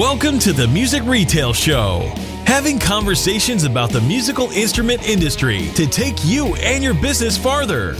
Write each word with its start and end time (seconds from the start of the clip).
Welcome 0.00 0.38
to 0.38 0.54
the 0.54 0.66
Music 0.66 1.02
Retail 1.04 1.52
Show, 1.52 2.10
having 2.46 2.78
conversations 2.78 3.64
about 3.64 3.90
the 3.90 4.00
musical 4.00 4.48
instrument 4.52 5.06
industry 5.06 5.68
to 5.74 5.86
take 5.86 6.14
you 6.24 6.54
and 6.54 6.82
your 6.82 6.94
business 6.94 7.36
farther. 7.36 7.92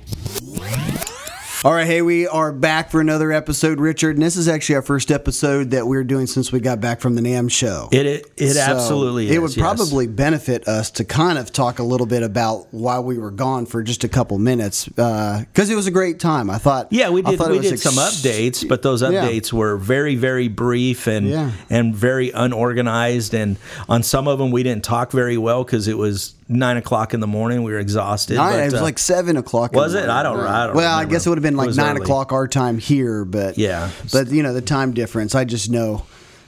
All 1.65 1.73
right, 1.73 1.87
hey, 1.87 2.03
we 2.03 2.29
are 2.29 2.53
back 2.53 2.91
for 2.91 3.01
another 3.01 3.33
episode, 3.33 3.81
Richard, 3.81 4.17
and 4.17 4.23
this 4.23 4.37
is 4.37 4.49
actually 4.49 4.75
our 4.75 4.83
first 4.83 5.11
episode 5.11 5.71
that 5.71 5.87
we're 5.87 6.05
doing 6.05 6.27
since 6.27 6.53
we 6.53 6.61
got 6.61 6.79
back 6.79 7.01
from 7.01 7.15
the 7.15 7.23
NAMM 7.23 7.51
show. 7.51 7.89
It 7.91 8.05
it, 8.05 8.27
it 8.37 8.51
So 8.51 8.61
absolutely 8.61 9.29
is. 9.31 9.37
It 9.37 9.39
would 9.41 9.57
yes. 9.57 9.63
probably 9.63 10.07
benefit 10.07 10.69
us 10.69 10.91
to 10.91 11.07
kind 11.07 11.39
of 11.39 11.53
talk 11.55 11.79
a 11.79 11.83
little 11.83 12.07
bit 12.07 12.23
about 12.23 12.67
why 12.71 12.99
we 12.99 13.17
were 13.17 13.31
gone 13.31 13.65
for 13.65 13.83
just 13.83 14.05
a 14.05 14.11
couple 14.11 14.37
minutes 14.37 14.91
uh, 14.99 15.39
because 15.41 15.71
it 15.71 15.75
was 15.75 15.87
a 15.87 15.91
great 15.91 16.21
time. 16.21 16.51
I 16.51 16.59
thought. 16.59 16.89
Yeah, 16.91 17.09
we 17.09 17.23
did 17.23 17.41
we 17.41 17.59
did 17.61 17.81
some 17.81 17.95
updates, 17.95 18.69
but 18.69 18.83
those 18.83 19.01
Yeah. 19.01 19.09
updates 19.27 19.51
were 19.51 19.79
very 19.79 20.17
very 20.17 20.49
brief 20.49 21.07
and 21.07 21.27
Yeah. 21.31 21.51
and 21.71 21.97
very 21.97 22.31
unorganized. 22.31 23.33
And 23.33 23.57
on 23.89 24.03
some 24.03 24.29
of 24.29 24.39
them, 24.39 24.51
we 24.51 24.63
didn't 24.65 24.85
talk 24.85 25.13
very 25.13 25.39
well 25.39 25.65
because 25.65 25.89
it 25.89 25.97
was 25.97 26.35
nine 26.49 26.77
o'clock 26.77 27.15
in 27.15 27.21
the 27.21 27.27
morning. 27.27 27.63
We 27.63 27.73
were 27.73 27.79
exhausted. 27.79 28.35
Nine, 28.37 28.53
but, 28.53 28.61
it 28.61 28.65
was 28.73 28.75
uh, 28.75 28.83
like 28.83 28.99
seven 28.99 29.37
o'clock. 29.37 29.73
in 29.73 29.79
was 29.79 29.95
it? 29.95 30.09
I 30.09 30.23
don't- 30.23 30.41
I 30.41 30.67
don't 30.67 30.77
Well, 30.77 30.97
I 30.99 31.05
guess 31.05 31.27
it 31.27 31.29
would 31.31 31.39
have 31.39 31.43
been 31.43 31.57
like 31.57 31.75
nine 31.75 31.97
early. 31.97 32.03
o'clock 32.03 32.33
our 32.33 32.47
time 32.49 32.79
here, 32.79 33.25
but 33.25 33.57
Yeah. 33.59 33.91
but 34.13 34.29
you 34.31 34.43
know 34.43 34.53
the 34.53 34.61
time 34.61 34.93
difference. 34.93 35.35
I 35.35 35.45
just 35.45 35.71
know. 35.71 36.05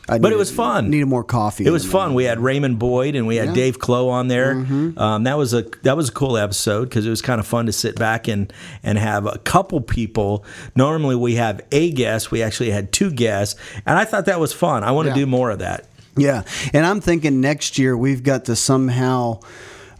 I 0.08 0.18
But 0.18 0.30
it 0.30 0.38
was 0.38 0.52
fun. 0.52 0.88
Needed 0.90 1.06
more 1.06 1.24
coffee. 1.24 1.66
It 1.66 1.70
was 1.70 1.84
fun. 1.84 2.14
We 2.14 2.22
had 2.22 2.38
Raymond 2.38 2.78
Boyd 2.78 3.16
and 3.16 3.26
we 3.26 3.34
had 3.36 3.46
Yeah. 3.46 3.48
Mm-hmm. 3.48 3.54
Dave 3.56 3.78
Clow 3.80 4.08
on 4.08 4.28
there. 4.28 4.52
Um, 4.96 5.24
that 5.24 5.36
was 5.36 5.52
a 5.52 5.64
that 5.82 5.96
was 5.96 6.10
a 6.10 6.12
cool 6.12 6.36
episode 6.36 6.84
because 6.88 7.04
it 7.04 7.10
was 7.10 7.20
kind 7.22 7.40
of 7.40 7.46
fun 7.46 7.66
to 7.66 7.72
sit 7.72 7.96
back 7.96 8.28
and 8.28 8.52
and 8.84 8.98
have 8.98 9.26
a 9.26 9.38
couple 9.38 9.80
people. 9.80 10.44
Normally 10.76 11.16
we 11.16 11.34
have 11.34 11.60
a 11.72 11.90
guest. 11.90 12.30
We 12.30 12.40
actually 12.40 12.70
had 12.70 12.92
two 12.92 13.10
guests, 13.10 13.58
and 13.84 13.98
I 13.98 14.04
thought 14.04 14.26
that 14.26 14.38
was 14.38 14.52
fun. 14.52 14.84
I 14.84 14.92
want 14.92 15.06
to 15.06 15.10
Yeah. 15.10 15.16
do 15.24 15.26
more 15.26 15.50
of 15.50 15.58
that. 15.58 15.86
Yeah, 16.16 16.44
and 16.72 16.86
I'm 16.86 17.00
thinking 17.00 17.40
next 17.40 17.76
year 17.76 17.96
we've 17.96 18.22
got 18.22 18.44
to 18.44 18.54
somehow, 18.54 19.40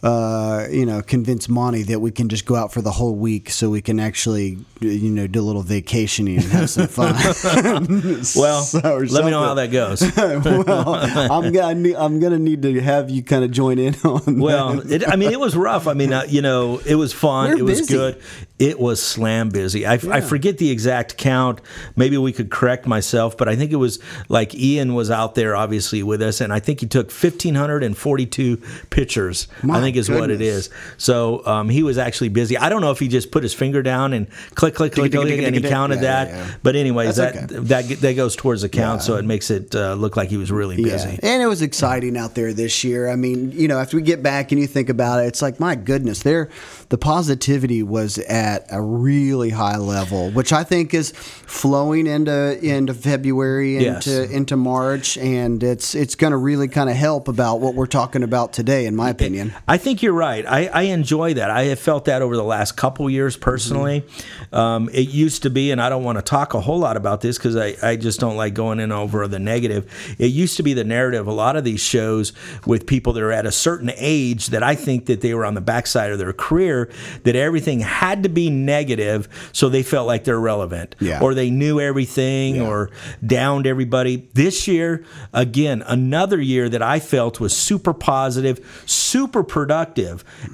uh, 0.03 0.67
you 0.71 0.87
know, 0.87 1.03
convince 1.03 1.49
Monty 1.49 1.83
that 1.85 2.01
we 2.01 2.11
can 2.11 2.29
just 2.29 2.45
go 2.47 2.55
out 2.55 2.73
for 2.73 2.83
the 2.83 2.91
whole 2.93 3.15
week 3.15 3.51
so 3.51 3.71
we 3.71 3.81
can 3.81 3.99
actually, 3.99 4.59
you 4.81 5.11
know, 5.11 5.27
do 5.27 5.41
a 5.41 5.43
little 5.43 5.63
vacationing 5.63 6.37
and 6.37 6.47
have 6.47 6.71
some 6.71 6.87
fun. 6.87 7.15
Well, 8.37 8.63
So- 8.63 8.99
let 9.11 9.25
me 9.25 9.31
know 9.31 9.43
how 9.43 9.55
that 9.55 9.71
goes. 9.73 10.03
well, 10.17 10.95
I'm 11.33 11.53
gonna 11.53 11.95
I'm 11.99 12.21
gonna 12.21 12.39
need 12.39 12.63
to 12.63 12.81
have 12.81 13.11
you 13.11 13.23
kind 13.23 13.45
of 13.45 13.51
join 13.51 13.79
in 13.79 13.95
on. 14.05 14.39
Well, 14.39 14.75
that. 14.77 15.03
it, 15.03 15.09
I 15.09 15.17
mean, 15.17 15.33
it 15.33 15.41
was 15.41 15.57
rough. 15.57 15.87
I 15.87 15.95
mean, 15.95 16.13
uh, 16.13 16.25
you 16.29 16.43
know, 16.43 16.79
it 16.87 16.95
was 16.97 17.13
fun. 17.13 17.51
We're 17.51 17.59
it 17.59 17.63
was 17.63 17.81
busy. 17.81 17.95
good. 17.95 18.23
It 18.59 18.79
was 18.81 19.03
slam 19.03 19.51
busy. 19.51 19.87
I, 19.87 19.95
I 19.95 20.21
forget 20.23 20.57
the 20.59 20.71
exact 20.71 21.17
count. 21.19 21.61
Maybe 21.95 22.17
we 22.17 22.33
could 22.33 22.51
correct 22.51 22.87
myself, 22.87 23.37
but 23.37 23.49
I 23.49 23.57
think 23.57 23.71
it 23.71 23.77
was 23.77 23.99
like 24.29 24.55
Ian 24.55 24.95
was 24.95 25.11
out 25.11 25.35
there 25.35 25.55
obviously 25.57 26.03
with 26.03 26.23
us, 26.23 26.41
and 26.41 26.53
I 26.53 26.61
think 26.61 26.81
he 26.81 26.87
took 26.87 27.11
1,542 27.11 28.57
pictures. 28.91 29.49
My 29.63 29.81
think 29.87 29.97
is 29.97 30.11
what 30.11 30.31
it 30.31 30.39
goodness. 30.39 30.67
is. 30.67 30.71
So 30.99 31.45
um, 31.47 31.69
he 31.69 31.83
was 31.83 31.99
actually 31.99 32.29
busy. 32.29 32.57
I 32.59 32.69
don't 32.69 32.81
know 32.81 32.91
if 32.91 32.99
he 32.99 33.09
just 33.09 33.31
put 33.31 33.43
his 33.43 33.55
finger 33.55 33.83
down 33.83 34.13
and 34.13 34.29
click, 34.55 34.75
click, 34.75 34.93
click, 34.93 35.11
Tick, 35.11 35.13
tick, 35.13 35.21
click, 35.21 35.39
and 35.39 35.55
he 35.55 35.61
tick, 35.61 35.63
tick. 35.63 35.71
counted 35.71 36.01
that. 36.01 36.29
yeah, 36.29 36.37
yeah. 36.47 36.55
But 36.63 36.77
anyways, 36.77 37.17
that, 37.17 37.49
that 37.49 37.89
that 38.01 38.15
goes 38.15 38.37
towards 38.37 38.63
the 38.63 38.69
count, 38.69 39.03
so 39.03 39.17
it 39.17 39.25
makes 39.25 39.51
it 39.51 39.75
uh, 39.75 39.95
look 39.95 40.17
like 40.17 40.29
he 40.29 40.37
was 40.37 40.51
really 40.53 40.77
busy. 40.83 41.19
And 41.23 41.43
it 41.43 41.47
was 41.47 41.63
exciting 41.63 42.17
out 42.17 42.35
there 42.35 42.53
this 42.53 42.85
year. 42.85 43.09
I 43.09 43.17
mean, 43.17 43.53
you 43.53 43.69
know, 43.69 43.79
after 43.79 43.97
we 43.97 44.03
get 44.03 44.23
back 44.23 44.53
and 44.53 44.61
you 44.61 44.67
think 44.67 44.89
about 44.89 45.23
it, 45.23 45.27
it's 45.29 45.43
like 45.43 45.59
my 45.61 45.75
goodness, 45.75 46.23
there, 46.23 46.51
the 46.89 46.99
positivity 46.99 47.83
was 47.83 48.19
at 48.19 48.67
a 48.71 48.81
really 48.81 49.51
high 49.51 49.77
level, 49.79 50.31
which 50.31 50.53
I 50.53 50.65
think 50.65 50.93
is 50.95 51.13
flowing 51.13 52.07
into 52.07 52.59
into 52.65 52.95
February 52.95 53.79
Yes. 53.79 54.07
into 54.07 54.33
into 54.35 54.57
March, 54.57 55.17
and 55.19 55.63
it's 55.63 55.95
it's 55.95 56.15
going 56.15 56.31
to 56.33 56.37
really 56.37 56.69
kind 56.69 56.91
of 56.91 56.97
help 56.97 57.29
about 57.29 57.61
what 57.61 57.75
we're 57.75 57.87
talking 57.87 58.23
about 58.23 58.53
today, 58.53 58.87
in 58.87 58.97
my 58.97 59.11
opinion. 59.11 59.55
I 59.69 59.76
think 59.77 60.03
you're 60.03 60.13
right. 60.13 60.45
I, 60.47 60.67
I 60.67 60.83
enjoy 60.83 61.35
that. 61.35 61.51
I 61.51 61.65
have 61.65 61.79
felt 61.79 62.07
that 62.07 62.23
over 62.23 62.37
the 62.37 62.45
last 62.45 62.77
couple 62.77 63.09
years 63.11 63.37
personally. 63.37 64.05
Um, 64.53 64.89
it 64.93 65.09
used 65.09 65.43
to 65.43 65.51
be, 65.51 65.71
and 65.71 65.81
I 65.81 65.89
don't 65.89 66.05
want 66.05 66.19
to 66.19 66.23
talk 66.23 66.55
a 66.55 66.61
whole 66.61 66.79
lot 66.79 66.97
about 66.97 67.21
this 67.21 67.39
because 67.39 67.57
I, 67.57 67.77
I 67.83 67.97
just 67.97 68.21
don't 68.21 68.37
like 68.37 68.55
going 68.55 68.81
in 68.81 68.93
over 68.93 69.27
the 69.29 69.39
negative. 69.39 70.17
It 70.19 70.27
used 70.27 70.57
to 70.59 70.63
be 70.63 70.75
the 70.75 70.85
narrative. 70.85 71.27
A 71.27 71.33
lot 71.33 71.57
of 71.57 71.65
these 71.65 71.81
shows 71.81 72.33
with 72.67 72.87
people 72.87 73.13
that 73.15 73.23
are 73.23 73.33
at 73.33 73.47
a 73.47 73.53
certain 73.53 73.91
age 73.97 74.49
that 74.49 74.63
I 74.63 74.75
think 74.75 75.07
that 75.07 75.21
they 75.21 75.35
were 75.35 75.45
on 75.45 75.55
the 75.55 75.61
backside 75.61 76.13
of 76.13 76.19
their 76.19 76.33
career, 76.33 76.91
that 77.25 77.37
everything 77.37 77.81
had 77.81 78.23
to 78.23 78.29
be 78.29 78.51
negative 78.51 79.29
so 79.53 79.69
they 79.69 79.83
felt 79.83 80.07
like 80.07 80.25
they're 80.25 80.41
relevant. 80.41 80.95
Yeah. 81.01 81.21
Or 81.21 81.35
they 81.35 81.51
knew 81.51 81.81
everything 81.81 82.61
or 82.61 82.91
downed 83.25 83.67
everybody. 83.67 84.29
This 84.35 84.69
year, 84.69 85.05
again, 85.33 85.83
another 85.87 86.41
year 86.41 86.69
that 86.69 86.83
I 86.83 87.01
felt 87.01 87.41
was 87.41 87.57
super 87.57 87.95
positive, 87.95 88.83
super 88.87 89.43
productive, 89.43 89.66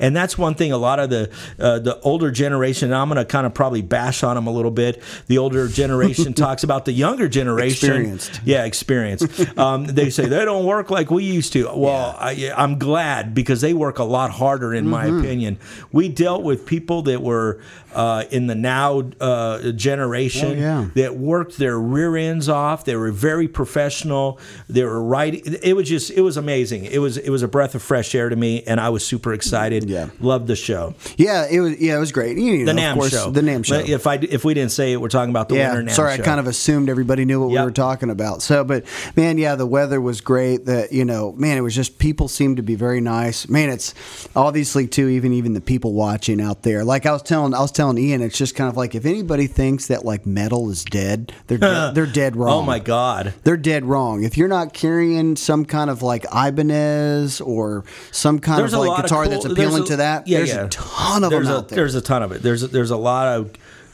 and 0.00 0.16
that's 0.16 0.36
one 0.36 0.54
thing. 0.54 0.72
A 0.72 0.78
lot 0.78 0.98
of 0.98 1.10
the 1.10 1.30
uh, 1.58 1.78
the 1.78 1.98
older 2.00 2.30
generation, 2.30 2.90
and 2.90 2.94
I'm 2.96 3.08
going 3.08 3.18
to 3.18 3.24
kind 3.24 3.46
of 3.46 3.54
probably 3.54 3.82
bash 3.82 4.22
on 4.22 4.34
them 4.36 4.46
a 4.46 4.50
little 4.52 4.70
bit. 4.70 5.02
The 5.26 5.38
older 5.38 5.68
generation 5.68 6.32
talks 6.34 6.62
about 6.64 6.84
the 6.84 6.92
younger 6.92 7.28
generation, 7.28 7.88
Experienced. 7.90 8.40
yeah, 8.44 8.64
experienced. 8.64 9.58
um, 9.58 9.84
they 9.86 10.10
say 10.10 10.26
they 10.26 10.44
don't 10.44 10.64
work 10.64 10.90
like 10.90 11.10
we 11.10 11.24
used 11.24 11.52
to. 11.54 11.64
Well, 11.74 12.16
I, 12.18 12.52
I'm 12.56 12.78
glad 12.78 13.34
because 13.34 13.60
they 13.60 13.74
work 13.74 13.98
a 13.98 14.04
lot 14.04 14.30
harder, 14.30 14.74
in 14.74 14.88
my 14.88 15.06
opinion. 15.06 15.58
We 15.92 16.08
dealt 16.08 16.42
with 16.42 16.66
people 16.66 17.02
that 17.02 17.22
were 17.22 17.60
uh, 17.94 18.24
in 18.30 18.46
the 18.46 18.54
now 18.54 19.02
uh, 19.20 19.72
generation 19.72 20.22
Oh, 20.32 20.52
yeah. 20.54 20.88
that 20.94 21.16
worked 21.16 21.58
their 21.58 21.78
rear 21.78 22.16
ends 22.16 22.48
off. 22.48 22.84
They 22.84 22.96
were 22.96 23.10
very 23.12 23.48
professional. 23.48 24.38
They 24.68 24.82
were 24.84 25.02
right. 25.02 25.34
It 25.62 25.74
was 25.74 25.88
just, 25.88 26.10
it 26.10 26.22
was 26.22 26.36
amazing. 26.36 26.84
It 26.86 26.98
was, 26.98 27.16
it 27.18 27.30
was 27.30 27.42
a 27.42 27.48
breath 27.48 27.74
of 27.74 27.82
fresh 27.82 28.14
air 28.14 28.28
to 28.28 28.36
me, 28.36 28.62
and 28.64 28.80
I 28.80 28.88
was 28.88 29.01
super 29.04 29.32
excited. 29.32 29.88
Yeah. 29.88 30.10
loved 30.20 30.46
the 30.46 30.56
show. 30.56 30.94
Yeah, 31.16 31.46
it 31.50 31.60
was. 31.60 31.80
Yeah, 31.80 31.96
it 31.96 32.00
was 32.00 32.12
great. 32.12 32.36
You 32.38 32.64
The 32.64 32.72
know, 32.74 32.82
NAMM 32.82 32.90
of 32.92 32.98
course, 32.98 33.10
show. 33.10 33.30
The 33.30 33.40
NAMM 33.40 33.64
show. 33.64 33.78
If 33.78 34.06
I, 34.06 34.14
if 34.16 34.44
we 34.44 34.54
didn't 34.54 34.72
say 34.72 34.92
it, 34.92 35.00
we're 35.00 35.08
talking 35.08 35.30
about 35.30 35.48
the 35.48 35.54
Winter 35.54 35.82
yeah, 35.82 35.88
NAMM 35.88 35.94
sorry, 35.94 36.16
show. 36.16 36.22
I 36.22 36.24
kind 36.24 36.40
of 36.40 36.46
assumed 36.46 36.88
everybody 36.88 37.24
knew 37.24 37.40
what 37.40 37.50
we 37.50 37.60
were 37.60 37.70
talking 37.70 38.10
about. 38.10 38.42
So, 38.42 38.64
but 38.64 38.84
man, 39.16 39.38
yeah, 39.38 39.54
the 39.54 39.66
weather 39.66 40.00
was 40.00 40.20
great. 40.20 40.66
That 40.66 40.92
you 40.92 41.04
know, 41.04 41.32
man, 41.32 41.56
it 41.56 41.60
was 41.60 41.74
just 41.74 41.98
people 41.98 42.28
seemed 42.28 42.56
to 42.58 42.62
be 42.62 42.74
very 42.74 43.00
nice. 43.00 43.48
Man, 43.48 43.70
it's 43.70 43.94
obviously 44.34 44.86
too 44.86 45.08
even 45.08 45.32
even 45.32 45.54
the 45.54 45.60
people 45.60 45.92
watching 45.92 46.40
out 46.40 46.62
there. 46.62 46.84
Like 46.84 47.06
I 47.06 47.12
was 47.12 47.22
telling, 47.22 47.54
I 47.54 47.60
was 47.60 47.72
telling 47.72 47.98
Ian, 47.98 48.22
it's 48.22 48.38
just 48.38 48.54
kind 48.54 48.68
of 48.68 48.76
like 48.76 48.94
if 48.94 49.06
anybody 49.06 49.46
thinks 49.46 49.88
that 49.88 50.04
like 50.04 50.26
metal 50.26 50.70
is 50.70 50.84
dead, 50.84 51.32
they're 51.46 51.58
dead, 51.58 51.94
they're 51.94 52.06
dead 52.06 52.34
oh 52.36 52.40
wrong. 52.40 52.62
Oh 52.62 52.62
my 52.62 52.78
God. 52.78 53.34
They're 53.44 53.56
dead 53.56 53.84
wrong. 53.84 54.24
If 54.24 54.36
you're 54.36 54.48
not 54.48 54.72
carrying 54.72 55.36
some 55.36 55.64
kind 55.64 55.90
of 55.90 56.02
like 56.02 56.24
Ibanez 56.32 57.40
or 57.40 57.84
some 58.10 58.38
kind 58.38 58.60
There's 58.60 58.74
of 58.74 58.80
like 58.80 58.91
guitar 58.96 59.22
cool- 59.24 59.30
that's 59.32 59.44
appealing 59.44 59.84
a- 59.84 59.86
to 59.86 59.96
that, 59.96 60.28
yeah, 60.28 60.38
there's 60.38 60.50
yeah. 60.50 60.64
a 60.64 60.68
ton 60.68 61.24
of 61.24 61.30
there's 61.30 61.46
them 61.46 61.54
a, 61.54 61.58
out 61.58 61.68
there. 61.68 61.76
There's 61.76 61.94
a 61.94 62.00
ton 62.02 62.22
of 62.22 62.32
it. 62.32 62.42
There's 62.42 62.62
a, 62.62 62.66
there's 62.68 62.90
a 62.90 62.96
lot 62.96 63.28
of 63.28 63.50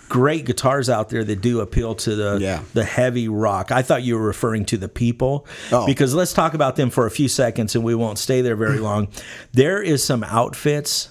great 0.09 0.47
guitars 0.47 0.89
out 0.89 1.11
there 1.11 1.23
that 1.23 1.43
do 1.43 1.61
appeal 1.61 1.95
to 1.95 2.15
the 2.17 2.39
Yeah. 2.41 2.63
the 2.73 2.83
heavy 2.85 3.29
rock. 3.29 3.71
I 3.71 3.83
thought 3.83 4.03
you 4.03 4.15
were 4.19 4.25
referring 4.27 4.65
to 4.67 4.79
the 4.79 4.89
people 4.89 5.47
Oh. 5.71 5.85
because 5.85 6.15
let's 6.15 6.33
talk 6.33 6.55
about 6.55 6.77
them 6.77 6.89
for 6.89 7.05
a 7.07 7.11
few 7.11 7.29
seconds 7.29 7.75
and 7.75 7.85
we 7.85 7.95
won't 7.95 8.19
stay 8.19 8.41
there 8.41 8.57
very 8.57 8.79
long. 8.89 9.09
there 9.53 9.83
is 9.83 10.03
some 10.03 10.25
outfits 10.25 11.11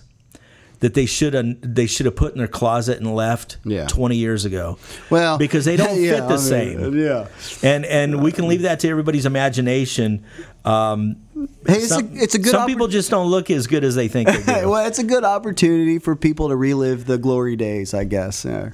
that 0.80 0.94
they 0.94 1.06
should 1.08 1.34
have 1.34 1.46
they 1.62 1.86
should 1.88 2.06
have 2.06 2.16
put 2.16 2.34
in 2.34 2.38
their 2.40 2.48
closet 2.48 3.00
and 3.00 3.16
left 3.16 3.58
Yeah. 3.66 3.86
20 3.88 4.16
years 4.16 4.46
ago. 4.46 4.78
Well, 5.12 5.38
because 5.38 5.66
they 5.66 5.76
don't 5.76 6.00
yeah, 6.02 6.14
fit 6.14 6.20
the 6.22 6.26
I 6.26 6.30
mean, 6.30 6.38
same. 6.40 6.98
yeah. 7.00 7.28
And 7.64 7.86
and 7.86 8.22
we 8.24 8.32
can 8.32 8.48
leave 8.48 8.62
that 8.64 8.80
to 8.82 8.90
everybody's 8.90 9.26
imagination. 9.28 10.24
Hey, 10.68 11.74
it's, 11.76 11.90
some 11.90 12.06
a, 12.08 12.16
it's 12.16 12.34
a 12.36 12.40
good 12.40 12.52
some 12.52 12.64
oppor- 12.64 12.68
people 12.68 12.88
just 12.88 13.12
don't 13.12 13.28
look 13.28 13.52
as 13.52 13.68
good 13.68 13.84
as 13.84 13.94
they 13.94 14.08
think 14.08 14.28
they 14.28 14.38
do. 14.62 14.70
well, 14.70 14.86
it's 14.88 14.98
a 15.00 15.04
good 15.04 15.24
opportunity 15.24 16.00
for 16.00 16.16
people 16.16 16.50
to 16.50 16.56
relive 16.56 17.06
the 17.06 17.18
glory 17.20 17.56
days, 17.56 17.94
I 17.94 18.06
guess. 18.06 18.44
Uh, 18.46 18.72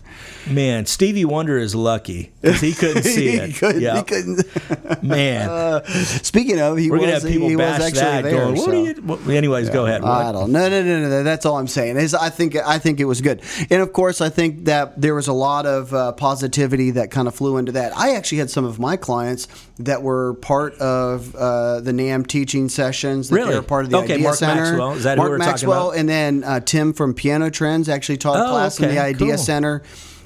Man, 0.50 0.86
Stevie 0.86 1.26
Wonder 1.26 1.58
is 1.58 1.76
lucky 1.76 2.32
because 2.42 2.62
he 2.62 2.72
couldn't 2.74 3.04
see 3.18 3.32
he 3.32 3.38
it. 3.38 3.82
Yeah. 3.82 3.98
he 3.98 4.04
couldn't. 4.04 5.04
Man, 5.04 5.84
Speaking 5.86 6.60
of, 6.62 6.78
he 6.78 6.90
we're 6.90 6.98
was 7.00 7.06
gonna 7.06 7.14
have 7.20 7.24
people 7.24 7.50
he 7.50 7.56
bash 7.58 7.82
actually 7.82 8.00
that 8.00 8.22
there. 8.24 8.32
going. 8.32 8.56
What 8.56 8.66
so. 8.66 8.72
are 8.72 8.76
you? 8.76 8.94
What, 9.02 9.28
anyways, 9.28 9.70
go 9.70 9.86
ahead. 9.86 10.02
I 10.02 10.26
What? 10.26 10.32
don't. 10.32 10.52
No, 10.52 10.70
no, 10.70 10.82
no, 10.84 11.02
no, 11.02 11.10
no. 11.10 11.24
That's 11.24 11.46
all 11.46 11.58
I'm 11.58 11.68
saying. 11.68 11.98
Is 11.98 12.14
I 12.14 12.30
think 12.30 12.56
I 12.56 12.80
think 12.80 13.00
it 13.02 13.06
was 13.06 13.20
good, 13.22 13.42
and 13.70 13.82
of 13.82 13.92
course 13.92 14.22
I 14.22 14.30
think 14.30 14.66
that 14.66 15.00
there 15.02 15.16
was 15.16 15.28
a 15.28 15.34
lot 15.34 15.66
of 15.66 15.94
uh, 15.94 16.14
positivity 16.14 16.92
that 16.92 17.12
kind 17.12 17.28
of 17.28 17.36
flew 17.36 17.58
into 17.58 17.74
that. 17.74 17.96
I 17.98 18.16
actually 18.16 18.38
had 18.38 18.50
some 18.50 18.64
of 18.66 18.80
my 18.80 18.96
clients 18.96 19.48
that 19.80 20.04
were 20.04 20.36
part 20.36 20.76
of 20.76 21.36
uh, 21.36 21.80
the 21.82 21.92
NAMM 21.92 22.28
teaching 22.28 22.70
sessions. 22.70 23.30
That 23.30 23.36
Really? 23.36 23.50
They 23.52 23.56
were 23.56 23.64
part 23.64 23.86
of 23.86 23.92
the 23.92 23.98
Okay, 23.98 24.14
Idea 24.14 24.24
Mark 24.24 24.36
Center. 24.36 24.64
Maxwell. 24.64 24.92
Is 24.94 25.04
that 25.04 25.18
who 25.18 25.22
Mark 25.24 25.30
we're 25.32 25.38
talking 25.40 25.52
Maxwell, 25.52 25.88
about? 25.90 26.00
and 26.00 26.10
then 26.10 26.44
uh, 26.44 26.60
Tim 26.60 26.94
from 26.94 27.14
Piano 27.14 27.50
Trends 27.50 27.90
actually 27.90 28.18
taught 28.18 28.38
a 28.38 28.46
Oh, 28.46 28.50
class 28.52 28.80
in 28.80 28.90
the 28.90 29.00
Idea 29.00 29.30
cool. 29.36 29.38
Center. 29.38 29.82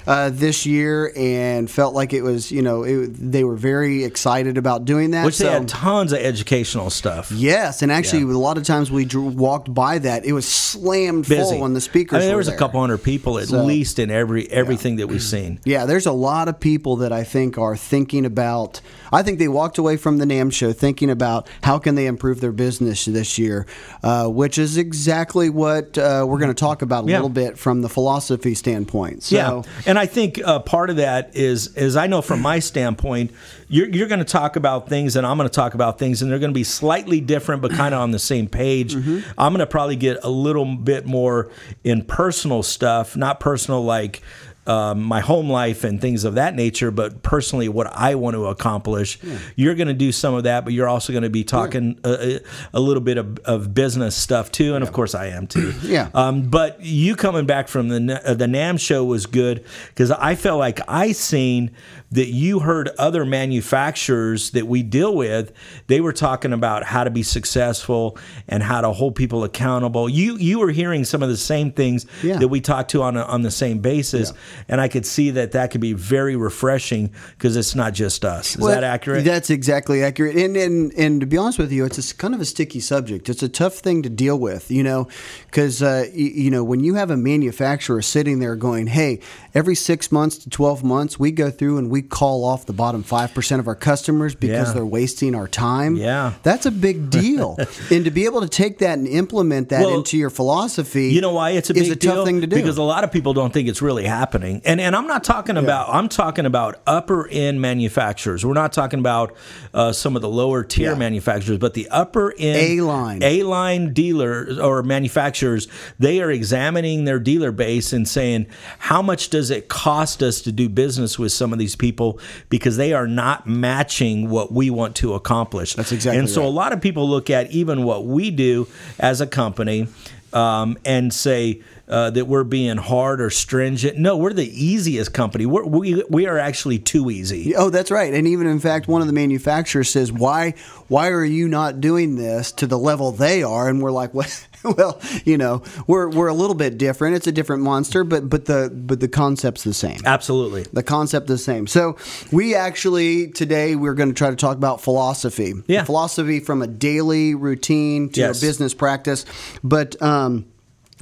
Uh, 0.08 0.30
this 0.32 0.64
year 0.64 1.12
and 1.16 1.70
felt 1.70 1.92
like 1.92 2.14
it 2.14 2.22
was, 2.22 2.50
you 2.50 2.62
know, 2.62 2.82
it, 2.82 3.08
they 3.08 3.44
were 3.44 3.56
very 3.56 4.04
excited 4.04 4.56
about 4.56 4.86
doing 4.86 5.10
that. 5.10 5.26
Which 5.26 5.36
they 5.36 5.50
had 5.50 5.68
tons 5.68 6.12
of 6.12 6.18
educational 6.20 6.88
stuff. 6.88 7.30
Yes, 7.30 7.82
and 7.82 7.92
actually, 7.92 8.20
Yeah. 8.20 8.32
a 8.32 8.38
lot 8.48 8.56
of 8.56 8.64
times 8.64 8.90
we 8.90 9.04
drew, 9.04 9.24
walked 9.24 9.74
by 9.74 9.98
that, 9.98 10.24
it 10.24 10.32
was 10.32 10.48
slammed 10.48 11.28
Busy. 11.28 11.42
full 11.42 11.60
when 11.60 11.74
the 11.74 11.82
speakers. 11.82 12.16
I 12.16 12.18
mean, 12.20 12.28
there 12.28 12.36
were 12.36 12.40
was 12.40 12.48
a 12.48 12.56
couple 12.56 12.80
hundred 12.80 13.02
people 13.02 13.38
at 13.38 13.48
So- 13.48 13.62
least 13.64 13.98
in 13.98 14.10
every 14.10 14.50
everything 14.50 14.96
that 14.96 15.08
we've 15.08 15.22
seen. 15.22 15.60
Yeah, 15.66 15.84
there's 15.84 16.06
a 16.06 16.12
lot 16.12 16.48
of 16.48 16.58
people 16.58 16.96
that 16.96 17.12
I 17.12 17.22
think 17.22 17.58
are 17.58 17.76
thinking 17.76 18.24
about. 18.24 18.80
I 19.12 19.22
think 19.22 19.38
they 19.38 19.48
walked 19.48 19.76
away 19.76 19.98
from 19.98 20.16
the 20.16 20.24
NAMM 20.24 20.50
show 20.52 20.72
thinking 20.72 21.10
about 21.10 21.46
how 21.62 21.78
can 21.78 21.94
they 21.96 22.06
improve 22.06 22.40
their 22.40 22.52
business 22.52 23.04
this 23.04 23.38
year, 23.38 23.66
uh, 24.02 24.26
which 24.28 24.56
is 24.56 24.78
exactly 24.78 25.50
what 25.50 25.98
uh, 25.98 26.24
we're 26.26 26.38
going 26.38 26.48
to 26.54 26.54
talk 26.54 26.80
about 26.80 27.04
a 27.04 27.08
Yeah. 27.08 27.16
little 27.16 27.28
bit 27.28 27.58
from 27.58 27.82
the 27.82 27.88
philosophy 27.90 28.54
standpoint. 28.54 29.24
So, 29.24 29.36
yeah, 29.36 29.62
and 29.86 29.97
I 29.98 30.06
think 30.06 30.40
uh, 30.44 30.60
part 30.60 30.90
of 30.90 30.96
that 30.96 31.36
is, 31.36 31.76
is 31.76 31.96
I 31.96 32.06
know 32.06 32.22
from 32.22 32.40
my 32.40 32.58
standpoint, 32.58 33.32
you're, 33.68 33.88
you're 33.88 34.08
going 34.08 34.18
to 34.20 34.24
talk 34.24 34.56
about 34.56 34.88
things, 34.88 35.16
and 35.16 35.26
I'm 35.26 35.36
going 35.36 35.48
to 35.48 35.54
talk 35.54 35.74
about 35.74 35.98
things, 35.98 36.22
and 36.22 36.30
they're 36.30 36.38
going 36.38 36.52
to 36.52 36.54
be 36.54 36.64
slightly 36.64 37.20
different, 37.20 37.62
but 37.62 37.72
kind 37.72 37.94
of 37.94 38.00
on 38.00 38.10
the 38.10 38.18
same 38.18 38.48
page. 38.48 38.94
Mm-hmm. 38.94 39.30
I'm 39.38 39.52
going 39.52 39.60
to 39.60 39.66
probably 39.66 39.96
get 39.96 40.18
a 40.22 40.30
little 40.30 40.64
bit 40.76 41.06
more 41.06 41.50
in 41.84 42.04
personal 42.04 42.62
stuff, 42.62 43.16
not 43.16 43.40
personal 43.40 43.84
like. 43.84 44.22
Um, 44.68 45.02
my 45.02 45.20
home 45.20 45.48
life 45.50 45.82
and 45.82 45.98
things 45.98 46.24
of 46.24 46.34
that 46.34 46.54
nature, 46.54 46.90
but 46.90 47.22
personally, 47.22 47.68
what 47.70 47.86
I 47.86 48.14
want 48.16 48.34
to 48.34 48.46
accomplish, 48.46 49.18
you're 49.56 49.74
going 49.74 49.88
to 49.88 49.94
do 49.94 50.12
some 50.12 50.34
of 50.34 50.42
that, 50.44 50.64
but 50.64 50.74
you're 50.74 50.88
also 50.88 51.10
going 51.12 51.22
to 51.22 51.30
be 51.30 51.42
talking 51.42 51.98
a, 52.04 52.40
a 52.74 52.78
little 52.80 53.00
bit 53.02 53.16
of, 53.16 53.38
of 53.46 53.72
business 53.72 54.14
stuff 54.14 54.52
too, 54.52 54.74
and 54.74 54.84
of 54.84 54.92
course, 54.92 55.14
I 55.14 55.28
am 55.28 55.46
too. 55.46 55.72
Yeah. 55.82 56.10
Um, 56.12 56.42
but 56.50 56.82
you 56.82 57.16
coming 57.16 57.46
back 57.46 57.66
from 57.68 57.88
the 57.88 58.20
uh, 58.24 58.34
the 58.34 58.44
NAMM 58.44 58.78
show 58.78 59.04
was 59.06 59.24
good 59.24 59.64
because 59.88 60.10
I 60.10 60.34
felt 60.34 60.58
like 60.58 60.80
I 60.86 61.12
seen 61.12 61.70
that 62.10 62.28
you 62.28 62.58
heard 62.60 62.88
other 62.98 63.24
manufacturers 63.72 64.50
that 64.50 64.66
we 64.66 64.82
deal 64.82 65.14
with. 65.14 65.52
They 65.86 66.00
were 66.00 66.12
talking 66.12 66.52
about 66.52 66.84
how 66.84 67.04
to 67.04 67.10
be 67.10 67.22
successful 67.22 68.18
and 68.48 68.62
how 68.62 68.80
to 68.80 68.92
hold 68.92 69.14
people 69.14 69.44
accountable. 69.44 70.08
You 70.08 70.36
you 70.36 70.58
were 70.58 70.70
hearing 70.70 71.04
some 71.04 71.22
of 71.22 71.28
the 71.28 71.36
same 71.36 71.70
things 71.72 72.06
Yeah. 72.22 72.38
that 72.38 72.48
we 72.48 72.60
talked 72.60 72.90
to 72.92 73.02
on 73.02 73.16
a, 73.16 73.22
on 73.22 73.42
the 73.42 73.50
same 73.50 73.78
basis, 73.78 74.32
and 74.68 74.80
I 74.80 74.88
could 74.88 75.04
see 75.06 75.30
that 75.30 75.52
that 75.52 75.70
could 75.70 75.80
be 75.80 75.92
very 75.92 76.36
refreshing 76.36 77.10
because 77.36 77.56
it's 77.56 77.74
not 77.74 77.92
just 77.92 78.24
us. 78.24 78.54
Is 78.54 78.58
Well, 78.58 78.74
that 78.74 78.84
accurate? 78.84 79.24
That's 79.24 79.50
exactly 79.50 80.02
accurate. 80.02 80.36
And, 80.36 80.56
and 80.56 80.92
and 80.94 81.20
to 81.20 81.26
be 81.26 81.36
honest 81.36 81.58
with 81.58 81.70
you, 81.72 81.84
it's 81.84 81.98
a, 82.10 82.14
kind 82.16 82.34
of 82.34 82.40
a 82.40 82.44
sticky 82.44 82.80
subject. 82.80 83.28
It's 83.28 83.42
a 83.42 83.48
tough 83.48 83.74
thing 83.74 84.02
to 84.02 84.08
deal 84.08 84.38
with, 84.38 84.70
you 84.70 84.82
know, 84.82 85.08
because 85.46 85.82
uh, 85.82 86.04
y- 86.08 86.12
you 86.14 86.50
know 86.50 86.64
when 86.64 86.80
you 86.80 86.94
have 86.94 87.10
a 87.10 87.16
manufacturer 87.16 88.02
sitting 88.02 88.38
there 88.40 88.56
going, 88.56 88.86
"Hey, 88.86 89.20
every 89.54 89.74
six 89.74 90.10
months 90.12 90.38
to 90.38 90.50
twelve 90.50 90.82
months, 90.84 91.18
we 91.18 91.30
go 91.30 91.50
through 91.50 91.78
and 91.78 91.90
we 91.90 92.02
call 92.02 92.44
off 92.44 92.66
the 92.66 92.72
bottom 92.72 93.02
five 93.02 93.34
percent 93.34 93.60
of 93.60 93.68
our 93.68 93.74
customers 93.74 94.34
because 94.34 94.68
Yeah. 94.68 94.74
they're 94.74 94.86
wasting 94.86 95.34
our 95.34 95.48
time." 95.48 95.96
Yeah. 95.96 96.32
that's 96.42 96.66
a 96.66 96.70
big 96.70 97.10
deal. 97.10 97.56
and 97.90 98.04
to 98.04 98.10
be 98.10 98.24
able 98.24 98.40
to 98.40 98.48
take 98.48 98.78
that 98.78 98.98
and 98.98 99.06
implement 99.06 99.68
that 99.70 99.80
Well, 99.82 99.98
into 99.98 100.16
your 100.16 100.30
philosophy, 100.30 101.08
You 101.08 101.20
know 101.20 101.32
why 101.32 101.50
it's 101.50 101.70
a 101.70 101.74
big 101.74 101.82
is 101.84 101.90
a 101.90 101.96
deal? 101.96 102.14
tough 102.16 102.26
thing 102.26 102.40
to 102.40 102.46
do 102.46 102.56
because 102.56 102.78
a 102.78 102.82
lot 102.82 103.04
of 103.04 103.12
people 103.12 103.32
don't 103.34 103.52
think 103.52 103.68
it's 103.68 103.82
really 103.82 104.04
happening. 104.04 104.47
And 104.64 104.80
and 104.80 104.96
I'm 104.96 105.06
not 105.06 105.24
talking 105.24 105.56
about 105.56 105.88
I'm 105.94 106.08
talking 106.08 106.46
about 106.46 106.80
upper 106.86 107.28
end 107.28 107.60
manufacturers. 107.60 108.44
We're 108.44 108.54
not 108.54 108.72
talking 108.72 108.98
about 108.98 109.36
uh, 109.74 109.92
some 109.92 110.16
of 110.16 110.22
the 110.22 110.28
lower 110.28 110.64
tier 110.64 110.92
Yeah. 110.92 110.98
manufacturers, 110.98 111.58
but 111.58 111.74
the 111.74 111.88
upper 111.90 112.32
end 112.38 112.56
A-line. 112.80 113.22
A 113.22 113.42
line 113.42 113.92
dealers 113.92 114.58
or 114.58 114.82
manufacturers. 114.82 115.68
They 115.98 116.20
are 116.20 116.30
examining 116.30 117.04
their 117.04 117.18
dealer 117.18 117.52
base 117.52 117.92
and 117.92 118.06
saying 118.08 118.46
how 118.78 119.02
much 119.02 119.28
does 119.30 119.50
it 119.50 119.68
cost 119.68 120.22
us 120.22 120.40
to 120.42 120.52
do 120.52 120.68
business 120.68 121.18
with 121.18 121.32
some 121.32 121.52
of 121.52 121.58
these 121.58 121.76
people 121.76 122.18
because 122.48 122.76
they 122.76 122.92
are 122.92 123.06
not 123.06 123.46
matching 123.46 124.28
what 124.30 124.52
we 124.52 124.70
want 124.70 124.96
to 124.96 125.14
accomplish. 125.14 125.74
That's 125.74 125.92
exactly 125.92 126.18
And 126.18 126.28
so 126.28 126.40
right. 126.40 126.46
a 126.46 126.50
lot 126.50 126.72
of 126.72 126.80
people 126.80 127.08
look 127.08 127.30
at 127.30 127.50
even 127.50 127.82
what 127.84 128.06
we 128.06 128.30
do 128.30 128.66
as 128.98 129.20
a 129.20 129.26
company 129.26 129.88
um, 130.32 130.76
and 130.84 131.12
say 131.12 131.62
uh, 131.88 132.10
that 132.10 132.26
we're 132.26 132.44
being 132.44 132.76
hard 132.76 133.20
or 133.20 133.30
stringent. 133.30 133.96
No, 133.96 134.16
we're 134.16 134.32
the 134.32 134.48
easiest 134.48 135.12
company. 135.14 135.46
We're, 135.46 135.64
we 135.64 136.04
we 136.08 136.26
are 136.26 136.38
actually 136.38 136.78
too 136.78 137.10
easy. 137.10 137.54
Oh, 137.56 137.70
that's 137.70 137.90
right. 137.90 138.12
And 138.12 138.26
even 138.26 138.46
in 138.46 138.60
fact, 138.60 138.88
one 138.88 139.00
of 139.00 139.06
the 139.06 139.12
manufacturers 139.12 139.88
says, 139.88 140.12
"Why, 140.12 140.54
why 140.88 141.08
are 141.08 141.24
you 141.24 141.48
not 141.48 141.80
doing 141.80 142.16
this 142.16 142.52
to 142.52 142.66
the 142.66 142.78
level 142.78 143.12
they 143.12 143.42
are?" 143.42 143.68
And 143.68 143.80
we're 143.80 143.90
like, 143.90 144.12
"Well, 144.12 144.28
well, 144.76 145.00
you 145.24 145.38
know, 145.38 145.62
we're 145.86 146.08
we're 146.08 146.28
a 146.28 146.34
little 146.34 146.54
bit 146.54 146.78
different. 146.78 147.16
It's 147.16 147.26
a 147.26 147.32
different 147.32 147.62
monster, 147.62 148.04
but 148.04 148.28
but 148.28 148.44
the 148.46 148.70
but 148.74 149.00
the 149.00 149.08
concept's 149.08 149.64
the 149.64 149.74
same. 149.74 150.00
Absolutely. 150.04 150.64
The 150.72 150.82
concept 150.82 151.26
the 151.26 151.38
same. 151.38 151.66
So 151.66 151.96
we 152.32 152.54
actually 152.54 153.28
today 153.28 153.76
we're 153.76 153.94
going 153.94 154.08
to 154.10 154.14
try 154.14 154.30
to 154.30 154.36
talk 154.36 154.56
about 154.56 154.80
philosophy. 154.80 155.54
Yeah. 155.66 155.84
philosophy 155.84 156.40
from 156.40 156.62
a 156.62 156.66
daily 156.66 157.34
routine 157.34 158.08
to 158.10 158.20
Yes. 158.20 158.42
a 158.42 158.46
business 158.46 158.74
practice, 158.74 159.24
but. 159.62 160.00
um 160.02 160.46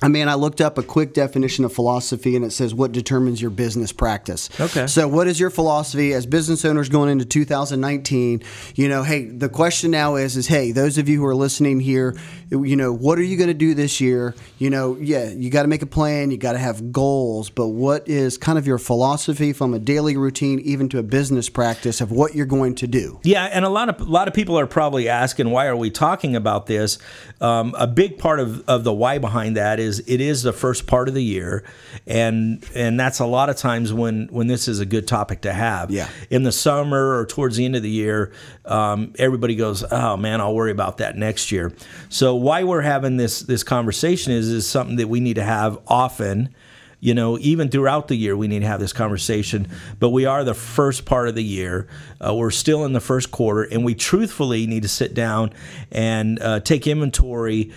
I 0.02 0.08
mean, 0.08 0.28
I 0.28 0.34
looked 0.34 0.60
up 0.60 0.76
a 0.76 0.82
quick 0.82 1.14
definition 1.14 1.64
of 1.64 1.72
philosophy 1.72 2.36
and 2.36 2.44
it 2.44 2.50
says 2.50 2.74
what 2.74 2.92
determines 2.92 3.40
your 3.40 3.50
business 3.50 3.92
practice. 3.92 4.50
Okay. 4.60 4.86
So, 4.86 5.08
what 5.08 5.26
is 5.26 5.40
your 5.40 5.48
philosophy 5.48 6.12
as 6.12 6.26
business 6.26 6.66
owners 6.66 6.90
going 6.90 7.08
into 7.08 7.24
2019? 7.24 8.42
You 8.74 8.88
know, 8.88 9.02
hey, 9.02 9.24
the 9.24 9.48
question 9.48 9.90
now 9.90 10.16
is, 10.16 10.36
is 10.36 10.46
hey, 10.46 10.72
those 10.72 10.98
of 10.98 11.08
you 11.08 11.20
who 11.20 11.26
are 11.26 11.34
listening 11.34 11.80
here, 11.80 12.14
you 12.50 12.76
know, 12.76 12.92
what 12.92 13.18
are 13.18 13.22
you 13.22 13.38
going 13.38 13.48
to 13.48 13.54
do 13.54 13.72
this 13.72 13.98
year? 13.98 14.34
You 14.58 14.68
know, 14.68 14.96
yeah, 15.00 15.30
you 15.30 15.48
got 15.48 15.62
to 15.62 15.68
make 15.68 15.80
a 15.80 15.86
plan, 15.86 16.30
you 16.30 16.36
got 16.36 16.52
to 16.52 16.58
have 16.58 16.92
goals, 16.92 17.48
but 17.48 17.68
what 17.68 18.06
is 18.06 18.36
kind 18.36 18.58
of 18.58 18.66
your 18.66 18.78
philosophy 18.78 19.54
from 19.54 19.72
a 19.72 19.78
daily 19.78 20.18
routine, 20.18 20.60
even 20.60 20.90
to 20.90 20.98
a 20.98 21.02
business 21.02 21.48
practice 21.48 22.02
of 22.02 22.10
what 22.12 22.34
you're 22.34 22.44
going 22.44 22.74
to 22.76 22.86
do? 22.86 23.18
Yeah, 23.22 23.44
and 23.44 23.64
a 23.64 23.70
lot 23.70 23.88
of 23.88 24.00
a 24.00 24.10
lot 24.10 24.28
of 24.28 24.34
people 24.34 24.58
are 24.58 24.66
probably 24.66 25.08
asking 25.08 25.50
why 25.50 25.66
are 25.66 25.76
we 25.76 25.90
talking 25.90 26.36
about 26.36 26.66
this. 26.66 26.98
Um, 27.40 27.74
a 27.78 27.86
big 27.86 28.18
part 28.18 28.40
of, 28.40 28.62
of 28.68 28.84
the 28.84 28.92
why 28.92 29.18
behind 29.18 29.56
that 29.56 29.80
is 29.80 29.85
it 29.86 30.20
is 30.20 30.42
the 30.42 30.52
first 30.52 30.86
part 30.86 31.08
of 31.08 31.14
the 31.14 31.22
year, 31.22 31.64
and 32.06 32.64
and 32.74 32.98
that's 32.98 33.18
a 33.18 33.26
lot 33.26 33.48
of 33.48 33.56
times 33.56 33.92
when 33.92 34.28
when 34.30 34.46
this 34.46 34.68
is 34.68 34.80
a 34.80 34.86
good 34.86 35.06
topic 35.06 35.42
to 35.42 35.52
have. 35.52 35.90
Yeah. 35.90 36.08
In 36.30 36.42
the 36.42 36.52
summer 36.52 37.18
or 37.18 37.26
towards 37.26 37.56
the 37.56 37.64
end 37.64 37.76
of 37.76 37.82
the 37.82 37.90
year, 37.90 38.32
um, 38.64 39.14
everybody 39.18 39.56
goes, 39.56 39.84
"Oh 39.90 40.16
man, 40.16 40.40
I'll 40.40 40.54
worry 40.54 40.72
about 40.72 40.98
that 40.98 41.16
next 41.16 41.52
year." 41.52 41.72
So 42.08 42.34
why 42.34 42.64
we're 42.64 42.82
having 42.82 43.16
this 43.16 43.40
this 43.40 43.62
conversation 43.62 44.32
is 44.32 44.48
is 44.48 44.66
something 44.66 44.96
that 44.96 45.08
we 45.08 45.20
need 45.20 45.34
to 45.34 45.44
have 45.44 45.78
often 45.86 46.54
you 47.00 47.14
know, 47.14 47.38
even 47.38 47.68
throughout 47.68 48.08
the 48.08 48.16
year, 48.16 48.36
we 48.36 48.48
need 48.48 48.60
to 48.60 48.66
have 48.66 48.80
this 48.80 48.92
conversation. 48.92 49.68
But 49.98 50.10
we 50.10 50.24
are 50.24 50.44
the 50.44 50.54
first 50.54 51.04
part 51.04 51.28
of 51.28 51.34
the 51.34 51.44
year. 51.44 51.88
Uh, 52.24 52.34
we're 52.34 52.50
still 52.50 52.84
in 52.84 52.92
the 52.92 53.00
first 53.00 53.30
quarter, 53.30 53.62
and 53.62 53.84
we 53.84 53.94
truthfully 53.94 54.66
need 54.66 54.82
to 54.82 54.88
sit 54.88 55.14
down 55.14 55.52
and 55.92 56.40
uh, 56.40 56.60
take 56.60 56.86
inventory, 56.86 57.72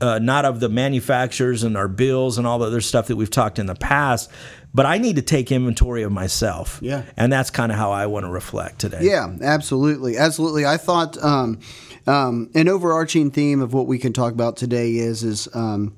uh, 0.00 0.18
not 0.20 0.44
of 0.44 0.60
the 0.60 0.68
manufacturers 0.68 1.64
and 1.64 1.76
our 1.76 1.88
bills 1.88 2.38
and 2.38 2.46
all 2.46 2.58
the 2.58 2.66
other 2.66 2.80
stuff 2.80 3.08
that 3.08 3.16
we've 3.16 3.30
talked 3.30 3.58
in 3.58 3.66
the 3.66 3.74
past, 3.74 4.30
but 4.72 4.86
I 4.86 4.98
need 4.98 5.16
to 5.16 5.22
take 5.22 5.50
inventory 5.50 6.02
of 6.02 6.12
myself. 6.12 6.78
Yeah. 6.80 7.02
And 7.16 7.32
that's 7.32 7.50
kind 7.50 7.72
of 7.72 7.78
how 7.78 7.90
I 7.90 8.06
want 8.06 8.24
to 8.24 8.30
reflect 8.30 8.78
today. 8.78 9.00
Yeah, 9.02 9.34
absolutely, 9.42 10.16
absolutely. 10.16 10.64
I 10.64 10.76
thought 10.76 11.22
um, 11.22 11.58
um, 12.06 12.50
an 12.54 12.68
overarching 12.68 13.30
theme 13.30 13.60
of 13.60 13.74
what 13.74 13.86
we 13.86 13.98
can 13.98 14.12
talk 14.12 14.32
about 14.32 14.56
today 14.56 14.96
is 14.96 15.24
is 15.24 15.48
um, 15.54 15.96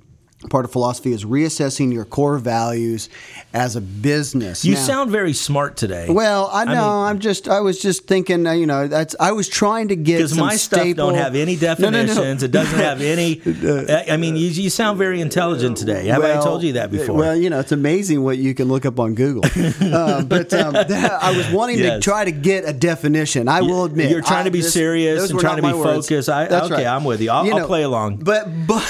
part 0.50 0.64
of 0.64 0.72
philosophy 0.72 1.12
is 1.12 1.24
reassessing 1.24 1.92
your 1.92 2.04
core 2.04 2.38
values 2.38 3.08
as 3.54 3.76
a 3.76 3.80
business. 3.80 4.64
You 4.64 4.74
Now- 4.74 4.80
sound 4.80 5.10
very 5.10 5.32
smart 5.32 5.76
today. 5.76 6.06
well. 6.08 6.50
I 6.52 6.64
know. 6.64 7.02
I 7.02 7.10
am 7.10 7.18
just. 7.18 7.48
I 7.48 7.60
was 7.60 7.80
just 7.80 8.06
thinking. 8.06 8.46
uh, 8.46 8.52
You 8.52 8.66
know, 8.66 8.88
that's. 8.88 9.14
I 9.20 9.32
was 9.32 9.48
trying 9.48 9.88
to 9.88 9.96
get 9.96 10.18
because 10.18 10.36
my 10.36 10.56
stuff 10.56 10.80
staple- 10.80 11.06
don't 11.10 11.14
have 11.18 11.34
any 11.34 11.56
No, 11.62 11.74
no, 11.74 11.74
no. 11.74 11.74
definitions. 12.06 12.42
It 12.42 12.50
doesn't 12.50 12.78
have 12.78 13.00
any. 13.00 13.40
I 13.46 14.12
I 14.12 14.16
mean, 14.16 14.36
you, 14.36 14.48
you 14.48 14.70
sound 14.70 14.98
very 14.98 15.20
intelligent 15.20 15.76
today. 15.76 16.06
Have 16.08 16.22
I 16.22 16.34
Well, 16.34 16.42
told 16.44 16.62
you 16.62 16.72
that 16.74 16.90
before? 16.90 17.16
Well, 17.16 17.36
you 17.36 17.48
know, 17.50 17.60
it's 17.60 17.72
amazing 17.72 18.22
what 18.22 18.38
you 18.38 18.54
can 18.54 18.68
look 18.68 18.84
up 18.86 18.98
on 19.00 19.14
Google. 19.14 19.42
uh, 19.80 20.22
but 20.22 20.52
um, 20.54 20.72
that, 20.74 21.12
I 21.22 21.36
was 21.36 21.48
wanting 21.50 21.78
to 21.78 22.00
try 22.00 22.24
to 22.24 22.32
get 22.32 22.64
a 22.68 22.72
definition. 22.72 23.48
I 23.48 23.60
will 23.62 23.84
admit, 23.84 24.10
You're 24.10 24.22
trying 24.22 24.40
I- 24.42 24.44
to 24.44 24.50
be 24.50 24.60
this- 24.60 24.72
serious 24.72 25.30
and 25.30 25.38
trying 25.40 25.56
to 25.56 25.62
be 25.62 25.72
words. 25.72 26.08
focused. 26.08 26.28
I- 26.28 26.46
That's 26.48 26.66
okay, 26.66 26.84
right. 26.84 26.86
I'm 26.86 27.04
with 27.04 27.20
you. 27.20 27.30
I'll- 27.30 27.52
I'll 27.54 27.66
play 27.66 27.82
along. 27.82 28.16
But 28.16 28.48
but 28.66 28.82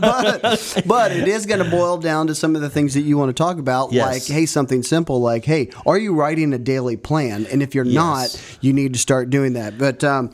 but 0.00 0.79
but 0.86 1.12
it 1.12 1.28
is 1.28 1.46
going 1.46 1.62
to 1.64 1.70
boil 1.70 1.98
down 1.98 2.26
to 2.28 2.34
some 2.34 2.54
of 2.56 2.62
the 2.62 2.70
things 2.70 2.94
that 2.94 3.02
you 3.02 3.16
want 3.18 3.28
to 3.28 3.34
talk 3.34 3.58
about. 3.58 3.92
Yes. 3.92 4.28
Like, 4.28 4.36
hey, 4.36 4.46
something 4.46 4.82
simple. 4.82 5.20
Like, 5.20 5.44
hey, 5.44 5.70
are 5.86 5.98
you 5.98 6.14
writing 6.14 6.52
a 6.52 6.58
daily 6.58 6.96
plan? 6.96 7.46
And 7.46 7.62
if 7.62 7.74
you're 7.74 7.84
Yes. 7.84 7.94
not, 7.94 8.56
you 8.60 8.72
need 8.72 8.92
to 8.94 8.98
start 8.98 9.30
doing 9.30 9.54
that. 9.54 9.78
But 9.78 10.02
um, 10.04 10.30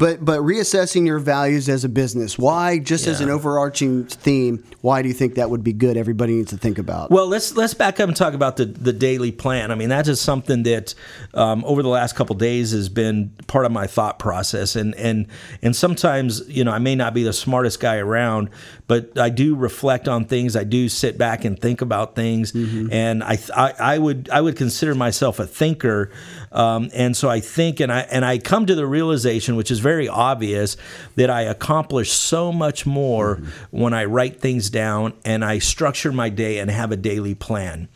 but 0.00 0.24
but 0.24 0.40
reassessing 0.40 1.06
your 1.06 1.18
values 1.18 1.68
as 1.68 1.84
a 1.84 1.88
business. 1.88 2.38
Why? 2.38 2.78
Just 2.78 3.06
as 3.06 3.20
an 3.20 3.28
overarching 3.28 4.06
theme. 4.06 4.64
Why 4.80 5.02
do 5.02 5.08
you 5.08 5.14
think 5.14 5.34
that 5.34 5.50
would 5.50 5.62
be 5.62 5.74
good? 5.74 5.98
Everybody 5.98 6.34
needs 6.36 6.50
to 6.52 6.56
think 6.56 6.78
about. 6.78 7.10
Well, 7.10 7.26
let's 7.26 7.54
let's 7.54 7.74
back 7.74 8.00
up 8.00 8.08
and 8.08 8.16
talk 8.16 8.32
about 8.32 8.56
the 8.56 8.64
the 8.64 8.94
daily 8.94 9.30
plan. 9.30 9.70
I 9.70 9.74
mean, 9.74 9.90
that 9.90 10.08
is 10.08 10.18
something 10.18 10.62
that 10.62 10.94
um, 11.34 11.62
over 11.66 11.82
the 11.82 11.90
last 11.90 12.16
couple 12.16 12.34
days 12.34 12.70
has 12.70 12.88
been 12.88 13.28
part 13.46 13.66
of 13.66 13.72
my 13.72 13.86
thought 13.86 14.18
process, 14.18 14.74
and 14.74 14.94
and 14.94 15.26
and 15.60 15.76
sometimes 15.76 16.48
you 16.48 16.64
know 16.64 16.72
I 16.72 16.78
may 16.78 16.96
not 16.96 17.12
be 17.12 17.22
the 17.22 17.34
smartest 17.34 17.78
guy 17.78 17.96
around, 17.96 18.48
but 18.86 19.18
I 19.18 19.28
do 19.28 19.54
reflect 19.54 20.08
on 20.08 20.24
things. 20.24 20.56
I 20.56 20.64
do 20.64 20.88
sit 20.88 21.18
back 21.18 21.44
and 21.44 21.60
think 21.60 21.82
about 21.82 22.16
things, 22.16 22.54
and 22.54 23.22
I, 23.22 23.38
I 23.54 23.74
I 23.78 23.98
would 23.98 24.30
I 24.32 24.40
would 24.40 24.56
consider 24.56 24.94
myself 24.94 25.38
a 25.38 25.46
thinker, 25.46 26.10
um, 26.52 26.90
and 26.92 27.16
so 27.16 27.28
I 27.28 27.40
think 27.40 27.80
and 27.80 27.92
I 27.92 28.00
and 28.00 28.24
I 28.24 28.38
come 28.38 28.66
to 28.66 28.74
the 28.74 28.86
realization, 28.86 29.56
which 29.56 29.70
is 29.70 29.78
very 29.78 30.08
obvious, 30.08 30.76
that 31.16 31.30
I 31.30 31.42
accomplish 31.42 32.10
so 32.10 32.50
much 32.52 32.84
more 32.86 33.40
when 33.70 33.94
I 33.94 34.04
write 34.04 34.40
things 34.40 34.68
down 34.70 35.12
and 35.24 35.44
I 35.44 35.58
structure 35.58 36.12
my 36.12 36.28
day 36.28 36.58
and 36.58 36.70
have 36.70 36.90
a 36.90 36.96
daily 36.96 37.34
plan. 37.34 37.88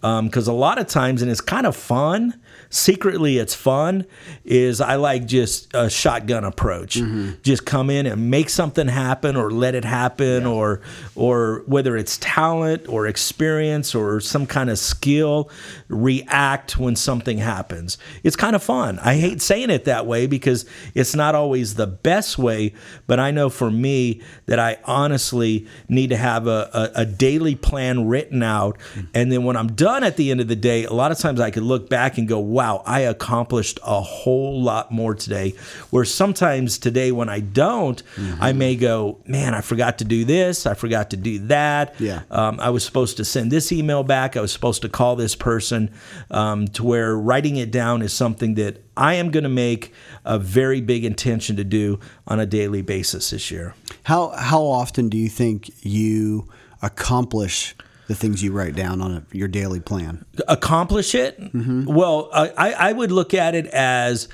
Because 0.00 0.46
a 0.46 0.52
lot 0.52 0.78
of 0.78 0.86
times, 0.86 1.20
and 1.20 1.30
it's 1.30 1.40
kind 1.40 1.66
of 1.66 1.74
fun. 1.74 2.40
Secretly, 2.70 3.38
it's 3.38 3.54
fun. 3.54 4.06
Is 4.44 4.80
I 4.80 4.96
like 4.96 5.26
just 5.26 5.72
a 5.74 5.88
shotgun 5.88 6.44
approach. 6.44 6.96
Mm-hmm. 6.96 7.40
Just 7.42 7.66
come 7.66 7.90
in 7.90 8.06
and 8.06 8.30
make 8.30 8.48
something 8.48 8.88
happen, 8.88 9.36
or 9.36 9.50
let 9.50 9.74
it 9.74 9.84
happen, 9.84 10.46
or 10.46 10.80
or 11.14 11.62
whether 11.66 11.96
it's 11.96 12.18
talent 12.18 12.88
or 12.88 13.06
experience 13.06 13.94
or 13.94 14.20
some 14.20 14.46
kind 14.46 14.70
of 14.70 14.78
skill, 14.78 15.50
react 15.88 16.78
when 16.78 16.96
something 16.96 17.38
happens. 17.38 17.98
It's 18.22 18.36
kind 18.36 18.56
of 18.56 18.62
fun. 18.62 18.98
I 19.00 19.16
hate 19.16 19.40
saying 19.40 19.70
it 19.70 19.84
that 19.84 20.06
way 20.06 20.26
because 20.26 20.66
it's 20.94 21.14
not 21.14 21.34
always 21.34 21.74
the 21.74 21.86
best 21.86 22.38
way, 22.38 22.74
but 23.06 23.20
I 23.20 23.30
know 23.30 23.48
for 23.48 23.70
me 23.70 24.20
that 24.46 24.58
I 24.58 24.78
honestly 24.84 25.66
need 25.88 26.10
to 26.10 26.16
have 26.16 26.46
a, 26.46 26.70
a, 26.72 27.00
a 27.02 27.04
daily 27.04 27.54
plan 27.54 28.06
written 28.06 28.42
out. 28.42 28.78
Mm. 28.94 29.08
And 29.14 29.32
then 29.32 29.44
when 29.44 29.56
I'm 29.56 29.72
done 29.72 30.04
at 30.04 30.16
the 30.16 30.30
end 30.30 30.40
of 30.40 30.48
the 30.48 30.56
day, 30.56 30.84
a 30.84 30.92
lot 30.92 31.12
of 31.12 31.18
times 31.18 31.40
I 31.40 31.50
could 31.50 31.62
look 31.62 31.88
back 31.88 32.18
and 32.18 32.28
go, 32.28 32.38
wow, 32.56 32.82
I 32.86 33.00
accomplished 33.00 33.78
a 33.84 34.00
whole 34.00 34.62
lot 34.62 34.90
more 34.90 35.14
today. 35.14 35.52
Where 35.90 36.06
sometimes 36.06 36.78
today, 36.78 37.12
when 37.12 37.28
I 37.28 37.40
don't, 37.40 38.02
I 38.40 38.54
may 38.54 38.76
go, 38.76 39.20
man, 39.26 39.52
I 39.52 39.60
forgot 39.60 39.98
to 39.98 40.06
do 40.06 40.24
this, 40.24 40.64
I 40.64 40.72
forgot 40.72 41.10
to 41.10 41.18
do 41.18 41.38
that. 41.48 41.94
Yeah. 42.00 42.22
Um, 42.30 42.58
I 42.58 42.70
was 42.70 42.82
supposed 42.82 43.18
to 43.18 43.26
send 43.26 43.52
this 43.52 43.72
email 43.72 44.02
back. 44.04 44.38
I 44.38 44.40
was 44.40 44.52
supposed 44.52 44.80
to 44.82 44.88
call 44.88 45.16
this 45.16 45.36
person. 45.36 45.90
Um, 46.30 46.66
to 46.68 46.82
where 46.82 47.14
writing 47.14 47.56
it 47.56 47.70
down 47.70 48.00
is 48.00 48.14
something 48.14 48.54
that 48.54 48.82
I 48.96 49.14
am 49.14 49.30
going 49.30 49.44
to 49.44 49.50
make 49.50 49.92
a 50.24 50.38
very 50.38 50.80
big 50.80 51.04
intention 51.04 51.56
to 51.56 51.64
do 51.64 52.00
on 52.26 52.40
a 52.40 52.46
daily 52.46 52.80
basis 52.80 53.30
this 53.30 53.50
year. 53.50 53.74
How 54.04 54.30
how 54.30 54.62
often 54.62 55.10
do 55.10 55.18
you 55.18 55.28
think 55.28 55.70
you 55.84 56.48
accomplish 56.80 57.74
the 58.08 58.14
things 58.14 58.42
you 58.42 58.52
write 58.52 58.74
down 58.74 59.00
on 59.00 59.12
a, 59.12 59.22
your 59.32 59.48
daily 59.48 59.80
plan? 59.80 60.24
accomplish 60.48 61.14
it 61.14 61.38
well 61.86 62.28
I, 62.32 62.72
I 62.72 62.92
would 62.92 63.10
look 63.12 63.34
at 63.34 63.54
it 63.54 63.66
as 63.66 64.28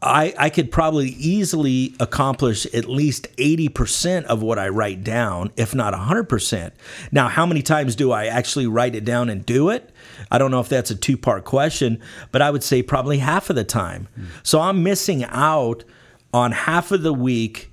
I, 0.00 0.32
I 0.38 0.50
could 0.50 0.70
probably 0.70 1.08
easily 1.08 1.94
accomplish 1.98 2.66
at 2.72 2.88
least 2.88 3.26
80% 3.36 4.24
of 4.24 4.40
what 4.40 4.56
I 4.58 4.68
write 4.68 5.02
down, 5.02 5.50
if 5.56 5.74
not 5.74 5.92
100%. 5.92 6.70
Now, 7.10 7.26
how 7.28 7.46
many 7.46 7.62
times 7.62 7.96
do 7.96 8.12
I 8.12 8.26
actually 8.26 8.68
write 8.68 8.94
it 8.94 9.04
down 9.04 9.28
and 9.28 9.44
do 9.44 9.70
it? 9.70 9.90
I 10.30 10.38
don't 10.38 10.52
know 10.52 10.60
if 10.60 10.68
that's 10.68 10.92
a 10.92 10.94
two 10.94 11.16
part 11.16 11.44
question, 11.44 12.00
but 12.30 12.42
I 12.42 12.50
would 12.50 12.62
say 12.62 12.82
probably 12.82 13.18
half 13.18 13.50
of 13.50 13.56
the 13.56 13.64
time. 13.64 14.06
So 14.44 14.60
I'm 14.60 14.84
missing 14.84 15.24
out 15.24 15.82
on 16.32 16.52
half 16.52 16.92
of 16.92 17.02
the 17.02 17.12
week 17.12 17.72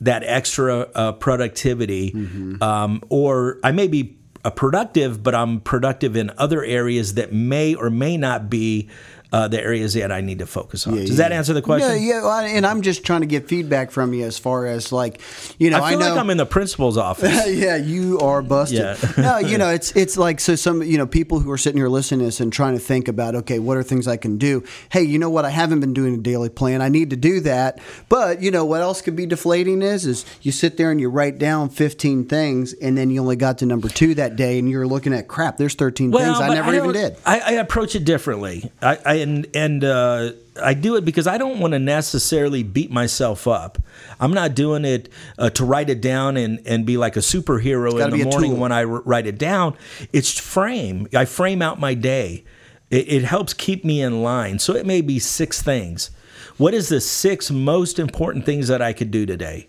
that 0.00 0.22
extra 0.24 0.80
uh, 0.94 1.12
productivity, 1.12 2.12
um, 2.60 3.02
or 3.08 3.58
I 3.64 3.72
may 3.72 3.86
be 3.88 4.15
productive, 4.50 5.22
but 5.22 5.34
I'm 5.34 5.60
productive 5.60 6.16
in 6.16 6.30
other 6.38 6.64
areas 6.64 7.14
that 7.14 7.32
may 7.32 7.74
or 7.74 7.90
may 7.90 8.16
not 8.16 8.48
be 8.48 8.88
uh, 9.32 9.48
the 9.48 9.60
areas 9.60 9.94
that 9.94 10.12
I 10.12 10.20
need 10.20 10.38
to 10.38 10.46
focus 10.46 10.86
on. 10.86 10.94
Does 10.96 11.16
that 11.16 11.32
answer 11.32 11.52
the 11.52 11.62
question? 11.62 11.90
Yeah, 11.90 11.94
yeah. 11.96 12.22
well, 12.22 12.40
And 12.40 12.66
I'm 12.66 12.82
just 12.82 13.04
trying 13.04 13.20
to 13.22 13.26
get 13.26 13.48
feedback 13.48 13.90
from 13.90 14.14
you 14.14 14.24
as 14.24 14.38
far 14.38 14.66
as 14.66 14.92
like, 14.92 15.20
you 15.58 15.70
know, 15.70 15.82
I 15.82 15.90
feel 15.90 15.98
know, 15.98 16.10
like 16.10 16.18
I'm 16.18 16.30
in 16.30 16.36
the 16.36 16.46
principal's 16.46 16.96
office. 17.06 17.48
yeah, 17.48 17.76
you 17.76 18.18
are 18.20 18.42
busted. 18.42 18.78
Yeah. 18.78 18.96
no, 19.18 19.38
you 19.38 19.58
know, 19.58 19.70
it's 19.70 19.94
it's 19.96 20.16
like 20.16 20.40
so 20.40 20.54
some 20.54 20.82
you 20.82 20.98
know 20.98 21.06
people 21.06 21.40
who 21.40 21.50
are 21.50 21.58
sitting 21.58 21.78
here 21.78 21.88
listening 21.88 22.20
to 22.20 22.26
this 22.26 22.40
and 22.40 22.52
trying 22.52 22.74
to 22.74 22.80
think 22.80 23.08
about 23.08 23.34
okay, 23.34 23.58
what 23.58 23.76
are 23.76 23.82
things 23.82 24.06
I 24.08 24.16
can 24.16 24.38
do? 24.38 24.64
Hey, 24.90 25.02
you 25.02 25.18
know 25.18 25.30
what? 25.30 25.44
I 25.44 25.50
haven't 25.50 25.80
been 25.80 25.94
doing 25.94 26.14
a 26.14 26.18
daily 26.18 26.48
plan. 26.48 26.80
I 26.80 26.88
need 26.88 27.10
to 27.10 27.16
do 27.16 27.40
that. 27.40 27.80
But 28.08 28.42
you 28.42 28.50
know 28.50 28.64
what 28.64 28.80
else 28.80 29.02
could 29.02 29.16
be 29.16 29.26
deflating 29.26 29.82
is 29.82 30.06
is 30.06 30.24
you 30.42 30.52
sit 30.52 30.76
there 30.76 30.90
and 30.90 31.00
you 31.00 31.08
write 31.10 31.38
down 31.38 31.68
15 31.68 32.26
things 32.26 32.72
and 32.74 32.96
then 32.96 33.10
you 33.10 33.20
only 33.20 33.36
got 33.36 33.58
to 33.58 33.66
number 33.66 33.88
two 33.88 34.14
that 34.14 34.36
day 34.36 34.58
and 34.58 34.70
you're 34.70 34.86
looking 34.86 35.12
at 35.12 35.28
crap. 35.28 35.56
There's 35.56 35.74
13 35.74 36.12
things 36.12 36.40
I 36.40 36.48
never 36.54 36.74
even 36.74 36.92
did. 36.92 37.16
I, 37.24 37.40
I 37.40 37.50
approach 37.52 37.94
it 37.94 38.04
differently. 38.04 38.70
I, 38.80 38.98
I 39.04 39.14
and 39.22 39.46
and 39.54 39.84
uh, 39.84 40.32
I 40.62 40.74
do 40.74 40.96
it 40.96 41.04
because 41.04 41.26
I 41.26 41.38
don't 41.38 41.60
want 41.60 41.72
to 41.72 41.78
necessarily 41.78 42.62
beat 42.62 42.90
myself 42.90 43.46
up. 43.46 43.78
I'm 44.20 44.32
not 44.32 44.54
doing 44.54 44.84
it 44.84 45.08
uh, 45.38 45.50
to 45.50 45.64
write 45.64 45.90
it 45.90 46.00
down 46.00 46.36
and, 46.36 46.60
and 46.66 46.86
be 46.86 46.96
like 46.96 47.16
a 47.16 47.20
superhero 47.20 47.92
in 47.92 48.10
the 48.10 48.24
morning 48.24 48.52
tool. 48.52 48.60
when 48.60 48.72
I 48.72 48.84
write 48.84 49.26
it 49.26 49.38
down. 49.38 49.76
It's 50.12 50.38
frame. 50.38 51.08
I 51.14 51.24
frame 51.24 51.62
out 51.62 51.78
my 51.78 51.94
day. 51.94 52.44
It, 52.90 53.08
it 53.12 53.24
helps 53.24 53.52
keep 53.52 53.84
me 53.84 54.00
in 54.00 54.22
line. 54.22 54.58
So 54.58 54.74
it 54.74 54.86
may 54.86 55.00
be 55.00 55.18
six 55.18 55.62
things. 55.62 56.10
What 56.56 56.72
is 56.72 56.88
the 56.88 57.00
six 57.00 57.50
most 57.50 57.98
important 57.98 58.46
things 58.46 58.68
that 58.68 58.80
I 58.80 58.92
could 58.92 59.10
do 59.10 59.26
today? 59.26 59.68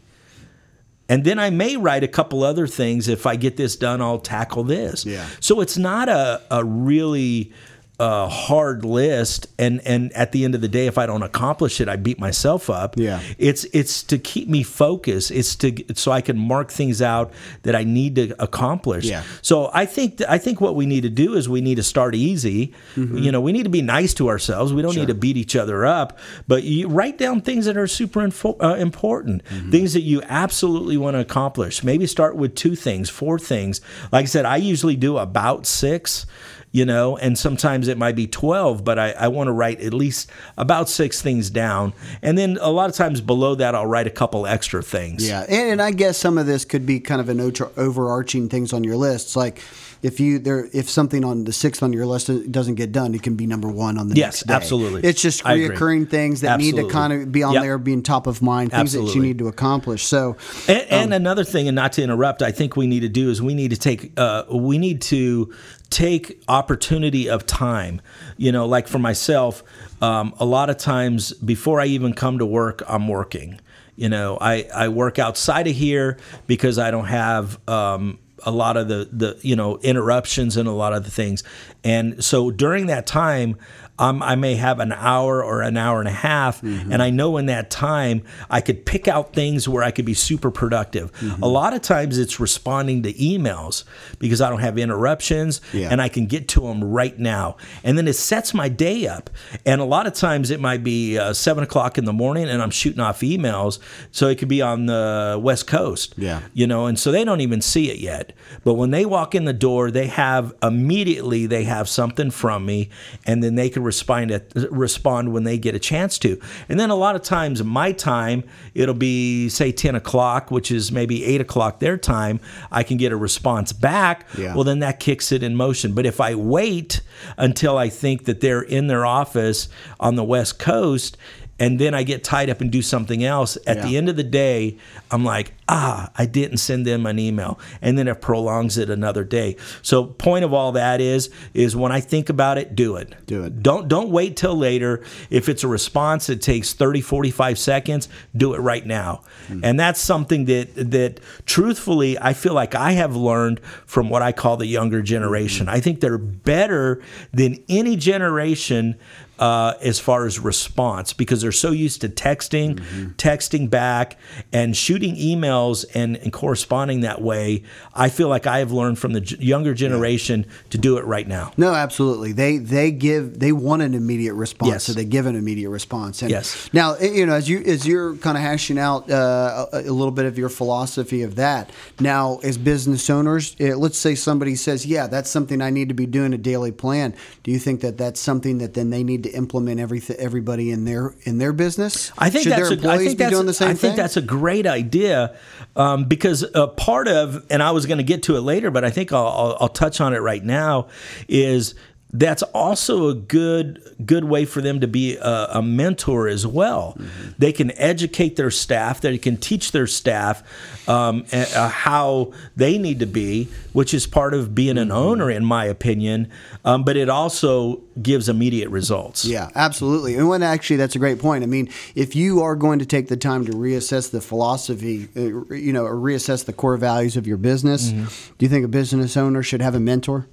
And 1.10 1.24
then 1.24 1.40
I 1.40 1.50
may 1.50 1.78
write 1.78 2.04
a 2.04 2.08
couple 2.08 2.44
other 2.44 2.68
things. 2.68 3.08
If 3.08 3.26
I 3.26 3.36
get 3.38 3.58
this 3.58 3.76
done, 3.76 4.02
I'll 4.02 4.20
tackle 4.20 4.64
this. 4.64 5.06
Yeah. 5.06 5.26
So 5.40 5.62
it's 5.62 5.78
not 5.78 6.10
a, 6.10 6.42
a 6.52 6.64
really 6.64 7.54
uh, 8.00 8.28
hard 8.28 8.86
list. 8.86 9.48
And, 9.58 9.82
and 9.86 10.14
at 10.14 10.32
the 10.32 10.46
end 10.46 10.54
of 10.56 10.62
the 10.62 10.68
day, 10.68 10.88
if 10.88 10.98
I 10.98 11.06
don't 11.06 11.24
accomplish 11.24 11.82
it, 11.82 11.90
I 11.90 11.96
beat 11.96 12.20
myself 12.20 12.70
up. 12.70 12.96
Yeah. 12.98 13.22
It's 13.38 13.64
it's 13.74 14.04
to 14.04 14.18
keep 14.18 14.48
me 14.48 14.64
focused. 14.64 15.32
It's 15.32 15.56
to 15.58 15.74
so 15.96 16.12
I 16.12 16.22
can 16.22 16.38
mark 16.38 16.72
things 16.72 17.02
out 17.02 17.32
that 17.64 17.76
I 17.76 17.84
need 17.84 18.16
to 18.16 18.36
accomplish. 18.42 19.06
Yeah. 19.06 19.24
So 19.42 19.72
I 19.74 19.86
think 19.86 20.22
I 20.30 20.38
think 20.38 20.62
what 20.62 20.76
we 20.76 20.86
need 20.86 21.02
to 21.02 21.10
do 21.10 21.34
is 21.36 21.50
we 21.50 21.62
need 21.62 21.76
to 21.76 21.84
start 21.84 22.14
easy. 22.14 22.74
Mm-hmm. 22.96 23.18
You 23.18 23.32
know, 23.32 23.42
we 23.42 23.52
need 23.52 23.64
to 23.64 23.70
be 23.70 23.82
nice 23.82 24.14
to 24.16 24.30
ourselves. 24.30 24.74
We 24.74 24.82
don't 24.82 24.96
need 24.96 25.08
to 25.08 25.16
beat 25.16 25.38
each 25.38 25.56
other 25.56 25.86
up. 25.86 26.20
But 26.48 26.64
you 26.64 26.88
write 26.88 27.18
down 27.18 27.42
things 27.42 27.66
that 27.66 27.78
are 27.78 27.88
super 27.88 28.22
info, 28.22 28.58
uh, 28.60 28.76
important, 28.76 29.44
Mm-hmm. 29.48 29.72
things 29.72 29.94
that 29.94 30.02
you 30.02 30.22
absolutely 30.24 30.98
want 30.98 31.16
to 31.16 31.20
accomplish. 31.20 31.84
Maybe 31.84 32.06
start 32.08 32.36
with 32.36 32.54
two 32.56 32.76
things, 32.76 33.10
four 33.10 33.40
things. 33.40 33.82
Like 34.12 34.24
I 34.24 34.26
said, 34.26 34.46
I 34.46 34.58
usually 34.58 34.96
do 34.96 35.18
about 35.18 35.66
six. 35.66 36.26
You 36.72 36.86
know, 36.86 37.18
and 37.18 37.38
sometimes 37.38 37.88
it 37.88 37.98
might 37.98 38.16
be 38.16 38.28
12, 38.28 38.84
but 38.84 39.00
I, 39.00 39.12
I 39.12 39.30
want 39.30 39.48
to 39.48 39.52
write 39.54 39.80
at 39.80 39.94
least 39.94 40.30
about 40.58 40.90
six 40.90 41.22
things 41.22 41.50
down. 41.50 41.94
And 42.22 42.38
then 42.38 42.60
a 42.62 42.70
lot 42.70 42.90
of 42.90 42.96
times 42.96 43.22
below 43.22 43.56
that, 43.56 43.74
I'll 43.74 43.88
write 43.88 44.06
a 44.06 44.12
couple 44.12 44.46
extra 44.46 44.84
things. 44.84 45.28
Yeah, 45.28 45.46
and, 45.48 45.72
and 45.72 45.82
I 45.82 45.92
guess 45.92 46.18
some 46.18 46.38
of 46.38 46.46
this 46.46 46.66
could 46.66 46.86
be 46.86 47.00
kind 47.00 47.22
of 47.22 47.30
an 47.30 47.40
overarching 47.78 48.50
things 48.50 48.74
on 48.74 48.84
your 48.84 48.98
list. 48.98 49.36
Like 49.36 49.62
if 50.08 50.20
you 50.20 50.40
there, 50.40 50.68
if 50.74 50.90
something 50.90 51.24
on 51.26 51.44
the 51.44 51.52
sixth 51.54 51.84
on 51.84 51.94
your 51.94 52.06
list 52.06 52.30
doesn't 52.52 52.76
get 52.76 52.92
done, 52.92 53.14
it 53.14 53.22
can 53.22 53.36
be 53.36 53.46
number 53.46 53.70
one 53.70 53.98
on 53.98 54.08
the 54.10 54.16
Yes, 54.16 54.26
next 54.26 54.48
day. 54.48 54.54
absolutely. 54.54 55.02
It's 55.08 55.22
just 55.22 55.44
reoccurring 55.44 56.10
things 56.10 56.42
that 56.42 56.60
need 56.60 56.76
to 56.78 56.88
kind 56.90 57.14
of 57.14 57.32
be 57.32 57.44
on 57.44 57.54
Yep. 57.54 57.64
there, 57.64 57.78
being 57.78 58.02
top 58.04 58.26
of 58.28 58.42
mind, 58.42 58.72
things 58.72 58.94
that 58.94 59.04
you 59.14 59.22
need 59.22 59.38
to 59.40 59.48
accomplish. 59.48 60.04
So, 60.04 60.36
And, 60.68 60.86
and 60.90 61.14
another 61.14 61.44
thing, 61.44 61.68
and 61.68 61.76
not 61.76 61.92
to 61.94 62.02
interrupt, 62.04 62.42
I 62.42 62.52
think 62.52 62.76
we 62.76 62.88
need 62.88 63.02
to 63.02 63.10
do 63.10 63.30
is 63.30 63.42
we 63.42 63.54
need 63.54 63.72
to 63.72 63.78
take 63.78 64.12
uh, 64.18 64.44
we 64.52 64.78
need 64.78 65.02
to 65.04 65.54
take 65.90 66.42
opportunity 66.48 67.30
of 67.30 67.46
time. 67.46 68.02
You 68.38 68.52
know, 68.52 68.66
like 68.66 68.88
for 68.88 69.00
myself, 69.00 69.64
um, 70.02 70.34
a 70.40 70.46
lot 70.46 70.70
of 70.70 70.78
times 70.78 71.34
before 71.34 71.80
I 71.82 71.86
even 71.88 72.14
come 72.14 72.40
to 72.40 72.46
work, 72.46 72.82
I'm 72.88 73.08
working. 73.08 73.60
You 73.96 74.10
know, 74.10 74.38
I, 74.40 74.68
I 74.76 74.90
work 74.90 75.18
outside 75.18 75.66
of 75.68 75.76
here 75.76 76.18
because 76.46 76.78
I 76.78 76.92
don't 76.92 77.08
have 77.08 77.58
um, 77.68 78.20
a 78.44 78.52
lot 78.52 78.78
of 78.78 78.88
the 78.88 79.10
the 79.12 79.38
you 79.42 79.56
know 79.56 79.78
interruptions 79.80 80.58
and 80.58 80.68
a 80.68 80.72
lot 80.72 80.94
of 80.94 81.04
the 81.04 81.12
things. 81.12 81.44
And 81.84 82.24
so 82.24 82.52
during 82.52 82.88
that 82.88 83.08
time, 83.08 83.58
um, 84.00 84.22
I 84.22 84.36
may 84.36 84.56
have 84.56 84.80
an 84.80 84.92
hour 84.92 85.44
or 85.44 85.62
an 85.62 85.78
hour 85.78 86.00
and 86.00 86.08
a 86.08 86.12
half, 86.12 86.62
Mm-hmm. 86.62 86.92
and 86.92 87.02
I 87.04 87.10
know 87.10 87.38
in 87.38 87.46
that 87.48 87.70
time 87.70 88.24
I 88.50 88.62
could 88.62 88.86
pick 88.86 89.08
out 89.08 89.34
things 89.34 89.68
where 89.68 89.84
I 89.84 89.92
could 89.92 90.06
be 90.06 90.14
super 90.14 90.50
productive. 90.52 91.12
Mm-hmm. 91.14 91.44
A 91.44 91.48
lot 91.48 91.74
of 91.74 91.82
times 91.82 92.18
it's 92.18 92.40
responding 92.40 93.04
to 93.04 93.14
emails 93.14 93.84
because 94.20 94.42
I 94.42 94.50
don't 94.50 94.60
have 94.60 94.78
interruptions 94.78 95.62
Yeah. 95.74 95.90
and 95.92 96.02
I 96.02 96.10
can 96.10 96.26
get 96.26 96.48
to 96.50 96.62
them 96.62 96.84
right 96.84 97.18
now. 97.18 97.58
And 97.84 97.98
then 97.98 98.08
it 98.08 98.14
sets 98.14 98.54
my 98.54 98.70
day 98.70 99.08
up. 99.08 99.30
And 99.66 99.82
a 99.82 99.86
lot 99.86 100.08
of 100.08 100.14
times 100.14 100.52
it 100.52 100.60
might 100.60 100.84
be 100.84 101.18
uh, 101.18 101.34
seven 101.34 101.64
o'clock 101.64 101.98
in 101.98 102.06
the 102.06 102.14
morning 102.14 102.48
and 102.50 102.62
I'm 102.62 102.70
shooting 102.72 103.00
off 103.02 103.22
emails. 103.22 103.80
So 104.12 104.28
it 104.28 104.38
could 104.38 104.48
be 104.50 104.62
on 104.62 104.86
the 104.88 105.40
West 105.42 105.68
Coast. 105.68 106.14
Yeah. 106.18 106.42
You 106.54 106.68
know, 106.68 106.86
and 106.88 106.98
so 107.00 107.12
they 107.12 107.24
don't 107.24 107.42
even 107.42 107.62
see 107.62 107.90
it 107.92 107.98
yet. 108.00 108.34
But 108.64 108.74
when 108.76 108.92
they 108.92 109.06
walk 109.06 109.36
in 109.36 109.46
the 109.46 109.54
door, 109.54 109.92
they 109.92 110.08
have 110.08 110.54
immediately 110.64 111.46
they 111.48 111.64
have 111.64 111.88
something 111.90 112.32
from 112.32 112.66
me 112.66 112.90
and 113.26 113.44
then 113.44 113.56
they 113.56 113.70
can 113.70 113.84
respond 113.88 114.30
at, 114.32 114.54
respond 114.70 115.34
when 115.34 115.44
they 115.44 115.58
get 115.58 115.74
a 115.74 115.80
chance 115.80 116.20
to. 116.20 116.40
And 116.70 116.80
then 116.80 116.92
a 116.92 116.96
lot 116.96 117.16
of 117.16 117.24
times 117.24 117.64
my 117.64 117.92
time, 117.92 118.44
it'll 118.76 118.94
be 118.94 119.50
say 119.50 119.72
10 119.72 119.96
o'clock, 119.96 120.52
which 120.52 120.70
is 120.70 120.92
maybe 120.92 121.26
eight 121.26 121.42
o'clock 121.42 121.80
their 121.80 121.98
time. 121.98 122.40
I 122.72 122.84
can 122.84 122.98
get 122.98 123.12
a 123.12 123.18
response 123.18 123.74
back. 123.74 124.28
Yeah. 124.38 124.54
Well, 124.54 124.64
then 124.64 124.80
that 124.80 125.00
kicks 125.00 125.32
it 125.32 125.42
in 125.42 125.56
motion. 125.56 125.94
But 125.94 126.06
if 126.06 126.22
I 126.22 126.36
wait 126.36 127.02
until 127.38 127.78
I 127.78 127.90
think 127.90 128.26
that 128.26 128.42
they're 128.42 128.62
in 128.62 128.88
their 128.88 129.06
office 129.06 129.70
on 130.00 130.16
the 130.16 130.24
West 130.24 130.60
Coast, 130.60 131.18
and 131.60 131.80
then 131.80 131.94
I 131.94 132.04
get 132.04 132.24
tied 132.24 132.50
up 132.50 132.62
and 132.62 132.72
do 132.72 132.82
something 132.82 133.24
else, 133.24 133.58
at 133.66 133.82
the 133.82 133.98
end 133.98 134.10
of 134.10 134.16
the 134.16 134.24
day, 134.24 134.78
I'm 135.10 135.24
like, 135.24 135.54
ah, 135.68 136.12
I 136.16 136.26
didn't 136.26 136.58
send 136.58 136.86
them 136.86 137.06
an 137.06 137.20
email. 137.20 137.60
And 137.82 137.98
then 137.98 138.08
it 138.08 138.22
prolongs 138.22 138.78
it 138.78 138.90
another 138.90 139.24
day. 139.24 139.58
So 139.82 140.06
point 140.06 140.46
of 140.46 140.54
all 140.54 140.72
that 140.74 141.02
is, 141.02 141.30
is 141.54 141.76
when 141.76 141.92
I 141.92 142.00
think 142.00 142.30
about 142.30 142.58
it, 142.58 142.76
do 142.76 142.96
it. 142.96 143.14
Do 143.26 143.44
it. 143.44 143.62
Don't 143.64 143.88
don't 143.88 144.10
wait 144.10 144.38
till 144.38 144.56
later. 144.56 145.04
If 145.30 145.50
it's 145.50 145.64
a 145.64 145.68
response 145.68 146.28
that 146.28 146.42
takes 146.42 146.74
30, 146.74 147.02
45 147.02 147.58
seconds, 147.60 148.08
do 148.36 148.54
it 148.54 148.60
right 148.60 148.86
now. 148.86 149.22
Hmm. 149.48 149.62
And 149.64 149.80
that's 149.80 150.00
something 150.00 150.46
that 150.46 150.74
that 150.76 151.20
truthfully 151.46 152.18
I 152.20 152.34
feel 152.34 152.54
like 152.54 152.76
I 152.76 152.92
have 152.92 153.16
learned 153.16 153.60
from 153.86 154.10
what 154.10 154.22
I 154.22 154.32
call 154.32 154.58
the 154.58 154.68
younger 154.68 155.02
generation. 155.02 155.68
Hmm. 155.68 155.74
I 155.74 155.80
think 155.80 156.02
they're 156.02 156.18
better 156.18 157.02
than 157.34 157.64
any 157.68 157.96
generation 157.96 158.96
uh, 159.40 159.74
as 159.82 160.00
far 160.00 160.26
as 160.26 160.40
response 160.40 161.14
because 161.14 161.42
they're 161.42 161.52
so 161.52 161.72
used 161.72 162.02
to 162.02 162.10
texting, 162.10 162.68
Mm-hmm. 162.78 163.10
texting 163.18 163.70
back, 163.70 164.18
and 164.52 164.76
shooting 164.76 165.16
emails 165.16 165.86
and, 165.94 166.18
and 166.18 166.32
corresponding 166.34 167.02
that 167.02 167.22
way. 167.22 167.64
I 167.94 168.10
feel 168.10 168.28
like 168.30 168.48
I 168.48 168.60
have 168.60 168.72
learned 168.72 169.00
from 169.00 169.14
the 169.14 169.22
younger 169.40 169.74
generation 169.74 170.46
to 170.72 170.78
do 170.78 170.98
it 170.98 171.06
right 171.06 171.28
now. 171.28 171.52
No, 171.58 171.74
absolutely. 171.74 172.32
They 172.32 172.58
they 172.58 172.92
give 172.92 173.40
they 173.40 173.52
want 173.52 173.82
an 173.82 173.94
immediate 173.94 174.34
response, 174.34 174.70
Yes. 174.72 174.84
so 174.86 174.94
they 174.94 175.06
give 175.06 175.26
an 175.26 175.36
immediate 175.36 175.70
response. 175.70 176.22
And 176.22 176.32
Yes. 176.32 176.70
Now, 176.74 176.94
eh, 176.96 177.12
you 177.12 177.26
know, 177.26 177.34
as 177.34 177.48
you 177.50 177.60
as 177.66 177.86
you're 177.88 178.16
kind 178.18 178.38
of 178.38 178.44
hashing 178.44 178.78
out 178.80 179.10
uh, 179.10 179.68
a, 179.74 179.80
a 179.82 179.92
little 179.94 180.12
bit 180.12 180.26
of 180.26 180.38
your 180.38 180.50
philosophy 180.50 181.22
of 181.24 181.36
that. 181.36 181.70
Now, 182.00 182.38
as 182.44 182.58
business 182.58 183.10
owners, 183.10 183.56
eh, 183.60 183.74
let's 183.76 183.98
say 183.98 184.16
somebody 184.16 184.56
says, 184.56 184.86
"Yeah, 184.86 185.08
that's 185.08 185.30
something 185.30 185.62
I 185.62 185.70
need 185.70 185.88
to 185.90 185.96
be 185.96 186.06
doing 186.06 186.34
a 186.34 186.38
daily 186.38 186.72
plan." 186.72 187.14
Do 187.44 187.52
you 187.52 187.60
think 187.60 187.82
that 187.82 187.98
that's 187.98 188.20
something 188.20 188.58
that 188.60 188.74
then 188.74 188.90
they 188.90 189.04
need 189.04 189.24
to 189.24 189.27
implement 189.30 189.80
every 189.80 190.02
everybody 190.18 190.72
in 190.72 190.86
their 190.86 191.16
in 191.24 191.38
their 191.38 191.54
business? 191.54 192.12
I 192.18 192.30
think 192.30 192.44
Should 192.44 192.54
that's 192.54 192.70
their 192.70 192.70
a, 192.70 192.72
I 192.72 192.76
employees 192.76 193.08
think 193.08 193.18
be 193.18 193.24
that's 193.24 193.36
doing 193.36 193.46
the 193.46 193.54
same 193.54 193.68
I 193.70 193.72
thing? 193.72 193.80
think 193.80 193.96
that's 193.98 194.18
a 194.18 194.22
great 194.22 194.68
idea 194.68 195.36
um, 195.76 196.06
because 196.06 196.46
a 196.56 196.68
part 196.68 197.08
of, 197.08 197.46
and 197.50 197.62
I 197.62 197.72
was 197.72 197.86
going 197.86 197.98
to 198.00 198.04
get 198.04 198.24
to 198.24 198.36
it 198.38 198.42
later, 198.42 198.72
but 198.72 198.84
I 198.84 198.90
think 198.90 199.12
I'll, 199.14 199.28
I'll, 199.28 199.58
I'll 199.62 199.70
touch 199.70 200.02
on 200.02 200.14
it 200.14 200.20
right 200.20 200.44
now. 200.44 200.88
Is 201.28 201.76
that's 202.14 202.42
also 202.44 203.10
a 203.10 203.14
good 203.14 203.82
good 204.06 204.24
way 204.24 204.46
for 204.46 204.62
them 204.62 204.80
to 204.80 204.88
be 204.88 205.18
a, 205.18 205.48
a 205.56 205.62
mentor 205.62 206.28
as 206.30 206.48
well. 206.48 206.96
Mm-hmm. 206.98 207.30
They 207.38 207.52
can 207.52 207.72
educate 207.78 208.38
their 208.38 208.50
staff. 208.50 209.02
They 209.02 209.18
can 209.18 209.36
teach 209.38 209.72
their 209.74 209.88
staff 209.88 210.42
um, 210.88 211.26
uh, 211.34 211.68
how 211.70 212.32
they 212.56 212.78
need 212.78 213.00
to 213.02 213.06
be, 213.06 213.50
which 213.74 213.94
is 213.94 214.08
part 214.08 214.34
of 214.34 214.56
being 214.56 214.78
an 214.78 214.88
Mm-hmm. 214.88 214.98
owner, 214.98 215.30
in 215.30 215.44
my 215.44 215.66
opinion. 215.66 216.30
Um, 216.64 216.84
but 216.86 216.96
it 216.96 217.10
also 217.10 217.82
gives 218.02 218.30
immediate 218.30 218.70
results. 218.70 219.26
Yeah, 219.26 219.50
absolutely. 219.54 220.16
And 220.16 220.30
when 220.30 220.44
actually, 220.44 220.78
that's 220.78 220.96
a 220.96 221.00
great 221.00 221.20
point. 221.20 221.44
I 221.44 221.48
mean, 221.48 221.68
if 221.94 222.16
you 222.16 222.42
are 222.42 222.56
going 222.56 222.80
to 222.80 222.86
take 222.86 223.10
the 223.10 223.18
time 223.18 223.46
to 223.48 223.52
reassess 223.52 224.10
the 224.12 224.22
philosophy, 224.22 225.10
uh, 225.18 225.54
you 225.54 225.74
know, 225.74 225.84
or 225.84 225.96
reassess 225.96 226.46
the 226.46 226.54
core 226.54 226.78
values 226.78 227.18
of 227.18 227.28
your 227.28 227.38
business, 227.38 227.92
Mm-hmm. 227.92 228.06
do 228.38 228.46
you 228.46 228.50
think 228.50 228.64
a 228.64 228.70
business 228.70 229.18
owner 229.18 229.44
should 229.44 229.62
have 229.62 229.76
a 229.76 229.80
mentor? 229.80 230.26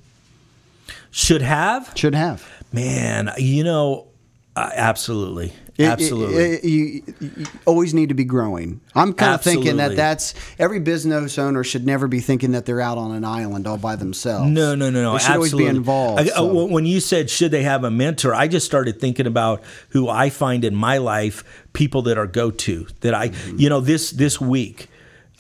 Should 1.17 1.43
have. 1.43 1.93
Should 1.95 2.15
have. 2.17 2.45
Man, 2.73 3.31
you 3.39 3.63
know, 3.63 4.09
uh, 4.57 4.71
absolutely, 4.75 5.53
It- 5.79 5.85
absolutely. 5.85 6.43
it- 6.43 6.65
it- 6.65 6.69
you, 6.69 7.03
you 7.21 7.47
always 7.67 7.95
need 7.95 8.09
to 8.09 8.15
be 8.17 8.25
growing. 8.25 8.81
I'm 8.97 9.13
kind 9.13 9.35
of 9.35 9.41
thinking 9.43 9.77
that 9.77 9.95
that's 9.95 10.35
every 10.59 10.81
business 10.81 11.39
owner 11.39 11.63
should 11.63 11.87
never 11.87 12.09
be 12.09 12.19
thinking 12.19 12.51
that 12.53 12.67
they're 12.67 12.81
out 12.81 12.99
on 12.99 13.13
an 13.13 13.25
island 13.25 13.69
all 13.69 13.77
by 13.79 13.95
themselves. 13.95 14.51
no, 14.51 14.75
no, 14.75 14.91
no, 14.91 15.03
no. 15.03 15.13
They 15.13 15.19
should 15.21 15.31
absolutely. 15.31 15.65
always 15.67 15.73
be 15.73 15.77
involved. 15.77 16.31
I- 16.31 16.33
uh. 16.33 16.45
When 16.45 16.85
you 16.85 16.99
said 16.99 17.31
should 17.31 17.53
they 17.53 17.63
have 17.63 17.85
a 17.85 17.91
mentor, 17.93 18.35
I 18.35 18.49
just 18.49 18.67
started 18.67 19.01
thinking 19.01 19.27
about 19.29 19.63
who 19.91 20.09
I 20.09 20.31
find 20.31 20.65
in 20.65 20.75
my 20.75 20.99
life 20.99 21.45
people 21.75 22.03
that 22.03 22.19
are 22.19 22.27
go 22.27 22.51
to 22.51 22.87
that 23.03 23.15
I, 23.15 23.29
Mm-hmm. 23.29 23.61
you 23.61 23.69
know, 23.69 23.81
this 23.81 24.11
this 24.11 24.41
week, 24.41 24.89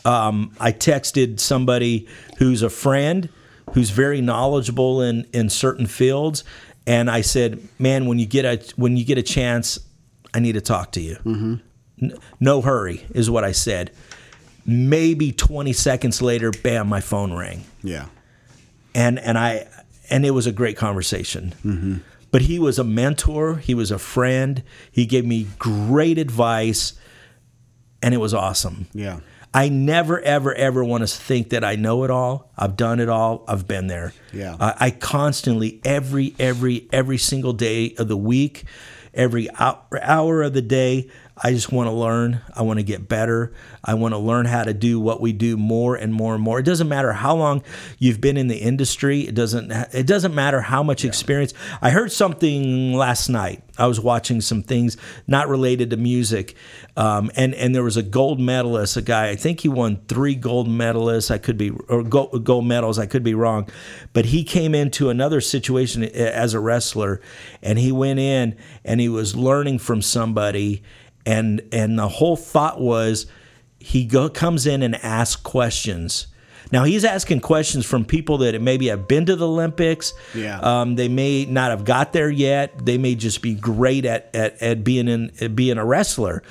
um, 0.04 0.52
I 0.60 0.70
texted 0.70 1.40
somebody 1.40 2.06
who's 2.38 2.62
a 2.62 2.70
friend 2.70 3.28
who's 3.74 3.90
very 3.90 4.20
knowledgeable 4.20 5.02
in 5.02 5.26
in 5.32 5.50
certain 5.50 5.86
fields, 5.86 6.44
and 6.86 7.10
I 7.10 7.20
said, 7.20 7.60
"Man, 7.78 8.06
when 8.06 8.18
you 8.18 8.26
get 8.26 8.44
a 8.44 8.74
when 8.76 8.96
you 8.96 9.04
get 9.04 9.18
a 9.18 9.22
chance, 9.22 9.78
I 10.32 10.40
need 10.40 10.52
to 10.52 10.60
talk 10.60 10.92
to 10.92 11.00
you. 11.00 11.16
Mm-hmm. 11.16 11.54
N- 12.02 12.18
no 12.40 12.62
hurry," 12.62 13.06
is 13.14 13.28
what 13.28 13.44
I 13.44 13.52
said. 13.52 13.90
Maybe 14.66 15.30
20 15.30 15.74
seconds 15.74 16.22
later, 16.22 16.50
bam, 16.50 16.88
my 16.88 17.02
phone 17.02 17.34
rang 17.34 17.64
yeah. 17.82 18.06
and 18.94 19.18
and 19.18 19.36
I 19.36 19.66
and 20.08 20.24
it 20.24 20.30
was 20.30 20.46
a 20.46 20.52
great 20.52 20.76
conversation. 20.76 21.54
But 22.30 22.42
he 22.42 22.58
was 22.58 22.78
a 22.78 22.84
mentor. 22.84 23.56
He 23.56 23.74
was 23.74 23.90
a 23.90 23.98
friend. 23.98 24.62
He 24.90 25.06
gave 25.06 25.24
me 25.24 25.46
great 25.58 26.18
advice, 26.18 26.94
and 28.02 28.12
it 28.12 28.16
was 28.18 28.34
awesome. 28.34 28.86
Yeah. 28.92 29.20
I 29.54 29.68
never, 29.68 30.20
ever, 30.20 30.52
ever 30.52 30.84
want 30.84 31.06
to 31.06 31.06
think 31.06 31.50
that 31.50 31.62
I 31.62 31.76
know 31.76 32.02
it 32.02 32.10
all. 32.10 32.50
I've 32.58 32.76
done 32.76 32.98
it 32.98 33.08
all. 33.08 33.44
I've 33.46 33.68
been 33.68 33.86
there. 33.86 34.12
Yeah. 34.32 34.56
I, 34.58 34.74
I 34.80 34.90
constantly, 34.90 35.80
every, 35.84 36.34
every, 36.40 36.88
every 36.92 37.18
single 37.18 37.52
day 37.52 37.94
of 37.96 38.08
the 38.08 38.16
week, 38.16 38.64
every 39.14 39.48
hour, 39.56 39.78
hour 40.02 40.42
of 40.42 40.54
the 40.54 40.62
day, 40.62 41.08
I 41.36 41.50
just 41.50 41.72
want 41.72 41.88
to 41.88 41.92
learn. 41.92 42.40
I 42.54 42.62
want 42.62 42.78
to 42.78 42.84
get 42.84 43.08
better. 43.08 43.52
I 43.82 43.94
want 43.94 44.14
to 44.14 44.18
learn 44.18 44.46
how 44.46 44.62
to 44.62 44.72
do 44.72 45.00
what 45.00 45.20
we 45.20 45.32
do 45.32 45.56
more 45.56 45.96
and 45.96 46.14
more 46.14 46.34
and 46.34 46.42
more. 46.42 46.60
It 46.60 46.64
doesn't 46.64 46.88
matter 46.88 47.12
how 47.12 47.34
long 47.34 47.64
you've 47.98 48.20
been 48.20 48.36
in 48.36 48.46
the 48.46 48.58
industry. 48.58 49.22
It 49.22 49.34
doesn't. 49.34 49.72
It 49.92 50.06
doesn't 50.06 50.34
matter 50.34 50.60
how 50.60 50.84
much 50.84 51.04
experience. 51.04 51.52
I 51.82 51.90
heard 51.90 52.12
something 52.12 52.94
last 52.94 53.28
night. 53.28 53.62
I 53.76 53.88
was 53.88 53.98
watching 53.98 54.40
some 54.40 54.62
things 54.62 54.96
not 55.26 55.48
related 55.48 55.90
to 55.90 55.96
music, 55.96 56.54
um, 56.96 57.32
and 57.34 57.52
and 57.54 57.74
there 57.74 57.82
was 57.82 57.96
a 57.96 58.02
gold 58.02 58.38
medalist, 58.38 58.96
a 58.96 59.02
guy. 59.02 59.30
I 59.30 59.36
think 59.36 59.60
he 59.60 59.68
won 59.68 60.02
three 60.06 60.36
gold 60.36 60.68
medalists. 60.68 61.32
I 61.32 61.38
could 61.38 61.58
be 61.58 61.70
or 61.88 62.04
gold, 62.04 62.44
gold 62.44 62.64
medals. 62.64 63.00
I 63.00 63.06
could 63.06 63.24
be 63.24 63.34
wrong, 63.34 63.68
but 64.12 64.26
he 64.26 64.44
came 64.44 64.74
into 64.76 65.10
another 65.10 65.40
situation 65.40 66.04
as 66.04 66.54
a 66.54 66.60
wrestler, 66.60 67.20
and 67.60 67.76
he 67.76 67.90
went 67.90 68.20
in 68.20 68.56
and 68.84 69.00
he 69.00 69.08
was 69.08 69.34
learning 69.34 69.80
from 69.80 70.00
somebody, 70.02 70.82
and 71.26 71.62
and 71.72 71.98
the 71.98 72.08
whole 72.08 72.36
thought 72.36 72.80
was 72.80 73.26
he 73.78 74.04
go 74.04 74.28
comes 74.28 74.66
in 74.66 74.82
and 74.82 74.94
asks 74.96 75.40
questions. 75.40 76.26
Now 76.72 76.84
he's 76.84 77.04
asking 77.04 77.40
questions 77.40 77.84
from 77.84 78.04
people 78.04 78.38
that 78.38 78.60
maybe 78.60 78.88
have 78.88 79.06
been 79.06 79.26
to 79.26 79.36
the 79.36 79.46
Olympics. 79.46 80.14
Yeah. 80.34 80.58
Um, 80.60 80.96
they 80.96 81.08
may 81.08 81.44
not 81.44 81.70
have 81.70 81.84
got 81.84 82.12
there 82.12 82.30
yet. 82.30 82.84
They 82.84 82.98
may 82.98 83.14
just 83.14 83.42
be 83.42 83.54
great 83.54 84.04
at 84.04 84.34
at, 84.34 84.60
at 84.62 84.84
being 84.84 85.08
in 85.08 85.32
at 85.40 85.54
being 85.54 85.78
a 85.78 85.84
wrestler. 85.84 86.42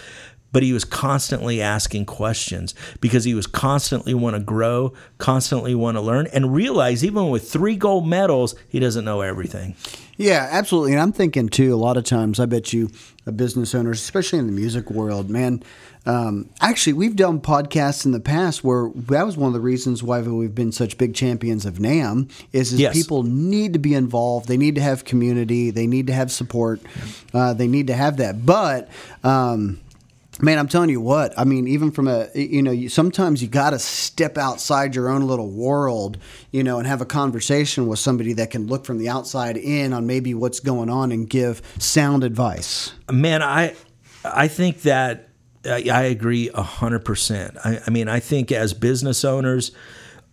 But 0.53 0.63
he 0.63 0.71
was 0.71 0.85
constantly 0.85 1.61
asking 1.61 2.05
questions 2.05 2.73
because 3.01 3.25
he 3.25 3.33
was 3.33 3.47
constantly 3.47 4.13
want 4.13 4.35
to 4.37 4.39
grow, 4.39 4.93
constantly 5.17 5.75
want 5.75 5.97
to 5.97 6.01
learn, 6.01 6.27
and 6.31 6.53
realize 6.53 7.03
even 7.03 7.29
with 7.29 7.51
three 7.51 7.75
gold 7.75 8.07
medals, 8.07 8.55
he 8.69 8.79
doesn't 8.79 9.03
know 9.03 9.19
everything. 9.21 9.75
Yeah, 10.15 10.47
absolutely. 10.51 10.91
And 10.93 11.01
I'm 11.01 11.11
thinking 11.11 11.49
too, 11.49 11.73
a 11.73 11.75
lot 11.75 11.97
of 11.97 12.03
times, 12.05 12.39
I 12.39 12.45
bet 12.45 12.71
you, 12.71 12.91
a 13.25 13.31
business 13.31 13.73
owners, 13.73 13.99
especially 13.99 14.37
in 14.39 14.45
the 14.45 14.53
music 14.53 14.91
world, 14.91 15.27
man. 15.29 15.63
Um, 16.05 16.49
actually, 16.61 16.93
we've 16.93 17.15
done 17.15 17.39
podcasts 17.39 18.05
in 18.05 18.11
the 18.11 18.19
past 18.19 18.63
where 18.63 18.91
that 18.93 19.25
was 19.25 19.37
one 19.37 19.47
of 19.47 19.53
the 19.53 19.61
reasons 19.61 20.03
why 20.03 20.21
we've 20.21 20.53
been 20.53 20.71
such 20.73 20.97
big 20.97 21.15
champions 21.15 21.65
of 21.65 21.75
NAMM. 21.75 22.29
Is, 22.51 22.73
is 22.73 22.79
Yes. 22.79 22.93
people 22.93 23.23
need 23.23 23.73
to 23.73 23.79
be 23.79 23.93
involved. 23.95 24.47
They 24.49 24.57
need 24.57 24.75
to 24.75 24.81
have 24.81 25.05
community. 25.05 25.71
They 25.71 25.87
need 25.87 26.07
to 26.07 26.13
have 26.13 26.29
support. 26.31 26.81
Uh, 27.33 27.53
they 27.53 27.67
need 27.67 27.87
to 27.87 27.93
have 27.95 28.17
that. 28.17 28.45
But 28.45 28.89
um, 29.23 29.79
Man, 30.41 30.57
I'm 30.57 30.67
telling 30.67 30.89
you 30.89 30.99
what. 30.99 31.37
I 31.37 31.43
mean, 31.43 31.67
even 31.67 31.91
from 31.91 32.07
a 32.07 32.27
you 32.33 32.61
know, 32.61 32.71
you, 32.71 32.89
sometimes 32.89 33.41
you 33.41 33.47
got 33.47 33.69
to 33.71 33.79
step 33.79 34.37
outside 34.37 34.95
your 34.95 35.09
own 35.09 35.27
little 35.27 35.49
world, 35.49 36.17
you 36.51 36.63
know, 36.63 36.79
and 36.79 36.87
have 36.87 37.01
a 37.01 37.05
conversation 37.05 37.87
with 37.87 37.99
somebody 37.99 38.33
that 38.33 38.49
can 38.49 38.67
look 38.67 38.85
from 38.85 38.97
the 38.97 39.09
outside 39.09 39.57
in 39.57 39.93
on 39.93 40.07
maybe 40.07 40.33
what's 40.33 40.59
going 40.59 40.89
on 40.89 41.11
and 41.11 41.29
give 41.29 41.61
sound 41.79 42.23
advice. 42.23 42.93
Man, 43.11 43.41
I 43.43 43.75
I 44.25 44.47
think 44.47 44.81
that 44.81 45.29
I 45.65 45.83
I 45.91 46.01
agree 46.03 46.47
hundred 46.49 47.05
percent. 47.05 47.57
I, 47.63 47.79
I 47.85 47.89
mean, 47.91 48.07
I 48.07 48.19
think 48.19 48.51
as 48.51 48.73
business 48.73 49.23
owners, 49.23 49.71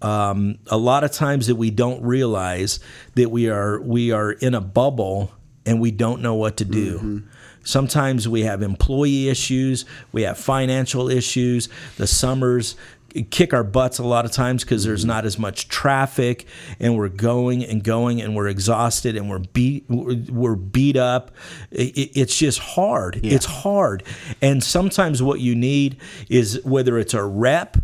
um, 0.03 0.59
a 0.69 0.79
lot 0.79 1.05
of 1.05 1.13
times 1.13 1.47
that 1.49 1.57
we 1.57 1.71
don't 1.71 2.03
realize 2.03 2.81
that 3.17 3.31
we 3.31 3.49
are 3.51 3.81
we 3.81 4.13
are 4.13 4.33
in 4.33 4.55
a 4.55 4.61
bubble 4.61 5.31
and 5.67 5.79
we 5.81 5.91
don't 5.91 6.23
know 6.23 6.35
what 6.35 6.57
to 6.57 6.65
do. 6.65 7.23
Sometimes 7.65 8.29
we 8.29 8.43
have 8.43 8.63
employee 8.63 9.29
issues, 9.29 9.85
we 10.13 10.23
have 10.23 10.39
financial 10.39 11.09
issues. 11.11 11.69
The 11.97 12.07
summers 12.07 12.77
kick 13.31 13.53
our 13.53 13.65
butts 13.65 13.99
a 13.99 14.05
lot 14.05 14.25
of 14.25 14.31
times 14.31 14.63
because 14.63 14.85
there's 14.85 15.05
not 15.05 15.25
as 15.25 15.37
much 15.37 15.67
traffic 15.67 16.47
and 16.79 16.97
we're 16.97 17.09
going 17.09 17.65
and 17.65 17.83
going 17.83 18.21
and 18.23 18.37
we're 18.37 18.47
exhausted 18.47 19.17
and 19.17 19.29
we're 19.29 19.41
beat 19.41 19.85
we're 19.89 20.55
beat 20.55 20.97
up. 20.97 21.33
It- 21.73 22.13
it's 22.15 22.39
just 22.39 22.61
hard. 22.61 23.19
It's 23.25 23.47
hard. 23.47 24.05
And 24.41 24.63
sometimes 24.63 25.23
what 25.25 25.41
you 25.41 25.57
need 25.57 25.97
is 26.29 26.61
whether 26.65 26.99
it's 26.99 27.13
a 27.15 27.25
rep 27.25 27.77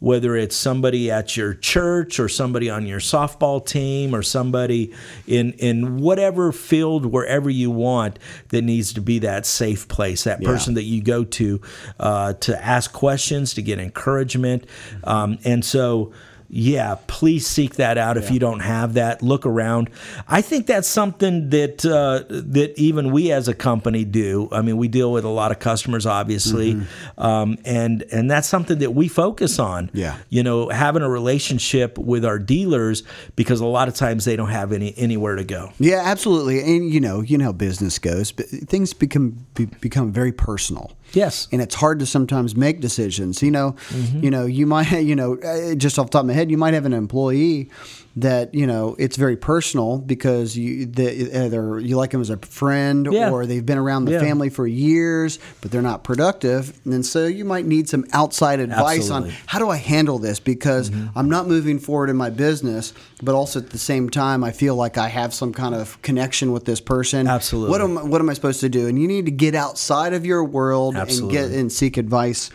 whether 0.00 0.34
it's 0.34 0.56
somebody 0.56 1.10
at 1.10 1.36
your 1.36 1.54
church 1.54 2.18
or 2.18 2.28
somebody 2.28 2.68
on 2.68 2.86
your 2.86 3.00
softball 3.00 3.64
team 3.64 4.14
or 4.14 4.22
somebody 4.22 4.92
in 5.26 5.52
in 5.54 5.98
whatever 5.98 6.52
field 6.52 7.06
wherever 7.06 7.48
you 7.48 7.70
want 7.70 8.18
that 8.48 8.62
needs 8.62 8.92
to 8.92 9.00
be 9.00 9.18
that 9.20 9.46
safe 9.46 9.86
place 9.88 10.24
that 10.24 10.42
person 10.42 10.74
that 10.74 10.84
you 10.84 11.02
go 11.02 11.22
to 11.24 11.60
uh, 11.98 12.32
to 12.34 12.64
ask 12.64 12.92
questions 12.92 13.54
to 13.54 13.62
get 13.62 13.78
encouragement. 13.78 14.66
Um, 15.04 15.38
and 15.44 15.64
so 15.64 16.12
yeah, 16.52 16.96
please 17.06 17.46
seek 17.46 17.76
that 17.76 17.96
out 17.96 18.16
if 18.16 18.30
you 18.30 18.40
don't 18.40 18.58
have 18.58 18.94
that. 18.94 19.22
Look 19.22 19.46
around. 19.46 19.88
I 20.26 20.42
think 20.42 20.66
that's 20.66 20.88
something 20.88 21.50
that 21.50 21.86
uh, 21.86 22.24
that 22.28 22.74
even 22.76 23.12
we 23.12 23.30
as 23.30 23.46
a 23.46 23.54
company 23.54 24.04
do. 24.04 24.48
I 24.50 24.60
mean, 24.60 24.76
we 24.76 24.88
deal 24.88 25.12
with 25.12 25.24
a 25.24 25.28
lot 25.28 25.52
of 25.52 25.60
customers, 25.60 26.06
obviously, 26.06 26.80
um, 27.16 27.56
and 27.64 28.02
and 28.10 28.28
that's 28.28 28.48
something 28.48 28.78
that 28.80 28.90
we 28.92 29.06
focus 29.06 29.60
on. 29.60 29.90
Yeah. 29.92 30.16
you 30.28 30.42
know, 30.42 30.68
having 30.68 31.02
a 31.02 31.08
relationship 31.08 31.96
with 31.98 32.24
our 32.24 32.38
dealers 32.38 33.04
because 33.36 33.60
a 33.60 33.66
lot 33.66 33.86
of 33.86 33.94
times 33.94 34.24
they 34.24 34.34
don't 34.34 34.50
have 34.50 34.72
any 34.72 34.92
anywhere 34.96 35.36
to 35.36 35.44
go. 35.44 35.72
Yeah, 35.78 36.02
absolutely. 36.04 36.60
And 36.60 36.90
you 36.90 37.00
know, 37.00 37.20
you 37.20 37.38
know 37.38 37.46
how 37.46 37.52
business 37.52 38.00
goes, 38.00 38.32
but 38.32 38.46
things 38.46 38.92
become 38.92 39.46
be, 39.54 39.66
become 39.66 40.12
very 40.12 40.32
personal. 40.32 40.92
Yes. 41.12 41.48
and 41.52 41.60
it's 41.60 41.74
hard 41.74 41.98
to 42.00 42.06
sometimes 42.06 42.54
make 42.56 42.80
decisions. 42.80 43.42
You 43.42 43.50
know, 43.50 43.76
you 44.20 44.30
know, 44.30 44.46
you 44.46 44.66
might, 44.66 44.90
you 45.02 45.16
know, 45.16 45.36
uh, 45.38 45.74
just 45.74 45.98
off 45.98 46.06
the 46.06 46.10
top 46.12 46.20
of 46.20 46.26
my 46.26 46.32
head, 46.32 46.50
you 46.50 46.56
might 46.58 46.74
have 46.74 46.86
an 46.86 46.92
employee 46.92 47.68
that 48.16 48.54
you 48.54 48.66
know 48.66 48.96
it's 48.98 49.16
very 49.16 49.36
personal 49.36 49.98
because 49.98 50.56
you 50.56 50.86
the, 50.86 51.44
either 51.44 51.78
you 51.78 51.96
like 51.96 52.10
them 52.10 52.20
as 52.20 52.30
a 52.30 52.36
friend 52.38 53.08
Yeah. 53.10 53.30
or 53.30 53.46
they've 53.46 53.64
been 53.64 53.78
around 53.78 54.06
the 54.06 54.12
Yeah. 54.12 54.20
family 54.20 54.50
for 54.50 54.66
years, 54.66 55.38
but 55.60 55.70
they're 55.70 55.82
not 55.82 56.02
productive, 56.02 56.72
and 56.84 57.04
so 57.06 57.26
you 57.26 57.44
might 57.44 57.66
need 57.66 57.88
some 57.88 58.04
outside 58.12 58.60
advice 58.60 59.10
Absolutely. 59.10 59.30
on 59.30 59.36
how 59.46 59.58
do 59.58 59.68
I 59.68 59.76
handle 59.76 60.18
this 60.18 60.40
because 60.40 60.90
mm-hmm. 60.90 61.16
I'm 61.16 61.28
not 61.28 61.46
moving 61.46 61.78
forward 61.78 62.10
in 62.10 62.16
my 62.16 62.30
business, 62.30 62.92
but 63.22 63.34
also 63.34 63.60
at 63.60 63.70
the 63.70 63.78
same 63.78 64.10
time 64.10 64.42
I 64.42 64.50
feel 64.50 64.74
like 64.74 64.98
I 64.98 65.08
have 65.08 65.32
some 65.32 65.52
kind 65.52 65.74
of 65.74 66.00
connection 66.02 66.52
with 66.52 66.64
this 66.64 66.80
person. 66.80 67.28
Absolutely. 67.28 67.70
What 67.70 67.80
am 67.80 68.10
what 68.10 68.20
am 68.20 68.28
I 68.28 68.34
supposed 68.34 68.60
to 68.60 68.68
do? 68.68 68.88
And 68.88 69.00
you 69.00 69.06
need 69.06 69.26
to 69.26 69.32
get 69.32 69.54
outside 69.54 70.14
of 70.14 70.26
your 70.26 70.44
world 70.44 70.96
Absolutely. 70.96 71.38
and 71.38 71.50
get 71.50 71.58
and 71.58 71.72
seek 71.72 71.96
advice, 71.96 72.50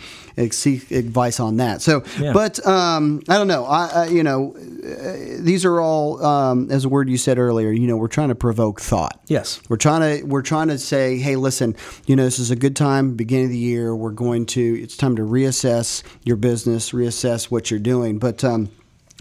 seek 0.52 0.91
advice 0.91 1.39
on 1.39 1.58
that. 1.58 1.82
So, 1.82 2.04
Yeah. 2.19 2.34
but 2.34 2.65
um, 2.67 3.21
I 3.30 3.36
don't 3.38 3.48
know. 3.48 3.65
I, 3.65 3.88
I 3.88 4.06
you 4.08 4.24
know, 4.24 4.56
uh, 4.56 5.41
these 5.41 5.65
are 5.65 5.80
all 5.80 6.24
um, 6.24 6.69
as 6.71 6.86
a 6.86 6.89
word 6.89 7.10
you 7.10 7.17
said 7.17 7.38
earlier. 7.38 7.71
You 7.71 7.88
know, 7.88 7.98
we're 7.98 8.08
trying 8.08 8.30
to 8.30 8.36
provoke 8.36 8.80
thought. 8.82 9.19
Yes. 9.28 9.60
We're 9.69 9.78
trying 9.78 10.19
to 10.19 10.26
we're 10.26 10.41
trying 10.41 10.67
to 10.69 10.78
say, 10.78 11.17
hey, 11.17 11.36
listen, 11.36 11.76
you 12.06 12.15
know, 12.15 12.24
this 12.24 12.39
is 12.39 12.52
a 12.52 12.56
good 12.56 12.76
time, 12.76 13.15
beginning 13.15 13.45
of 13.45 13.52
the 13.52 13.58
year. 13.58 13.95
We're 13.95 14.12
going 14.12 14.45
to 14.48 14.62
it's 14.82 14.98
time 14.98 15.15
to 15.15 15.21
reassess 15.24 16.04
your 16.24 16.38
business, 16.38 16.91
reassess 16.91 17.45
what 17.45 17.71
you're 17.71 17.80
doing. 17.80 18.19
But 18.19 18.43
um, 18.43 18.69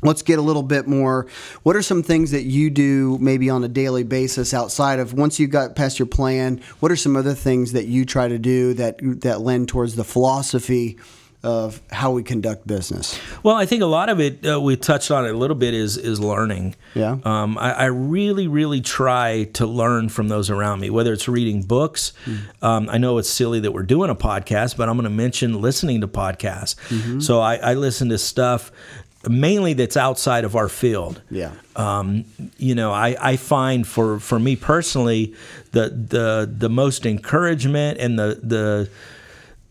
let's 0.03 0.23
get 0.23 0.39
a 0.39 0.43
little 0.43 0.63
bit 0.63 0.87
more. 0.87 1.27
What 1.63 1.77
are 1.77 1.83
some 1.83 2.03
things 2.03 2.31
that 2.33 2.45
you 2.45 2.71
do 2.71 3.19
maybe 3.21 3.49
on 3.51 3.65
a 3.65 3.69
daily 3.69 4.03
basis 4.03 4.53
outside 4.53 4.99
of 4.99 5.15
once 5.15 5.39
you 5.39 5.47
got 5.47 5.77
past 5.77 5.99
your 5.99 6.07
plan? 6.07 6.61
What 6.81 6.93
are 6.93 6.97
some 6.97 7.17
other 7.17 7.35
things 7.35 7.73
that 7.73 7.87
you 7.87 8.05
try 8.05 8.29
to 8.29 8.39
do 8.39 8.75
that 8.75 8.99
that 9.23 9.41
lend 9.41 9.69
towards 9.69 9.97
the 9.97 10.05
philosophy 10.05 10.99
of 11.45 11.83
how 11.91 12.11
we 12.11 12.23
conduct 12.23 12.67
business? 12.67 13.21
Well, 13.43 13.55
I 13.55 13.67
think 13.67 13.83
a 13.83 13.87
lot 13.87 14.09
of 14.09 14.19
it 14.19 14.47
uh, 14.47 14.59
we 14.59 14.77
touched 14.77 15.11
on 15.11 15.27
it 15.27 15.35
a 15.35 15.37
little 15.37 15.55
bit 15.55 15.75
is 15.75 15.99
is 15.99 16.19
learning. 16.19 16.75
Yeah. 16.95 17.19
Um, 17.23 17.59
I, 17.59 17.73
I 17.73 17.85
really, 17.85 18.49
really 18.49 18.81
try 18.81 19.45
to 19.55 19.67
learn 19.67 20.09
from 20.09 20.29
those 20.29 20.49
around 20.49 20.81
me, 20.81 20.89
whether 20.89 21.13
it's 21.13 21.29
reading 21.29 21.63
books. 21.63 22.15
Hmm. 22.25 22.37
Um, 22.63 22.89
I 22.91 22.97
know 22.97 23.19
it's 23.19 23.29
silly 23.29 23.61
that 23.61 23.73
we're 23.73 23.83
doing 23.83 24.09
a 24.09 24.15
podcast, 24.15 24.79
but 24.79 24.89
I'm 24.89 24.97
going 24.97 25.05
to 25.05 25.11
mention 25.11 25.61
listening 25.61 26.01
to 26.01 26.09
podcasts. 26.09 26.77
Mm-hmm. 26.89 27.21
So 27.21 27.41
I, 27.41 27.57
I 27.57 27.75
listen 27.75 28.09
to 28.09 28.17
stuff 28.17 28.73
mainly 29.29 29.73
that's 29.73 29.97
outside 29.97 30.45
of 30.45 30.57
our 30.57 30.69
field. 30.69 31.21
Yeah. 31.31 31.53
Um, 31.77 32.25
you 32.59 32.75
know, 32.75 32.93
I, 32.93 33.17
I 33.21 33.37
find 33.37 33.87
for, 33.87 34.21
for 34.21 34.39
me 34.39 34.57
personally, 34.57 35.35
the 35.73 35.89
the 35.89 36.51
the 36.59 36.69
most 36.69 37.05
encouragement 37.05 37.99
and 37.99 38.19
the 38.19 38.39
the 38.43 38.89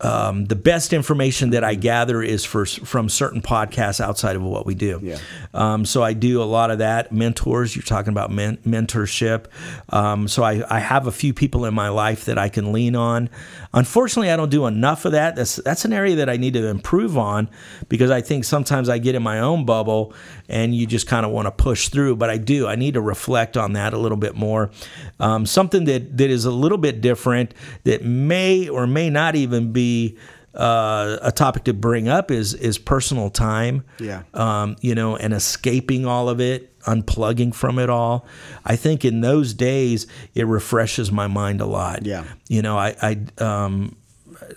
um, 0.04 0.46
the 0.46 0.56
best 0.56 0.92
information 0.92 1.52
that 1.52 1.64
I 1.64 1.76
gather 1.76 2.22
is 2.22 2.44
for, 2.44 2.66
from 2.66 3.08
certain 3.08 3.42
podcasts 3.42 4.02
outside 4.02 4.36
of 4.36 4.42
what 4.44 4.66
we 4.66 4.76
do. 4.76 5.00
Yeah. 5.02 5.18
Um, 5.54 5.86
so 5.86 6.04
I 6.04 6.12
do 6.14 6.42
a 6.42 6.46
lot 6.46 6.72
of 6.72 6.80
that. 6.80 7.12
Mentors, 7.12 7.76
you're 7.76 7.84
talking 7.84 8.12
about 8.12 8.30
men- 8.30 8.58
mentorship. 8.58 9.46
Um, 9.90 10.28
so 10.28 10.44
I, 10.44 10.64
I 10.70 10.80
have 10.80 11.08
a 11.08 11.12
few 11.12 11.34
people 11.34 11.66
in 11.66 11.74
my 11.74 11.88
life 11.88 12.26
that 12.26 12.38
I 12.38 12.50
can 12.50 12.74
lean 12.74 12.96
on. 12.96 13.30
Unfortunately, 13.74 14.30
I 14.30 14.36
don't 14.36 14.52
do 14.52 14.66
enough 14.66 15.06
of 15.06 15.14
that. 15.14 15.36
That's 15.36 15.56
that's 15.56 15.86
an 15.86 15.94
area 15.94 16.18
that 16.18 16.30
I 16.30 16.38
need 16.38 16.54
to 16.54 16.68
improve 16.68 17.18
on 17.18 17.50
because 17.88 18.12
I 18.12 18.22
think 18.22 18.44
sometimes 18.44 18.90
I 18.90 18.98
get 18.98 19.16
in 19.16 19.24
my 19.24 19.40
own 19.40 19.66
bubble 19.66 20.14
and 20.50 20.76
you 20.76 20.86
just 20.86 21.08
kind 21.08 21.26
of 21.26 21.32
want 21.32 21.46
to 21.46 21.52
push 21.52 21.90
through. 21.90 22.16
But 22.16 22.30
I 22.30 22.38
do. 22.38 22.68
I 22.68 22.76
need 22.76 22.96
to 22.96 23.02
reflect 23.02 23.58
on 23.58 23.74
that 23.74 23.94
a 23.94 23.98
little 23.98 24.18
bit 24.18 24.36
more. 24.36 24.72
Um, 25.20 25.46
something 25.46 25.86
that 25.86 26.18
that 26.18 26.30
is 26.30 26.46
a 26.46 26.52
little 26.52 26.78
bit 26.78 27.02
different 27.02 27.54
that 27.84 28.04
may 28.04 28.68
or 28.68 28.88
may 28.88 29.10
not 29.10 29.36
even 29.36 29.72
be 29.72 30.18
uh, 30.54 31.18
a 31.22 31.32
topic 31.32 31.64
to 31.64 31.74
bring 31.74 32.08
up 32.08 32.30
is 32.30 32.54
is 32.54 32.78
personal 32.78 33.30
time. 33.30 33.84
Yeah. 34.00 34.24
Um, 34.34 34.76
you 34.82 34.94
know, 34.96 35.16
and 35.16 35.34
escaping 35.34 36.06
all 36.06 36.30
of 36.30 36.40
it, 36.40 36.80
unplugging 36.82 37.56
from 37.56 37.80
it 37.80 37.90
all. 37.90 38.28
I 38.64 38.76
think 38.76 39.04
in 39.04 39.22
those 39.22 39.54
days 39.54 40.06
it 40.36 40.46
refreshes 40.46 41.12
my 41.12 41.28
mind 41.28 41.62
a 41.62 41.66
lot. 41.66 42.06
Yeah. 42.06 42.26
You 42.48 42.62
know, 42.62 42.78
I 42.78 42.96
I 43.02 43.44
um 43.44 43.96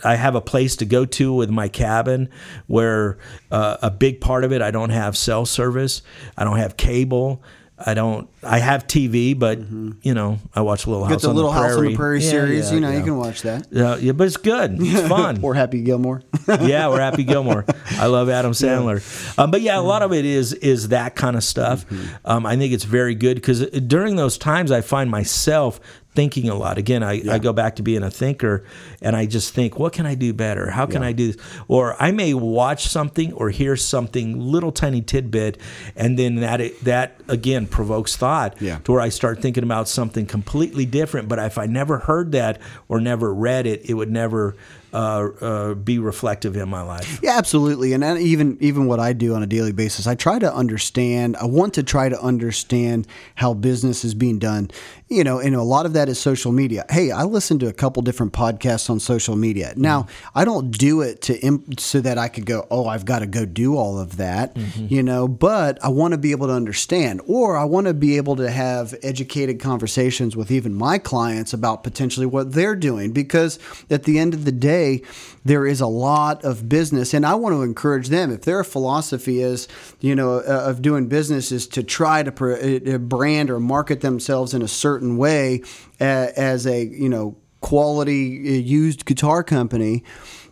I 0.04 0.16
have 0.16 0.34
a 0.34 0.40
place 0.40 0.76
to 0.76 0.84
go 0.84 1.04
to 1.04 1.32
with 1.32 1.50
my 1.50 1.68
cabin 1.68 2.28
where 2.66 3.18
uh, 3.50 3.76
a 3.82 3.90
big 3.90 4.20
part 4.20 4.44
of 4.44 4.52
it 4.52 4.62
I 4.62 4.70
don't 4.70 4.90
have 4.90 5.16
cell 5.16 5.46
service, 5.46 6.02
I 6.36 6.44
don't 6.44 6.58
have 6.58 6.76
cable. 6.76 7.42
I 7.78 7.92
don't. 7.92 8.26
I 8.42 8.58
have 8.58 8.86
TV, 8.86 9.38
but 9.38 9.58
you 9.60 10.14
know, 10.14 10.38
I 10.54 10.62
watch 10.62 10.86
Little 10.86 11.04
House 11.04 11.20
the 11.20 11.28
on 11.28 11.36
Little 11.36 11.52
the 11.52 11.58
Prairie. 11.58 11.68
House 11.72 11.78
on 11.78 11.84
the 11.84 11.94
Prairie 11.96 12.24
Yeah, 12.24 12.30
series. 12.30 12.68
yeah, 12.70 12.74
you 12.74 12.80
know, 12.80 12.90
yeah. 12.90 12.96
you 12.96 13.04
can 13.04 13.18
watch 13.18 13.42
that. 13.42 13.66
Yeah, 13.70 13.96
yeah, 13.96 14.12
but 14.12 14.26
it's 14.28 14.38
good. 14.38 14.78
It's 14.80 15.06
fun. 15.10 15.40
Or 15.42 15.52
Happy 15.52 15.82
Gilmore. 15.82 16.22
yeah, 16.48 16.88
we're 16.88 17.00
Happy 17.00 17.22
Gilmore. 17.22 17.66
I 17.90 18.06
love 18.06 18.30
Adam 18.30 18.52
Sandler. 18.52 19.38
Um, 19.38 19.50
but 19.50 19.60
yeah, 19.60 19.78
a 19.78 19.82
lot 19.82 20.00
of 20.00 20.14
it 20.14 20.24
is 20.24 20.54
is 20.54 20.88
that 20.88 21.16
kind 21.16 21.36
of 21.36 21.44
stuff. 21.44 21.84
Um, 22.24 22.46
I 22.46 22.56
think 22.56 22.72
it's 22.72 22.84
very 22.84 23.14
good 23.14 23.34
because 23.34 23.60
during 23.68 24.16
those 24.16 24.38
times, 24.38 24.72
I 24.72 24.80
find 24.80 25.10
myself 25.10 25.78
thinking 26.16 26.48
a 26.48 26.54
lot. 26.56 26.78
Again, 26.78 27.02
I, 27.04 27.22
I 27.30 27.38
go 27.38 27.52
back 27.52 27.76
to 27.76 27.82
being 27.82 28.02
a 28.02 28.10
thinker, 28.10 28.64
and 29.00 29.14
I 29.14 29.26
just 29.26 29.54
think, 29.54 29.78
what 29.78 29.92
can 29.92 30.06
I 30.06 30.14
do 30.16 30.32
better? 30.32 30.70
How 30.70 30.86
can 30.86 31.02
I 31.04 31.12
do 31.12 31.32
this? 31.32 31.42
Or 31.68 31.94
I 32.02 32.10
may 32.10 32.34
watch 32.34 32.88
something 32.88 33.32
or 33.34 33.50
hear 33.50 33.76
something, 33.76 34.40
little 34.40 34.72
tiny 34.72 35.02
tidbit, 35.02 35.58
and 35.94 36.18
then 36.18 36.36
that 36.36 36.60
that 36.82 37.20
again 37.28 37.66
provokes 37.66 38.16
thought 38.16 38.56
Yeah. 38.60 38.78
to 38.84 38.92
where 38.92 39.00
I 39.00 39.10
start 39.10 39.40
thinking 39.42 39.62
about 39.62 39.88
something 39.88 40.26
completely 40.26 40.86
different. 40.86 41.28
But 41.28 41.38
if 41.38 41.58
I 41.58 41.66
never 41.66 41.98
heard 41.98 42.32
that 42.32 42.60
or 42.88 43.00
never 43.00 43.32
read 43.32 43.66
it, 43.66 43.82
it 43.88 43.94
would 43.94 44.10
never 44.10 44.56
uh, 44.92 45.28
uh, 45.42 45.74
be 45.74 45.98
reflective 45.98 46.56
in 46.56 46.68
my 46.70 46.80
life. 46.80 47.18
Yeah, 47.22 47.36
absolutely. 47.36 47.92
And 47.92 48.02
even 48.18 48.56
even 48.60 48.86
what 48.86 48.98
I 48.98 49.12
do 49.12 49.34
on 49.34 49.42
a 49.42 49.46
daily 49.46 49.72
basis, 49.72 50.06
I 50.06 50.14
try 50.14 50.38
to 50.38 50.52
understand. 50.54 51.36
I 51.36 51.44
want 51.44 51.74
to 51.74 51.82
try 51.82 52.08
to 52.08 52.18
understand 52.18 53.06
how 53.34 53.52
business 53.52 54.04
is 54.04 54.14
being 54.14 54.38
done 54.38 54.70
you 55.08 55.22
know, 55.22 55.38
and 55.38 55.54
a 55.54 55.62
lot 55.62 55.86
of 55.86 55.92
that 55.92 56.08
is 56.08 56.18
social 56.18 56.50
media. 56.50 56.84
Hey, 56.90 57.12
I 57.12 57.22
listen 57.22 57.60
to 57.60 57.68
a 57.68 57.72
couple 57.72 58.02
different 58.02 58.32
podcasts 58.32 58.90
on 58.90 58.98
social 58.98 59.36
media. 59.36 59.72
Now, 59.76 60.06
I 60.34 60.44
don't 60.44 60.70
do 60.72 61.00
it 61.00 61.22
to 61.22 61.38
imp- 61.40 61.78
so 61.78 62.00
that 62.00 62.18
I 62.18 62.26
could 62.26 62.44
go, 62.44 62.66
oh, 62.72 62.88
I've 62.88 63.04
got 63.04 63.20
to 63.20 63.26
go 63.26 63.44
do 63.44 63.76
all 63.76 64.00
of 64.00 64.16
that, 64.16 64.56
you 64.76 65.02
know, 65.04 65.28
but 65.28 65.78
I 65.84 65.88
want 65.88 66.12
to 66.12 66.18
be 66.18 66.32
able 66.32 66.48
to 66.48 66.52
understand, 66.52 67.20
or 67.26 67.56
I 67.56 67.64
want 67.64 67.86
to 67.86 67.94
be 67.94 68.16
able 68.16 68.34
to 68.36 68.50
have 68.50 68.94
educated 69.02 69.60
conversations 69.60 70.36
with 70.36 70.50
even 70.50 70.74
my 70.74 70.98
clients 70.98 71.52
about 71.52 71.84
potentially 71.84 72.26
what 72.26 72.52
they're 72.52 72.76
doing, 72.76 73.12
because 73.12 73.60
at 73.88 74.04
the 74.04 74.18
end 74.18 74.34
of 74.34 74.44
the 74.44 74.52
day, 74.52 75.02
there 75.44 75.68
is 75.68 75.80
a 75.80 75.86
lot 75.86 76.44
of 76.44 76.68
business, 76.68 77.14
and 77.14 77.24
I 77.24 77.36
want 77.36 77.54
to 77.54 77.62
encourage 77.62 78.08
them 78.08 78.32
if 78.32 78.42
their 78.42 78.64
philosophy 78.64 79.40
is, 79.40 79.68
you 80.00 80.16
know, 80.16 80.38
uh, 80.38 80.64
of 80.66 80.82
doing 80.82 81.06
business 81.06 81.52
is 81.52 81.68
to 81.68 81.84
try 81.84 82.24
to 82.24 82.32
pr- 82.32 82.54
uh, 82.54 82.98
brand 82.98 83.50
or 83.50 83.60
market 83.60 84.00
themselves 84.00 84.52
in 84.52 84.62
a 84.62 84.68
certain 84.68 84.95
way 85.02 85.62
uh, 86.00 86.28
as 86.36 86.66
a 86.66 86.84
you 86.84 87.08
know 87.08 87.36
quality 87.60 88.38
uh, 88.48 88.60
used 88.60 89.04
guitar 89.06 89.42
company 89.42 90.04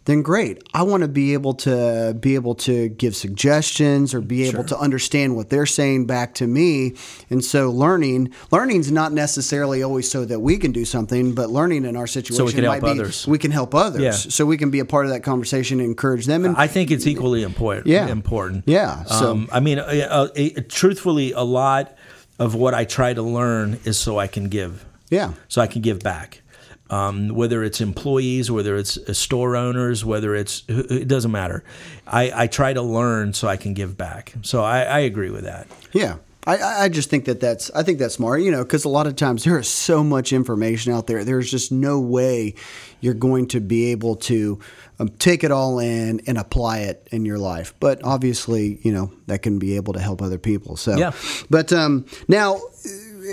then 0.06 0.20
great 0.20 0.62
i 0.74 0.82
want 0.82 1.02
to 1.02 1.08
be 1.08 1.32
able 1.32 1.54
to 1.54 2.14
be 2.20 2.34
able 2.34 2.54
to 2.54 2.88
give 2.88 3.14
suggestions 3.14 4.12
or 4.12 4.20
be 4.20 4.44
able 4.48 4.64
to 4.64 4.76
understand 4.78 5.34
what 5.36 5.48
they're 5.48 5.64
saying 5.66 6.06
back 6.06 6.34
to 6.34 6.46
me 6.46 6.94
and 7.30 7.44
so 7.44 7.70
learning 7.70 8.30
learning's 8.50 8.90
not 8.90 9.12
necessarily 9.12 9.82
always 9.82 10.10
so 10.10 10.24
that 10.24 10.40
we 10.40 10.56
can 10.58 10.72
do 10.72 10.84
something 10.84 11.34
but 11.34 11.48
learning 11.50 11.84
in 11.84 11.94
our 11.96 12.06
situation 12.06 12.36
so 12.36 12.44
we 12.44 12.52
can 12.52 12.64
might 12.64 12.82
help 12.82 12.94
be 12.96 13.00
others. 13.00 13.26
we 13.26 13.38
can 13.38 13.50
help 13.50 13.74
others 13.74 14.02
Yeah. 14.02 14.10
so 14.12 14.44
we 14.44 14.56
can 14.56 14.70
be 14.70 14.80
a 14.80 14.84
part 14.84 15.06
of 15.06 15.12
that 15.12 15.22
conversation 15.22 15.78
and 15.80 15.88
encourage 15.88 16.26
them 16.26 16.44
and 16.44 16.56
I 16.56 16.66
think 16.66 16.90
it's 16.90 17.06
equally 17.06 17.42
important. 17.42 17.86
Yeah. 17.86 18.08
important. 18.08 18.64
Yeah, 18.66 19.04
so- 19.04 19.30
um, 19.30 19.48
I 19.52 19.60
mean, 19.60 19.78
uh, 19.78 19.84
uh, 19.84 20.28
uh, 20.36 20.60
truthfully, 20.68 21.32
a 21.32 21.42
lot 21.42 21.96
of 22.38 22.54
what 22.54 22.74
I 22.74 22.84
try 22.84 23.14
to 23.14 23.22
learn 23.22 23.80
is 23.84 23.98
so 23.98 24.18
I 24.18 24.26
can 24.26 24.48
give. 24.48 24.84
yeah 25.10 25.32
so 25.48 25.60
I 25.62 25.66
can 25.66 25.82
give 25.82 26.00
back. 26.00 26.40
Um, 26.90 27.28
whether 27.30 27.64
it's 27.64 27.80
employees, 27.80 28.50
whether 28.50 28.76
it's 28.76 28.98
uh, 28.98 29.14
store 29.14 29.56
owners, 29.56 30.04
whether 30.04 30.34
it's 30.34 30.64
it 30.68 31.08
doesn't 31.08 31.30
matter. 31.30 31.64
I, 32.06 32.42
I 32.42 32.46
try 32.46 32.74
to 32.74 32.82
learn 32.82 33.32
so 33.32 33.48
I 33.48 33.56
can 33.56 33.72
give 33.72 33.96
back. 33.96 34.34
So 34.42 34.62
I, 34.62 34.82
I 34.82 34.98
agree 35.00 35.30
with 35.30 35.44
that. 35.44 35.66
Yeah. 35.92 36.16
I- 36.46 36.84
I, 36.84 36.88
just 36.88 37.08
think 37.10 37.24
that 37.24 37.40
that's 37.40 37.70
I 37.74 37.82
think 37.82 37.98
that's 37.98 38.14
smart, 38.14 38.42
you 38.42 38.50
know, 38.50 38.62
because 38.62 38.84
a 38.84 38.88
lot 38.88 39.06
of 39.06 39.16
times 39.16 39.44
there 39.44 39.58
is 39.58 39.68
so 39.68 40.04
much 40.04 40.32
information 40.32 40.92
out 40.92 41.06
there. 41.06 41.24
There's 41.24 41.50
just 41.50 41.72
no 41.72 42.00
way 42.00 42.54
you're 43.00 43.14
going 43.14 43.48
to 43.48 43.60
be 43.60 43.92
able 43.92 44.16
to 44.16 44.58
um, 44.98 45.08
take 45.18 45.42
it 45.44 45.50
all 45.50 45.78
in 45.78 46.20
and 46.26 46.38
apply 46.38 46.80
it 46.80 47.08
in 47.10 47.24
your 47.24 47.38
life. 47.38 47.74
But 47.80 48.00
obviously, 48.04 48.78
you 48.82 48.92
know, 48.92 49.10
that 49.26 49.42
can 49.42 49.58
be 49.58 49.76
able 49.76 49.94
to 49.94 50.00
help 50.00 50.20
other 50.22 50.38
people. 50.38 50.76
So, 50.76 50.96
Yeah. 50.96 51.12
But 51.50 51.72
um, 51.72 52.04
now, 52.28 52.60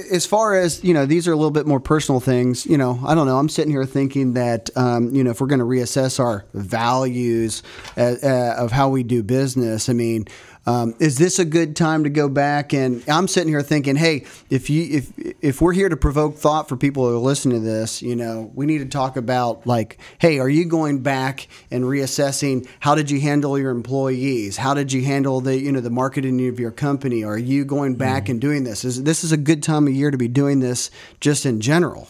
as 0.09 0.25
far 0.25 0.55
as 0.55 0.81
you 0.83 0.93
know, 0.93 1.05
these 1.05 1.27
are 1.27 1.33
a 1.33 1.35
little 1.35 1.51
bit 1.51 1.67
more 1.67 1.81
personal 1.81 2.21
things. 2.21 2.65
You 2.65 2.77
know, 2.77 2.99
I 3.05 3.13
don't 3.13 3.27
know. 3.27 3.37
I'm 3.37 3.49
sitting 3.49 3.71
here 3.71 3.85
thinking 3.85 4.33
that 4.33 4.69
um, 4.77 5.13
you 5.13 5.23
know, 5.23 5.31
if 5.31 5.41
we're 5.41 5.47
going 5.47 5.59
to 5.59 5.65
reassess 5.65 6.19
our 6.19 6.45
values 6.53 7.61
uh, 7.97 8.15
uh, 8.23 8.55
of 8.57 8.71
how 8.71 8.89
we 8.89 9.03
do 9.03 9.21
business, 9.21 9.89
I 9.89 9.93
mean, 9.93 10.27
um, 10.67 10.93
is 10.99 11.17
this 11.17 11.39
a 11.39 11.45
good 11.45 11.75
time 11.75 12.03
to 12.03 12.09
go 12.09 12.29
back? 12.29 12.71
And 12.73 13.03
I'm 13.09 13.27
sitting 13.27 13.49
here 13.49 13.63
thinking, 13.63 13.95
hey, 13.95 14.25
if 14.49 14.69
you 14.69 14.97
if 14.97 15.35
if 15.41 15.61
we're 15.61 15.73
here 15.73 15.89
to 15.89 15.97
provoke 15.97 16.37
thought 16.37 16.69
for 16.69 16.77
people 16.77 17.07
who 17.07 17.15
are 17.15 17.19
listening 17.19 17.59
to 17.59 17.65
this, 17.65 18.01
you 18.01 18.15
know, 18.15 18.51
we 18.53 18.67
need 18.67 18.77
to 18.79 18.85
talk 18.85 19.17
about 19.17 19.65
like, 19.65 19.97
hey, 20.19 20.37
are 20.39 20.49
you 20.49 20.65
going 20.65 20.99
back 20.99 21.47
and 21.71 21.83
reassessing 21.83 22.67
how 22.79 22.93
did 22.93 23.09
you 23.09 23.19
handle 23.19 23.57
your 23.57 23.71
employees? 23.71 24.57
How 24.57 24.75
did 24.75 24.93
you 24.93 25.03
handle 25.03 25.41
the 25.41 25.57
you 25.57 25.71
know 25.71 25.81
the 25.81 25.89
marketing 25.89 26.47
of 26.47 26.59
your 26.59 26.71
company? 26.71 27.23
Are 27.23 27.39
you 27.39 27.65
going 27.65 27.95
back 27.95 28.29
and 28.29 28.39
doing 28.39 28.63
this? 28.63 28.85
Is 28.85 29.03
this 29.03 29.23
is 29.23 29.31
a 29.31 29.37
good 29.37 29.63
time 29.63 29.87
of 29.87 29.93
year 29.93 30.11
to 30.11 30.17
be 30.17 30.27
doing 30.27 30.59
this 30.59 30.91
just 31.19 31.45
in 31.45 31.59
general? 31.59 32.07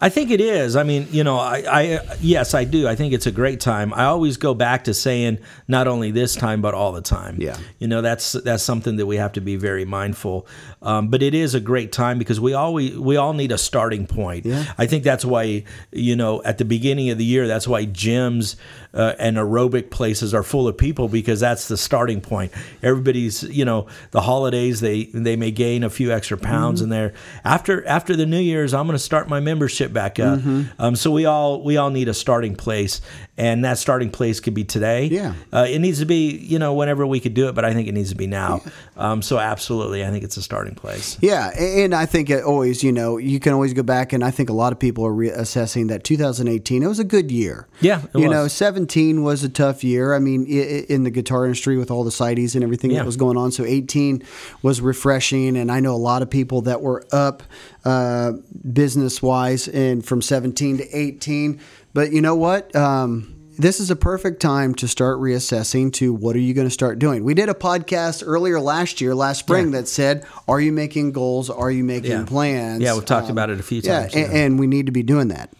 I 0.00 0.08
think 0.08 0.30
it 0.30 0.40
is. 0.40 0.76
I 0.76 0.84
mean, 0.84 1.08
you 1.10 1.24
know, 1.24 1.38
I, 1.38 1.64
I 1.68 2.00
yes, 2.20 2.54
I 2.54 2.64
do. 2.64 2.86
I 2.86 2.94
think 2.94 3.12
it's 3.12 3.26
a 3.26 3.32
great 3.32 3.60
time. 3.60 3.92
I 3.94 4.04
always 4.04 4.36
go 4.36 4.54
back 4.54 4.84
to 4.84 4.94
saying 4.94 5.38
not 5.66 5.88
only 5.88 6.10
this 6.10 6.36
time 6.36 6.62
but 6.62 6.74
all 6.74 6.92
the 6.92 7.02
time. 7.02 7.36
Yeah. 7.40 7.58
you 7.78 7.88
know, 7.88 8.00
that's 8.00 8.32
that's 8.32 8.62
something 8.62 8.96
that 8.96 9.06
we 9.06 9.16
have 9.16 9.32
to 9.32 9.40
be 9.40 9.56
very 9.56 9.84
mindful. 9.84 10.46
Um, 10.80 11.08
but 11.08 11.22
it 11.22 11.34
is 11.34 11.54
a 11.54 11.60
great 11.60 11.92
time 11.92 12.18
because 12.18 12.40
we 12.40 12.54
always 12.54 12.96
we 12.96 13.16
all 13.16 13.32
need 13.32 13.52
a 13.52 13.58
starting 13.58 14.06
point. 14.06 14.46
Yeah. 14.46 14.64
I 14.78 14.86
think 14.86 15.04
that's 15.04 15.24
why 15.24 15.64
you 15.90 16.16
know 16.16 16.42
at 16.44 16.58
the 16.58 16.64
beginning 16.64 17.10
of 17.10 17.18
the 17.18 17.24
year 17.24 17.46
that's 17.46 17.66
why 17.66 17.84
gyms 17.86 18.56
uh, 18.94 19.14
and 19.18 19.36
aerobic 19.36 19.90
places 19.90 20.32
are 20.32 20.42
full 20.42 20.68
of 20.68 20.76
people 20.78 21.08
because 21.08 21.40
that's 21.40 21.68
the 21.68 21.76
starting 21.76 22.20
point. 22.20 22.52
Everybody's 22.82 23.42
you 23.42 23.64
know 23.64 23.86
the 24.12 24.20
holidays 24.20 24.80
they 24.80 25.04
they 25.06 25.36
may 25.36 25.50
gain 25.50 25.82
a 25.84 25.90
few 25.90 26.12
extra 26.12 26.38
pounds 26.38 26.80
in 26.80 26.88
there. 26.88 27.12
After 27.44 27.86
after 27.86 28.14
the 28.14 28.26
New 28.26 28.40
Year's, 28.40 28.72
I'm 28.72 28.86
going 28.86 28.96
to 28.96 29.02
start 29.02 29.28
my 29.28 29.40
membership 29.40 29.92
back 29.92 30.18
up. 30.20 30.40
Um, 30.78 30.96
so 30.96 31.10
we 31.10 31.24
all 31.26 31.62
we 31.62 31.76
all 31.76 31.90
need 31.90 32.08
a 32.08 32.14
starting 32.14 32.54
place, 32.54 33.00
and 33.38 33.64
that 33.64 33.78
starting 33.78 34.10
place 34.10 34.40
could 34.40 34.52
be 34.52 34.64
today. 34.64 35.06
Yeah. 35.06 35.32
uh, 35.52 35.66
it 35.66 35.78
needs 35.78 36.00
to 36.00 36.04
be 36.04 36.36
you 36.36 36.58
know 36.58 36.74
whenever 36.74 37.06
we 37.06 37.20
could 37.20 37.32
do 37.34 37.48
it, 37.48 37.54
but 37.54 37.64
I 37.64 37.72
think 37.72 37.88
it 37.88 37.92
needs 37.92 38.10
to 38.10 38.16
be 38.16 38.26
now. 38.26 38.60
Um, 38.98 39.22
so 39.22 39.38
absolutely, 39.38 40.04
I 40.04 40.10
think 40.10 40.24
it's 40.24 40.36
a 40.36 40.42
starting 40.42 40.74
place. 40.74 41.16
Yeah, 41.22 41.48
and 41.58 41.94
I 41.94 42.04
think 42.04 42.28
it 42.28 42.44
always, 42.44 42.82
you 42.82 42.92
know, 42.92 43.16
you 43.16 43.40
can 43.40 43.52
always 43.54 43.72
go 43.72 43.82
back, 43.84 44.12
and 44.12 44.22
I 44.24 44.30
think 44.32 44.50
a 44.50 44.52
lot 44.52 44.72
of 44.72 44.78
people 44.78 45.06
are 45.06 45.12
reassessing 45.12 45.88
that 45.88 46.04
2018. 46.04 46.82
It 46.82 46.86
was 46.86 46.98
a 46.98 47.04
good 47.04 47.30
year. 47.30 47.68
Yeah, 47.80 48.02
it 48.12 48.18
you 48.18 48.28
was. 48.28 48.30
know, 48.32 48.48
17 48.48 49.22
was 49.22 49.44
a 49.44 49.48
tough 49.48 49.84
year. 49.84 50.14
I 50.14 50.18
mean, 50.18 50.44
in 50.46 51.04
the 51.04 51.10
guitar 51.10 51.44
industry 51.44 51.76
with 51.78 51.90
all 51.92 52.02
the 52.02 52.10
CITES 52.10 52.56
and 52.56 52.64
everything 52.64 52.90
Yeah. 52.90 52.98
that 52.98 53.06
was 53.06 53.16
going 53.16 53.36
on. 53.36 53.52
So 53.52 53.64
18 53.64 54.22
was 54.62 54.80
refreshing, 54.80 55.56
and 55.56 55.70
I 55.70 55.78
know 55.78 55.94
a 55.94 55.96
lot 55.96 56.22
of 56.22 56.28
people 56.28 56.62
that 56.62 56.82
were 56.82 57.04
up 57.12 57.44
uh, 57.84 58.32
business 58.72 59.22
wise, 59.22 59.68
and 59.68 60.04
from 60.04 60.20
17 60.20 60.78
to 60.78 60.84
18. 60.96 61.60
But 61.94 62.12
you 62.12 62.20
know 62.20 62.34
what? 62.34 62.74
Um, 62.76 63.34
this 63.58 63.80
is 63.80 63.90
a 63.90 63.96
perfect 63.96 64.40
time 64.40 64.74
to 64.76 64.86
start 64.86 65.18
reassessing 65.18 65.92
to 65.94 66.14
what 66.14 66.36
are 66.36 66.40
you 66.40 66.54
going 66.54 66.66
to 66.66 66.72
start 66.72 66.98
doing. 67.00 67.24
We 67.24 67.34
did 67.34 67.48
a 67.48 67.54
podcast 67.54 68.22
earlier 68.24 68.60
last 68.60 69.00
year, 69.00 69.14
last 69.16 69.38
spring, 69.40 69.66
Yeah. 69.72 69.80
that 69.80 69.88
said, 69.88 70.24
"Are 70.46 70.60
you 70.60 70.70
making 70.72 71.10
goals? 71.12 71.50
Are 71.50 71.70
you 71.70 71.82
making 71.82 72.10
Yeah. 72.12 72.24
plans?" 72.24 72.82
Yeah, 72.82 72.94
we've 72.94 73.04
talked 73.04 73.30
about 73.30 73.50
it 73.50 73.58
a 73.58 73.62
few 73.64 73.82
times, 73.82 74.14
yeah. 74.14 74.28
and 74.30 74.60
we 74.60 74.66
need 74.68 74.86
to 74.86 74.92
be 74.92 75.02
doing 75.02 75.28
that. 75.28 75.52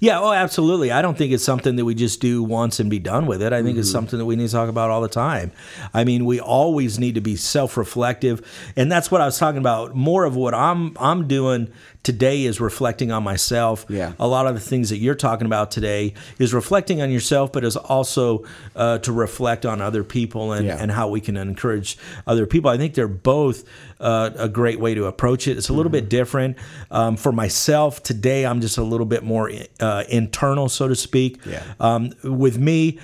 Yeah, 0.00 0.20
oh, 0.20 0.32
absolutely. 0.32 0.90
I 0.92 1.02
don't 1.02 1.16
think 1.16 1.32
it's 1.32 1.44
something 1.44 1.76
that 1.76 1.84
we 1.84 1.94
just 1.94 2.20
do 2.20 2.42
once 2.42 2.80
and 2.80 2.90
be 2.90 2.98
done 2.98 3.26
with 3.26 3.42
it. 3.42 3.52
I 3.52 3.62
think 3.62 3.78
it's 3.78 3.88
Mm-hmm. 3.88 3.92
something 3.96 4.18
that 4.18 4.24
we 4.24 4.36
need 4.36 4.46
to 4.48 4.52
talk 4.52 4.68
about 4.68 4.90
all 4.90 5.00
the 5.00 5.08
time. 5.08 5.52
I 5.92 6.04
mean, 6.04 6.24
we 6.24 6.40
always 6.40 6.98
need 6.98 7.14
to 7.14 7.20
be 7.20 7.36
self-reflective, 7.36 8.72
and 8.76 8.90
that's 8.90 9.10
what 9.10 9.20
I 9.20 9.26
was 9.26 9.38
talking 9.38 9.58
about. 9.58 9.94
More 9.94 10.24
of 10.24 10.36
what 10.36 10.54
I'm 10.54 10.96
I'm 10.98 11.26
doing 11.28 11.68
today 12.02 12.44
is 12.44 12.60
reflecting 12.60 13.10
on 13.12 13.22
myself. 13.22 13.86
Yeah. 13.88 14.12
A 14.18 14.28
lot 14.28 14.46
of 14.46 14.54
the 14.54 14.60
things 14.60 14.90
that 14.90 14.98
you're 14.98 15.14
talking 15.14 15.46
about 15.46 15.70
today 15.70 16.12
is 16.38 16.52
reflecting 16.52 17.00
on 17.00 17.10
yourself, 17.10 17.50
but 17.52 17.64
is 17.64 17.76
also 17.76 18.44
uh, 18.76 18.98
to 18.98 19.12
reflect 19.12 19.64
on 19.64 19.80
other 19.80 20.04
people 20.04 20.52
and, 20.52 20.66
Yeah. 20.66 20.76
and 20.78 20.90
how 20.92 21.08
we 21.08 21.20
can 21.22 21.36
encourage 21.38 21.96
other 22.26 22.44
people. 22.46 22.70
I 22.70 22.76
think 22.76 22.92
they're 22.94 23.08
both 23.08 23.64
uh, 24.00 24.30
a 24.36 24.48
great 24.48 24.80
way 24.80 24.94
to 24.94 25.06
approach 25.06 25.46
it. 25.48 25.56
It's 25.56 25.68
a 25.68 25.72
little 25.72 25.90
Mm-hmm. 25.90 26.00
bit 26.04 26.08
different. 26.10 26.56
Um, 26.90 27.16
for 27.16 27.32
myself 27.32 28.02
today, 28.02 28.44
I'm 28.46 28.60
just 28.60 28.78
a 28.78 28.82
little 28.82 29.06
bit 29.06 29.22
more 29.22 29.50
uh, 29.80 30.04
internal, 30.08 30.68
so 30.68 30.88
to 30.88 30.94
speak. 30.96 31.38
Yeah. 31.46 31.62
Um, 31.80 32.12
with 32.24 32.58
me, 32.58 32.98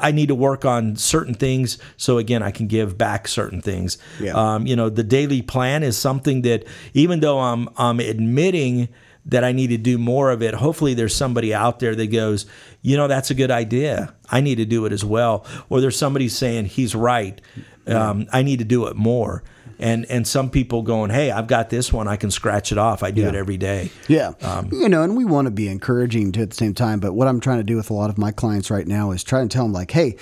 I- 0.00 0.12
need 0.12 0.28
to 0.28 0.34
work 0.34 0.64
on 0.64 0.96
certain 0.96 1.34
things 1.34 1.76
so 1.98 2.16
again 2.18 2.42
I 2.42 2.50
can 2.50 2.66
give 2.66 2.96
back 2.96 3.28
certain 3.28 3.60
things. 3.60 3.98
Yeah. 4.20 4.32
Um, 4.34 4.66
you 4.66 4.74
know, 4.74 4.88
the 4.88 5.02
daily 5.04 5.42
plan 5.42 5.82
is 5.82 5.96
something 5.98 6.42
that 6.42 6.64
even 6.94 7.20
though 7.20 7.38
I'm 7.38 7.68
I'm 7.76 8.00
admitting 8.00 8.88
that 9.26 9.42
I 9.44 9.52
need 9.52 9.66
to 9.68 9.76
do 9.76 9.98
more 9.98 10.30
of 10.30 10.40
it, 10.42 10.54
hopefully 10.54 10.94
there's 10.94 11.14
somebody 11.14 11.52
out 11.52 11.80
there 11.80 11.94
that 11.96 12.06
goes, 12.06 12.46
you 12.82 12.96
know, 12.96 13.06
that's 13.08 13.30
a 13.30 13.34
good 13.34 13.50
idea. 13.50 14.14
I 14.30 14.40
need 14.40 14.54
to 14.56 14.64
do 14.64 14.86
it 14.86 14.92
as 14.92 15.04
well. 15.04 15.44
Or 15.68 15.80
there's 15.80 15.98
somebody 15.98 16.28
saying 16.28 16.66
he's 16.66 16.94
right. 16.94 17.40
Um, 17.86 18.26
I 18.32 18.42
need 18.42 18.60
to 18.60 18.64
do 18.64 18.86
it 18.86 18.96
more. 18.96 19.42
And 19.78 20.06
and 20.06 20.26
some 20.26 20.48
people 20.50 20.82
going, 20.82 21.10
hey, 21.10 21.30
I've 21.30 21.46
got 21.48 21.68
this 21.70 21.92
one. 21.92 22.08
I 22.08 22.16
can 22.16 22.30
scratch 22.30 22.72
it 22.72 22.78
off. 22.78 23.02
I 23.02 23.10
do 23.10 23.22
Yeah. 23.22 23.28
it 23.28 23.34
every 23.34 23.58
day. 23.58 23.90
Yeah. 24.08 24.32
Um, 24.42 24.70
you 24.72 24.88
know, 24.88 25.02
and 25.02 25.16
we 25.16 25.24
want 25.24 25.46
to 25.46 25.50
be 25.50 25.68
encouraging 25.68 26.32
too 26.32 26.42
at 26.42 26.50
the 26.50 26.56
same 26.56 26.72
time. 26.74 26.98
But 27.00 27.12
what 27.12 27.28
I'm 27.28 27.40
trying 27.40 27.58
to 27.58 27.64
do 27.64 27.76
with 27.76 27.90
a 27.90 27.94
lot 27.94 28.08
of 28.08 28.16
my 28.16 28.32
clients 28.32 28.70
right 28.70 28.86
now 28.86 29.10
is 29.10 29.22
try 29.22 29.40
and 29.40 29.50
tell 29.50 29.64
them, 29.64 29.72
like, 29.74 29.90
hey, 29.90 30.16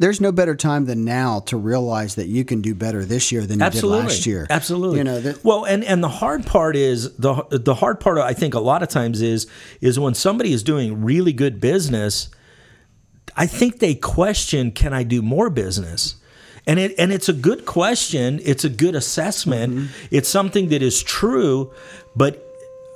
there's 0.00 0.20
no 0.20 0.32
better 0.32 0.56
time 0.56 0.86
than 0.86 1.04
now 1.04 1.38
to 1.40 1.56
realize 1.56 2.16
that 2.16 2.26
you 2.26 2.44
can 2.44 2.60
do 2.60 2.74
better 2.74 3.04
this 3.04 3.30
year 3.30 3.46
than 3.46 3.60
you 3.60 3.64
Absolutely. 3.64 3.98
did 4.00 4.08
last 4.08 4.26
year. 4.26 4.46
Absolutely. 4.50 4.98
You 4.98 5.04
know, 5.04 5.20
that, 5.20 5.44
well, 5.44 5.64
and 5.64 5.84
and 5.84 6.02
the 6.02 6.08
hard 6.08 6.44
part 6.46 6.74
is 6.74 7.14
the 7.16 7.44
the 7.50 7.74
hard 7.76 8.00
part 8.00 8.18
I 8.18 8.32
think 8.32 8.54
a 8.54 8.60
lot 8.60 8.82
of 8.82 8.88
times 8.88 9.22
is 9.22 9.46
is 9.80 9.96
when 10.00 10.14
somebody 10.14 10.52
is 10.52 10.64
doing 10.64 11.04
really 11.04 11.32
good 11.32 11.60
business, 11.60 12.28
I 13.36 13.46
think 13.46 13.78
they 13.78 13.94
question, 13.94 14.72
can 14.72 14.92
I 14.92 15.04
do 15.04 15.22
more 15.22 15.48
business? 15.50 16.16
And 16.68 16.78
it 16.78 16.94
and 16.98 17.12
it's 17.12 17.28
a 17.28 17.32
good 17.32 17.64
question. 17.64 18.40
It's 18.44 18.62
a 18.62 18.68
good 18.68 18.94
assessment. 18.94 19.74
Mm-hmm. 19.74 20.06
It's 20.10 20.28
something 20.28 20.68
that 20.68 20.82
is 20.82 21.02
true, 21.02 21.72
but 22.14 22.44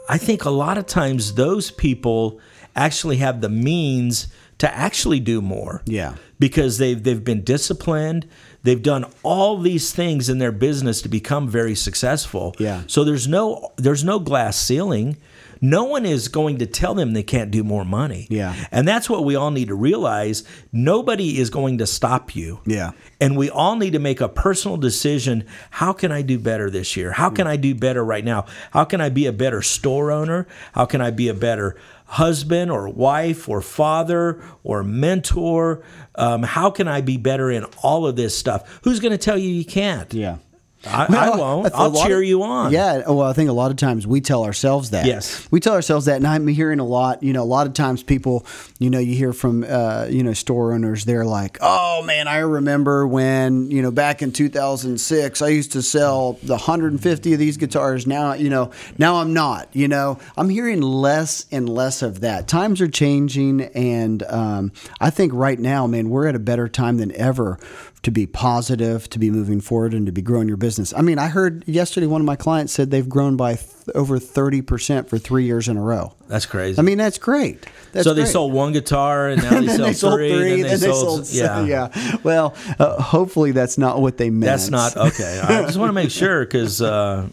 I 0.09 0.19
think 0.19 0.45
a 0.45 0.51
lot 0.51 0.77
of 0.77 0.87
times 0.87 1.35
those 1.35 1.71
people 1.71 2.39
actually 2.77 3.17
have 3.17 3.41
the 3.41 3.49
means 3.49 4.29
to 4.59 4.73
actually 4.73 5.21
do 5.21 5.41
more. 5.41 5.83
Yeah. 5.87 6.17
Because 6.39 6.79
they've 6.79 7.03
they've 7.03 7.25
been 7.25 7.43
disciplined. 7.43 8.29
They've 8.63 8.83
done 8.83 9.07
all 9.23 9.59
these 9.59 9.93
things 9.93 10.29
in 10.29 10.39
their 10.39 10.53
business 10.53 11.03
to 11.03 11.09
become 11.09 11.49
very 11.49 11.75
successful. 11.75 12.55
Yeah. 12.59 12.83
So 12.87 13.05
there's 13.05 13.27
no 13.27 13.73
there's 13.77 14.05
no 14.05 14.19
glass 14.19 14.57
ceiling. 14.57 15.17
No 15.65 15.85
one 15.85 16.05
is 16.05 16.27
going 16.27 16.59
to 16.59 16.67
tell 16.67 16.93
them 16.93 17.13
they 17.13 17.23
can't 17.23 17.53
do 17.53 17.63
more 17.63 17.85
money. 17.85 18.27
Yeah. 18.29 18.55
And 18.73 18.87
that's 18.87 19.09
what 19.09 19.25
we 19.25 19.37
all 19.37 19.53
need 19.53 19.69
to 19.69 19.77
realize. 19.77 20.43
Nobody 20.73 21.39
is 21.39 21.51
going 21.51 21.79
to 21.79 21.87
stop 21.87 22.35
you. 22.35 22.61
Yeah. 22.67 22.91
And 23.21 23.37
we 23.37 23.49
all 23.49 23.77
need 23.77 23.93
to 23.93 24.01
make 24.01 24.21
a 24.21 24.29
personal 24.29 24.77
decision. 24.77 25.47
How 25.71 25.93
can 25.93 26.11
I 26.11 26.23
do 26.23 26.37
better 26.39 26.69
this 26.69 26.97
year? 26.97 27.13
How 27.13 27.31
can 27.31 27.47
I 27.47 27.55
do 27.55 27.77
better 27.77 28.05
right 28.05 28.25
now? 28.25 28.47
How 28.73 28.85
can 28.85 29.01
I 29.01 29.09
be 29.09 29.27
a 29.27 29.33
better 29.33 29.63
store 29.63 30.11
owner? 30.11 30.49
How 30.73 30.85
can 30.85 31.01
I 31.01 31.13
be 31.13 31.29
a 31.29 31.35
better 31.35 31.77
husband 32.07 32.71
or 32.71 32.89
wife 32.89 33.49
or 33.49 33.63
father 33.63 34.43
or 34.65 34.83
mentor? 34.83 35.85
Um, 36.17 36.43
how 36.43 36.71
can 36.71 36.89
I 36.89 37.03
be 37.03 37.17
better 37.17 37.53
in 37.53 37.65
all 37.85 38.05
of 38.05 38.17
this 38.17 38.37
stuff? 38.37 38.81
Who's 38.83 38.99
going 38.99 39.13
to 39.13 39.19
tell 39.19 39.39
you 39.39 39.49
you 39.49 39.65
can't? 39.65 40.13
Yeah. 40.13 40.39
I, 40.87 41.07
I 41.09 41.37
won't. 41.37 41.73
I'll 41.75 42.05
cheer 42.05 42.19
of- 42.23 42.25
you 42.29 42.43
on. 42.43 42.73
Yeah. 42.73 43.09
Well, 43.09 43.23
I 43.23 43.33
think 43.33 43.49
a 43.51 43.53
lot 43.53 43.71
of 43.71 43.77
times 43.77 44.07
we 44.07 44.21
tell 44.21 44.45
ourselves 44.45 44.91
that. 44.91 45.07
Yes. 45.07 45.47
We 45.51 45.61
tell 45.61 45.75
ourselves 45.75 46.07
that, 46.07 46.17
and 46.17 46.27
I'm 46.27 46.47
hearing 46.47 46.81
a 46.81 46.85
lot. 46.85 47.23
You 47.23 47.33
know, 47.33 47.43
a 47.43 47.45
lot 47.45 47.67
of 47.67 47.75
times 47.75 48.03
people, 48.03 48.45
you 48.79 48.91
know, 48.91 48.99
you 48.99 49.15
hear 49.15 49.33
from, 49.33 49.65
uh, 49.65 50.07
you 50.11 50.23
know, 50.23 50.33
store 50.33 50.73
owners. 50.73 51.05
They're 51.05 51.25
like, 51.25 51.59
"Oh 51.61 52.03
man, 52.05 52.29
I 52.29 52.39
remember 52.39 53.07
when, 53.07 53.71
you 53.71 53.83
know, 53.83 53.91
back 53.91 54.23
in 54.23 54.33
2006, 54.33 55.43
I 55.43 55.49
used 55.49 55.73
to 55.73 55.83
sell 55.83 56.39
the 56.43 56.55
150 56.55 57.33
of 57.33 57.39
these 57.39 57.57
guitars. 57.57 58.07
Now, 58.07 58.35
you 58.35 58.51
know, 58.51 58.71
now 58.99 59.17
I'm 59.17 59.33
not. 59.33 59.69
You 59.73 59.89
know, 59.89 60.19
I'm 60.37 60.49
hearing 60.49 60.81
less 60.81 61.47
and 61.53 61.69
less 61.69 62.03
of 62.03 62.21
that. 62.21 62.49
Times 62.49 62.81
are 62.81 62.89
changing, 62.89 63.63
and 63.63 64.23
um, 64.25 64.73
I 65.01 65.11
think 65.11 65.33
right 65.33 65.59
now, 65.59 65.87
man, 65.87 66.11
we're 66.11 66.27
at 66.27 66.35
a 66.35 66.41
better 66.41 66.69
time 66.69 66.97
than 66.99 67.15
ever 67.15 67.59
to 68.03 68.11
be 68.11 68.27
positive, 68.27 69.09
to 69.11 69.19
be 69.19 69.31
moving 69.31 69.61
forward, 69.61 69.95
and 69.95 70.07
to 70.07 70.13
be 70.13 70.23
growing 70.23 70.49
your 70.49 70.57
business. 70.57 70.93
I 70.95 71.03
mean, 71.03 71.19
I 71.19 71.29
heard 71.29 71.63
yesterday 71.69 72.07
one 72.09 72.21
of 72.21 72.25
my 72.27 72.35
clients 72.35 72.73
said 72.73 72.91
they've 72.91 73.09
grown 73.09 73.37
by 73.37 73.55
th- 73.55 73.69
over 73.95 74.19
30% 74.19 75.09
for 75.09 75.19
three 75.19 75.45
years 75.45 75.69
in 75.69 75.77
a 75.77 75.81
row. 75.83 76.13
That's 76.27 76.45
crazy. 76.47 76.79
I 76.79 76.83
mean, 76.83 76.99
that's 76.99 77.19
great. 77.19 77.65
That's 77.93 78.05
so 78.05 78.13
they 78.15 78.23
great. 78.23 78.33
sold 78.33 78.53
one 78.53 78.73
guitar 78.73 79.29
and 79.29 79.41
now 79.43 79.57
And 79.57 79.69
they, 79.69 79.77
sell 79.77 79.87
they 79.87 79.93
sold 79.93 80.15
three. 80.15 80.31
three, 80.33 80.53
and 80.63 80.71
then 80.71 80.81
they 80.81 80.87
sold, 80.93 81.29
yeah. 81.31 81.65
yeah. 81.65 82.17
Well, 82.25 82.57
uh, 82.79 83.01
hopefully 83.01 83.53
that's 83.53 83.79
not 83.79 84.01
what 84.01 84.17
they 84.17 84.31
meant. 84.31 84.47
That's 84.47 84.71
not 84.71 84.97
okay. 84.97 85.41
I 85.41 85.63
just 85.63 85.79
want 85.79 85.91
to 85.91 85.95
make 85.95 86.11
sure 86.11 86.45
because 86.45 86.83
uh, 86.83 87.29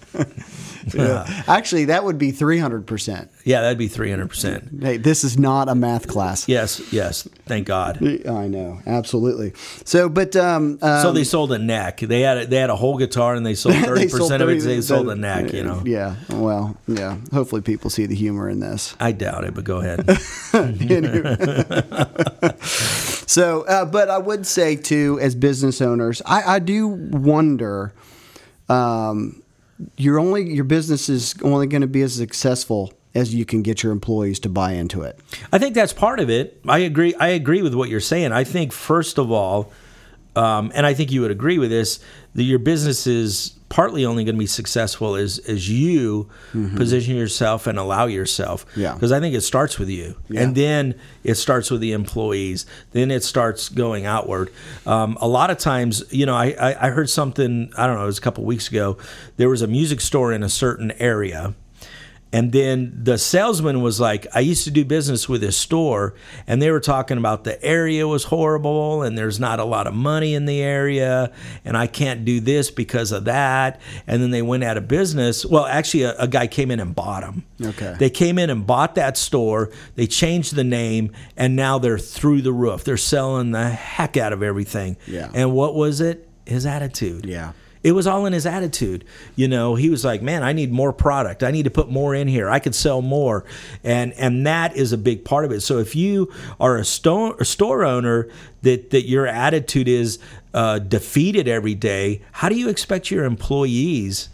Yeah. 0.93 1.43
Actually, 1.47 1.85
that 1.85 2.03
would 2.03 2.17
be 2.17 2.31
300%. 2.31 3.29
yeah, 3.43 3.61
that'd 3.61 3.77
be 3.77 3.87
three 3.87 4.09
hundred 4.09 4.29
percent. 4.29 4.69
Hey, 4.81 4.97
this 4.97 5.23
is 5.23 5.37
not 5.37 5.69
a 5.69 5.75
math 5.75 6.07
class. 6.07 6.47
Yes, 6.47 6.81
yes. 6.93 7.27
Thank 7.45 7.67
God. 7.67 7.97
I 8.27 8.47
know, 8.47 8.79
absolutely. 8.85 9.53
So, 9.85 10.09
but 10.09 10.35
um, 10.35 10.79
um, 10.81 11.01
So 11.01 11.11
they 11.11 11.23
sold 11.23 11.51
a 11.51 11.59
neck. 11.59 11.99
They 11.99 12.21
had 12.21 12.37
a, 12.37 12.47
they 12.47 12.57
had 12.57 12.69
a 12.69 12.75
whole 12.75 12.97
guitar 12.97 13.35
and 13.35 13.45
they 13.45 13.55
sold 13.55 13.75
they 13.79 13.81
thirty 13.81 14.07
sold 14.09 14.21
percent 14.21 14.43
of 14.43 14.49
it. 14.49 14.61
30 14.61 14.75
They 14.75 14.81
sold 14.81 15.09
a 15.09 15.15
neck. 15.15 15.53
You 15.53 15.63
know. 15.63 15.81
Yeah. 15.85 16.15
Well, 16.29 16.77
yeah. 16.87 17.17
Hopefully, 17.33 17.61
people 17.61 17.89
see 17.89 18.05
the 18.05 18.15
humor 18.15 18.49
in 18.49 18.59
this. 18.59 18.95
I 18.99 19.11
doubt 19.11 19.43
it, 19.45 19.53
but 19.53 19.63
go 19.63 19.79
ahead. 19.79 20.05
So, 23.29 23.61
uh, 23.67 23.85
but 23.85 24.09
I 24.09 24.17
would 24.17 24.47
say 24.47 24.75
too, 24.75 25.19
as 25.21 25.35
business 25.35 25.81
owners, 25.81 26.19
I, 26.25 26.55
I 26.55 26.59
do 26.59 26.87
wonder. 26.87 27.93
Um, 28.67 29.43
you're 29.97 30.19
only 30.19 30.53
your 30.53 30.63
business 30.65 31.09
is 31.09 31.35
only 31.43 31.67
going 31.67 31.81
to 31.81 31.87
be 31.87 32.01
as 32.01 32.13
successful 32.13 32.93
as 33.15 33.33
you 33.33 33.45
can 33.45 33.61
get 33.61 33.81
your 33.81 33.91
employees 33.91 34.39
to 34.39 34.49
buy 34.49 34.73
into 34.73 35.01
it. 35.01 35.19
I 35.51 35.57
think 35.57 35.73
that's 35.75 35.93
part 35.93 36.19
of 36.19 36.29
it. 36.29 36.59
I 36.67 36.79
agree. 36.79 37.15
I 37.15 37.29
agree 37.29 37.61
with 37.61 37.73
what 37.73 37.89
you're 37.89 37.99
saying. 37.99 38.31
I 38.31 38.43
think 38.43 38.71
first 38.71 39.17
of 39.17 39.31
all, 39.31 39.71
um, 40.35 40.71
and 40.75 40.85
I 40.85 40.93
think 40.93 41.11
you 41.11 41.21
would 41.21 41.31
agree 41.31 41.57
with 41.57 41.69
this, 41.69 41.99
that 42.35 42.43
your 42.43 42.59
business 42.59 43.07
is 43.07 43.58
partly 43.69 44.03
only 44.03 44.23
going 44.23 44.35
to 44.35 44.39
be 44.39 44.45
successful 44.47 45.15
is 45.15 45.39
as 45.39 45.69
you 45.69 46.27
position 46.75 47.15
yourself 47.15 47.67
and 47.67 47.77
allow 47.77 48.05
yourself. 48.07 48.65
Mm-hmm. 48.71 48.81
Yeah. 48.81 48.93
Because 48.95 49.11
I 49.11 49.19
think 49.19 49.35
it 49.35 49.41
starts 49.41 49.77
with 49.79 49.89
you, 49.89 50.15
Yeah. 50.27 50.41
and 50.41 50.55
then 50.55 50.95
it 51.23 51.35
starts 51.35 51.69
with 51.71 51.79
the 51.81 51.91
employees. 51.91 52.65
Then 52.91 53.11
it 53.11 53.23
starts 53.23 53.69
going 53.69 54.05
outward. 54.05 54.51
Um, 54.85 55.17
a 55.21 55.27
lot 55.27 55.49
of 55.51 55.57
times, 55.59 56.03
you 56.11 56.25
know, 56.25 56.35
I, 56.35 56.55
I 56.59 56.87
I 56.87 56.89
heard 56.89 57.09
something. 57.09 57.71
I 57.77 57.85
don't 57.85 57.95
know. 57.95 58.03
It 58.03 58.07
was 58.07 58.17
a 58.17 58.21
couple 58.21 58.43
weeks 58.43 58.67
ago. 58.69 58.97
There 59.37 59.49
was 59.49 59.61
a 59.61 59.67
music 59.67 60.01
store 60.01 60.33
in 60.33 60.43
a 60.43 60.49
certain 60.49 60.91
area. 60.93 61.53
And 62.31 62.51
then 62.51 62.91
the 63.03 63.17
salesman 63.17 63.81
was 63.81 63.99
like, 63.99 64.27
I 64.35 64.41
used 64.41 64.63
to 64.65 64.71
do 64.71 64.85
business 64.85 65.27
with 65.27 65.41
this 65.41 65.57
store, 65.57 66.13
and 66.45 66.61
they 66.61 66.69
were 66.69 66.79
talking 66.79 67.17
about 67.17 67.43
the 67.43 67.63
area 67.63 68.07
was 68.07 68.25
horrible, 68.25 69.01
and 69.01 69.17
there's 69.17 69.39
not 69.39 69.59
a 69.59 69.63
lot 69.63 69.87
of 69.87 69.95
money 69.95 70.35
in 70.35 70.45
the 70.45 70.61
area, 70.61 71.31
and 71.65 71.75
I 71.75 71.87
can't 71.87 72.25
do 72.25 72.39
this 72.39 72.69
because 72.69 73.11
of 73.11 73.25
that. 73.25 73.81
And 74.05 74.21
then 74.21 74.29
they 74.29 74.43
went 74.43 74.63
out 74.63 74.77
of 74.77 74.87
business. 74.87 75.43
Well, 75.43 75.65
actually, 75.65 76.03
a, 76.03 76.15
a 76.19 76.27
guy 76.27 76.45
came 76.45 76.69
in 76.69 76.79
and 76.79 76.93
bought 76.93 77.21
them. 77.21 77.43
Okay. 77.61 77.95
They 77.97 78.11
came 78.11 78.37
in 78.37 78.51
and 78.51 78.65
bought 78.65 78.95
that 78.95 79.17
store, 79.17 79.71
they 79.95 80.05
changed 80.05 80.55
the 80.55 80.63
name, 80.63 81.11
and 81.35 81.55
now 81.55 81.79
they're 81.79 81.97
through 81.97 82.43
the 82.43 82.53
roof. 82.53 82.83
They're 82.83 82.97
selling 82.97 83.51
the 83.51 83.69
heck 83.69 84.17
out 84.17 84.33
of 84.33 84.43
everything. 84.43 84.97
Yeah. 85.07 85.31
And 85.33 85.53
what 85.53 85.73
was 85.73 85.99
it? 85.99 86.29
His 86.45 86.65
attitude. 86.65 87.25
Yeah. 87.25 87.53
It 87.81 87.93
was 87.93 88.07
all 88.07 88.25
in 88.25 88.33
his 88.33 88.45
attitude. 88.45 89.05
You 89.35 89.47
know, 89.47 89.75
he 89.75 89.89
was 89.89 90.03
like, 90.03 90.21
"Man, 90.21 90.43
I 90.43 90.53
need 90.53 90.71
more 90.71 90.91
product. 90.91 91.43
I 91.43 91.51
need 91.51 91.63
to 91.63 91.69
put 91.69 91.89
more 91.89 92.13
in 92.13 92.27
here. 92.27 92.49
I 92.49 92.59
could 92.59 92.75
sell 92.75 93.01
more." 93.01 93.45
And 93.83 94.13
and 94.13 94.45
that 94.45 94.75
is 94.75 94.91
a 94.91 94.97
big 94.97 95.23
part 95.23 95.45
of 95.45 95.51
it. 95.51 95.61
So 95.61 95.77
if 95.79 95.95
you 95.95 96.31
are 96.59 96.77
a 96.77 96.85
store, 96.85 97.35
a 97.39 97.45
store 97.45 97.85
owner 97.85 98.27
that 98.63 98.89
that 98.89 99.07
your 99.07 99.27
attitude 99.27 99.87
is 99.87 100.19
uh, 100.53 100.79
defeated 100.79 101.47
every 101.47 101.75
day, 101.75 102.21
how 102.33 102.49
do 102.49 102.55
you 102.55 102.69
expect 102.69 103.11
your 103.11 103.23
employees 103.23 104.29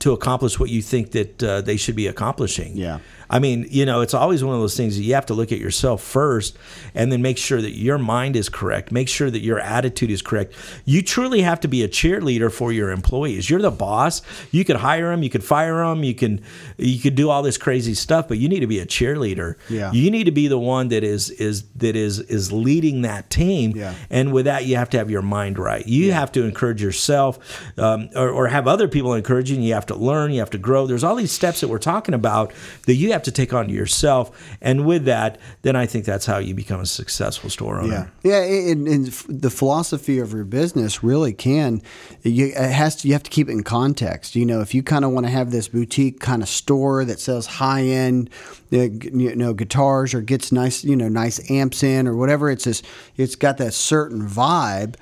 to 0.00 0.12
accomplish 0.12 0.58
what 0.58 0.68
you 0.68 0.82
think 0.82 1.12
that 1.12 1.42
uh, 1.42 1.60
they 1.60 1.76
should 1.76 1.96
be 1.96 2.06
accomplishing? 2.06 2.76
Yeah. 2.76 2.98
I 3.32 3.38
mean, 3.38 3.66
you 3.70 3.86
know, 3.86 4.02
it's 4.02 4.12
always 4.12 4.44
one 4.44 4.54
of 4.54 4.60
those 4.60 4.76
things 4.76 4.96
that 4.96 5.02
you 5.02 5.14
have 5.14 5.24
to 5.26 5.34
look 5.34 5.52
at 5.52 5.58
yourself 5.58 6.02
first 6.02 6.56
and 6.94 7.10
then 7.10 7.22
make 7.22 7.38
sure 7.38 7.62
that 7.62 7.70
your 7.70 7.96
mind 7.96 8.36
is 8.36 8.50
correct. 8.50 8.92
Make 8.92 9.08
sure 9.08 9.30
that 9.30 9.40
your 9.40 9.58
attitude 9.58 10.10
is 10.10 10.20
correct. 10.20 10.52
You 10.84 11.00
truly 11.00 11.40
have 11.40 11.58
to 11.60 11.68
be 11.68 11.82
a 11.82 11.88
cheerleader 11.88 12.52
for 12.52 12.72
your 12.72 12.90
employees. 12.90 13.48
You're 13.48 13.62
the 13.62 13.70
boss. 13.70 14.20
You 14.50 14.66
could 14.66 14.76
hire 14.76 15.10
them, 15.10 15.22
you 15.22 15.30
could 15.30 15.42
fire 15.42 15.78
them, 15.78 16.04
you 16.04 16.14
can 16.14 16.42
you 16.76 17.00
could 17.00 17.14
do 17.14 17.30
all 17.30 17.42
this 17.42 17.56
crazy 17.56 17.94
stuff, 17.94 18.28
but 18.28 18.36
you 18.36 18.50
need 18.50 18.60
to 18.60 18.66
be 18.66 18.80
a 18.80 18.86
cheerleader. 18.86 19.56
Yeah. 19.70 19.90
You 19.92 20.10
need 20.10 20.24
to 20.24 20.30
be 20.30 20.46
the 20.48 20.58
one 20.58 20.88
that 20.88 21.02
is 21.02 21.30
is 21.30 21.62
that 21.76 21.96
is 21.96 22.20
is 22.20 22.52
leading 22.52 23.02
that 23.02 23.30
team. 23.30 23.72
Yeah. 23.74 23.94
And 24.10 24.34
with 24.34 24.44
that, 24.44 24.66
you 24.66 24.76
have 24.76 24.90
to 24.90 24.98
have 24.98 25.10
your 25.10 25.22
mind 25.22 25.58
right. 25.58 25.86
You 25.86 26.12
have 26.12 26.32
to 26.32 26.42
encourage 26.44 26.82
yourself 26.82 27.62
um, 27.78 28.10
or, 28.14 28.28
or 28.28 28.48
have 28.48 28.68
other 28.68 28.88
people 28.88 29.14
encouraging 29.14 29.62
you. 29.62 29.68
You 29.68 29.74
have 29.74 29.86
to 29.86 29.94
learn, 29.94 30.32
you 30.32 30.40
have 30.40 30.50
to 30.50 30.58
grow. 30.58 30.86
There's 30.86 31.02
all 31.02 31.16
these 31.16 31.32
steps 31.32 31.62
that 31.62 31.68
we're 31.68 31.78
talking 31.78 32.12
about 32.12 32.52
that 32.84 32.94
you 32.94 33.12
have 33.12 33.21
to 33.24 33.32
take 33.32 33.52
on 33.52 33.68
yourself. 33.68 34.56
And 34.60 34.86
with 34.86 35.04
that, 35.04 35.38
then 35.62 35.76
I 35.76 35.86
think 35.86 36.04
that's 36.04 36.26
how 36.26 36.38
you 36.38 36.54
become 36.54 36.80
a 36.80 36.86
successful 36.86 37.50
store 37.50 37.80
owner. 37.80 38.10
Yeah, 38.22 38.44
yeah, 38.44 38.70
and, 38.72 38.88
and 38.88 39.06
the 39.28 39.50
philosophy 39.50 40.18
of 40.18 40.32
your 40.32 40.44
business 40.44 41.02
really 41.02 41.32
can. 41.32 41.82
You 42.22 42.46
it 42.46 42.54
has 42.54 42.96
to. 42.96 43.08
You 43.08 43.14
have 43.14 43.22
to 43.24 43.30
keep 43.30 43.48
it 43.48 43.52
in 43.52 43.62
context. 43.62 44.34
You 44.36 44.46
know, 44.46 44.60
if 44.60 44.74
you 44.74 44.82
kind 44.82 45.04
of 45.04 45.12
want 45.12 45.26
to 45.26 45.32
have 45.32 45.50
this 45.50 45.68
boutique 45.68 46.20
kind 46.20 46.42
of 46.42 46.48
store 46.48 47.04
that 47.04 47.20
sells 47.20 47.46
high 47.46 47.82
end, 47.82 48.30
uh, 48.72 48.76
you 48.76 49.34
know, 49.36 49.52
guitars 49.52 50.14
or 50.14 50.20
gets 50.20 50.52
nice, 50.52 50.84
you 50.84 50.96
know, 50.96 51.08
nice 51.08 51.50
amps 51.50 51.82
in 51.82 52.06
or 52.06 52.16
whatever, 52.16 52.50
it's 52.50 52.64
just 52.64 52.84
it's 53.16 53.36
got 53.36 53.58
that 53.58 53.74
certain 53.74 54.28
vibe. 54.28 54.96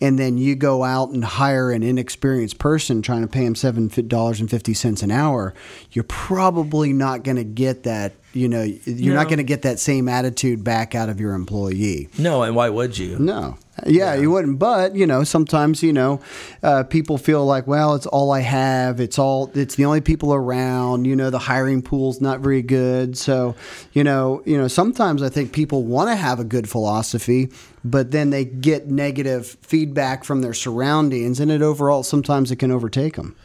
And 0.00 0.18
then 0.18 0.36
you 0.38 0.54
go 0.54 0.82
out 0.84 1.10
and 1.10 1.24
hire 1.24 1.70
an 1.70 1.82
inexperienced 1.82 2.58
person 2.58 3.00
trying 3.00 3.22
to 3.22 3.28
pay 3.28 3.44
him 3.44 3.54
seven 3.54 3.88
dollars 4.08 4.40
and 4.40 4.50
fifty 4.50 4.74
cents 4.74 5.02
an 5.02 5.10
hour. 5.10 5.54
You're 5.92 6.04
probably 6.04 6.92
not 6.92 7.22
going 7.22 7.36
to 7.36 7.44
get 7.44 7.84
that. 7.84 8.12
You 8.32 8.48
know, 8.48 8.62
you're 8.62 9.14
not 9.14 9.28
going 9.28 9.38
to 9.38 9.44
get 9.44 9.62
that 9.62 9.78
same 9.78 10.08
attitude 10.08 10.64
back 10.64 10.96
out 10.96 11.08
of 11.08 11.20
your 11.20 11.34
employee. 11.34 12.08
No, 12.18 12.42
and 12.42 12.56
why 12.56 12.68
would 12.68 12.98
you? 12.98 13.16
No. 13.20 13.56
Yeah, 13.86 14.14
you 14.14 14.30
wouldn't. 14.30 14.58
But 14.58 14.96
you 14.96 15.06
know, 15.06 15.22
sometimes 15.22 15.82
you 15.82 15.92
know, 15.92 16.20
uh, 16.62 16.82
people 16.82 17.16
feel 17.16 17.46
like, 17.46 17.66
well, 17.66 17.94
it's 17.94 18.06
all 18.06 18.32
I 18.32 18.40
have. 18.40 18.98
It's 19.00 19.18
all. 19.18 19.50
It's 19.54 19.76
the 19.76 19.84
only 19.84 20.00
people 20.00 20.34
around. 20.34 21.04
You 21.06 21.14
know, 21.14 21.30
the 21.30 21.38
hiring 21.38 21.80
pool's 21.82 22.20
not 22.20 22.40
very 22.40 22.62
good. 22.62 23.16
So, 23.16 23.54
you 23.92 24.02
know, 24.02 24.42
you 24.44 24.58
know, 24.58 24.68
sometimes 24.68 25.22
I 25.22 25.28
think 25.28 25.52
people 25.52 25.84
want 25.84 26.10
to 26.10 26.16
have 26.16 26.40
a 26.40 26.44
good 26.44 26.68
philosophy, 26.68 27.50
but 27.84 28.10
then 28.10 28.30
they 28.30 28.44
get 28.44 28.88
negative 28.88 29.58
feedback 29.60 30.24
from 30.24 30.40
their 30.40 30.54
surroundings, 30.54 31.38
and 31.38 31.50
it 31.50 31.62
overall 31.62 32.02
sometimes 32.02 32.50
it 32.50 32.56
can 32.56 32.70
overtake 32.70 33.16
them. 33.16 33.36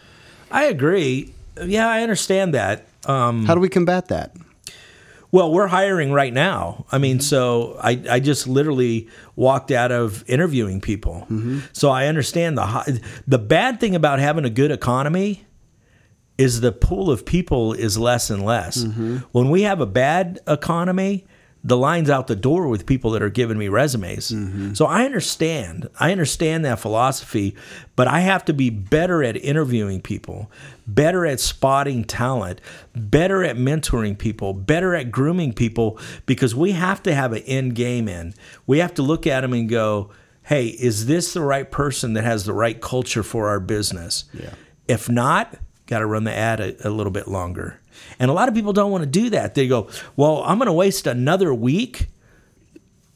I 0.49 0.65
agree. 0.65 1.33
Yeah, 1.61 1.87
I 1.87 2.01
understand 2.01 2.53
that. 2.53 2.85
Um, 3.05 3.45
How 3.45 3.53
do 3.53 3.59
we 3.59 3.69
combat 3.69 4.07
that? 4.07 4.35
Well, 5.31 5.51
we're 5.51 5.67
hiring 5.67 6.11
right 6.11 6.33
now. 6.33 6.85
I 6.91 6.97
mean, 6.97 7.17
mm-hmm. 7.17 7.21
so 7.21 7.77
I, 7.83 8.01
I 8.09 8.19
just 8.19 8.47
literally 8.47 9.09
walked 9.35 9.69
out 9.69 9.91
of 9.91 10.27
interviewing 10.27 10.81
people. 10.81 11.27
Mm-hmm. 11.29 11.59
So 11.71 11.89
I 11.89 12.07
understand 12.07 12.57
the 12.57 13.01
the 13.27 13.37
bad 13.37 13.79
thing 13.79 13.93
about 13.93 14.19
having 14.19 14.45
a 14.45 14.49
good 14.49 14.71
economy 14.71 15.45
is 16.39 16.61
the 16.61 16.71
pool 16.71 17.11
of 17.11 17.25
people 17.25 17.73
is 17.73 17.97
less 17.97 18.29
and 18.29 18.43
less. 18.43 18.83
Mm-hmm. 18.83 19.17
When 19.33 19.49
we 19.49 19.63
have 19.63 19.81
a 19.81 19.85
bad 19.85 20.39
economy, 20.47 21.27
the 21.63 21.75
lines 21.75 22.09
out 22.09 22.27
the 22.27 22.35
door 22.35 22.67
with 22.67 22.85
people 22.85 23.11
that 23.11 23.21
are 23.21 23.29
giving 23.29 23.57
me 23.57 23.67
resumes. 23.67 24.31
Mm-hmm. 24.31 24.73
So 24.73 24.85
I 24.85 25.03
understand. 25.03 25.89
I 25.99 26.11
understand 26.11 26.63
that 26.63 26.79
philosophy, 26.79 27.55
but 27.95 28.07
I 28.07 28.21
have 28.21 28.45
to 28.45 28.53
be 28.53 28.69
better 28.69 29.23
at 29.23 29.35
interviewing 29.35 30.01
people, 30.01 30.49
better 30.87 31.25
at 31.25 31.39
spotting 31.41 32.05
talent, 32.05 32.61
better 32.95 33.43
at 33.43 33.57
mentoring 33.57 34.17
people, 34.17 34.53
better 34.53 34.95
at 34.95 35.11
grooming 35.11 35.53
people 35.53 35.99
because 36.25 36.55
we 36.55 36.71
have 36.71 37.03
to 37.03 37.13
have 37.13 37.33
an 37.33 37.43
end 37.43 37.75
game 37.75 38.07
in. 38.07 38.33
We 38.65 38.79
have 38.79 38.93
to 38.93 39.01
look 39.01 39.27
at 39.27 39.41
them 39.41 39.51
and 39.51 39.67
go, 39.67 40.11
"Hey, 40.43 40.67
is 40.67 41.07
this 41.07 41.33
the 41.33 41.41
right 41.41 41.69
person 41.69 42.13
that 42.13 42.23
has 42.23 42.45
the 42.45 42.53
right 42.53 42.79
culture 42.79 43.23
for 43.23 43.49
our 43.49 43.59
business?" 43.59 44.23
Yeah. 44.33 44.53
If 44.87 45.09
not, 45.09 45.55
got 45.87 45.99
to 45.99 46.05
run 46.05 46.23
the 46.23 46.33
ad 46.33 46.61
a, 46.61 46.87
a 46.87 46.89
little 46.89 47.11
bit 47.11 47.27
longer. 47.27 47.81
And 48.19 48.29
a 48.29 48.33
lot 48.33 48.49
of 48.49 48.55
people 48.55 48.73
don't 48.73 48.91
want 48.91 49.03
to 49.03 49.09
do 49.09 49.29
that. 49.31 49.55
They 49.55 49.67
go, 49.67 49.89
"Well, 50.15 50.43
I'm 50.45 50.57
going 50.57 50.67
to 50.67 50.73
waste 50.73 51.07
another 51.07 51.53
week." 51.53 52.07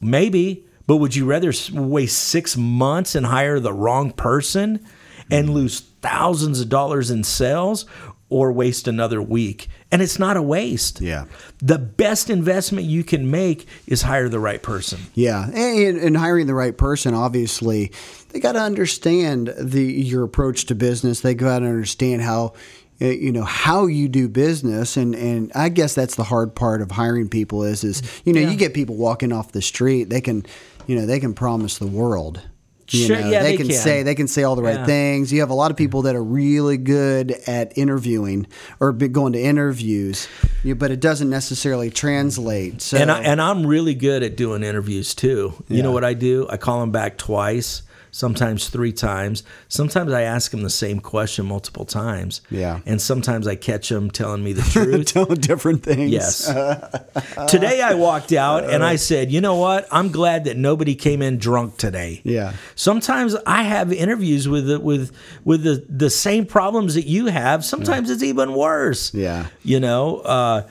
Maybe, 0.01 0.65
but 0.85 0.97
would 0.97 1.15
you 1.15 1.25
rather 1.25 1.53
waste 1.71 2.19
6 2.25 2.57
months 2.57 3.15
and 3.15 3.25
hire 3.25 3.59
the 3.59 3.71
wrong 3.71 4.11
person 4.11 4.85
and 5.31 5.49
mm. 5.49 5.53
lose 5.53 5.79
thousands 6.01 6.59
of 6.59 6.67
dollars 6.67 7.09
in 7.09 7.23
sales 7.23 7.85
or 8.29 8.51
waste 8.51 8.87
another 8.87 9.21
week? 9.21 9.69
And 9.93 10.01
it's 10.01 10.19
not 10.19 10.35
a 10.37 10.41
waste. 10.41 10.99
Yeah. 10.99 11.25
The 11.59 11.77
best 11.77 12.29
investment 12.29 12.87
you 12.87 13.03
can 13.03 13.29
make 13.29 13.67
is 13.87 14.01
hire 14.01 14.27
the 14.27 14.39
right 14.39 14.61
person. 14.61 14.99
Yeah, 15.13 15.49
and, 15.51 15.99
and 15.99 16.17
hiring 16.17 16.47
the 16.47 16.55
right 16.55 16.75
person, 16.75 17.13
obviously, 17.13 17.91
they 18.29 18.39
got 18.39 18.53
to 18.53 18.59
understand 18.59 19.53
the 19.57 19.83
your 19.83 20.23
approach 20.23 20.65
to 20.65 20.75
business. 20.75 21.21
They 21.21 21.35
got 21.35 21.59
to 21.59 21.65
understand 21.65 22.23
how 22.23 22.53
Uh, 23.01 23.05
you 23.07 23.31
know 23.31 23.43
how 23.43 23.85
you 23.87 24.07
do 24.07 24.27
business, 24.29 24.97
and 24.97 25.15
and 25.15 25.51
I 25.55 25.69
guess 25.69 25.93
that's 25.95 26.15
the 26.15 26.23
hard 26.23 26.55
part 26.55 26.81
of 26.81 26.91
hiring 26.91 27.27
people 27.29 27.63
is 27.63 27.83
is 27.83 28.01
you 28.23 28.33
know 28.33 28.41
Yeah. 28.41 28.51
you 28.51 28.57
get 28.57 28.73
people 28.73 28.95
walking 28.95 29.31
off 29.33 29.51
the 29.51 29.61
street, 29.61 30.09
they 30.09 30.21
can 30.21 30.45
you 30.87 30.95
know 30.95 31.05
they 31.05 31.19
can 31.19 31.33
promise 31.33 31.77
the 31.79 31.87
world. 31.87 32.41
You 32.89 33.07
Sure, 33.07 33.19
know, 33.19 33.29
yeah, 33.29 33.41
they, 33.41 33.51
they 33.53 33.57
can, 33.57 33.67
can. 33.69 33.75
say 33.77 34.03
they 34.03 34.13
can 34.13 34.27
say 34.27 34.43
all 34.43 34.55
the 34.55 34.61
right 34.61 34.75
Yeah. 34.75 34.85
things. 34.85 35.31
You 35.33 35.39
have 35.39 35.49
a 35.49 35.53
lot 35.55 35.71
of 35.71 35.77
people 35.77 36.03
that 36.03 36.15
are 36.15 36.23
really 36.23 36.77
good 36.77 37.31
at 37.47 37.75
interviewing 37.77 38.45
or 38.79 38.91
be 38.91 39.07
going 39.07 39.33
to 39.33 39.41
interviews, 39.41 40.27
you, 40.63 40.75
but 40.75 40.91
it 40.91 40.99
doesn't 40.99 41.29
necessarily 41.29 41.89
translate. 41.89 42.81
So 42.81 42.97
And 42.97 43.09
I, 43.09 43.21
and 43.23 43.41
I'm 43.41 43.65
really 43.65 43.95
good 43.95 44.21
at 44.21 44.35
doing 44.35 44.63
interviews 44.63 45.15
too. 45.15 45.53
You 45.69 45.81
know 45.81 45.91
what 45.93 46.03
I 46.03 46.13
do? 46.13 46.45
I 46.49 46.57
call 46.57 46.81
them 46.81 46.91
back 46.91 47.17
twice, 47.17 47.81
sometimes 48.13 48.69
three 48.69 48.93
times. 48.93 49.43
Sometimes 49.67 50.13
I 50.13 50.21
ask 50.21 50.53
him 50.53 50.61
the 50.61 50.69
same 50.69 50.99
question 50.99 51.47
multiple 51.47 51.83
times. 51.83 52.41
Yeah. 52.49 52.79
And 52.85 53.01
sometimes 53.01 53.47
I 53.47 53.55
catch 53.55 53.91
him 53.91 54.11
telling 54.11 54.43
me 54.43 54.53
the 54.53 54.61
truth. 54.71 55.07
telling 55.07 55.41
different 55.41 55.83
things. 55.83 56.11
Yes. 56.11 56.45
today 57.49 57.81
I 57.81 57.95
walked 57.95 58.31
out 58.31 58.69
and 58.69 58.83
I 58.83 58.97
said, 58.97 59.31
you 59.31 59.41
know 59.41 59.55
what? 59.55 59.87
I'm 59.91 60.11
glad 60.11 60.45
that 60.45 60.55
nobody 60.57 60.93
came 60.93 61.23
in 61.23 61.39
drunk 61.39 61.77
today. 61.77 62.21
Yeah. 62.23 62.53
Sometimes 62.75 63.35
I 63.47 63.63
have 63.63 63.91
interviews 63.91 64.47
with 64.47 64.67
the, 64.67 64.79
with 64.79 65.11
with 65.43 65.63
the 65.63 65.83
the 65.89 66.11
same 66.11 66.45
problems 66.45 66.93
that 66.93 67.07
you 67.07 67.25
have. 67.25 67.65
Sometimes 67.65 68.11
it's 68.11 68.23
even 68.23 68.53
worse. 68.53 69.13
Yeah. 69.13 69.47
You 69.63 69.79
know. 69.79 70.17
Uh, 70.19 70.67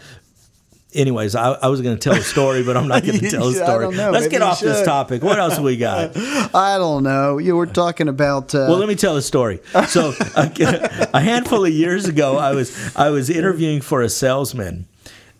anyways, 0.94 1.34
I, 1.34 1.52
I 1.52 1.68
was 1.68 1.80
going 1.80 1.96
to 1.96 2.00
tell 2.00 2.18
a 2.18 2.22
story, 2.22 2.62
but 2.62 2.76
I'm 2.76 2.88
not 2.88 3.04
going 3.04 3.18
to 3.20 3.30
tell 3.30 3.48
a 3.48 3.54
story. 3.54 3.86
Let's 3.86 4.12
Maybe 4.24 4.28
get 4.30 4.42
off 4.42 4.60
this 4.60 4.84
topic. 4.84 5.22
What 5.22 5.38
else 5.38 5.58
we 5.58 5.76
got? 5.76 6.16
I 6.54 6.78
don't 6.78 7.02
know. 7.02 7.38
You 7.38 7.56
were 7.56 7.66
talking 7.66 8.08
about. 8.08 8.54
Uh, 8.54 8.66
Well, 8.68 8.78
let 8.78 8.88
me 8.88 8.94
tell 8.94 9.16
a 9.16 9.22
story. 9.22 9.60
So, 9.88 10.14
a, 10.36 11.10
a 11.14 11.20
handful 11.20 11.64
of 11.64 11.72
years 11.72 12.06
ago, 12.06 12.36
I 12.36 12.52
was 12.52 12.96
I 12.96 13.10
was 13.10 13.30
interviewing 13.30 13.80
for 13.80 14.02
a 14.02 14.08
salesman. 14.08 14.86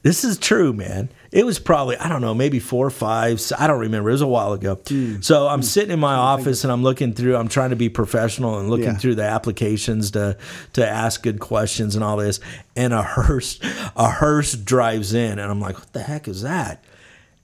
This 0.03 0.25
is 0.25 0.37
true, 0.37 0.73
man. 0.73 1.11
It 1.31 1.47
was 1.47 1.59
probably 1.61 1.97
I 1.97 2.09
don't 2.09 2.21
know, 2.21 2.35
maybe 2.35 2.59
four 2.59 2.85
or 2.87 2.91
five. 2.91 3.41
I 3.59 3.67
don't 3.69 3.79
remember. 3.79 4.09
It 4.11 4.13
was 4.15 4.21
a 4.21 4.27
while 4.27 4.53
ago. 4.53 4.75
Hmm. 4.89 5.21
So 5.21 5.47
I'm 5.47 5.63
sitting 5.63 5.93
in 5.93 6.01
my 6.01 6.15
office 6.15 6.65
and 6.65 6.73
I'm 6.73 6.83
looking 6.83 7.13
through. 7.15 7.37
I'm 7.37 7.47
trying 7.49 7.71
to 7.71 7.77
be 7.77 7.89
professional 7.89 8.59
and 8.59 8.69
looking 8.69 8.87
Yeah. 8.87 8.97
through 8.97 9.15
the 9.15 9.23
applications 9.25 10.11
to 10.13 10.37
to 10.73 10.87
ask 10.87 11.23
good 11.23 11.39
questions 11.39 11.95
and 11.95 12.03
all 12.03 12.17
this. 12.17 12.41
And 12.75 12.93
a 12.93 13.03
hearse 13.03 13.61
a 13.97 14.11
hearse 14.11 14.55
drives 14.55 15.15
in, 15.15 15.39
and 15.39 15.51
I'm 15.51 15.61
like, 15.61 15.79
what 15.79 15.93
the 15.93 16.03
heck 16.03 16.27
is 16.27 16.43
that? 16.43 16.83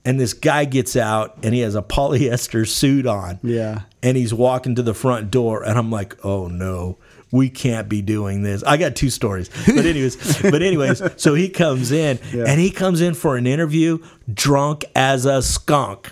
And 0.05 0.19
this 0.19 0.33
guy 0.33 0.65
gets 0.65 0.95
out 0.95 1.37
and 1.43 1.53
he 1.53 1.59
has 1.61 1.75
a 1.75 1.81
polyester 1.81 2.67
suit 2.67 3.05
on 3.05 3.37
Yeah. 3.43 3.81
and 4.01 4.17
he's 4.17 4.33
walking 4.33 4.75
to 4.75 4.81
the 4.81 4.93
front 4.93 5.29
door 5.29 5.61
and 5.63 5.77
i'm 5.77 5.91
like 5.91 6.15
oh 6.25 6.47
no 6.47 6.97
we 7.31 7.49
can't 7.49 7.87
be 7.89 8.01
doing 8.01 8.41
this 8.43 8.63
i 8.63 8.75
got 8.77 8.95
two 8.95 9.09
stories 9.09 9.49
but 9.67 9.85
anyways 9.85 10.41
but 10.41 10.61
anyways 10.61 11.01
so 11.17 11.33
he 11.35 11.49
comes 11.49 11.91
in 11.91 12.19
Yeah. 12.33 12.45
and 12.47 12.59
he 12.59 12.71
comes 12.71 13.01
in 13.01 13.13
for 13.13 13.37
an 13.37 13.45
interview 13.47 13.99
drunk 14.33 14.85
as 14.95 15.25
a 15.25 15.41
skunk 15.41 16.11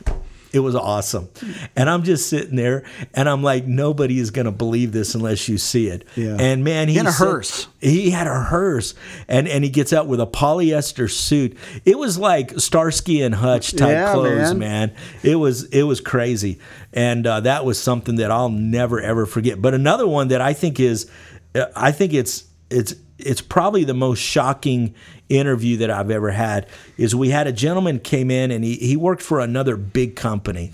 it 0.54 0.60
was 0.60 0.76
awesome 0.76 1.28
and 1.76 1.90
i'm 1.90 2.04
just 2.04 2.30
sitting 2.30 2.56
there 2.56 2.84
and 3.14 3.28
i'm 3.28 3.44
like 3.44 3.66
nobody 3.66 4.18
is 4.20 4.32
going 4.32 4.46
to 4.46 4.52
believe 4.52 4.92
this 4.92 5.14
unless 5.16 5.50
you 5.50 5.58
see 5.58 5.88
it 5.88 6.06
Yeah. 6.16 6.38
and 6.40 6.64
man 6.64 6.88
he 6.88 6.98
In 6.98 7.06
a 7.08 7.12
said- 7.12 7.26
hearse. 7.26 7.68
he 7.82 8.10
had 8.12 8.28
a 8.28 8.44
hearse 8.44 8.94
and 9.28 9.48
and 9.48 9.64
he 9.64 9.70
gets 9.70 9.92
out 9.94 10.08
with 10.08 10.20
a 10.22 10.26
polyester 10.28 11.10
suit 11.12 11.58
it 11.86 11.98
was 12.00 12.18
like 12.18 12.58
starsky 12.60 13.22
and 13.22 13.36
hutch 13.36 13.72
type 13.76 13.90
Yeah, 13.90 14.14
clothes 14.14 14.54
man. 14.54 14.60
man 14.90 14.96
it 15.24 15.36
was 15.36 15.66
it 15.66 15.84
was 15.84 16.00
crazy 16.02 16.60
and 16.94 17.28
uh, 17.28 17.42
that 17.42 17.66
was 17.66 17.80
something 17.82 18.16
that 18.16 18.32
i'll 18.32 18.50
never 18.50 19.02
ever 19.02 19.26
forget 19.26 19.62
but 19.62 19.74
another 19.74 20.08
one 20.08 20.30
that 20.30 20.42
i 20.42 20.54
think 20.54 20.80
is 20.80 21.10
uh, 21.56 21.66
i 21.76 21.92
think 21.92 22.14
it's 22.14 22.46
it's 22.70 22.94
it's 23.20 23.42
probably 23.42 23.84
the 23.84 23.94
most 23.94 24.20
shocking 24.20 24.94
interview 25.30 25.78
that 25.78 25.90
I've 25.92 26.12
ever 26.12 26.32
had 26.32 26.68
is 26.98 27.16
we 27.16 27.30
had 27.30 27.48
a 27.48 27.52
gentleman 27.52 28.00
came 28.00 28.32
in 28.32 28.52
and 28.52 28.64
he, 28.64 28.76
he 28.76 28.96
worked 28.96 29.22
for 29.22 29.40
another 29.40 29.76
big 29.76 30.16
company. 30.16 30.72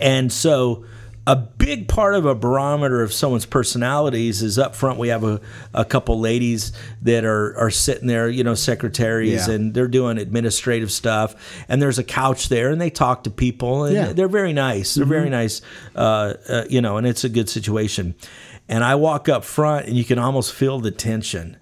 And 0.00 0.32
so 0.32 0.84
a 1.26 1.36
big 1.36 1.86
part 1.86 2.14
of 2.14 2.24
a 2.24 2.34
barometer 2.34 3.02
of 3.02 3.12
someone's 3.12 3.44
personalities 3.44 4.40
is 4.42 4.58
up 4.58 4.74
front 4.74 4.98
we 4.98 5.08
have 5.08 5.22
a, 5.22 5.40
a 5.74 5.84
couple 5.84 6.18
ladies 6.18 6.72
that 7.02 7.24
are, 7.24 7.56
are 7.58 7.70
sitting 7.70 8.06
there 8.08 8.28
you 8.28 8.42
know 8.42 8.54
secretaries 8.54 9.46
Yeah. 9.46 9.54
and 9.54 9.74
they're 9.74 9.86
doing 9.88 10.16
administrative 10.18 10.90
stuff. 10.90 11.34
And 11.68 11.82
there's 11.82 11.98
a 11.98 12.04
couch 12.04 12.48
there 12.48 12.70
and 12.70 12.80
they 12.80 12.90
talk 12.90 13.24
to 13.24 13.30
people 13.30 13.84
and 13.84 13.94
Yeah. 13.94 14.12
they're 14.12 14.28
very 14.28 14.52
nice. 14.54 14.94
They're 14.94 15.04
very 15.04 15.28
nice 15.28 15.60
uh, 15.94 16.34
uh, 16.48 16.64
you 16.70 16.80
know 16.80 16.96
and 16.96 17.06
it's 17.06 17.24
a 17.24 17.28
good 17.28 17.48
situation 17.48 18.14
and 18.70 18.82
i 18.82 18.94
walk 18.94 19.28
up 19.28 19.44
front 19.44 19.86
and 19.86 19.96
you 19.96 20.04
can 20.04 20.18
almost 20.18 20.54
feel 20.54 20.78
the 20.80 20.90
tension 20.90 21.56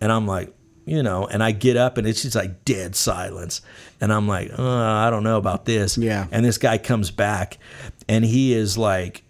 and 0.00 0.12
i'm 0.12 0.26
like 0.26 0.54
you 0.86 1.02
know 1.02 1.26
and 1.26 1.42
i 1.42 1.50
get 1.50 1.76
up 1.76 1.96
and 1.98 2.06
it's 2.06 2.22
just 2.22 2.36
like 2.36 2.64
dead 2.64 2.94
silence 2.94 3.62
and 4.00 4.12
i'm 4.12 4.28
like 4.28 4.50
uh, 4.56 4.62
i 4.62 5.10
don't 5.10 5.24
know 5.24 5.38
about 5.38 5.64
this 5.64 5.96
Yeah. 5.98 6.26
and 6.30 6.44
this 6.44 6.58
guy 6.58 6.78
comes 6.78 7.10
back 7.10 7.58
and 8.08 8.24
he 8.24 8.52
is 8.52 8.76
like 8.78 9.22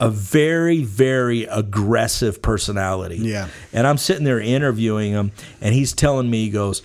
a 0.00 0.10
very 0.10 0.82
very 0.82 1.44
aggressive 1.44 2.42
personality 2.42 3.16
Yeah. 3.18 3.48
and 3.72 3.86
i'm 3.86 3.96
sitting 3.96 4.24
there 4.24 4.40
interviewing 4.40 5.12
him 5.12 5.32
and 5.60 5.74
he's 5.74 5.92
telling 5.94 6.28
me 6.30 6.44
he 6.44 6.50
goes 6.50 6.82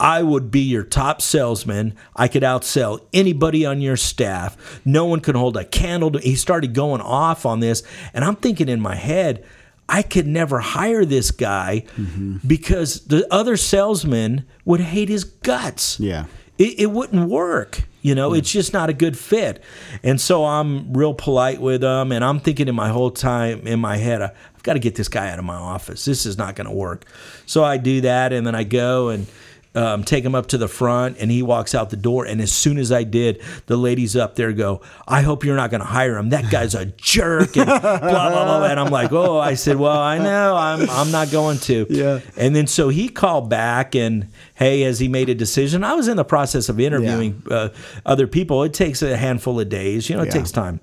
I 0.00 0.22
would 0.22 0.50
be 0.50 0.60
your 0.60 0.82
top 0.82 1.20
salesman. 1.20 1.94
I 2.16 2.26
could 2.26 2.42
outsell 2.42 3.02
anybody 3.12 3.66
on 3.66 3.82
your 3.82 3.98
staff. 3.98 4.80
No 4.84 5.04
one 5.04 5.20
could 5.20 5.36
hold 5.36 5.58
a 5.58 5.64
candle 5.64 6.10
to. 6.12 6.18
He 6.18 6.36
started 6.36 6.72
going 6.72 7.02
off 7.02 7.44
on 7.44 7.60
this, 7.60 7.82
and 8.14 8.24
I'm 8.24 8.36
thinking 8.36 8.70
in 8.70 8.80
my 8.80 8.94
head, 8.94 9.44
I 9.90 10.02
could 10.02 10.26
never 10.26 10.60
hire 10.60 11.04
this 11.04 11.30
guy 11.30 11.84
mm-hmm. 11.96 12.38
because 12.46 13.00
the 13.06 13.26
other 13.30 13.58
salesmen 13.58 14.46
would 14.64 14.80
hate 14.80 15.10
his 15.10 15.24
guts. 15.24 16.00
Yeah. 16.00 16.24
It, 16.56 16.80
it 16.80 16.90
wouldn't 16.90 17.28
work. 17.28 17.82
You 18.00 18.14
know, 18.14 18.32
it's 18.32 18.50
just 18.50 18.72
not 18.72 18.88
a 18.88 18.94
good 18.94 19.18
fit. 19.18 19.62
And 20.02 20.18
so 20.18 20.46
I'm 20.46 20.94
real 20.94 21.12
polite 21.12 21.60
with 21.60 21.84
him, 21.84 22.12
and 22.12 22.24
I'm 22.24 22.40
thinking 22.40 22.68
in 22.68 22.74
my 22.74 22.88
whole 22.88 23.10
time 23.10 23.66
in 23.66 23.80
my 23.80 23.98
head, 23.98 24.22
I've 24.22 24.62
got 24.62 24.74
to 24.74 24.78
get 24.78 24.94
this 24.94 25.08
guy 25.08 25.28
out 25.30 25.38
of 25.38 25.44
my 25.44 25.56
office. 25.56 26.06
This 26.06 26.24
is 26.24 26.38
not 26.38 26.56
going 26.56 26.66
to 26.66 26.74
work. 26.74 27.04
So 27.44 27.62
I 27.62 27.76
do 27.76 28.00
that, 28.00 28.32
and 28.32 28.46
then 28.46 28.54
I 28.54 28.64
go 28.64 29.10
and 29.10 29.26
um, 29.74 30.02
take 30.02 30.24
him 30.24 30.34
up 30.34 30.46
to 30.48 30.58
the 30.58 30.66
front, 30.66 31.18
and 31.20 31.30
he 31.30 31.42
walks 31.42 31.74
out 31.74 31.90
the 31.90 31.96
door. 31.96 32.24
And 32.24 32.40
as 32.40 32.52
soon 32.52 32.76
as 32.78 32.90
I 32.90 33.04
did, 33.04 33.40
the 33.66 33.76
ladies 33.76 34.16
up 34.16 34.34
there 34.34 34.52
go, 34.52 34.80
"I 35.06 35.22
hope 35.22 35.44
you're 35.44 35.54
not 35.56 35.70
going 35.70 35.80
to 35.80 35.86
hire 35.86 36.16
him. 36.18 36.30
That 36.30 36.50
guy's 36.50 36.74
a 36.74 36.86
jerk." 36.86 37.56
And 37.56 37.66
blah 37.66 37.78
blah 37.80 38.30
blah. 38.44 38.64
And 38.64 38.80
I'm 38.80 38.90
like, 38.90 39.12
"Oh," 39.12 39.38
I 39.38 39.54
said, 39.54 39.76
"Well, 39.76 39.96
I 39.96 40.18
know. 40.18 40.56
I'm 40.56 40.90
I'm 40.90 41.10
not 41.12 41.30
going 41.30 41.58
to." 41.60 41.86
Yeah. 41.88 42.20
And 42.36 42.54
then 42.56 42.66
so 42.66 42.88
he 42.88 43.08
called 43.08 43.48
back 43.48 43.94
and 43.94 44.28
hey, 44.54 44.80
has 44.82 44.98
he 44.98 45.08
made 45.08 45.28
a 45.28 45.34
decision? 45.34 45.84
I 45.84 45.94
was 45.94 46.08
in 46.08 46.16
the 46.16 46.24
process 46.24 46.68
of 46.68 46.78
interviewing 46.80 47.42
uh, 47.50 47.68
other 48.04 48.26
people. 48.26 48.62
It 48.64 48.74
takes 48.74 49.00
a 49.02 49.16
handful 49.16 49.58
of 49.60 49.68
days. 49.68 50.10
You 50.10 50.16
know, 50.16 50.22
it 50.22 50.26
Yeah. 50.26 50.32
takes 50.32 50.50
time. 50.50 50.80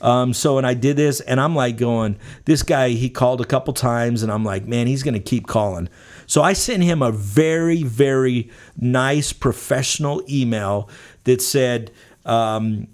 Um, 0.00 0.32
so 0.34 0.58
and 0.58 0.66
I 0.66 0.74
did 0.74 0.96
this, 0.96 1.20
and 1.20 1.40
I'm 1.40 1.54
like 1.56 1.76
going, 1.78 2.16
this 2.44 2.62
guy. 2.62 2.90
He 2.90 3.08
called 3.08 3.40
a 3.40 3.44
couple 3.46 3.72
times, 3.72 4.22
and 4.22 4.30
I'm 4.30 4.44
like, 4.44 4.66
man, 4.66 4.86
he's 4.86 5.02
going 5.02 5.14
to 5.14 5.20
keep 5.20 5.46
calling. 5.46 5.88
So 6.26 6.42
I 6.42 6.52
sent 6.52 6.82
him 6.82 7.02
a 7.02 7.12
very 7.12 7.82
very 7.82 8.50
nice 8.76 9.32
professional 9.32 10.22
email 10.28 10.88
that 11.24 11.40
said. 11.42 11.90
Um, 12.24 12.88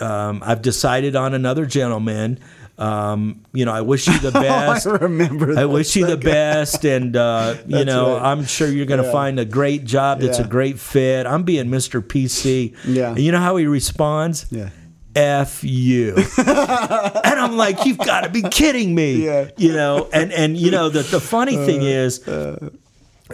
um, 0.00 0.42
I've 0.44 0.60
decided 0.62 1.14
on 1.14 1.34
another 1.34 1.66
gentleman. 1.66 2.40
Um, 2.76 3.44
you 3.52 3.64
know, 3.64 3.72
I 3.72 3.82
wish 3.82 4.08
you 4.08 4.18
the 4.18 4.32
best. 4.48 4.88
I 4.88 4.96
remember 4.96 5.56
I 5.56 5.64
wish 5.66 5.94
you 5.94 6.04
the 6.06 6.16
best, 6.16 6.84
and 6.84 7.14
uh, 7.16 7.54
you 7.68 7.84
know, 7.84 8.14
right. 8.14 8.22
I'm 8.32 8.44
sure 8.44 8.66
you're 8.66 8.86
going 8.86 8.98
to 9.00 9.06
Yeah. 9.06 9.12
find 9.12 9.38
a 9.38 9.44
great 9.44 9.84
job 9.84 10.18
that's 10.20 10.40
Yeah. 10.40 10.46
a 10.46 10.48
great 10.48 10.80
fit. 10.80 11.26
I'm 11.28 11.44
being 11.44 11.66
Mr. 11.66 12.00
PC. 12.02 12.74
Yeah. 12.84 13.10
And 13.10 13.20
you 13.20 13.30
know 13.30 13.38
how 13.38 13.54
he 13.56 13.66
responds? 13.68 14.46
Yeah. 14.50 14.70
F 15.14 15.62
you. 15.64 16.14
and 16.38 17.40
I'm 17.40 17.56
like, 17.56 17.84
you've 17.86 17.98
got 17.98 18.22
to 18.22 18.30
be 18.30 18.42
kidding 18.42 18.94
me. 18.94 19.24
Yeah. 19.24 19.50
You 19.56 19.72
know, 19.72 20.08
and 20.12 20.32
and 20.32 20.56
you 20.56 20.70
know 20.70 20.88
the 20.88 21.02
the 21.02 21.20
funny 21.20 21.56
thing 21.56 21.82
is, 21.82 22.26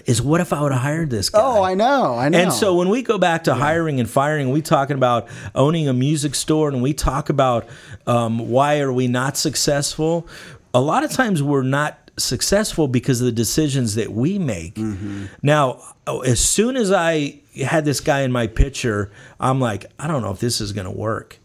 is 0.07 0.23
what 0.23 0.41
if 0.41 0.53
I 0.53 0.61
would 0.63 0.73
have 0.73 0.81
hired 0.81 1.11
this 1.11 1.31
guy? 1.31 1.41
Oh, 1.43 1.63
I 1.63 1.75
know. 1.75 2.15
I 2.17 2.29
know. 2.29 2.39
And 2.39 2.53
so 2.53 2.77
when 2.77 2.89
we 2.89 3.03
go 3.03 3.19
back 3.19 3.45
to 3.45 3.55
hiring 3.55 4.01
and 4.01 4.09
firing, 4.09 4.51
we 4.51 4.63
talking 4.63 4.97
about 4.97 5.29
owning 5.55 5.89
a 5.89 5.93
music 5.93 6.35
store, 6.35 6.69
and 6.69 6.83
we 6.83 6.93
talk 6.93 7.29
about 7.29 7.67
um, 8.07 8.51
why 8.51 8.81
are 8.81 8.93
we 8.93 9.09
not 9.09 9.37
successful. 9.37 10.27
A 10.73 10.81
lot 10.81 11.03
of 11.03 11.11
times 11.11 11.43
we're 11.43 11.63
not 11.63 12.11
successful 12.19 12.87
because 12.87 13.21
of 13.21 13.25
the 13.25 13.33
decisions 13.33 13.95
that 13.97 14.13
we 14.13 14.39
make. 14.39 14.75
Mm-hmm. 14.75 15.27
Now, 15.43 15.83
as 16.07 16.41
soon 16.41 16.77
as 16.77 16.93
I 16.93 17.41
had 17.61 17.85
this 17.85 18.01
guy 18.01 18.21
in 18.21 18.31
my 18.31 18.47
picture, 18.47 19.11
I'm 19.41 19.61
like, 19.61 19.87
I 19.99 20.07
don't 20.07 20.23
know 20.23 20.31
if 20.31 20.39
this 20.39 20.61
is 20.61 20.73
going 20.73 20.87
to 20.87 20.93
work. 20.93 21.40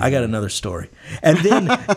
I 0.00 0.10
got 0.10 0.18
mm-hmm. 0.18 0.24
another 0.24 0.48
story, 0.48 0.90
and 1.22 1.38
then 1.38 1.64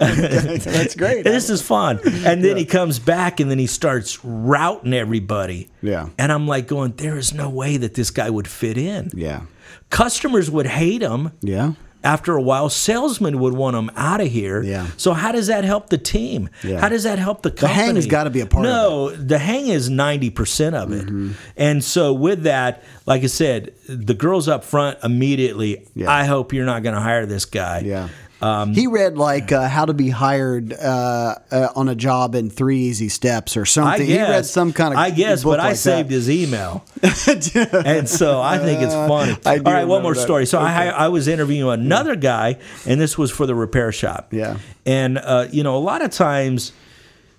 That's 0.61 0.95
great. 0.95 1.23
this 1.23 1.49
is 1.49 1.61
fun. 1.61 1.99
And 2.25 2.43
then 2.43 2.57
he 2.57 2.65
comes 2.65 2.99
back 2.99 3.39
and 3.39 3.51
then 3.51 3.59
he 3.59 3.67
starts 3.67 4.23
routing 4.23 4.93
everybody. 4.93 5.69
Yeah. 5.81 6.09
And 6.17 6.31
I'm 6.31 6.47
like 6.47 6.67
going, 6.67 6.93
there 6.93 7.17
is 7.17 7.33
no 7.33 7.49
way 7.49 7.77
that 7.77 7.93
this 7.95 8.11
guy 8.11 8.29
would 8.29 8.47
fit 8.47 8.77
in. 8.77 9.11
yeah. 9.13 9.41
Customers 9.89 10.49
would 10.49 10.67
hate 10.67 11.01
him. 11.01 11.31
Yeah. 11.41 11.73
After 12.03 12.35
a 12.35 12.41
while, 12.41 12.69
salesmen 12.69 13.39
would 13.39 13.53
want 13.53 13.75
them 13.75 13.91
out 13.95 14.21
of 14.21 14.27
here. 14.27 14.63
Yeah. 14.63 14.87
So 14.97 15.13
how 15.13 15.31
does 15.31 15.47
that 15.47 15.63
help 15.63 15.89
the 15.89 15.97
team? 15.97 16.49
Yeah. 16.63 16.79
How 16.79 16.89
does 16.89 17.03
that 17.03 17.19
help 17.19 17.43
the 17.43 17.51
company? 17.51 17.67
The 17.67 17.93
hang's 17.93 18.07
gotta 18.07 18.29
be 18.29 18.41
a 18.41 18.45
part 18.45 18.65
of 18.65 18.71
no, 18.71 19.09
the 19.11 19.37
hang 19.37 19.67
is 19.67 19.89
ninety 19.89 20.29
percent 20.29 20.75
of 20.75 20.91
it. 20.91 21.05
Mm-hmm. 21.05 21.31
And 21.57 21.83
so 21.83 22.13
with 22.13 22.43
that, 22.43 22.83
like 23.05 23.23
I 23.23 23.27
said, 23.27 23.73
the 23.87 24.13
girls 24.13 24.47
up 24.47 24.63
front 24.63 24.97
immediately. 25.03 25.87
Yeah. 25.95 26.11
I 26.11 26.25
hope 26.25 26.53
you're 26.53 26.65
not 26.65 26.83
going 26.83 26.95
to 26.95 27.01
hire 27.01 27.25
this 27.25 27.45
guy. 27.45 27.79
Yeah. 27.79 28.09
Um, 28.41 28.73
he 28.73 28.87
read 28.87 29.17
like 29.17 29.51
uh, 29.51 29.67
how 29.67 29.85
to 29.85 29.93
be 29.93 30.09
hired 30.09 30.73
uh, 30.73 31.35
uh, 31.51 31.67
on 31.75 31.89
a 31.89 31.95
job 31.95 32.35
in 32.35 32.49
three 32.49 32.79
easy 32.79 33.09
steps 33.09 33.55
or 33.55 33.65
something. 33.65 34.07
guess 34.07 34.27
he 34.27 34.31
read 34.31 34.45
some 34.45 34.73
kind 34.73 34.93
of 34.93 34.99
I 34.99 35.09
guess, 35.11 35.43
book 35.43 35.53
but 35.57 35.59
I 35.59 35.73
saved 35.73 36.09
that. 36.09 36.13
his 36.13 36.29
email, 36.29 36.85
and 37.01 38.07
so 38.07 38.41
I 38.41 38.57
think 38.59 38.81
it's 38.81 38.93
funny. 38.93 39.37
I 39.45 39.57
All 39.57 39.63
right, 39.73 39.85
one 39.85 40.01
more 40.03 40.13
that. 40.13 40.21
story. 40.21 40.45
So 40.45 40.59
I 40.59 40.87
I 40.87 41.07
was 41.07 41.27
interviewing 41.27 41.71
another 41.71 42.15
guy, 42.15 42.57
and 42.85 42.99
this 43.01 43.17
was 43.17 43.31
for 43.31 43.45
the 43.45 43.55
repair 43.55 43.91
shop. 43.91 44.33
Yeah. 44.33 44.57
and 44.85 45.17
uh, 45.17 45.47
you 45.51 45.63
know, 45.63 45.75
a 45.77 45.79
lot 45.79 46.01
of 46.03 46.11
times 46.11 46.71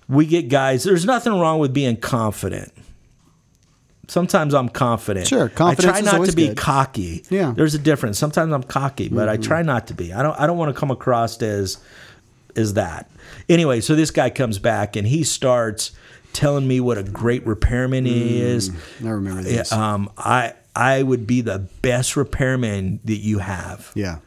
we 0.09 0.25
get 0.25 0.49
guys. 0.49 0.83
There's 0.83 1.05
nothing 1.05 1.33
wrong 1.39 1.59
with 1.59 1.73
being 1.73 1.95
confident. 1.97 2.72
Sometimes 4.13 4.53
I'm 4.53 4.69
confident. 4.69 5.27
Sure, 5.27 5.49
confident. 5.49 5.95
I 5.95 6.01
try 6.01 6.11
not 6.19 6.25
to 6.27 6.35
be 6.35 6.49
good. 6.49 6.57
cocky. 6.57 7.23
Yeah. 7.31 7.45
Mm-hmm. 7.45 7.53
there's 7.55 7.73
a 7.73 7.79
difference. 7.79 8.19
Sometimes 8.19 8.53
I'm 8.53 8.61
cocky, 8.61 9.09
but 9.09 9.27
I 9.27 9.37
try 9.37 9.63
not 9.63 9.87
to 9.87 9.95
be. 9.95 10.13
I 10.13 10.21
don't. 10.21 10.39
I 10.39 10.45
don't 10.45 10.59
want 10.59 10.71
to 10.71 10.79
come 10.79 10.91
across 10.91 11.41
as 11.41 11.79
is 12.53 12.75
that. 12.75 13.09
Anyway, 13.49 13.81
so 13.81 13.95
this 13.95 14.11
guy 14.11 14.29
comes 14.29 14.59
back 14.59 14.95
and 14.95 15.07
he 15.07 15.23
starts 15.23 15.93
telling 16.31 16.67
me 16.67 16.79
what 16.79 16.99
a 16.99 17.03
great 17.03 17.43
repairman 17.47 18.05
he 18.05 18.39
is. 18.39 18.69
I 19.03 19.09
remember 19.09 19.41
this. 19.41 19.71
Um, 19.71 20.11
I 20.15 20.53
I 20.75 21.01
would 21.01 21.25
be 21.25 21.41
the 21.41 21.57
best 21.81 22.15
repairman 22.15 22.99
that 23.05 23.17
you 23.17 23.39
have. 23.39 23.91
yeah. 23.95 24.19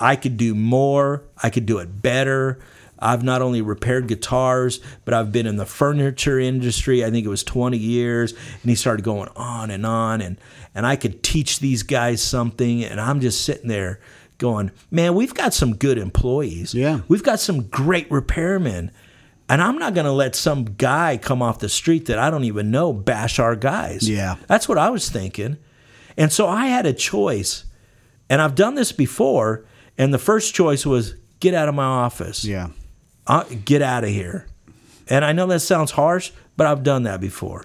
I 0.00 0.16
could 0.16 0.36
do 0.36 0.56
more. 0.56 1.22
I 1.40 1.50
could 1.50 1.66
do 1.66 1.78
it 1.78 2.02
better. 2.02 2.58
I've 3.02 3.22
not 3.22 3.42
only 3.42 3.60
repaired 3.60 4.06
guitars, 4.06 4.80
but 5.04 5.12
I've 5.12 5.32
been 5.32 5.46
in 5.46 5.56
the 5.56 5.66
furniture 5.66 6.38
industry. 6.38 7.04
I 7.04 7.10
think 7.10 7.26
it 7.26 7.28
was 7.28 7.44
20 7.44 7.76
years. 7.76 8.32
And 8.32 8.70
he 8.70 8.74
started 8.74 9.04
going 9.04 9.28
on 9.36 9.70
and 9.70 9.84
on. 9.84 10.20
And, 10.20 10.38
and 10.74 10.86
I 10.86 10.96
could 10.96 11.22
teach 11.22 11.58
these 11.58 11.82
guys 11.82 12.22
something. 12.22 12.84
And 12.84 13.00
I'm 13.00 13.20
just 13.20 13.44
sitting 13.44 13.68
there 13.68 14.00
going, 14.38 14.70
man, 14.90 15.14
we've 15.14 15.34
got 15.34 15.52
some 15.52 15.76
good 15.76 15.98
employees. 15.98 16.74
Yeah. 16.74 17.00
We've 17.08 17.22
got 17.22 17.40
some 17.40 17.64
great 17.68 18.08
repairmen. 18.08 18.90
And 19.48 19.60
I'm 19.60 19.78
not 19.78 19.94
going 19.94 20.06
to 20.06 20.12
let 20.12 20.34
some 20.34 20.64
guy 20.64 21.18
come 21.18 21.42
off 21.42 21.58
the 21.58 21.68
street 21.68 22.06
that 22.06 22.18
I 22.18 22.30
don't 22.30 22.44
even 22.44 22.70
know 22.70 22.92
bash 22.92 23.38
our 23.38 23.56
guys. 23.56 24.08
Yeah. 24.08 24.36
That's 24.46 24.68
what 24.68 24.78
I 24.78 24.90
was 24.90 25.10
thinking. 25.10 25.58
And 26.16 26.32
so 26.32 26.46
I 26.48 26.66
had 26.66 26.86
a 26.86 26.92
choice. 26.92 27.64
And 28.30 28.40
I've 28.40 28.54
done 28.54 28.76
this 28.76 28.92
before. 28.92 29.66
And 29.98 30.14
the 30.14 30.18
first 30.18 30.54
choice 30.54 30.86
was 30.86 31.16
get 31.40 31.54
out 31.54 31.68
of 31.68 31.74
my 31.74 31.84
office. 31.84 32.44
Yeah. 32.44 32.68
Uh, 33.26 33.44
get 33.64 33.82
out 33.82 34.04
of 34.04 34.10
here. 34.10 34.46
And 35.08 35.24
I 35.24 35.32
know 35.32 35.46
that 35.48 35.60
sounds 35.60 35.92
harsh, 35.92 36.30
but 36.56 36.66
I've 36.66 36.82
done 36.82 37.02
that 37.04 37.20
before. 37.20 37.64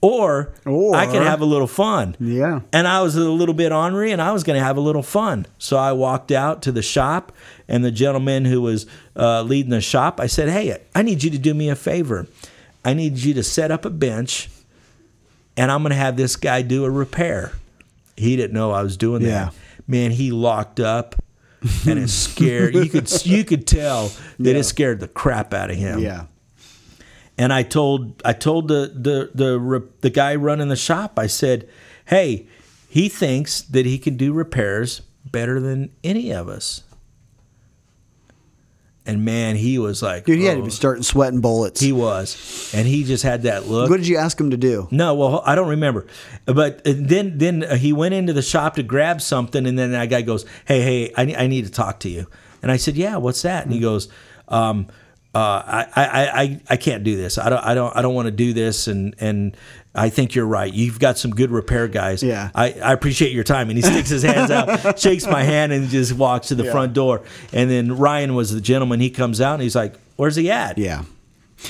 Or, 0.00 0.52
Or- 0.66 0.94
I 0.94 1.06
can 1.06 1.22
have 1.22 1.40
a 1.40 1.44
little 1.46 1.66
fun. 1.66 2.14
Yeah. 2.20 2.60
And 2.72 2.86
I 2.86 3.00
was 3.00 3.16
a 3.16 3.20
little 3.30 3.54
bit 3.54 3.72
ornery 3.72 4.12
and 4.12 4.20
I 4.20 4.32
was 4.32 4.44
going 4.44 4.58
to 4.58 4.64
have 4.64 4.76
a 4.76 4.80
little 4.80 5.02
fun. 5.02 5.46
So 5.58 5.78
I 5.78 5.92
walked 5.92 6.30
out 6.30 6.60
to 6.62 6.72
the 6.72 6.82
shop 6.82 7.32
and 7.68 7.82
the 7.84 7.90
gentleman 7.90 8.44
who 8.44 8.60
was 8.60 8.86
uh, 9.16 9.42
leading 9.42 9.70
the 9.70 9.80
shop, 9.80 10.20
I 10.20 10.26
said, 10.26 10.50
Hey, 10.50 10.76
I 10.94 11.02
need 11.02 11.22
you 11.22 11.30
to 11.30 11.38
do 11.38 11.54
me 11.54 11.70
a 11.70 11.74
favor. 11.76 12.26
I 12.84 12.92
need 12.92 13.16
you 13.18 13.32
to 13.34 13.42
set 13.42 13.70
up 13.70 13.86
a 13.86 13.90
bench 13.90 14.50
and 15.56 15.70
I'm 15.70 15.82
going 15.82 15.90
to 15.90 15.96
have 15.96 16.16
this 16.18 16.36
guy 16.36 16.60
do 16.60 16.84
a 16.84 16.90
repair. 16.90 17.52
He 18.16 18.36
didn't 18.36 18.52
know 18.52 18.72
I 18.72 18.82
was 18.82 18.96
doing 18.98 19.22
Yeah. 19.22 19.46
that. 19.46 19.54
Man, 19.86 20.10
he 20.10 20.30
locked 20.32 20.80
up 20.80 21.14
and 21.86 21.98
it 21.98 22.08
scared 22.08 22.74
you 22.74 22.88
could 22.88 23.10
you 23.26 23.44
could 23.44 23.66
tell 23.66 24.08
that 24.38 24.52
Yeah. 24.52 24.58
it 24.60 24.64
scared 24.64 25.00
the 25.00 25.08
crap 25.08 25.54
out 25.54 25.70
of 25.70 25.76
him 25.76 25.98
Yeah. 26.00 26.26
and 27.38 27.52
I 27.52 27.62
told 27.62 28.20
I 28.24 28.32
told 28.32 28.68
the 28.68 28.92
the 28.94 29.30
the 29.34 29.82
the 30.02 30.10
guy 30.10 30.34
running 30.36 30.68
the 30.68 30.76
shop. 30.76 31.18
I 31.18 31.26
said, 31.26 31.68
"Hey, 32.06 32.46
he 32.88 33.08
thinks 33.08 33.62
that 33.62 33.86
he 33.86 33.98
can 33.98 34.16
do 34.16 34.32
repairs 34.32 35.02
better 35.24 35.58
than 35.60 35.90
any 36.04 36.32
of 36.32 36.48
us." 36.48 36.82
And 39.06 39.22
man, 39.24 39.54
he 39.56 39.78
was 39.78 40.02
like, 40.02 40.24
Dude, 40.24 40.38
he 40.38 40.46
had 40.46 40.54
to 40.54 40.62
"Oh." 40.62 40.64
be 40.64 40.70
starting 40.70 41.02
sweating 41.02 41.40
bullets. 41.42 41.78
He 41.78 41.92
was, 41.92 42.72
and 42.74 42.86
he 42.88 43.04
just 43.04 43.22
had 43.22 43.42
that 43.42 43.66
look. 43.66 43.90
what 43.90 43.98
did 43.98 44.06
you 44.08 44.16
ask 44.16 44.40
him 44.40 44.50
to 44.50 44.56
do? 44.56 44.88
No, 44.90 45.14
well, 45.14 45.42
I 45.44 45.54
don't 45.54 45.68
remember. 45.68 46.06
But 46.46 46.80
then 46.84 47.36
then 47.36 47.76
he 47.78 47.92
went 47.92 48.14
into 48.14 48.32
the 48.32 48.40
shop 48.40 48.76
to 48.76 48.82
grab 48.82 49.20
something, 49.20 49.66
and 49.66 49.78
then 49.78 49.92
that 49.92 50.08
guy 50.08 50.22
goes, 50.22 50.46
"Hey, 50.64 50.80
hey, 50.80 51.12
I, 51.16 51.44
I 51.44 51.46
need 51.48 51.66
to 51.66 51.70
talk 51.70 52.00
to 52.00 52.08
you." 52.08 52.26
And 52.62 52.72
I 52.72 52.78
said, 52.78 52.96
"Yeah, 52.96 53.18
what's 53.18 53.42
that?" 53.42 53.64
And 53.64 53.74
he 53.74 53.80
goes, 53.80 54.08
um, 54.48 54.86
uh, 55.34 55.38
I, 55.38 55.86
I, 55.96 56.42
I, 56.42 56.60
I 56.70 56.76
can't 56.78 57.04
do 57.04 57.16
this. 57.16 57.36
I 57.36 57.50
don't 57.50 57.62
I 57.62 57.74
don't 57.74 57.94
I 57.94 58.00
don't 58.00 58.14
want 58.14 58.26
to 58.26 58.32
do 58.32 58.54
this." 58.54 58.88
And 58.88 59.14
and 59.18 59.54
I 59.94 60.08
think 60.08 60.34
you're 60.34 60.46
right. 60.46 60.72
You've 60.72 60.98
got 60.98 61.18
some 61.18 61.30
good 61.30 61.50
repair 61.52 61.86
guys. 61.86 62.22
Yeah. 62.22 62.50
I, 62.54 62.72
I 62.72 62.92
appreciate 62.92 63.32
your 63.32 63.44
time. 63.44 63.68
And 63.70 63.76
he 63.78 63.82
sticks 63.82 64.08
his 64.08 64.24
hands 64.24 64.50
out, 64.50 64.98
shakes 64.98 65.24
my 65.26 65.44
hand, 65.44 65.72
and 65.72 65.88
just 65.88 66.12
walks 66.14 66.48
to 66.48 66.56
the 66.56 66.64
Yeah. 66.64 66.72
front 66.72 66.94
door. 66.94 67.22
And 67.52 67.70
then 67.70 67.96
Ryan 67.96 68.34
was 68.34 68.52
the 68.52 68.60
gentleman. 68.60 68.98
He 69.00 69.10
comes 69.10 69.40
out 69.40 69.54
and 69.54 69.62
he's 69.62 69.76
like, 69.76 69.94
"Where's 70.16 70.34
he 70.36 70.50
at?" 70.50 70.78
Yeah. 70.78 71.04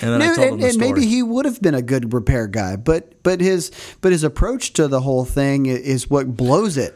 And 0.01 0.11
then 0.13 0.23
I 0.23 0.27
And, 0.27 0.37
him 0.39 0.53
and, 0.55 0.63
the 0.63 0.69
and 0.69 0.79
maybe 0.79 1.07
he 1.07 1.23
would 1.23 1.45
have 1.45 1.61
been 1.61 1.75
a 1.75 1.83
good 1.83 2.13
repair 2.15 2.47
guy, 2.47 2.77
but 2.77 3.23
but 3.23 3.41
his 3.41 3.71
but 4.01 4.11
his 4.13 4.25
approach 4.25 4.73
to 4.75 4.89
the 4.89 5.01
whole 5.01 5.25
thing 5.27 5.67
is 5.67 6.09
what 6.09 6.35
blows 6.37 6.77
it. 6.79 6.95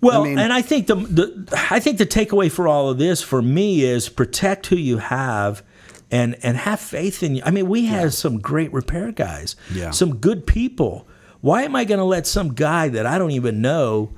Well, 0.00 0.22
I 0.22 0.24
mean- 0.28 0.38
and 0.38 0.52
I 0.52 0.62
think 0.62 0.86
the, 0.86 0.94
the 0.94 1.66
I 1.70 1.80
think 1.80 1.98
the 1.98 2.06
takeaway 2.06 2.50
for 2.50 2.68
all 2.68 2.88
of 2.88 2.98
this 2.98 3.20
for 3.20 3.42
me 3.42 3.82
is 3.82 4.08
protect 4.08 4.68
who 4.68 4.76
you 4.76 4.98
have 4.98 5.62
and 6.10 6.36
and 6.42 6.56
have 6.56 6.80
faith 6.80 7.22
in 7.22 7.36
you. 7.36 7.42
I 7.44 7.50
mean, 7.50 7.68
we 7.68 7.86
have 7.86 8.12
some 8.14 8.38
great 8.38 8.72
repair 8.72 9.12
guys. 9.12 9.56
Yeah. 9.72 9.90
Some 9.90 10.16
good 10.16 10.46
people. 10.46 11.06
Why 11.40 11.62
am 11.62 11.74
I 11.74 11.84
going 11.84 11.98
to 11.98 12.04
let 12.04 12.26
some 12.26 12.54
guy 12.54 12.88
that 12.88 13.06
I 13.06 13.16
don't 13.18 13.30
even 13.30 13.62
know 13.62 14.12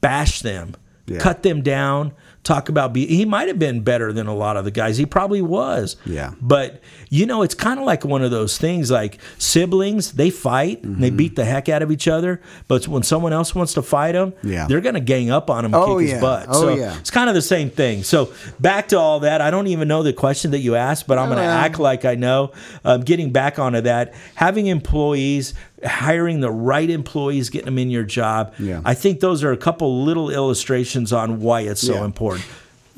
bash 0.00 0.40
them, 0.40 0.74
Yeah. 1.06 1.18
cut 1.18 1.42
them 1.42 1.62
down, 1.62 2.12
talk 2.48 2.68
about 2.68 2.92
be 2.92 3.06
he 3.06 3.24
might 3.24 3.46
have 3.48 3.58
been 3.58 3.82
better 3.82 4.12
than 4.12 4.26
a 4.26 4.34
lot 4.34 4.56
of 4.56 4.64
the 4.64 4.70
guys. 4.70 4.96
He 4.96 5.06
probably 5.06 5.42
was. 5.42 5.96
Yeah. 6.06 6.32
But 6.40 6.80
you 7.10 7.26
know, 7.26 7.42
it's 7.42 7.54
kind 7.54 7.78
of 7.78 7.86
like 7.86 8.04
one 8.04 8.22
of 8.22 8.30
those 8.30 8.58
things 8.58 8.90
like 8.90 9.18
siblings, 9.38 10.12
they 10.12 10.30
fight 10.30 10.82
and 10.82 10.92
Mm-hmm. 10.94 11.00
they 11.02 11.10
beat 11.10 11.36
the 11.36 11.44
heck 11.44 11.68
out 11.68 11.82
of 11.82 11.90
each 11.90 12.08
other, 12.08 12.40
but 12.66 12.88
when 12.88 13.02
someone 13.02 13.32
else 13.32 13.54
wants 13.54 13.74
to 13.74 13.82
fight 13.82 14.12
them, 14.12 14.32
Yeah. 14.42 14.66
they're 14.66 14.80
going 14.80 14.94
to 14.94 15.00
gang 15.00 15.30
up 15.30 15.50
on 15.50 15.64
him 15.64 15.74
and 15.74 15.82
Oh, 15.82 15.98
kick 15.98 16.08
yeah. 16.08 16.14
his 16.14 16.20
butt. 16.22 16.46
Oh, 16.48 16.60
so 16.62 16.74
yeah. 16.74 16.98
it's 16.98 17.10
kind 17.10 17.28
of 17.28 17.34
the 17.34 17.42
same 17.42 17.70
thing. 17.70 18.02
So 18.02 18.32
back 18.58 18.88
to 18.88 18.98
all 18.98 19.20
that, 19.20 19.40
I 19.40 19.50
don't 19.50 19.66
even 19.68 19.86
know 19.88 20.02
the 20.02 20.12
question 20.12 20.50
that 20.52 20.58
you 20.60 20.74
asked, 20.74 21.06
but 21.06 21.18
I'm 21.18 21.26
going 21.28 21.38
to 21.38 21.44
act 21.44 21.78
like 21.78 22.04
I 22.04 22.14
know. 22.14 22.52
Um, 22.84 23.02
getting 23.02 23.30
back 23.30 23.58
onto 23.58 23.80
that, 23.82 24.14
having 24.34 24.66
employees, 24.66 25.54
hiring 25.84 26.40
the 26.40 26.50
right 26.50 26.88
employees, 26.90 27.50
getting 27.50 27.66
them 27.66 27.78
in 27.78 27.90
your 27.90 28.04
job. 28.04 28.52
Yeah. 28.58 28.80
I 28.84 28.94
think 28.94 29.20
those 29.20 29.44
are 29.44 29.52
a 29.52 29.56
couple 29.56 30.02
little 30.04 30.30
illustrations 30.30 31.12
on 31.12 31.40
why 31.40 31.60
it's 31.62 31.80
so 31.80 31.94
Yeah. 31.94 32.04
important. 32.04 32.44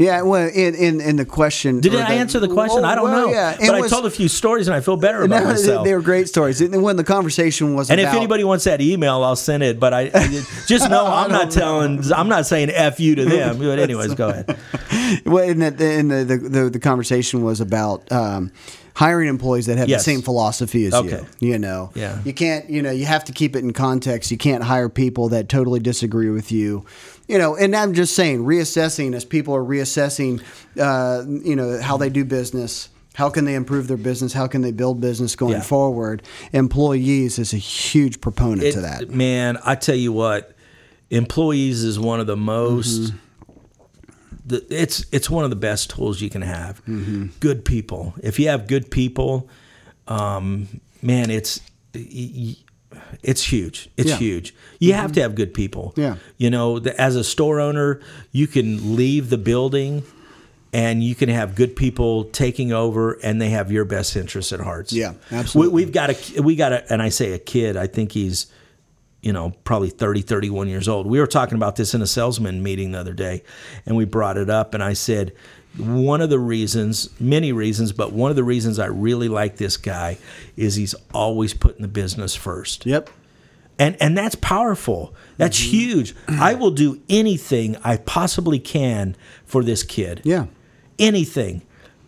Yeah, 0.00 0.22
well, 0.22 0.48
in 0.48 0.74
in, 0.74 1.00
in 1.00 1.16
the 1.16 1.26
question. 1.26 1.80
Did 1.80 1.94
I 1.94 1.98
the- 2.14 2.20
answer 2.20 2.40
the 2.40 2.48
question? 2.48 2.84
Oh, 2.84 2.88
I 2.88 2.94
don't 2.94 3.04
well, 3.04 3.26
know. 3.28 3.32
Yeah, 3.32 3.54
but 3.58 3.76
it 3.78 3.84
I 3.84 3.88
told 3.88 4.06
a 4.06 4.10
few 4.10 4.28
stories 4.28 4.66
and 4.66 4.74
I 4.74 4.80
feel 4.80 4.96
better 4.96 5.22
about 5.22 5.42
No, 5.44 5.50
myself. 5.50 5.84
they 5.84 5.94
were 5.94 6.00
great 6.00 6.26
stories. 6.26 6.60
And 6.62 6.82
when 6.82 6.96
the 6.96 7.04
conversation 7.04 7.74
was 7.74 7.90
and 7.90 8.00
about, 8.00 8.10
if 8.12 8.16
anybody 8.16 8.42
wants 8.44 8.64
that 8.64 8.80
email, 8.80 9.22
I'll 9.22 9.36
send 9.36 9.62
it. 9.62 9.78
But 9.78 9.92
I, 9.92 10.08
just 10.66 10.88
know 10.88 11.04
I'm 11.06 11.30
not 11.30 11.50
telling. 11.50 12.02
I'm 12.12 12.28
not 12.30 12.46
saying 12.46 12.70
f 12.70 12.98
you 12.98 13.14
to 13.16 13.24
them. 13.26 13.58
But 13.70 13.78
anyways, 13.78 14.14
go 14.14 14.30
ahead. 14.30 14.58
well, 15.26 15.48
and 15.48 15.60
the, 15.62 15.84
and 15.84 16.10
the, 16.10 16.24
the, 16.24 16.36
the 16.38 16.70
the 16.70 16.80
conversation 16.80 17.42
was 17.44 17.60
about 17.60 18.10
um, 18.10 18.52
hiring 18.94 19.28
employees 19.28 19.66
that 19.66 19.76
have 19.78 19.88
Yes. 19.88 20.00
the 20.04 20.12
same 20.12 20.22
philosophy 20.22 20.86
as 20.86 20.94
Okay. 20.94 21.22
you. 21.40 21.50
You 21.52 21.58
know, 21.58 21.90
Yeah. 21.94 22.20
you 22.24 22.32
can't. 22.32 22.70
You 22.70 22.80
know, 22.82 22.90
you 22.90 23.04
have 23.04 23.24
to 23.26 23.32
keep 23.32 23.54
it 23.54 23.60
in 23.64 23.72
context. 23.74 24.30
You 24.30 24.38
can't 24.38 24.62
hire 24.64 24.88
people 24.88 25.28
that 25.30 25.48
totally 25.50 25.80
disagree 25.80 26.30
with 26.30 26.50
you. 26.52 26.84
You 27.30 27.38
know, 27.38 27.54
and 27.54 27.76
I'm 27.76 27.94
just 27.94 28.16
saying, 28.16 28.40
reassessing 28.40 29.14
as 29.14 29.24
people 29.24 29.54
are 29.54 29.62
reassessing, 29.62 30.42
uh, 30.80 31.22
you 31.28 31.54
know, 31.54 31.80
how 31.80 31.96
they 31.96 32.10
do 32.10 32.24
business. 32.24 32.88
How 33.14 33.30
can 33.30 33.44
they 33.44 33.54
improve 33.54 33.86
their 33.86 33.96
business? 33.96 34.32
How 34.32 34.48
can 34.48 34.62
they 34.62 34.72
build 34.72 35.00
business 35.00 35.36
going 35.36 35.52
Yeah. 35.52 35.60
forward? 35.62 36.24
Employees 36.52 37.38
is 37.38 37.52
a 37.52 37.56
huge 37.56 38.20
proponent 38.20 38.64
It- 38.64 38.72
to 38.72 38.80
that. 38.80 39.10
Man, 39.10 39.58
I 39.64 39.76
tell 39.76 39.94
you 39.94 40.10
what, 40.12 40.56
employees 41.10 41.84
is 41.84 42.00
one 42.00 42.18
of 42.18 42.26
the 42.26 42.36
most. 42.36 43.12
The, 44.44 44.64
it's 44.68 45.04
it's 45.12 45.30
one 45.30 45.44
of 45.44 45.50
the 45.50 45.56
best 45.70 45.90
tools 45.90 46.20
you 46.20 46.30
can 46.30 46.42
have. 46.42 46.82
Good 47.38 47.64
people. 47.64 48.14
If 48.24 48.40
you 48.40 48.48
have 48.48 48.66
good 48.66 48.90
people, 48.90 49.48
um, 50.08 50.66
man, 51.00 51.30
it's 51.30 51.60
it's 53.22 53.44
huge. 53.44 53.88
It's 53.96 54.10
Yeah. 54.10 54.16
huge. 54.16 54.54
You 54.78 54.92
mm-hmm. 54.92 55.00
have 55.00 55.12
to 55.12 55.22
have 55.22 55.34
good 55.34 55.54
people. 55.54 55.92
Yeah. 55.96 56.16
You 56.38 56.50
know, 56.50 56.78
the, 56.78 56.98
as 57.00 57.16
a 57.16 57.24
store 57.24 57.60
owner, 57.60 58.00
you 58.32 58.46
can 58.46 58.96
leave 58.96 59.30
the 59.30 59.38
building. 59.38 60.02
And 60.72 61.02
you 61.02 61.16
can 61.16 61.28
have 61.28 61.56
good 61.56 61.74
people 61.74 62.26
taking 62.26 62.72
over, 62.72 63.14
and 63.24 63.42
they 63.42 63.48
have 63.48 63.72
your 63.72 63.84
best 63.84 64.16
interests 64.16 64.52
at 64.52 64.60
heart. 64.60 64.92
Yeah, 64.92 65.14
absolutely. 65.32 65.74
We, 65.74 65.84
we've 65.84 65.92
got 65.92 66.10
a 66.10 66.42
we 66.42 66.54
got 66.54 66.72
a, 66.72 66.92
and 66.92 67.02
I 67.02 67.08
say 67.08 67.32
a 67.32 67.40
kid. 67.40 67.76
I 67.76 67.88
think 67.88 68.12
he's 68.12 68.46
you 69.22 69.32
know, 69.32 69.52
probably 69.64 69.90
30, 69.90 70.22
31 70.22 70.68
years 70.68 70.88
old. 70.88 71.06
We 71.06 71.20
were 71.20 71.26
talking 71.26 71.56
about 71.56 71.76
this 71.76 71.92
in 71.92 72.02
a 72.02 72.06
salesman 72.06 72.62
meeting 72.62 72.92
the 72.92 73.00
other 73.00 73.12
day, 73.12 73.42
and 73.84 73.96
we 73.96 74.04
brought 74.04 74.36
it 74.36 74.48
up, 74.48 74.72
and 74.74 74.82
I 74.82 74.94
said, 74.94 75.32
one 75.78 76.20
of 76.20 76.30
the 76.30 76.38
reasons, 76.38 77.08
many 77.20 77.52
reasons, 77.52 77.92
but 77.92 78.12
one 78.12 78.30
of 78.30 78.36
the 78.36 78.44
reasons 78.44 78.78
I 78.78 78.86
really 78.86 79.28
like 79.28 79.56
this 79.56 79.76
guy 79.76 80.18
is 80.56 80.74
he's 80.74 80.94
always 81.14 81.54
putting 81.54 81.82
the 81.82 81.88
business 81.88 82.34
first. 82.34 82.86
Yep. 82.86 83.10
And 83.78 83.96
and 84.00 84.16
that's 84.16 84.34
powerful. 84.34 85.14
That's 85.38 85.58
mm-hmm. 85.58 85.70
huge. 85.70 86.14
I 86.28 86.54
will 86.54 86.70
do 86.72 87.00
anything 87.08 87.76
I 87.82 87.96
possibly 87.96 88.58
can 88.58 89.16
for 89.46 89.62
this 89.64 89.82
kid 89.82 90.20
Yeah. 90.24 90.46
anything. 90.98 91.62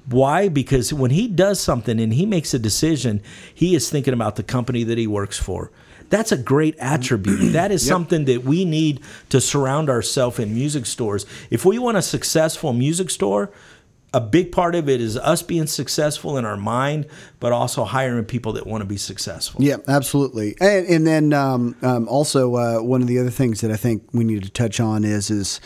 Why? 0.07 0.49
Because 0.49 0.93
when 0.93 1.13
he 1.13 1.29
does 1.29 1.61
something 1.61 2.01
and 2.01 2.13
he 2.13 2.27
makes 2.27 2.53
a 2.53 2.59
decision, 2.59 3.23
he 3.55 3.75
is 3.77 3.89
thinking 3.89 4.13
about 4.13 4.35
the 4.37 4.43
company 4.43 4.83
that 4.85 4.99
he 4.99 5.07
works 5.07 5.39
for. 5.39 5.71
That's 6.13 6.31
a 6.31 6.37
great 6.37 6.77
attribute. 6.79 7.53
That 7.63 7.73
is 7.73 7.87
something 7.87 8.27
that 8.27 8.45
we 8.45 8.65
need 8.65 9.01
to 9.31 9.41
surround 9.41 9.89
ourselves 9.89 10.39
in 10.39 10.55
music 10.55 10.85
stores. 10.85 11.25
If 11.51 11.65
we 11.65 11.79
want 11.79 11.97
a 11.97 12.03
successful 12.03 12.73
music 12.73 13.09
store, 13.09 13.51
a 14.13 14.21
big 14.21 14.53
part 14.53 14.75
of 14.75 14.91
it 14.91 15.01
is 15.01 15.17
us 15.17 15.43
being 15.43 15.67
successful 15.67 16.37
in 16.37 16.45
our 16.45 16.57
mind, 16.57 17.07
but 17.41 17.53
also 17.53 17.85
hiring 17.85 18.25
people 18.27 18.53
that 18.55 18.67
want 18.67 18.83
to 18.83 18.87
be 18.87 18.99
successful. 18.99 19.63
Yeah, 19.63 19.77
absolutely. 19.89 20.55
And, 20.61 20.87
and 20.87 21.07
then 21.07 21.33
um, 21.33 21.77
um, 21.81 22.07
also 22.09 22.57
uh, 22.57 22.83
one 22.83 23.01
of 23.01 23.09
the 23.09 23.19
other 23.19 23.31
things 23.31 23.63
that 23.63 23.71
I 23.71 23.77
think 23.77 24.03
we 24.13 24.25
need 24.25 24.43
to 24.43 24.51
touch 24.51 24.81
on 24.81 25.05
is 25.05 25.31
is 25.31 25.61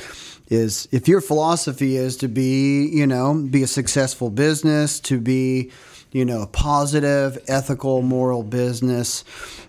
is 0.48 0.88
if 0.92 1.08
your 1.08 1.20
philosophy 1.20 1.96
is 1.96 2.16
to 2.18 2.28
be 2.28 2.86
you 2.86 3.06
know 3.06 3.34
be 3.34 3.64
a 3.64 3.66
successful 3.66 4.30
business, 4.30 5.00
to 5.00 5.18
be 5.20 5.72
you 6.16 6.24
know 6.24 6.40
a 6.40 6.46
positive, 6.46 7.38
ethical, 7.46 8.00
moral 8.00 8.42
business, 8.42 9.22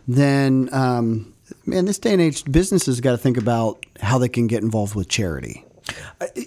then 0.07 0.69
um, 0.71 1.33
man, 1.65 1.83
this 1.83 1.99
day 1.99 2.13
and 2.13 2.21
age, 2.21 2.49
businesses 2.49 3.01
got 3.01 3.11
to 3.11 3.17
think 3.17 3.35
about 3.35 3.85
how 3.99 4.17
they 4.17 4.29
can 4.29 4.47
get 4.47 4.63
involved 4.63 4.95
with 4.95 5.09
charity. 5.09 5.65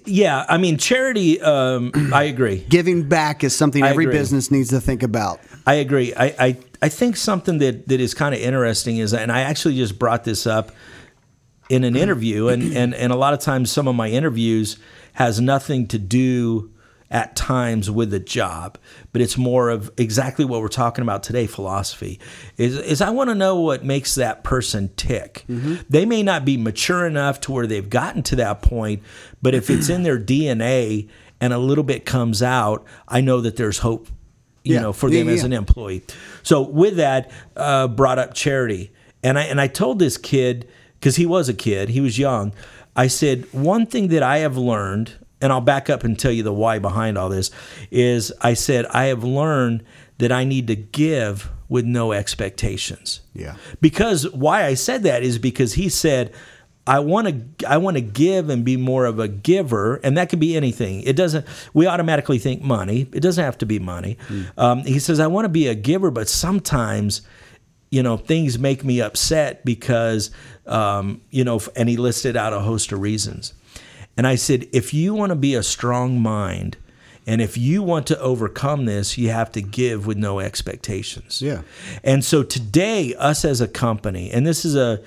Yeah, 0.07 0.47
I 0.49 0.57
mean, 0.57 0.79
charity, 0.79 1.39
um, 1.43 1.93
I 2.15 2.25
agree. 2.25 2.65
Giving 2.69 3.09
back 3.11 3.45
is 3.45 3.55
something 3.55 3.85
every 3.85 4.07
business 4.07 4.51
needs 4.51 4.71
to 4.71 4.81
think 4.81 5.03
about. 5.03 5.39
I 5.67 5.75
agree. 5.75 6.15
I, 6.15 6.25
I, 6.39 6.59
I 6.81 6.89
think 6.89 7.17
something 7.17 7.59
that, 7.59 7.89
that 7.89 8.01
is 8.01 8.15
kind 8.15 8.35
of 8.35 8.41
interesting 8.41 8.97
is, 8.97 9.13
and 9.13 9.31
I 9.31 9.43
actually 9.43 9.77
just 9.77 9.99
brought 9.99 10.25
this 10.25 10.47
up 10.47 10.73
in 11.69 11.85
an 11.85 11.95
interview, 11.95 12.49
and, 12.49 12.75
and, 12.75 12.95
and 12.95 13.13
a 13.13 13.17
lot 13.17 13.35
of 13.35 13.41
times 13.41 13.71
some 13.71 13.87
of 13.87 13.95
my 13.95 14.09
interviews 14.09 14.79
has 15.13 15.41
nothing 15.41 15.87
to 15.89 15.99
do 15.99 16.71
at 17.11 17.35
times 17.35 17.91
with 17.91 18.11
the 18.11 18.21
job, 18.21 18.79
but 19.13 19.21
it's 19.21 19.37
more 19.37 19.69
of 19.69 19.91
exactly 19.97 20.45
what 20.45 20.61
we're 20.61 20.69
talking 20.69 21.03
about 21.03 21.23
today 21.25 21.47
philosophy. 21.47 22.21
Is, 22.57 22.77
is 22.79 23.01
I 23.01 23.11
want 23.11 23.31
to 23.31 23.35
know 23.35 23.61
what 23.61 23.85
makes 23.85 24.15
that 24.15 24.45
person 24.45 24.91
tick. 24.97 25.45
They 25.89 26.07
may 26.07 26.23
not 26.23 26.45
be 26.45 26.57
mature 26.57 27.07
enough 27.07 27.41
to 27.43 27.53
where 27.53 27.67
they've 27.67 27.89
gotten 27.91 28.23
to 28.25 28.37
that 28.37 28.63
point, 28.63 29.03
but 29.43 29.55
if 29.55 29.71
it's 29.71 29.89
in 29.89 30.05
their 30.05 30.19
DNA 30.21 31.09
and 31.41 31.53
a 31.53 31.59
little 31.59 31.85
bit 31.85 32.07
comes 32.07 32.43
out, 32.43 32.85
I 33.09 33.21
know 33.23 33.41
that 33.41 33.57
there's 33.57 33.79
hope 33.79 34.09
you 34.63 34.75
Yeah. 34.75 34.83
know, 34.83 34.93
for 34.93 35.09
them 35.11 35.27
yeah, 35.27 35.33
as 35.35 35.43
an 35.43 35.53
employee. 35.55 36.03
So 36.43 36.61
with 36.61 36.97
that, 36.97 37.31
uh, 37.57 37.89
brought 37.89 38.19
up 38.19 38.35
charity, 38.35 38.93
and 39.23 39.39
I 39.39 39.45
and 39.45 39.59
I 39.61 39.67
told 39.69 39.99
this 39.99 40.17
kid 40.19 40.69
because 40.99 41.17
he 41.17 41.25
was 41.27 41.49
a 41.49 41.55
kid, 41.55 41.89
he 41.89 42.01
was 42.03 42.19
young. 42.19 42.53
I 42.95 43.07
said 43.07 43.47
one 43.53 43.87
thing 43.87 44.09
that 44.09 44.23
I 44.23 44.39
have 44.39 44.57
learned, 44.59 45.13
and 45.41 45.53
I'll 45.53 45.61
back 45.61 45.89
up 45.91 46.05
and 46.05 46.19
tell 46.19 46.33
you 46.33 46.43
the 46.43 46.53
why 46.53 46.79
behind 46.79 47.17
all 47.17 47.29
this. 47.29 47.51
Is 47.91 48.33
I 48.41 48.55
said 48.55 48.87
I 48.87 49.07
have 49.07 49.25
learned 49.25 49.85
that 50.19 50.33
I 50.33 50.45
need 50.45 50.67
to 50.67 50.77
give 50.77 51.51
with 51.69 51.85
no 51.85 52.13
expectations. 52.13 53.21
Yeah. 53.33 53.57
Because 53.81 54.29
why 54.31 54.65
I 54.65 54.75
said 54.75 55.05
that 55.05 55.23
is 55.23 55.39
because 55.39 55.75
he 55.75 55.89
said, 55.89 56.35
I 56.87 56.99
want 56.99 57.29
to 57.29 57.69
I 57.69 57.77
want 57.77 57.97
to 57.97 58.01
give 58.01 58.49
and 58.49 58.65
be 58.65 58.77
more 58.77 59.05
of 59.05 59.19
a 59.19 59.29
giver, 59.29 59.97
and 59.97 60.17
that 60.17 60.29
could 60.29 60.41
be 60.41 60.57
anything. 60.57 61.03
It 61.03 61.15
doesn't. 61.15 61.47
We 61.73 61.87
automatically 61.87 62.39
think 62.39 62.63
money. 62.63 63.07
It 63.13 63.21
doesn't 63.21 63.45
have 63.45 63.59
to 63.59 63.67
be 63.67 63.79
money. 63.79 64.19
Um, 64.59 64.81
he 64.81 64.99
says, 64.99 65.21
I 65.21 65.27
want 65.29 65.45
to 65.45 65.51
be 65.51 65.69
a 65.69 65.75
giver, 65.75 66.11
but 66.11 66.29
sometimes, 66.29 67.23
you 67.91 68.03
know, 68.03 68.17
things 68.17 68.59
make 68.59 68.83
me 68.83 69.01
upset 69.01 69.65
because, 69.65 70.31
um, 70.67 71.21
you 71.31 71.45
know, 71.45 71.61
and 71.77 71.89
he 71.89 71.97
listed 71.97 72.37
out 72.37 72.53
a 72.53 72.61
host 72.61 72.93
of 72.93 73.01
reasons. 73.01 73.55
And 74.17 74.27
I 74.27 74.35
said, 74.35 74.67
if 74.73 74.93
you 74.93 75.15
want 75.15 75.31
to 75.31 75.37
be 75.37 75.55
a 75.55 75.63
strong 75.63 76.21
mind, 76.21 76.77
and 77.27 77.41
if 77.41 77.57
you 77.57 77.83
want 77.83 78.07
to 78.09 78.19
overcome 78.21 78.85
this, 78.87 79.17
you 79.17 79.31
have 79.31 79.53
to 79.53 79.63
give 79.63 80.07
with 80.07 80.17
no 80.19 80.41
expectations. 80.41 81.41
Yeah. 81.41 81.63
And 82.03 82.25
so 82.25 82.43
today, 82.43 83.15
us 83.15 83.45
as 83.45 83.61
a 83.61 83.69
company, 83.69 84.31
and 84.31 84.47
this 84.47 84.65
is 84.65 84.75
a, 84.75 85.03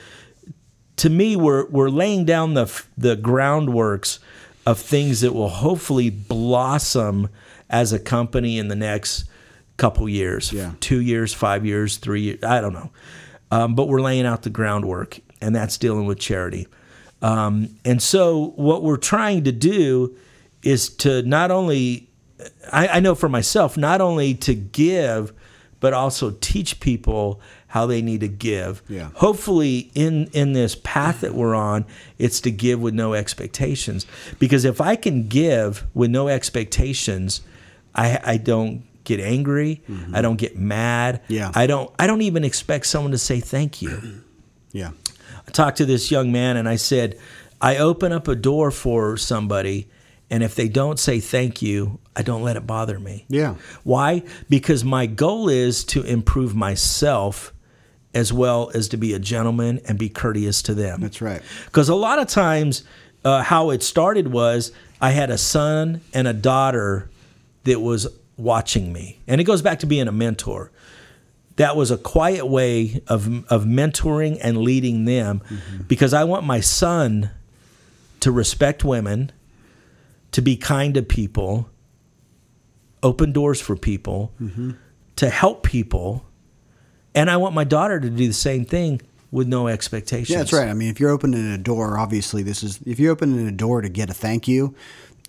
to 0.98 1.10
me, 1.10 1.36
we're 1.36 1.68
we're 1.70 1.90
laying 1.90 2.24
down 2.26 2.54
the 2.54 2.66
the 2.98 3.16
groundworks 3.18 4.20
of 4.66 4.80
things 4.80 5.22
that 5.22 5.34
will 5.34 5.50
hopefully 5.50 6.10
blossom 6.10 7.30
as 7.70 7.92
a 7.92 8.00
company 8.00 8.58
in 8.58 8.68
the 8.70 8.76
next 8.76 9.26
couple 9.78 10.08
years, 10.08 10.54
Yeah. 10.54 10.74
two 10.80 11.02
years, 11.02 11.34
five 11.34 11.66
years, 11.66 11.98
three 11.98 12.22
years, 12.22 12.44
I 12.44 12.62
don't 12.62 12.74
know. 12.74 12.92
Um, 13.52 13.76
but 13.76 13.88
we're 13.88 14.02
laying 14.02 14.26
out 14.26 14.44
the 14.44 14.50
groundwork, 14.52 15.20
and 15.42 15.56
that's 15.56 15.78
dealing 15.78 16.06
with 16.06 16.20
charity. 16.20 16.68
Um, 17.24 17.70
and 17.86 18.02
so, 18.02 18.54
what 18.58 18.84
we're 18.84 18.98
trying 18.98 19.46
to 19.46 19.52
do 19.52 20.16
is 20.62 20.90
to 20.98 21.24
not 21.24 21.52
only, 21.52 22.10
I, 22.72 22.88
I 22.88 23.00
know 23.00 23.16
for 23.16 23.30
myself, 23.30 23.78
not 23.78 24.02
only 24.02 24.34
to 24.36 24.54
give, 24.54 25.34
but 25.80 25.94
also 25.94 26.32
teach 26.42 26.80
people 26.80 27.42
how 27.68 27.86
they 27.86 28.02
need 28.02 28.20
to 28.20 28.28
give. 28.28 28.84
Yeah. 28.88 29.10
Hopefully, 29.16 29.90
in 29.96 30.28
in 30.34 30.54
this 30.54 30.76
path 30.76 31.22
that 31.22 31.34
we're 31.34 31.56
on, 31.56 31.86
it's 32.18 32.40
to 32.42 32.52
give 32.52 32.82
with 32.82 32.94
no 32.94 33.14
expectations. 33.14 34.06
Because 34.38 34.66
if 34.66 34.80
I 34.80 34.96
can 34.96 35.28
give 35.28 35.86
with 35.94 36.12
no 36.12 36.28
expectations, 36.28 37.42
I 37.96 38.20
I 38.24 38.38
don't 38.38 38.84
get 39.04 39.20
angry. 39.20 39.82
I 40.14 40.22
don't 40.22 40.38
get 40.38 40.58
mad. 40.58 41.22
Yeah. 41.28 41.52
I 41.56 41.68
don't 41.68 41.92
I 41.98 42.08
don't 42.08 42.22
even 42.22 42.44
expect 42.44 42.86
someone 42.86 43.12
to 43.12 43.18
say 43.18 43.40
thank 43.40 43.82
you. 43.82 44.24
Yeah. 44.72 44.92
I 45.48 45.52
talked 45.52 45.78
to 45.78 45.86
this 45.86 46.12
young 46.12 46.32
man 46.32 46.58
and 46.58 46.68
I 46.68 46.76
said, 46.76 47.20
I 47.62 47.78
open 47.78 48.12
up 48.12 48.28
a 48.28 48.36
door 48.36 48.72
for 48.72 49.16
somebody, 49.16 49.88
and 50.30 50.44
if 50.44 50.56
they 50.56 50.68
don't 50.68 51.00
say 51.00 51.20
thank 51.20 51.62
you, 51.62 52.00
I 52.16 52.22
don't 52.22 52.44
let 52.44 52.58
it 52.58 52.68
bother 52.68 53.00
me. 53.00 53.26
Yeah. 53.30 53.56
Why? 53.84 54.24
Because 54.50 54.84
my 54.84 55.06
goal 55.06 55.48
is 55.48 55.84
to 55.86 56.04
improve 56.04 56.56
myself 56.56 57.54
as 58.14 58.32
well 58.32 58.70
as 58.74 58.90
to 58.90 58.98
be 58.98 59.14
a 59.14 59.20
gentleman 59.20 59.80
and 59.88 59.98
be 59.98 60.10
courteous 60.10 60.62
to 60.64 60.74
them. 60.74 61.02
That's 61.02 61.22
right. 61.22 61.42
Because 61.66 61.90
a 61.90 61.96
lot 61.96 62.20
of 62.20 62.28
times, 62.28 62.84
uh, 63.26 63.42
how 63.42 63.70
it 63.70 63.82
started 63.82 64.28
was 64.28 64.72
I 65.02 65.12
had 65.12 65.30
a 65.30 65.38
son 65.38 66.02
and 66.14 66.28
a 66.28 66.34
daughter 66.34 67.10
that 67.64 67.80
was 67.80 68.08
watching 68.38 68.92
me, 68.92 69.20
and 69.28 69.40
it 69.40 69.46
goes 69.46 69.62
back 69.62 69.80
to 69.80 69.86
being 69.86 70.08
a 70.08 70.12
mentor. 70.12 70.72
That 71.58 71.76
was 71.76 71.92
a 71.92 71.98
quiet 71.98 72.48
way 72.48 73.02
of 73.08 73.28
of 73.52 73.66
mentoring 73.66 74.40
and 74.42 74.58
leading 74.58 75.06
them, 75.06 75.42
mm-hmm. 75.42 75.84
because 75.84 76.14
I 76.14 76.24
want 76.24 76.46
my 76.46 76.60
son 76.60 77.30
to 78.22 78.32
respect 78.32 78.84
women, 78.84 79.32
to 80.32 80.42
be 80.42 80.56
kind 80.56 80.94
to 80.96 81.04
people, 81.04 81.70
open 83.04 83.32
doors 83.32 83.62
for 83.62 83.76
people, 83.76 84.34
mm-hmm. 84.42 84.72
to 85.18 85.30
help 85.30 85.64
people, 85.64 86.26
and 87.14 87.30
I 87.30 87.38
want 87.38 87.54
my 87.54 87.66
daughter 87.66 88.00
to 88.00 88.10
do 88.10 88.28
the 88.28 88.34
same 88.34 88.66
thing 88.66 89.02
with 89.30 89.48
no 89.48 89.68
expectations. 89.68 90.30
Yeah, 90.30 90.38
that's 90.38 90.54
right. 90.54 90.70
I 90.70 90.74
mean, 90.74 90.90
if 90.90 91.00
you're 91.00 91.10
opening 91.10 91.52
a 91.52 91.58
door, 91.58 91.98
obviously 91.98 92.44
this 92.44 92.64
is 92.64 92.80
if 92.86 93.00
you're 93.00 93.12
opening 93.12 93.48
a 93.48 93.52
door 93.52 93.82
to 93.82 93.90
get 93.90 94.10
a 94.10 94.14
thank 94.14 94.48
you, 94.48 94.76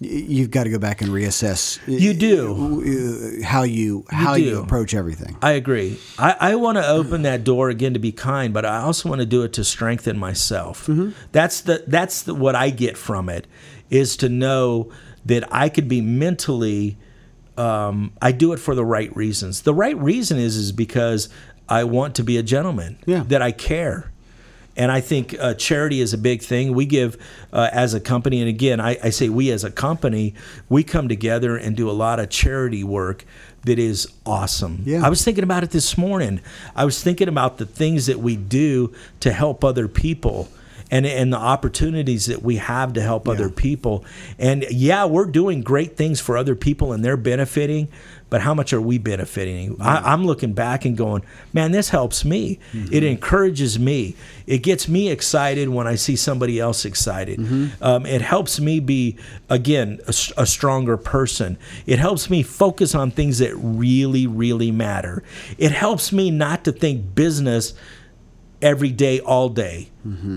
you've 0.01 0.51
got 0.51 0.65
to 0.65 0.71
go 0.71 0.79
back 0.79 1.01
and 1.01 1.11
reassess. 1.11 1.79
uh, 1.89 1.93
You 1.93 2.15
do. 2.15 3.41
how 3.45 3.63
you 3.63 4.05
how 4.11 4.35
you, 4.35 4.51
do. 4.51 4.61
approach 4.63 4.95
everything. 4.95 5.37
I 5.43 5.53
agree. 5.53 5.99
I, 6.19 6.37
I 6.41 6.55
want 6.57 6.79
to 6.79 6.87
open 6.87 7.23
that 7.23 7.45
door 7.45 7.69
again 7.71 7.95
to 7.95 7.99
be 8.01 8.13
kind, 8.13 8.53
but 8.53 8.65
I 8.65 8.79
also 8.79 9.09
want 9.09 9.21
to 9.21 9.27
do 9.27 9.43
it 9.43 9.53
to 9.55 9.65
strengthen 9.65 10.19
myself. 10.19 10.89
That's 11.33 11.61
the 11.61 11.85
that's 11.87 12.23
the, 12.23 12.35
what 12.35 12.55
I 12.55 12.71
get 12.71 12.97
from 12.99 13.29
it 13.29 13.47
is 13.91 14.17
to 14.19 14.29
know 14.29 14.91
that 15.27 15.45
I 15.53 15.69
could 15.69 15.89
be 15.89 16.01
mentally. 16.01 16.97
Um, 17.57 18.13
I 18.21 18.33
do 18.33 18.53
it 18.53 18.59
for 18.59 18.75
the 18.75 18.85
right 18.85 19.15
reasons. 19.15 19.63
The 19.63 19.75
right 19.75 19.97
reason 19.97 20.39
is 20.39 20.57
is 20.57 20.73
because 20.73 21.29
I 21.69 21.85
want 21.85 22.17
to 22.17 22.25
be 22.25 22.37
a 22.37 22.43
gentleman. 22.43 22.99
Yeah. 23.07 23.23
That 23.29 23.43
I 23.43 23.53
care. 23.53 24.11
And 24.77 24.91
I 24.91 25.01
think 25.01 25.37
uh, 25.39 25.55
charity 25.55 26.01
is 26.01 26.13
a 26.13 26.19
big 26.19 26.43
thing. 26.43 26.75
We 26.75 26.87
give 26.87 27.17
uh, 27.53 27.71
as 27.73 27.95
a 27.95 28.01
company, 28.01 28.41
and 28.41 28.49
again, 28.49 28.81
I, 28.81 28.99
I 29.03 29.11
say 29.11 29.29
we 29.29 29.51
as 29.51 29.63
a 29.63 29.71
company, 29.71 30.35
we 30.69 30.83
come 30.83 31.09
together 31.09 31.57
and 31.57 31.77
do 31.77 31.89
a 31.89 31.93
lot 31.93 32.19
of 32.19 32.29
charity 32.29 32.83
work 32.83 33.25
that 33.65 33.79
is 33.79 34.09
awesome. 34.27 34.83
Yeah. 34.85 35.05
I 35.05 35.09
was 35.09 35.25
thinking 35.25 35.45
about 35.45 35.65
it 35.65 35.71
this 35.71 35.97
morning. 35.97 36.41
I 36.77 36.85
was 36.85 37.03
thinking 37.03 37.29
about 37.29 37.59
the 37.59 37.67
things 37.67 38.07
that 38.07 38.19
we 38.19 38.37
do 38.37 38.93
to 39.21 39.33
help 39.33 39.65
other 39.65 39.89
people. 39.89 40.49
And, 40.95 41.07
and 41.07 41.33
the 41.33 41.39
opportunities 41.39 42.27
that 42.27 42.43
we 42.43 42.59
have 42.59 42.93
to 42.93 43.03
help 43.03 43.29
other 43.29 43.49
people. 43.49 44.05
And 44.39 44.65
yeah, 44.71 45.07
we're 45.07 45.25
doing 45.27 45.63
great 45.63 45.97
things 45.97 46.21
for 46.21 46.37
other 46.37 46.55
people 46.55 46.93
and 46.93 47.05
they're 47.05 47.17
benefiting, 47.17 47.89
but 48.31 48.41
how 48.43 48.55
much 48.55 48.73
are 48.73 48.81
we 48.81 48.99
benefiting? 48.99 49.77
I, 49.81 50.13
I'm 50.13 50.25
looking 50.25 50.53
back 50.53 50.85
and 50.85 50.97
going, 50.97 51.23
man, 51.53 51.73
this 51.73 51.89
helps 51.89 52.25
me. 52.25 52.61
It 52.93 53.03
encourages 53.03 53.77
me. 53.77 54.15
It 54.47 54.59
gets 54.59 54.87
me 54.89 55.09
excited 55.09 55.69
when 55.69 55.89
I 55.89 55.97
see 55.97 56.15
somebody 56.15 56.61
else 56.61 56.85
excited. 56.85 57.41
Um, 57.83 58.07
it 58.07 58.23
helps 58.23 58.61
me 58.61 58.79
be, 58.79 59.19
again, 59.51 59.99
a 60.07 60.47
stronger 60.47 60.97
person. 60.97 61.59
It 61.87 61.99
helps 61.99 62.31
me 62.31 62.45
focus 62.45 62.95
on 62.95 63.11
things 63.11 63.39
that 63.39 63.55
really, 63.57 64.29
really 64.29 64.71
matter. 64.71 65.25
It 65.59 65.73
helps 65.73 66.13
me 66.13 66.31
not 66.31 66.65
to 66.67 66.73
think 66.73 67.17
business 67.17 67.75
every 68.65 68.91
day, 68.91 69.21
all 69.21 69.49
day. 69.51 69.91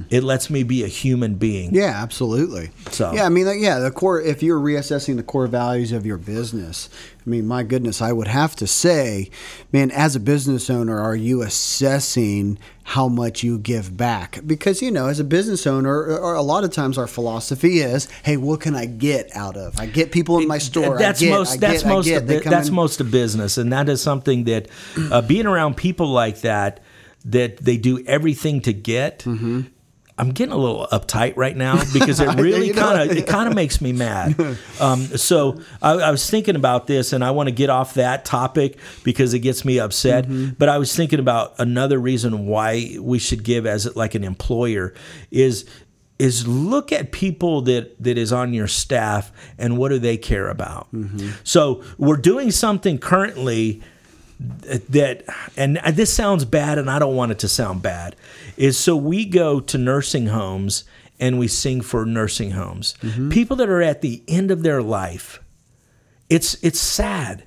It 0.09 0.23
lets 0.23 0.49
me 0.49 0.63
be 0.63 0.85
a 0.85 0.87
human 0.87 1.35
being. 1.35 1.75
Yeah, 1.75 2.01
absolutely. 2.01 2.69
So- 2.91 3.11
yeah, 3.13 3.25
I 3.25 3.29
mean, 3.29 3.45
like, 3.45 3.57
yeah, 3.59 3.79
the 3.79 3.91
core. 3.91 4.21
If 4.21 4.41
you're 4.41 4.61
reassessing 4.61 5.17
the 5.17 5.23
core 5.23 5.45
values 5.47 5.91
of 5.91 6.05
your 6.05 6.15
business, 6.17 6.87
I 7.25 7.29
mean, 7.29 7.45
my 7.47 7.63
goodness, 7.63 8.01
I 8.01 8.13
would 8.13 8.29
have 8.29 8.55
to 8.57 8.67
say, 8.67 9.29
man, 9.73 9.91
as 9.91 10.15
a 10.15 10.21
business 10.21 10.69
owner, 10.69 10.97
are 10.97 11.17
you 11.17 11.41
assessing 11.41 12.57
how 12.83 13.09
much 13.09 13.43
you 13.43 13.57
give 13.59 13.97
back? 13.97 14.39
Because 14.47 14.81
you 14.81 14.89
know, 14.89 15.07
as 15.07 15.19
a 15.19 15.25
business 15.25 15.67
owner, 15.67 16.05
a 16.17 16.41
lot 16.41 16.63
of 16.63 16.71
times 16.71 16.97
our 16.97 17.07
philosophy 17.07 17.79
is, 17.79 18.07
hey, 18.23 18.37
what 18.37 18.61
can 18.61 18.73
I 18.73 18.85
get 18.85 19.35
out 19.35 19.57
of? 19.57 19.77
I 19.77 19.85
get 19.85 20.13
people 20.13 20.39
in 20.39 20.47
my 20.47 20.59
store. 20.59 20.97
That's 20.97 21.21
I 21.21 21.25
get, 21.25 21.31
most. 21.31 21.53
I 21.55 21.57
that's 21.57 21.83
get, 21.83 21.91
I 21.91 21.93
most. 21.93 22.09
Of, 22.09 22.27
They 22.27 22.37
bu- 22.37 22.43
come 22.43 22.51
that's 22.51 22.69
in- 22.69 22.73
most 22.75 23.01
of 23.01 23.11
business, 23.11 23.57
and 23.57 23.73
that 23.73 23.89
is 23.89 24.01
something 24.01 24.45
that 24.45 24.69
uh, 25.11 25.21
being 25.21 25.45
around 25.45 25.75
people 25.75 26.07
like 26.07 26.39
that, 26.41 26.79
that 27.27 27.57
they 27.57 27.77
do 27.77 28.03
everything 28.05 28.61
to 28.61 28.73
get. 28.73 29.19
Mm-hmm. 29.19 29.61
I'm 30.19 30.31
getting 30.31 30.53
a 30.53 30.57
little 30.57 30.87
uptight 30.91 31.37
right 31.37 31.55
now 31.55 31.83
because 31.93 32.19
it 32.19 32.39
really 32.39 32.73
kind 32.73 32.99
of 33.11 33.15
it 33.15 33.27
kind 33.27 33.47
of 33.47 33.53
makes 33.53 33.81
me 33.81 33.93
mad. 33.93 34.35
Um, 34.79 35.01
so 35.01 35.59
I, 35.81 35.93
I 35.93 36.11
was 36.11 36.29
thinking 36.29 36.55
about 36.55 36.85
this, 36.85 37.11
and 37.11 37.23
I 37.23 37.31
want 37.31 37.47
to 37.47 37.51
get 37.51 37.71
off 37.71 37.95
that 37.95 38.25
topic 38.25 38.77
because 39.03 39.33
it 39.33 39.39
gets 39.39 39.65
me 39.65 39.79
upset. 39.79 40.25
Mm-hmm. 40.25 40.51
But 40.59 40.69
I 40.69 40.77
was 40.77 40.95
thinking 40.95 41.19
about 41.19 41.55
another 41.57 41.97
reason 41.97 42.45
why 42.45 42.95
we 42.99 43.17
should 43.17 43.43
give 43.43 43.65
as 43.65 43.95
like 43.95 44.13
an 44.13 44.23
employer 44.23 44.93
is 45.31 45.65
is 46.19 46.47
look 46.47 46.91
at 46.91 47.11
people 47.11 47.61
that 47.61 48.01
that 48.03 48.19
is 48.19 48.31
on 48.31 48.53
your 48.53 48.67
staff 48.67 49.31
and 49.57 49.79
what 49.79 49.89
do 49.89 49.97
they 49.97 50.15
care 50.15 50.47
about. 50.47 50.87
So 51.43 51.83
we're 51.97 52.17
doing 52.17 52.51
something 52.51 52.99
currently 52.99 53.81
that 54.39 55.23
and 55.55 55.77
this 55.93 56.13
sounds 56.13 56.45
bad 56.45 56.77
and 56.77 56.89
I 56.89 56.99
don't 56.99 57.15
want 57.15 57.31
it 57.31 57.39
to 57.39 57.47
sound 57.47 57.81
bad 57.81 58.15
is 58.55 58.77
so 58.77 58.95
we 58.95 59.25
go 59.25 59.59
to 59.59 59.77
nursing 59.77 60.27
homes 60.27 60.83
and 61.19 61.39
we 61.39 61.47
sing 61.47 61.81
for 61.81 62.05
nursing 62.05 62.51
homes. 62.51 62.93
Mm-hmm. 63.01 63.29
People 63.29 63.57
that 63.57 63.69
are 63.69 63.81
at 63.81 64.01
the 64.01 64.23
end 64.27 64.51
of 64.51 64.63
their 64.63 64.81
life. 64.81 65.41
It's 66.29 66.55
it's 66.63 66.79
sad. 66.79 67.45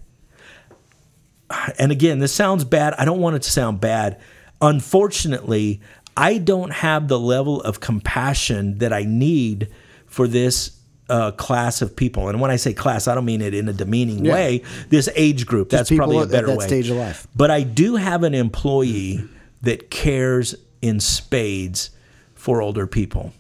And 1.79 1.93
again, 1.93 2.21
this 2.21 2.33
sounds 2.33 2.65
bad. 2.65 2.95
I 2.95 3.05
don't 3.05 3.21
want 3.21 3.37
it 3.37 3.43
to 3.43 3.51
sound 3.51 3.81
bad. 3.81 4.21
Unfortunately, 4.61 5.81
I 6.17 6.39
don't 6.39 6.73
have 6.73 7.09
the 7.09 7.19
level 7.19 7.61
of 7.63 7.81
compassion 7.81 8.79
that 8.79 8.93
I 8.93 9.05
need 9.05 9.69
for 10.07 10.29
this 10.29 10.80
uh, 11.11 11.33
class 11.33 11.83
of 11.83 11.95
people. 11.97 12.29
And 12.29 12.41
when 12.41 12.51
I 12.51 12.57
say 12.57 12.73
class, 12.73 13.09
I 13.09 13.15
don't 13.15 13.25
mean 13.25 13.43
it 13.43 13.53
in 13.55 13.69
a 13.69 13.73
demeaning 13.73 14.25
Yeah. 14.25 14.33
way. 14.33 14.63
This 14.89 15.09
age 15.15 15.47
group, 15.47 15.69
that's 15.69 15.91
probably 15.91 16.19
a 16.19 16.27
better 16.27 16.47
that 16.49 16.59
way. 16.59 16.67
stage 16.67 16.89
of 16.89 16.97
life. 16.97 17.27
But 17.37 17.51
I 17.51 17.63
do 17.63 17.97
have 17.97 18.23
an 18.23 18.35
employee 18.35 19.25
that 19.63 19.91
cares 19.91 20.55
in 20.81 21.01
spades 21.01 21.91
for 22.35 22.63
older 22.63 22.87
people. 22.87 23.33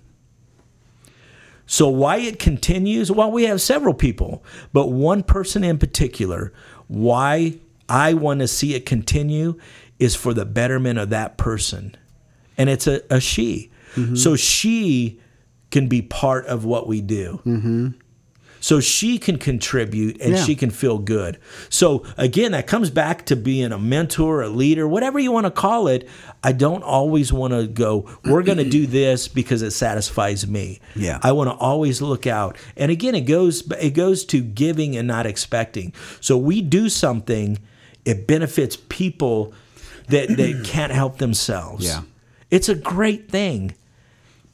So 1.67 1.89
why 1.89 2.17
it 2.19 2.39
continues? 2.41 3.13
Well, 3.13 3.31
we 3.31 3.45
have 3.45 3.61
several 3.61 3.95
people, 3.95 4.45
but 4.73 4.89
one 4.89 5.23
person 5.23 5.63
in 5.63 5.79
particular, 5.79 6.53
why 6.89 7.55
I 7.89 8.15
want 8.15 8.41
to 8.41 8.49
see 8.49 8.75
it 8.75 8.85
continue 8.85 9.59
is 10.01 10.17
for 10.17 10.35
the 10.35 10.45
betterment 10.45 10.99
of 10.99 11.11
that 11.11 11.37
person. 11.37 11.97
And 12.59 12.69
it's 12.69 12.87
a, 12.87 13.03
a 13.09 13.21
she. 13.21 13.71
So 14.15 14.37
she 14.37 15.21
can 15.71 15.89
be 15.89 16.03
part 16.03 16.47
of 16.47 16.65
what 16.65 16.87
we 16.87 17.01
do. 17.01 17.41
Mm-hmm. 17.47 17.89
So 18.63 18.79
she 18.79 19.19
can 19.19 19.39
contribute 19.39 20.21
and 20.21 20.35
Yeah. 20.35 20.45
she 20.45 20.55
can 20.55 20.69
feel 20.71 20.99
good. 20.99 21.39
So 21.71 22.05
again, 22.19 22.53
that 22.53 22.67
comes 22.67 22.91
back 22.91 23.25
to 23.27 23.37
being 23.37 23.73
a 23.73 23.79
mentor, 23.79 24.43
a 24.43 24.51
leader, 24.51 24.87
whatever 24.87 25.19
you 25.19 25.33
want 25.33 25.47
to 25.47 25.51
call 25.51 25.89
it. 25.89 26.07
I 26.45 26.53
don't 26.53 26.83
always 26.83 27.33
want 27.33 27.55
to 27.55 27.67
go, 27.67 28.07
we're 28.23 28.43
going 28.43 28.59
to 28.59 28.69
do 28.69 28.87
this 29.01 29.29
because 29.29 29.63
it 29.63 29.71
satisfies 29.71 30.47
me. 30.47 30.81
Yeah. 30.95 31.19
I 31.23 31.33
want 31.33 31.49
to 31.49 31.55
always 31.57 32.03
look 32.03 32.27
out. 32.27 32.59
And 32.77 32.91
again, 32.91 33.15
it 33.15 33.23
goes 33.23 33.63
it 33.81 33.95
goes 33.95 34.27
to 34.27 34.43
giving 34.43 34.95
and 34.95 35.09
not 35.09 35.25
expecting. 35.25 35.95
So 36.21 36.37
we 36.37 36.61
do 36.61 36.91
something, 36.91 37.59
it 38.05 38.27
benefits 38.27 38.77
people 38.91 39.55
that 40.09 40.37
that 40.37 40.65
can't 40.67 40.93
help 40.93 41.17
themselves. 41.17 41.87
Yeah. 41.87 42.03
It's 42.51 42.69
a 42.69 42.75
great 42.75 43.31
thing. 43.31 43.75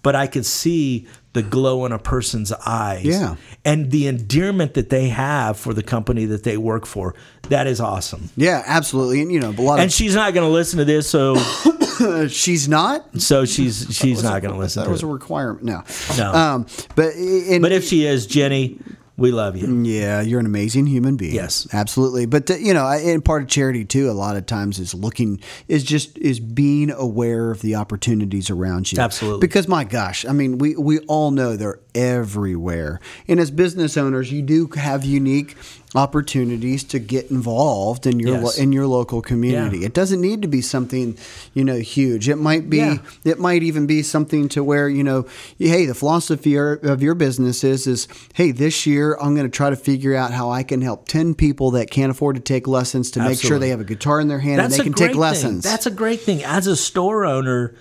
But 0.07 0.15
I 0.15 0.29
could 0.29 0.47
see 0.47 1.09
the 1.33 1.43
glow 1.43 1.85
in 1.85 1.91
a 1.91 1.99
person's 1.99 2.53
eyes 2.65 3.05
Yeah. 3.05 3.35
and 3.65 3.91
the 3.91 4.07
endearment 4.07 4.75
that 4.75 4.89
they 4.89 5.09
have 5.09 5.57
for 5.59 5.75
the 5.75 5.83
company 5.83 6.27
that 6.27 6.45
they 6.45 6.57
work 6.57 6.87
for. 6.87 7.17
That 7.49 7.67
is 7.67 7.81
awesome. 7.81 8.31
Yeah, 8.37 8.63
absolutely. 8.67 9.21
And 9.21 9.33
you 9.33 9.41
know, 9.41 9.51
a 9.51 9.61
lot 9.61 9.81
And 9.81 9.91
she's 9.93 10.15
not 10.15 10.33
going 10.33 10.47
to 10.47 10.53
listen 10.53 10.79
to 10.79 10.85
this, 10.85 11.11
so 11.11 11.35
she's 12.29 12.69
not. 12.69 13.21
so 13.21 13.45
she's 13.45 13.89
she's 13.91 14.23
not 14.23 14.43
going 14.43 14.55
to 14.55 14.61
listen 14.61 14.85
That 14.85 14.91
was 14.91 15.03
a 15.03 15.07
requirement. 15.09 15.65
No, 15.65 15.83
No. 16.17 16.33
Um, 16.33 16.67
but 16.95 17.15
and, 17.17 17.61
But 17.61 17.73
if 17.73 17.83
she 17.85 18.07
is, 18.07 18.27
Jenny, 18.29 18.79
we 19.17 19.33
love 19.33 19.57
you. 19.57 19.83
Yeah, 19.83 20.21
you're 20.21 20.41
an 20.41 20.47
amazing 20.47 20.87
human 20.87 21.17
being. 21.17 21.35
Yes. 21.35 21.67
absolutely. 21.73 22.27
But 22.27 22.51
uh, 22.51 22.57
you 22.57 22.75
know, 22.75 22.85
I- 22.85 22.99
and 22.99 23.25
part 23.25 23.43
of 23.43 23.49
charity 23.49 23.85
too, 23.85 24.11
a 24.11 24.13
lot 24.13 24.37
of 24.37 24.47
times 24.47 24.79
is 24.79 24.93
looking 24.95 25.41
is 25.69 25.85
just 25.85 26.19
is 26.19 26.39
being 26.41 26.91
aware 26.91 27.51
of 27.51 27.63
the 27.63 27.75
opportunities 27.77 28.51
around 28.51 28.93
you. 28.93 28.99
Absolutely. 28.99 29.41
Because 29.41 29.69
my 29.69 29.85
gosh, 29.85 30.25
I 30.27 30.33
mean, 30.33 30.59
we 30.59 30.77
we 30.77 30.99
all 31.01 31.31
know 31.31 31.57
they're 31.57 31.81
everywhere, 31.97 33.01
and 33.27 33.41
as 33.41 33.51
business 33.51 33.97
owners, 33.97 34.31
you 34.31 34.43
do 34.43 34.69
have 34.77 35.05
unique 35.05 35.57
opportunities 35.95 36.85
to 36.85 36.99
get 36.99 37.31
involved 37.31 38.07
in 38.07 38.21
your 38.21 38.33
Yes. 38.35 38.45
lo- 38.59 38.63
in 38.63 38.71
your 38.73 38.87
local 38.87 39.23
community. 39.23 39.79
Yeah. 39.79 39.87
It 39.87 39.95
doesn't 39.95 40.21
need 40.21 40.43
to 40.43 40.49
be 40.49 40.61
something 40.61 41.17
you 41.55 41.65
know 41.65 41.77
huge. 41.79 42.29
It 42.29 42.37
might 42.37 42.69
be 42.69 42.79
Yeah. 42.79 42.99
it 43.25 43.39
might 43.39 43.63
even 43.63 43.87
be 43.87 44.03
something 44.03 44.49
to 44.51 44.63
where 44.63 44.89
you 44.91 45.03
know 45.03 45.25
hey 45.59 45.87
the 45.87 45.95
philosophy 45.95 46.55
of 46.57 47.03
your 47.03 47.15
business 47.15 47.65
is 47.65 47.87
is 47.87 48.09
hey 48.35 48.51
this 48.51 48.87
year 48.87 49.17
i'm 49.23 49.35
going 49.35 49.47
to 49.51 49.57
try 49.57 49.71
to 49.71 49.77
figure 49.77 50.15
out 50.15 50.33
how 50.33 50.51
i 50.51 50.63
can 50.63 50.83
help 50.83 51.09
10 51.09 51.35
people 51.35 51.71
that 51.73 51.91
can't 51.91 52.11
afford 52.11 52.37
to 52.37 52.43
take 52.43 52.69
lessons 52.69 53.11
to 53.13 53.21
make 53.21 53.39
sure 53.41 53.59
they 53.59 53.71
have 53.71 53.81
a 53.81 53.85
guitar 53.85 54.21
in 54.21 54.29
their 54.29 54.41
hand 54.41 54.61
and 54.61 54.73
they 54.73 54.79
can 54.81 54.93
take 54.93 55.15
lessons 55.15 55.65
That's 55.65 55.87
a 55.87 55.91
great 55.91 56.21
thing. 56.21 56.45
As 56.45 56.67
a 56.67 56.77
store 56.77 57.25
owner, 57.25 57.75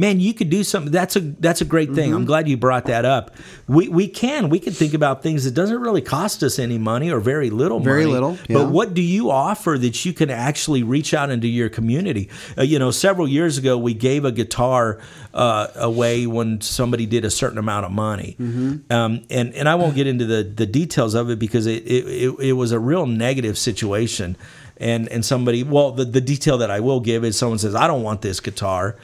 man, 0.00 0.18
you 0.18 0.32
could 0.32 0.50
do 0.50 0.64
something. 0.64 0.90
That's 0.90 1.14
a 1.16 1.20
that's 1.20 1.60
a 1.60 1.64
great 1.64 1.92
thing. 1.94 2.08
Mm-hmm. 2.08 2.16
I'm 2.16 2.24
glad 2.24 2.48
you 2.48 2.56
brought 2.56 2.86
that 2.86 3.04
up. 3.04 3.24
We 3.68 3.88
we 3.88 4.08
can 4.08 4.48
we 4.48 4.58
can 4.58 4.72
think 4.72 4.94
about 4.94 5.22
things 5.22 5.44
that 5.44 5.52
doesn't 5.54 5.80
really 5.80 6.00
cost 6.02 6.42
us 6.42 6.58
any 6.58 6.78
money 6.78 7.10
or 7.12 7.20
very 7.20 7.50
little 7.50 7.78
Very 7.80 8.02
money. 8.04 8.12
little, 8.14 8.32
yeah. 8.48 8.56
But 8.56 8.70
what 8.70 8.94
do 8.94 9.02
you 9.02 9.30
offer 9.30 9.76
that 9.78 10.04
you 10.04 10.12
can 10.12 10.30
actually 10.30 10.82
reach 10.82 11.12
out 11.14 11.28
into 11.30 11.46
your 11.48 11.68
community? 11.68 12.28
Uh, 12.56 12.62
you 12.62 12.78
know, 12.78 12.90
several 12.90 13.28
years 13.28 13.58
ago, 13.58 13.76
we 13.78 13.92
gave 13.94 14.24
a 14.24 14.32
guitar 14.32 14.98
uh, 15.34 15.68
away 15.76 16.26
when 16.26 16.60
somebody 16.62 17.06
did 17.06 17.24
a 17.24 17.30
certain 17.30 17.58
amount 17.58 17.84
of 17.86 17.92
money, 17.92 18.36
Mm-hmm. 18.40 18.90
um, 18.92 19.22
and 19.30 19.54
and 19.54 19.68
I 19.68 19.74
won't 19.74 19.94
get 19.94 20.06
into 20.06 20.24
the 20.24 20.42
the 20.42 20.66
details 20.66 21.14
of 21.14 21.28
it 21.30 21.38
because 21.38 21.66
it 21.66 21.84
it, 21.86 22.04
it, 22.06 22.40
it 22.40 22.52
was 22.54 22.72
a 22.72 22.78
real 22.78 23.06
negative 23.06 23.56
situation. 23.58 24.36
And, 24.82 25.08
and 25.10 25.22
somebody 25.22 25.62
well 25.62 25.92
the, 25.92 26.06
the 26.06 26.22
detail 26.22 26.56
that 26.56 26.70
I 26.70 26.80
will 26.80 27.00
give 27.00 27.22
is 27.22 27.36
someone 27.36 27.58
says 27.58 27.74
I 27.74 27.86
don't 27.86 28.02
want 28.02 28.22
this 28.22 28.40
guitar 28.40 28.96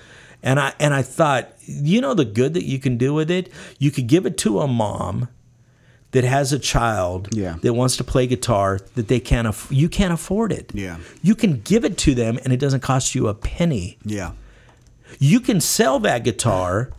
and 0.46 0.58
I 0.58 0.72
and 0.80 0.94
I 0.94 1.02
thought 1.02 1.52
you 1.60 2.00
know 2.00 2.14
the 2.14 2.24
good 2.24 2.54
that 2.54 2.64
you 2.64 2.78
can 2.78 2.96
do 2.96 3.12
with 3.12 3.30
it 3.30 3.52
you 3.78 3.90
could 3.90 4.06
give 4.06 4.24
it 4.24 4.38
to 4.38 4.60
a 4.60 4.68
mom 4.68 5.28
that 6.12 6.24
has 6.24 6.52
a 6.52 6.58
child 6.58 7.28
Yeah. 7.32 7.56
that 7.60 7.74
wants 7.74 7.96
to 7.98 8.04
play 8.04 8.26
guitar 8.26 8.78
that 8.94 9.08
they 9.08 9.20
can't 9.20 9.46
aff- 9.46 9.68
you 9.70 9.88
can't 9.90 10.14
afford 10.14 10.52
it. 10.52 10.70
Yeah. 10.72 10.96
You 11.20 11.34
can 11.34 11.60
give 11.60 11.84
it 11.84 11.98
to 11.98 12.14
them 12.14 12.38
and 12.42 12.54
it 12.54 12.60
doesn't 12.60 12.80
cost 12.80 13.14
you 13.14 13.28
a 13.28 13.34
penny. 13.34 13.98
Yeah. 14.02 14.30
You 15.18 15.40
can 15.40 15.60
sell 15.60 15.98
that 16.00 16.24
guitar 16.24 16.90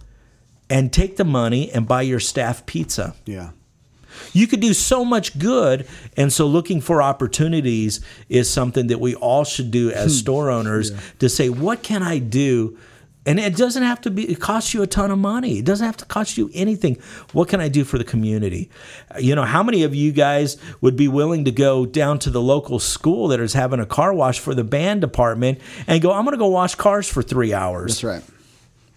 and 0.69 0.93
take 0.93 1.17
the 1.17 1.23
money 1.23 1.71
and 1.71 1.87
buy 1.87 2.03
your 2.03 2.19
staff 2.19 2.65
pizza. 2.65 3.15
Yeah. 3.25 3.51
You 4.33 4.45
could 4.45 4.59
do 4.59 4.73
so 4.73 5.05
much 5.05 5.39
good. 5.39 5.87
And 6.15 6.31
so 6.31 6.45
looking 6.45 6.81
for 6.81 7.01
opportunities 7.01 8.01
is 8.29 8.49
something 8.49 8.87
that 8.87 8.99
we 8.99 9.15
all 9.15 9.45
should 9.45 9.71
do 9.71 9.89
as 9.91 10.11
hmm. 10.11 10.17
store 10.17 10.49
owners 10.51 10.91
to 11.19 11.29
say, 11.29 11.49
what 11.49 11.81
can 11.81 12.03
I 12.03 12.19
do? 12.19 12.77
And 13.27 13.41
it 13.41 13.57
doesn't 13.57 13.83
have 13.83 13.99
to 14.01 14.09
be, 14.09 14.23
it 14.31 14.39
costs 14.39 14.73
you 14.73 14.81
a 14.81 14.87
ton 14.87 15.11
of 15.11 15.19
money. 15.19 15.59
It 15.59 15.65
doesn't 15.65 15.85
have 15.85 15.97
to 15.97 16.05
cost 16.05 16.37
you 16.37 16.49
anything. 16.53 16.97
What 17.33 17.49
can 17.49 17.59
I 17.59 17.67
do 17.67 17.83
for 17.83 17.97
the 17.97 18.05
community? 18.05 18.69
You 19.19 19.35
know, 19.35 19.43
how 19.43 19.61
many 19.61 19.83
of 19.83 19.93
you 19.93 20.13
guys 20.13 20.55
would 20.79 20.95
be 20.95 21.09
willing 21.09 21.43
to 21.43 21.51
go 21.51 21.85
down 21.85 22.19
to 22.19 22.29
the 22.29 22.41
local 22.41 22.79
school 22.79 23.27
that 23.27 23.41
is 23.41 23.51
having 23.51 23.81
a 23.81 23.85
car 23.85 24.13
wash 24.13 24.39
for 24.39 24.55
the 24.55 24.63
band 24.63 25.01
department 25.01 25.59
and 25.87 26.01
go, 26.01 26.13
I'm 26.13 26.23
going 26.23 26.35
to 26.35 26.39
go 26.39 26.47
wash 26.47 26.75
cars 26.75 27.09
for 27.09 27.21
three 27.21 27.53
hours? 27.53 28.01
That's 28.01 28.03
right. 28.05 28.23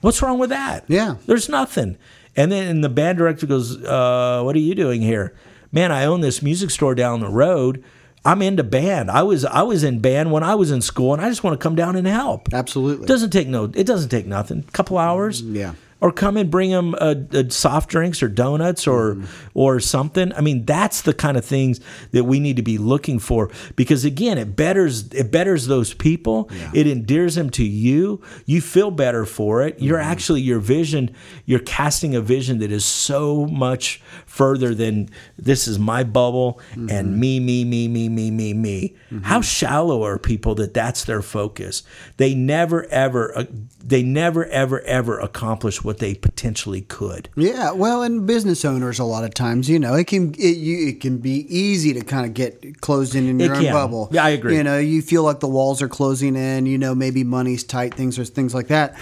What's 0.01 0.23
wrong 0.23 0.39
with 0.39 0.51
that? 0.51 0.85
Yeah. 0.87 1.17
There's 1.27 1.49
nothing. 1.49 1.99
And 2.37 2.53
then 2.53 2.69
and 2.69 2.85
the 2.85 2.89
band 2.89 3.19
director 3.19 3.47
goes, 3.47 3.83
uh, 3.85 4.43
What 4.45 4.55
are 4.55 4.61
you 4.61 4.77
doing 4.77 5.03
here? 5.03 5.35
Man, 5.73 5.91
I 5.91 6.05
own 6.05 6.21
this 6.21 6.41
music 6.41 6.71
store 6.71 6.95
down 6.95 7.19
the 7.21 7.29
road. 7.29 7.85
I'm 8.25 8.43
into 8.43 8.63
band. 8.65 9.11
I 9.11 9.23
was 9.23 9.45
I 9.45 9.63
was 9.63 9.83
in 9.83 10.01
band 10.01 10.31
when 10.31 10.43
I 10.43 10.55
was 10.55 10.71
in 10.71 10.83
school 10.83 11.15
and 11.15 11.23
I 11.23 11.29
just 11.29 11.43
want 11.43 11.59
to 11.59 11.63
come 11.63 11.75
down 11.75 11.97
and 11.97 12.07
help. 12.07 12.53
Absolutely. 12.53 13.07
Doesn't 13.07 13.31
take 13.31 13.49
no 13.49 13.71
it 13.75 13.87
doesn't 13.87 14.11
take 14.11 14.27
nothing. 14.27 14.63
couple 14.73 14.99
hours. 14.99 15.43
Mm, 15.43 15.57
yeah. 15.57 15.75
Or 16.01 16.11
come 16.11 16.37
and 16.37 16.51
bring 16.51 16.71
them 16.71 16.95
a, 16.95 17.17
a 17.33 17.51
soft 17.51 17.91
drinks 17.91 18.23
or 18.23 18.29
donuts 18.29 18.87
or 18.87 19.17
mm-hmm. 19.17 19.49
or 19.55 19.81
something. 19.81 20.33
I 20.33 20.41
mean, 20.41 20.65
that's 20.65 21.03
the 21.03 21.13
kind 21.13 21.37
of 21.37 21.45
things 21.45 21.81
that 22.13 22.25
we 22.25 22.41
need 22.41 22.57
to 22.57 22.63
be 22.63 22.79
looking 22.79 23.19
for 23.19 23.51
because 23.77 24.05
again, 24.05 24.39
it 24.39 24.57
betters 24.57 25.13
it 25.13 25.31
betters 25.31 25.67
those 25.67 25.93
people. 25.95 26.49
It 26.73 26.87
endears 26.87 27.35
them 27.35 27.51
to 27.51 27.65
you. 27.65 28.23
You 28.47 28.61
feel 28.61 28.91
better 28.91 29.25
for 29.25 29.63
it. 29.63 29.79
You're 29.81 29.99
mm-hmm. 29.99 30.11
actually 30.11 30.41
your 30.41 30.59
vision. 30.59 31.15
You're 31.45 31.61
casting 31.61 32.15
a 32.15 32.21
vision 32.21 32.59
that 32.61 32.73
is 32.73 32.85
so 32.85 33.47
much 33.47 34.01
further 34.27 34.75
than 34.75 35.09
this 35.39 35.69
is 35.69 35.79
my 35.79 36.05
bubble 36.05 36.61
and 36.75 36.89
mm-hmm. 36.89 37.21
me, 37.21 37.41
me, 37.41 37.65
me, 37.65 37.89
me, 37.89 38.09
me, 38.09 38.31
me, 38.31 38.55
me. 38.55 38.97
How 39.23 39.41
shallow 39.41 40.05
are 40.05 40.19
people 40.19 40.55
that 40.57 40.75
that's 40.75 41.05
their 41.05 41.23
focus? 41.23 41.83
They 42.17 42.35
never 42.35 42.87
ever 42.87 43.37
uh, 43.37 43.45
they 43.83 44.03
never 44.03 44.47
ever 44.47 44.81
ever 44.83 45.19
accomplish 45.19 45.83
what 45.83 45.90
they 45.99 46.15
potentially 46.15 46.81
could. 46.83 47.29
Yeah, 47.37 47.73
well, 47.73 48.03
and 48.03 48.27
business 48.27 48.65
owners 48.65 48.99
a 48.99 49.05
lot 49.05 49.25
of 49.25 49.35
times, 49.35 49.69
you 49.69 49.79
know, 49.79 49.95
it 49.95 50.07
can 50.07 50.35
it, 50.35 50.57
you, 50.57 50.89
it 50.89 51.01
can 51.01 51.19
be 51.19 51.47
easy 51.55 51.93
to 51.95 52.01
kind 52.03 52.27
of 52.27 52.35
get 52.35 52.81
closed 52.81 53.15
in 53.15 53.29
in 53.29 53.41
It 53.41 53.45
your 53.47 53.57
own 53.57 53.63
can. 53.65 53.73
bubble. 53.73 54.09
Yeah, 54.13 54.25
I 54.25 54.31
agree. 54.31 54.57
You 54.57 54.63
know, 54.65 54.79
you 54.79 55.03
feel 55.03 55.23
like 55.23 55.41
the 55.41 55.49
walls 55.49 55.83
are 55.83 55.89
closing 55.89 56.37
in. 56.37 56.67
You 56.67 56.79
know, 56.79 56.95
maybe 56.95 57.25
money's 57.25 57.65
tight, 57.65 57.95
things 57.95 58.19
or 58.19 58.25
things 58.25 58.55
like 58.55 58.69
that. 58.69 58.97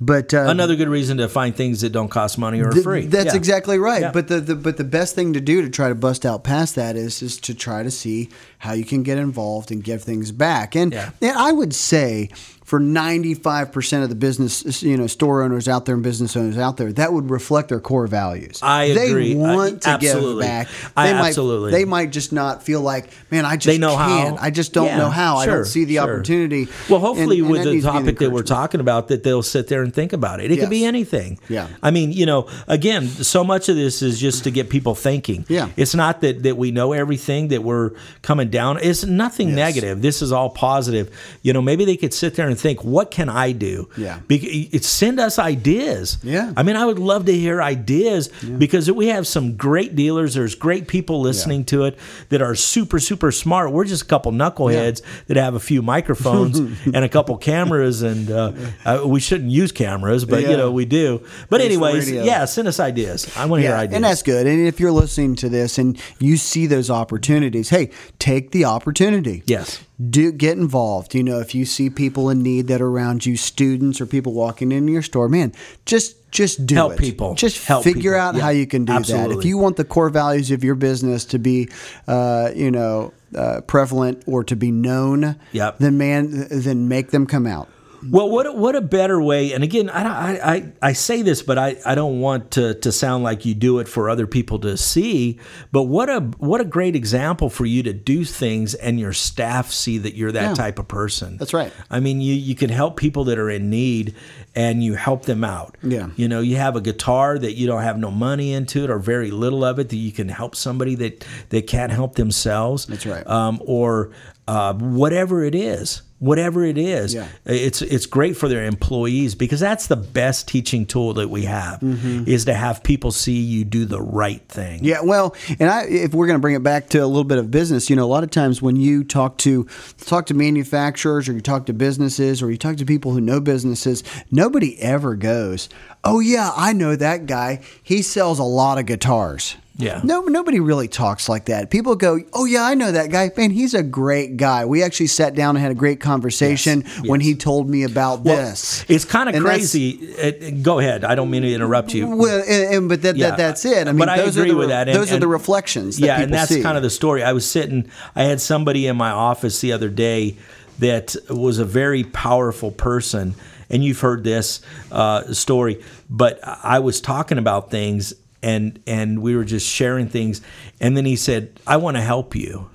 But 0.00 0.32
uh, 0.34 0.42
Another 0.48 0.76
good 0.76 0.88
reason 0.88 1.16
to 1.18 1.28
find 1.28 1.54
things 1.56 1.80
that 1.80 1.90
don't 1.90 2.08
cost 2.08 2.38
money 2.38 2.60
or 2.60 2.68
are 2.68 2.72
Th- 2.72 2.84
free. 2.84 3.06
That's 3.06 3.26
Yeah. 3.32 3.36
exactly 3.36 3.78
right. 3.78 4.02
Yeah. 4.02 4.12
But 4.12 4.28
the, 4.28 4.40
the 4.40 4.54
but 4.54 4.76
the 4.76 4.84
best 4.84 5.14
thing 5.14 5.32
to 5.32 5.40
do 5.40 5.62
to 5.62 5.70
try 5.70 5.88
to 5.88 5.94
bust 5.94 6.24
out 6.26 6.44
past 6.44 6.74
that 6.74 6.96
is 6.96 7.22
is 7.22 7.38
to 7.40 7.54
try 7.54 7.82
to 7.82 7.90
see 7.90 8.28
how 8.58 8.72
you 8.72 8.84
can 8.84 9.02
get 9.02 9.18
involved 9.18 9.70
and 9.70 9.84
give 9.84 10.02
things 10.02 10.32
back. 10.32 10.74
And, 10.74 10.92
Yeah. 10.92 11.10
and 11.20 11.36
I 11.36 11.52
would 11.52 11.74
say 11.74 12.30
for 12.74 12.80
95% 12.80 14.02
of 14.02 14.08
the 14.08 14.16
business 14.16 14.82
you 14.82 14.96
know 14.96 15.06
store 15.06 15.42
owners 15.44 15.68
out 15.68 15.84
there 15.84 15.94
and 15.94 16.02
business 16.02 16.36
owners 16.36 16.58
out 16.58 16.76
there 16.76 16.92
that 16.94 17.12
would 17.12 17.30
reflect 17.30 17.68
their 17.68 17.78
core 17.78 18.08
values. 18.08 18.58
I 18.62 18.84
agree. 18.86 19.34
They 19.34 19.40
I- 19.40 19.54
want 19.54 19.82
to 19.82 19.98
give 20.00 20.40
back. 20.40 20.66
I 20.96 21.06
They 21.08 21.14
might, 21.14 21.28
absolutely- 21.28 21.70
They 21.70 21.84
might 21.84 22.10
just 22.10 22.32
not 22.32 22.64
feel 22.64 22.80
like, 22.80 23.10
man, 23.30 23.44
I 23.44 23.54
just 23.56 23.66
they 23.66 23.78
know 23.78 23.94
can't. 23.94 24.36
how. 24.38 24.44
I 24.44 24.50
just 24.50 24.72
don't 24.72 24.86
Yeah, 24.86 24.96
know 24.98 25.08
how. 25.10 25.36
I 25.36 25.44
sure, 25.44 25.54
don't 25.58 25.64
see 25.66 25.84
the 25.84 25.94
sure. 25.94 26.02
opportunity. 26.02 26.66
Well, 26.88 26.98
hopefully, 26.98 27.36
And- 27.38 27.44
and 27.46 27.50
with 27.52 27.62
the 27.62 27.70
needs 27.74 27.84
to 27.84 27.92
be 27.92 27.96
an 27.98 28.02
topic 28.04 28.18
that 28.18 28.32
we're 28.32 28.42
talking 28.42 28.80
about, 28.80 29.06
that 29.08 29.22
they'll 29.22 29.42
sit 29.44 29.68
there 29.68 29.82
and 29.84 29.94
think 29.94 30.12
about 30.12 30.40
it. 30.40 30.50
It 30.50 30.58
could 30.58 30.68
be 30.70 30.84
anything. 30.84 31.38
Yeah. 31.48 31.68
I 31.80 31.92
mean, 31.92 32.10
you 32.10 32.26
know, 32.26 32.48
again, 32.66 33.06
so 33.06 33.44
much 33.44 33.68
of 33.68 33.76
this 33.76 34.02
is 34.02 34.18
just 34.18 34.42
to 34.44 34.50
get 34.50 34.68
people 34.68 34.96
thinking. 34.96 35.44
Yeah. 35.48 35.68
It's 35.76 35.94
not 35.94 36.22
that 36.22 36.42
that 36.42 36.56
we 36.56 36.72
know 36.72 36.92
everything 36.92 37.48
that 37.48 37.62
we're 37.62 37.90
coming 38.22 38.50
down. 38.50 38.78
It's 38.82 39.04
nothing 39.04 39.50
Yes. 39.50 39.56
negative. 39.56 40.02
This 40.02 40.22
is 40.22 40.32
all 40.32 40.50
positive. 40.50 41.10
You 41.42 41.52
know, 41.52 41.62
maybe 41.62 41.84
they 41.84 41.96
could 41.96 42.12
sit 42.12 42.34
there 42.34 42.48
and 42.48 42.58
think, 42.64 42.82
what 42.82 43.10
can 43.10 43.28
I 43.28 43.52
do? 43.52 43.88
Yeah. 43.96 44.20
It- 44.28 44.82
send 44.84 45.20
us 45.20 45.38
ideas. 45.38 46.18
Yeah. 46.22 46.52
I 46.56 46.62
mean, 46.62 46.76
I 46.76 46.84
would 46.86 46.98
love 46.98 47.26
to 47.26 47.32
hear 47.32 47.60
ideas 47.62 48.28
because 48.58 48.90
we 48.90 49.08
have 49.08 49.26
some 49.26 49.56
great 49.56 49.94
dealers. 49.94 50.34
There's 50.34 50.54
great 50.54 50.88
people 50.88 51.20
listening 51.20 51.64
to 51.66 51.84
it 51.84 51.98
that 52.30 52.40
are 52.42 52.54
super, 52.54 52.98
super 52.98 53.30
smart. 53.32 53.70
We're 53.72 53.84
just 53.84 54.02
a 54.02 54.06
couple 54.06 54.32
knuckleheads 54.32 55.02
that 55.26 55.36
have 55.36 55.54
a 55.54 55.60
few 55.60 55.82
microphones 55.82 56.58
and 56.84 56.96
a 57.04 57.08
couple 57.08 57.36
cameras, 57.36 58.02
and 58.02 58.30
uh, 58.30 58.52
uh, 58.84 59.02
we 59.04 59.20
shouldn't 59.20 59.50
use 59.50 59.70
cameras, 59.72 60.24
but 60.24 60.42
Yeah. 60.42 60.50
you 60.50 60.56
know 60.56 60.70
we 60.72 60.84
do. 60.86 61.18
But 61.50 61.60
Thanks 61.60 61.74
anyways, 61.74 62.10
yeah, 62.10 62.44
send 62.46 62.66
us 62.68 62.80
ideas. 62.80 63.30
I 63.36 63.44
want 63.46 63.62
to 63.62 63.68
hear 63.68 63.76
ideas. 63.76 63.94
and 63.96 64.04
that's 64.04 64.22
good. 64.22 64.46
And 64.46 64.66
if 64.66 64.80
you're 64.80 64.92
listening 64.92 65.36
to 65.36 65.48
this 65.48 65.76
and 65.78 66.00
you 66.18 66.36
see 66.36 66.66
those 66.66 66.88
opportunities, 66.90 67.68
hey, 67.68 67.90
take 68.18 68.50
the 68.52 68.64
opportunity. 68.64 69.42
Yes. 69.46 69.84
Do 70.10 70.32
get 70.32 70.58
involved. 70.58 71.14
You 71.14 71.22
know, 71.22 71.38
if 71.38 71.54
you 71.54 71.64
see 71.64 71.88
people 71.88 72.28
in 72.28 72.42
need 72.42 72.66
that 72.66 72.80
are 72.80 72.88
around 72.88 73.24
you, 73.26 73.36
students 73.36 74.00
or 74.00 74.06
people 74.06 74.32
walking 74.32 74.72
into 74.72 74.92
your 74.92 75.02
store, 75.02 75.28
man, 75.28 75.52
just 75.86 76.16
just 76.32 76.66
do 76.66 76.74
Help 76.74 76.94
it. 76.94 76.98
people. 76.98 77.34
Just 77.36 77.64
Help 77.64 77.84
figure 77.84 78.10
people. 78.14 78.20
out 78.20 78.34
Yeah, 78.34 78.40
how 78.42 78.48
you 78.48 78.66
can 78.66 78.84
do 78.84 78.98
that. 78.98 79.30
If 79.30 79.44
you 79.44 79.56
want 79.56 79.76
the 79.76 79.84
core 79.84 80.08
values 80.10 80.50
of 80.50 80.64
your 80.64 80.74
business 80.74 81.24
to 81.26 81.38
be, 81.38 81.68
uh, 82.08 82.50
you 82.56 82.72
know, 82.72 83.12
uh, 83.36 83.60
prevalent 83.68 84.24
or 84.26 84.42
to 84.42 84.56
be 84.56 84.72
known, 84.72 85.36
Yep. 85.52 85.78
then 85.78 85.96
man, 85.96 86.48
then 86.50 86.88
make 86.88 87.12
them 87.12 87.24
come 87.26 87.46
out. 87.46 87.68
Well, 88.10 88.28
what 88.28 88.46
a, 88.46 88.52
what 88.52 88.76
a 88.76 88.80
better 88.80 89.20
way? 89.20 89.52
And 89.52 89.64
again, 89.64 89.88
I, 89.90 90.02
I, 90.32 90.54
I, 90.54 90.72
I 90.82 90.92
say 90.92 91.22
this, 91.22 91.42
but 91.42 91.58
I, 91.58 91.76
I 91.86 91.94
don't 91.94 92.20
want 92.20 92.50
to, 92.52 92.74
to 92.74 92.92
sound 92.92 93.24
like 93.24 93.44
you 93.44 93.54
do 93.54 93.78
it 93.78 93.88
for 93.88 94.10
other 94.10 94.26
people 94.26 94.58
to 94.60 94.76
see. 94.76 95.38
But 95.72 95.84
what 95.84 96.08
a 96.10 96.20
what 96.38 96.60
a 96.60 96.64
great 96.64 96.94
example 96.96 97.48
for 97.50 97.64
you 97.66 97.82
to 97.84 97.92
do 97.92 98.24
things 98.24 98.74
and 98.74 98.98
your 99.00 99.12
staff 99.12 99.70
see 99.70 99.98
that 99.98 100.14
you're 100.14 100.32
that 100.32 100.48
Yeah. 100.50 100.54
type 100.54 100.78
of 100.78 100.88
person. 100.88 101.36
That's 101.38 101.54
right. 101.54 101.72
I 101.90 102.00
mean, 102.00 102.20
you 102.20 102.34
you 102.34 102.54
can 102.54 102.70
help 102.70 102.96
people 102.96 103.24
that 103.24 103.38
are 103.38 103.50
in 103.50 103.70
need, 103.70 104.14
and 104.54 104.82
you 104.84 104.94
help 104.94 105.24
them 105.24 105.42
out. 105.44 105.76
Yeah. 105.82 106.10
You 106.16 106.28
know, 106.28 106.40
you 106.40 106.56
have 106.56 106.76
a 106.76 106.80
guitar 106.80 107.38
that 107.38 107.54
you 107.54 107.66
don't 107.66 107.82
have 107.82 107.98
no 107.98 108.10
money 108.10 108.52
into 108.52 108.84
it 108.84 108.90
or 108.90 108.98
very 108.98 109.30
little 109.30 109.64
of 109.64 109.78
it 109.78 109.88
that 109.88 109.96
you 109.96 110.12
can 110.12 110.28
help 110.28 110.54
somebody 110.56 110.94
that 110.96 111.26
that 111.50 111.66
can't 111.66 111.92
help 111.92 112.16
themselves. 112.16 112.86
That's 112.86 113.06
right. 113.06 113.26
Um, 113.26 113.60
or 113.64 114.10
uh, 114.46 114.74
whatever 114.74 115.42
it 115.44 115.54
is, 115.54 116.02
whatever 116.18 116.64
it 116.64 116.76
is, 116.78 117.14
Yeah. 117.14 117.26
it's 117.46 117.80
it's 117.82 118.04
great 118.06 118.36
for 118.36 118.48
their 118.48 118.64
employees 118.66 119.34
because 119.34 119.58
that's 119.60 119.86
the 119.86 119.96
best 119.96 120.48
teaching 120.48 120.84
tool 120.86 121.14
that 121.14 121.28
we 121.30 121.44
have 121.44 121.78
is 121.82 122.44
to 122.46 122.54
have 122.54 122.82
people 122.82 123.10
see 123.10 123.38
you 123.40 123.64
do 123.64 123.84
the 123.86 124.00
right 124.00 124.46
thing. 124.48 124.84
Yeah, 124.84 125.00
well, 125.02 125.34
and 125.58 125.70
I, 125.70 125.84
if 125.84 126.12
we're 126.14 126.26
going 126.26 126.38
to 126.38 126.42
bring 126.42 126.54
it 126.54 126.62
back 126.62 126.88
to 126.90 126.98
a 126.98 127.06
little 127.06 127.24
bit 127.24 127.38
of 127.38 127.50
business, 127.50 127.88
you 127.88 127.96
know, 127.96 128.04
a 128.04 128.12
lot 128.16 128.22
of 128.24 128.30
times 128.30 128.60
when 128.60 128.76
you 128.76 129.02
talk 129.04 129.38
to 129.38 129.66
talk 129.98 130.26
to 130.26 130.34
manufacturers 130.34 131.28
or 131.28 131.32
you 131.32 131.40
talk 131.40 131.66
to 131.66 131.72
businesses 131.72 132.42
or 132.42 132.50
you 132.50 132.58
talk 132.58 132.76
to 132.76 132.84
people 132.84 133.12
who 133.12 133.20
know 133.20 133.40
businesses, 133.40 134.02
nobody 134.30 134.78
ever 134.80 135.14
goes, 135.16 135.68
"Oh 136.04 136.20
yeah, 136.20 136.52
I 136.56 136.72
know 136.74 136.96
that 136.96 137.26
guy. 137.26 137.60
He 137.82 138.02
sells 138.02 138.38
a 138.38 138.44
lot 138.44 138.78
of 138.78 138.84
guitars." 138.86 139.56
Yeah. 139.76 140.00
No, 140.04 140.20
nobody 140.20 140.60
really 140.60 140.86
talks 140.86 141.28
like 141.28 141.46
that. 141.46 141.68
People 141.68 141.96
go, 141.96 142.20
"Oh 142.32 142.44
yeah, 142.44 142.62
I 142.64 142.74
know 142.74 142.92
that 142.92 143.10
guy. 143.10 143.32
Man, 143.36 143.50
he's 143.50 143.74
a 143.74 143.82
great 143.82 144.36
guy. 144.36 144.64
We 144.64 144.84
actually 144.84 145.08
sat 145.08 145.34
down 145.34 145.56
and 145.56 145.62
had 145.64 145.72
a 145.72 145.74
great 145.74 145.98
conversation 145.98 146.82
Yes, 146.82 147.00
when 147.08 147.20
he 147.20 147.34
told 147.34 147.68
me 147.68 147.82
about 147.82 148.20
Well, 148.20 148.36
this." 148.36 148.84
It's 148.88 149.04
kind 149.04 149.28
of 149.28 149.42
crazy. 149.42 149.90
It- 149.90 150.62
go 150.62 150.78
ahead. 150.78 151.04
I 151.04 151.16
don't 151.16 151.28
mean 151.28 151.42
to 151.42 151.52
interrupt 151.52 151.92
you. 151.92 152.06
Well, 152.06 152.44
and, 152.46 152.74
and- 152.74 152.88
but 152.88 153.02
that, 153.02 153.16
Yeah, 153.16 153.30
that 153.30 153.36
that's 153.36 153.64
it. 153.64 153.88
I 153.88 153.92
mean, 153.92 153.98
but 153.98 154.08
I 154.08 154.18
those 154.18 154.36
agree 154.36 154.50
are 154.50 154.52
the, 154.52 154.58
with 154.58 154.68
that, 154.68 154.88
and- 154.88 154.96
those 154.96 155.10
are 155.10 155.18
the 155.18 155.24
and- 155.24 155.32
reflections. 155.32 155.96
That 155.98 156.06
yeah, 156.06 156.20
and 156.20 156.32
that's 156.32 156.50
see. 156.50 156.62
kind 156.62 156.76
of 156.76 156.84
the 156.84 156.90
story. 156.90 157.24
I 157.24 157.32
was 157.32 157.44
sitting. 157.50 157.90
I 158.14 158.22
had 158.24 158.40
somebody 158.40 158.86
in 158.86 158.96
my 158.96 159.10
office 159.10 159.60
the 159.60 159.72
other 159.72 159.88
day 159.88 160.36
that 160.78 161.16
was 161.28 161.58
a 161.58 161.64
very 161.64 162.04
powerful 162.04 162.70
person. 162.70 163.34
And 163.70 163.82
you've 163.82 164.00
heard 164.00 164.22
this 164.24 164.60
uh, 164.92 165.32
story, 165.32 165.82
but 166.08 166.38
I 166.44 166.78
was 166.80 167.00
talking 167.00 167.38
about 167.38 167.70
things 167.72 168.12
and 168.44 168.78
and 168.86 169.20
we 169.22 169.34
were 169.34 169.44
just 169.44 169.66
sharing 169.68 170.08
things. 170.08 170.40
And 170.80 170.96
then 170.96 171.04
he 171.06 171.16
said, 171.16 171.58
"I 171.66 171.78
want 171.78 171.96
to 171.96 172.02
help 172.02 172.36
you." 172.36 172.70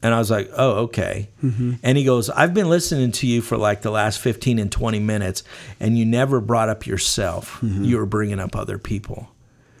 And 0.00 0.14
I 0.14 0.18
was 0.18 0.30
like, 0.30 0.48
oh, 0.56 0.70
okay. 0.84 1.28
And 1.42 1.98
he 1.98 2.04
goes, 2.04 2.30
I've 2.30 2.54
been 2.54 2.68
listening 2.70 3.10
to 3.10 3.26
you 3.26 3.42
for 3.42 3.56
like 3.56 3.82
the 3.82 3.90
last 3.90 4.20
15 4.20 4.60
and 4.60 4.70
20 4.70 5.00
minutes, 5.00 5.42
and 5.80 5.98
you 5.98 6.04
never 6.06 6.40
brought 6.40 6.68
up 6.68 6.86
yourself. 6.86 7.58
You 7.62 7.96
were 7.96 8.06
bringing 8.06 8.38
up 8.38 8.54
other 8.54 8.78
people. 8.78 9.26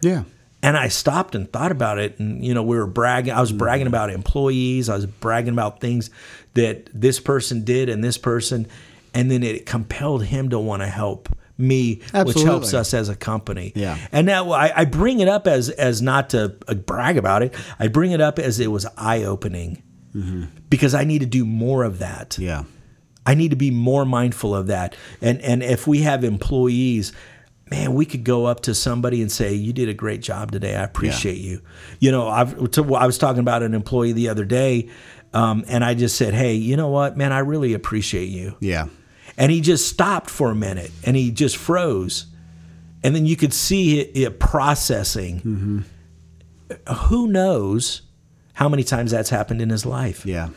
Yeah. 0.00 0.24
And 0.60 0.76
I 0.76 0.88
stopped 0.88 1.36
and 1.36 1.48
thought 1.52 1.70
about 1.70 1.98
it. 2.00 2.18
And, 2.18 2.44
you 2.44 2.52
know, 2.52 2.64
we 2.64 2.76
were 2.76 2.88
bragging. 2.88 3.32
I 3.32 3.40
was 3.40 3.50
Mm-hmm. 3.50 3.58
bragging 3.58 3.86
about 3.86 4.10
employees. 4.10 4.88
I 4.88 4.96
was 4.96 5.06
bragging 5.06 5.52
about 5.52 5.80
things 5.80 6.10
that 6.54 6.90
this 6.92 7.20
person 7.20 7.62
did 7.64 7.88
and 7.88 8.02
this 8.02 8.18
person. 8.18 8.66
And 9.14 9.30
then 9.30 9.44
it 9.44 9.66
compelled 9.66 10.24
him 10.24 10.48
to 10.50 10.58
want 10.58 10.82
to 10.82 10.88
help 10.88 11.28
me, 11.58 12.00
which 12.24 12.40
helps 12.42 12.72
us 12.72 12.94
as 12.94 13.08
a 13.08 13.16
company. 13.16 13.72
Yeah. 13.74 13.98
And 14.12 14.26
now 14.26 14.52
I, 14.52 14.72
I 14.74 14.84
bring 14.84 15.20
it 15.20 15.28
up 15.28 15.46
as, 15.46 15.68
as 15.70 16.00
not 16.00 16.30
to 16.30 16.56
uh, 16.68 16.74
brag 16.74 17.16
about 17.16 17.42
it. 17.42 17.54
I 17.78 17.88
bring 17.88 18.12
it 18.12 18.20
up 18.20 18.38
as 18.38 18.60
it 18.60 18.68
was 18.68 18.86
eye 18.96 19.24
opening 19.24 19.82
because 20.70 20.94
I 20.94 21.04
need 21.04 21.18
to 21.20 21.26
do 21.26 21.44
more 21.44 21.84
of 21.84 21.98
that. 21.98 22.30
Mm-hmm. 22.30 22.42
Yeah. 22.42 22.64
I 23.26 23.34
need 23.34 23.50
to 23.50 23.56
be 23.56 23.70
more 23.70 24.06
mindful 24.06 24.54
of 24.54 24.68
that. 24.68 24.96
And 25.20 25.40
and 25.42 25.62
if 25.62 25.86
we 25.86 26.00
have 26.00 26.24
employees, 26.24 27.12
man, 27.70 27.92
we 27.92 28.06
could 28.06 28.24
go 28.24 28.46
up 28.46 28.60
to 28.60 28.74
somebody 28.74 29.20
and 29.20 29.30
say, 29.30 29.52
"You 29.52 29.74
did 29.74 29.90
a 29.90 29.94
great 29.94 30.22
job 30.22 30.50
today. 30.50 30.74
I 30.74 30.82
appreciate 30.82 31.36
you." 31.36 31.60
You 32.00 32.10
know, 32.10 32.26
I've 32.26 32.70
to, 32.70 32.94
I 32.94 33.04
was 33.04 33.18
talking 33.18 33.40
about 33.40 33.62
an 33.62 33.74
employee 33.74 34.12
the 34.12 34.30
other 34.30 34.46
day, 34.46 34.88
um, 35.34 35.62
and 35.68 35.84
I 35.84 35.92
just 35.92 36.16
said, 36.16 36.32
"Hey, 36.32 36.54
you 36.54 36.78
know 36.78 36.88
what, 36.88 37.18
man? 37.18 37.32
I 37.32 37.40
really 37.40 37.74
appreciate 37.74 38.30
you." 38.30 38.56
Yeah. 38.60 38.86
And 39.38 39.50
he 39.50 39.62
just 39.62 39.88
stopped 39.88 40.28
for 40.28 40.50
a 40.50 40.54
minute, 40.54 40.90
and 41.04 41.16
he 41.16 41.30
just 41.30 41.56
froze, 41.56 42.26
and 43.02 43.14
then 43.14 43.24
you 43.24 43.36
could 43.36 43.54
see 43.54 44.00
it, 44.00 44.10
it 44.14 44.40
processing. 44.40 45.86
Who 47.08 47.28
knows 47.28 48.02
how 48.54 48.68
many 48.68 48.82
times 48.82 49.12
that's 49.12 49.30
happened 49.30 49.62
in 49.62 49.70
his 49.70 49.86
life? 49.86 50.26
Yeah. 50.26 50.48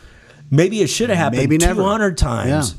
Maybe 0.50 0.82
it 0.82 0.88
should 0.88 1.10
have 1.10 1.18
happened 1.18 1.42
Maybe 1.42 1.58
never. 1.58 1.82
200 1.82 2.18
times. 2.18 2.72
Yeah. 2.72 2.78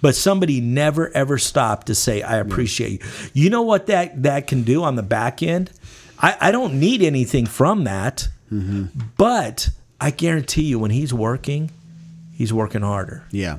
But 0.00 0.16
somebody 0.16 0.60
never 0.60 1.14
ever 1.14 1.38
stopped 1.38 1.86
to 1.86 1.94
say, 1.94 2.22
I 2.22 2.38
appreciate 2.38 3.02
you. 3.02 3.08
You 3.44 3.50
know 3.50 3.62
what 3.62 3.86
that, 3.86 4.22
that 4.24 4.48
can 4.48 4.64
do 4.64 4.82
on 4.82 4.96
the 4.96 5.02
back 5.02 5.42
end? 5.44 5.70
I, 6.18 6.36
I 6.40 6.50
don't 6.50 6.80
need 6.80 7.02
anything 7.02 7.46
from 7.46 7.84
that. 7.84 8.28
Mm-hmm. 8.52 8.86
But 9.16 9.70
I 10.00 10.10
guarantee 10.10 10.64
you, 10.64 10.80
when 10.80 10.90
he's 10.90 11.14
working, 11.14 11.70
he's 12.32 12.52
working 12.52 12.82
harder. 12.82 13.24
Yeah. 13.30 13.58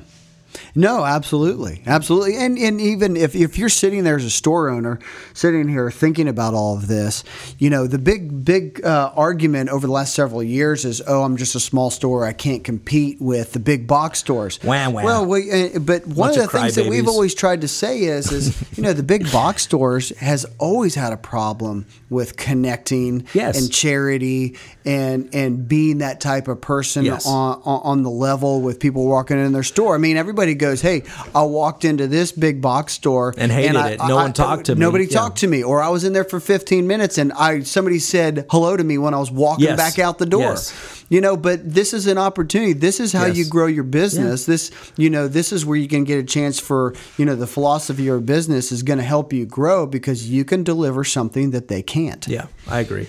No, 0.74 1.04
absolutely. 1.04 1.82
Absolutely. 1.86 2.36
And 2.36 2.58
and 2.58 2.80
even 2.80 3.16
if, 3.16 3.34
if 3.34 3.58
you're 3.58 3.68
sitting 3.68 4.04
there 4.04 4.16
as 4.16 4.24
a 4.24 4.30
store 4.30 4.68
owner, 4.70 4.98
sitting 5.32 5.68
here 5.68 5.90
thinking 5.90 6.28
about 6.28 6.54
all 6.54 6.76
of 6.76 6.86
this, 6.88 7.24
you 7.58 7.70
know, 7.70 7.86
the 7.86 7.98
big, 7.98 8.44
big 8.44 8.84
uh, 8.84 9.12
argument 9.16 9.70
over 9.70 9.86
the 9.86 9.92
last 9.92 10.14
several 10.14 10.42
years 10.42 10.84
is, 10.84 11.02
oh, 11.06 11.22
I'm 11.22 11.36
just 11.36 11.54
a 11.54 11.60
small 11.60 11.90
store. 11.90 12.24
I 12.24 12.32
can't 12.32 12.64
compete 12.64 13.20
with 13.20 13.52
the 13.52 13.60
big 13.60 13.86
box 13.86 14.18
stores. 14.18 14.58
Wah, 14.62 14.88
wah. 14.90 15.02
Well, 15.04 15.26
we, 15.26 15.50
uh, 15.74 15.78
but 15.78 16.06
one 16.06 16.28
Bunch 16.28 16.36
of 16.38 16.44
of 16.44 16.52
the 16.52 16.58
things 16.60 16.74
that 16.76 16.86
we've 16.86 17.08
always 17.08 17.34
tried 17.34 17.60
to 17.62 17.68
say 17.68 18.00
is, 18.02 18.30
is, 18.32 18.64
you 18.76 18.82
know, 18.82 18.92
the 18.92 19.02
big 19.02 19.30
box 19.32 19.62
stores 19.62 20.10
has 20.18 20.44
always 20.58 20.94
had 20.94 21.12
a 21.12 21.16
problem 21.16 21.86
with 22.10 22.36
connecting 22.36 23.26
Yes. 23.34 23.60
and 23.60 23.72
charity 23.72 24.56
and, 24.84 25.28
and 25.34 25.68
being 25.68 25.98
that 25.98 26.20
type 26.20 26.48
of 26.48 26.60
person 26.60 27.04
Yes. 27.04 27.26
on, 27.26 27.60
on 27.64 27.80
on 27.84 28.02
the 28.02 28.10
level 28.10 28.60
with 28.60 28.80
people 28.80 29.06
walking 29.06 29.38
in 29.38 29.52
their 29.52 29.62
store. 29.62 29.94
I 29.94 29.98
mean, 29.98 30.16
everybody 30.16 30.43
goes, 30.52 30.82
"Hey, 30.82 31.04
I 31.34 31.42
walked 31.44 31.86
into 31.86 32.06
this 32.06 32.30
big 32.30 32.60
box 32.60 32.92
store 32.92 33.32
And 33.38 33.50
hated 33.50 33.76
I- 33.76 33.90
it. 33.92 34.00
No 34.06 34.16
one 34.16 34.34
talked 34.34 34.66
to 34.66 34.74
me." 34.74 34.80
Nobody 34.80 35.06
Yeah. 35.06 35.18
talked 35.18 35.38
to 35.38 35.46
me, 35.48 35.62
or 35.62 35.80
I 35.80 35.88
was 35.88 36.04
in 36.04 36.12
there 36.12 36.24
for 36.24 36.38
15 36.40 36.86
minutes 36.86 37.16
and 37.16 37.32
I 37.32 37.60
somebody 37.60 37.98
said 37.98 38.44
hello 38.50 38.76
to 38.76 38.84
me 38.84 38.98
when 38.98 39.14
I 39.14 39.18
was 39.18 39.30
walking 39.30 39.64
Yes. 39.64 39.78
back 39.78 39.98
out 39.98 40.18
the 40.18 40.26
door. 40.26 40.40
Yes. 40.50 40.72
You 41.08 41.20
know, 41.20 41.36
but 41.36 41.60
this 41.74 41.94
is 41.94 42.06
an 42.06 42.18
opportunity. 42.18 42.72
This 42.74 42.98
is 43.00 43.12
how 43.12 43.26
Yes. 43.26 43.36
you 43.36 43.44
grow 43.46 43.66
your 43.66 43.84
business. 43.84 44.44
This, 44.44 44.70
you 44.96 45.08
know, 45.08 45.28
this 45.28 45.52
is 45.52 45.64
where 45.64 45.76
you 45.76 45.86
can 45.86 46.04
get 46.04 46.18
a 46.18 46.22
chance 46.22 46.58
for, 46.58 46.92
you 47.16 47.24
know, 47.24 47.34
the 47.36 47.46
philosophy 47.46 48.02
of 48.02 48.06
your 48.06 48.20
business 48.20 48.72
is 48.72 48.82
going 48.82 48.98
to 48.98 49.04
help 49.04 49.32
you 49.32 49.44
grow 49.46 49.86
because 49.86 50.28
you 50.30 50.44
can 50.44 50.62
deliver 50.64 51.04
something 51.04 51.50
that 51.50 51.68
they 51.68 51.82
can't. 51.82 52.26
Yeah, 52.26 52.46
I 52.68 52.80
agree. 52.80 53.06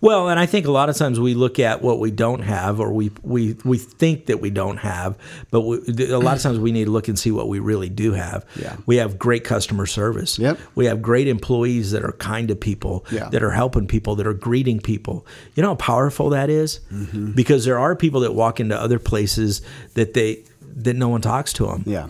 Well, 0.00 0.28
and 0.28 0.38
I 0.38 0.46
think 0.46 0.66
a 0.66 0.70
lot 0.70 0.88
of 0.88 0.96
times 0.96 1.18
we 1.18 1.34
look 1.34 1.58
at 1.58 1.82
what 1.82 1.98
we 1.98 2.10
don't 2.10 2.40
have, 2.42 2.78
or 2.80 2.92
we 2.92 3.10
we 3.22 3.56
we 3.64 3.78
think 3.78 4.26
that 4.26 4.40
we 4.40 4.50
don't 4.50 4.76
have, 4.78 5.18
but 5.50 5.62
we, 5.62 5.78
a 6.10 6.18
lot 6.18 6.36
of 6.36 6.42
times 6.42 6.58
we 6.58 6.70
need 6.72 6.84
to 6.84 6.90
look 6.90 7.08
and 7.08 7.18
see 7.18 7.30
what 7.32 7.48
we 7.48 7.58
really 7.58 7.88
do 7.88 8.12
have. 8.12 8.44
Yeah. 8.60 8.76
we 8.86 8.96
have 8.96 9.18
great 9.18 9.44
customer 9.44 9.86
service. 9.86 10.38
Yep. 10.38 10.58
we 10.74 10.86
have 10.86 11.02
great 11.02 11.26
employees 11.28 11.90
that 11.92 12.04
are 12.04 12.12
kind 12.12 12.48
to 12.48 12.56
people, 12.56 13.04
Yeah. 13.10 13.28
that 13.30 13.42
are 13.42 13.50
helping 13.50 13.86
people, 13.88 14.14
that 14.16 14.26
are 14.26 14.34
greeting 14.34 14.80
people. 14.80 15.26
You 15.54 15.62
know 15.62 15.70
how 15.70 15.74
powerful 15.76 16.30
that 16.30 16.48
is? 16.50 16.80
Mm-hmm. 16.92 17.32
because 17.32 17.64
there 17.64 17.78
are 17.78 17.96
people 17.96 18.20
that 18.20 18.34
walk 18.34 18.60
into 18.60 18.80
other 18.80 18.98
places 18.98 19.62
that 19.94 20.14
they 20.14 20.44
that 20.76 20.94
no 20.94 21.08
one 21.08 21.20
talks 21.20 21.52
to 21.54 21.66
them 21.66 21.82
Yeah. 21.86 22.08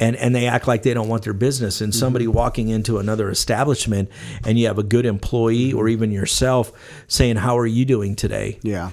And 0.00 0.16
and 0.16 0.34
they 0.34 0.46
act 0.46 0.66
like 0.66 0.82
they 0.82 0.92
don't 0.94 1.08
want 1.08 1.22
their 1.24 1.32
business 1.32 1.80
and 1.80 1.94
somebody 1.94 2.24
Mm-hmm. 2.26 2.34
walking 2.36 2.68
into 2.68 2.98
another 2.98 3.30
establishment 3.30 4.08
and 4.44 4.58
you 4.58 4.66
have 4.66 4.78
a 4.78 4.82
good 4.82 5.06
employee 5.06 5.72
or 5.72 5.88
even 5.88 6.10
yourself 6.10 6.72
saying 7.06 7.36
how 7.36 7.56
are 7.58 7.66
you 7.66 7.84
doing 7.84 8.16
today 8.16 8.58
Yeah. 8.62 8.90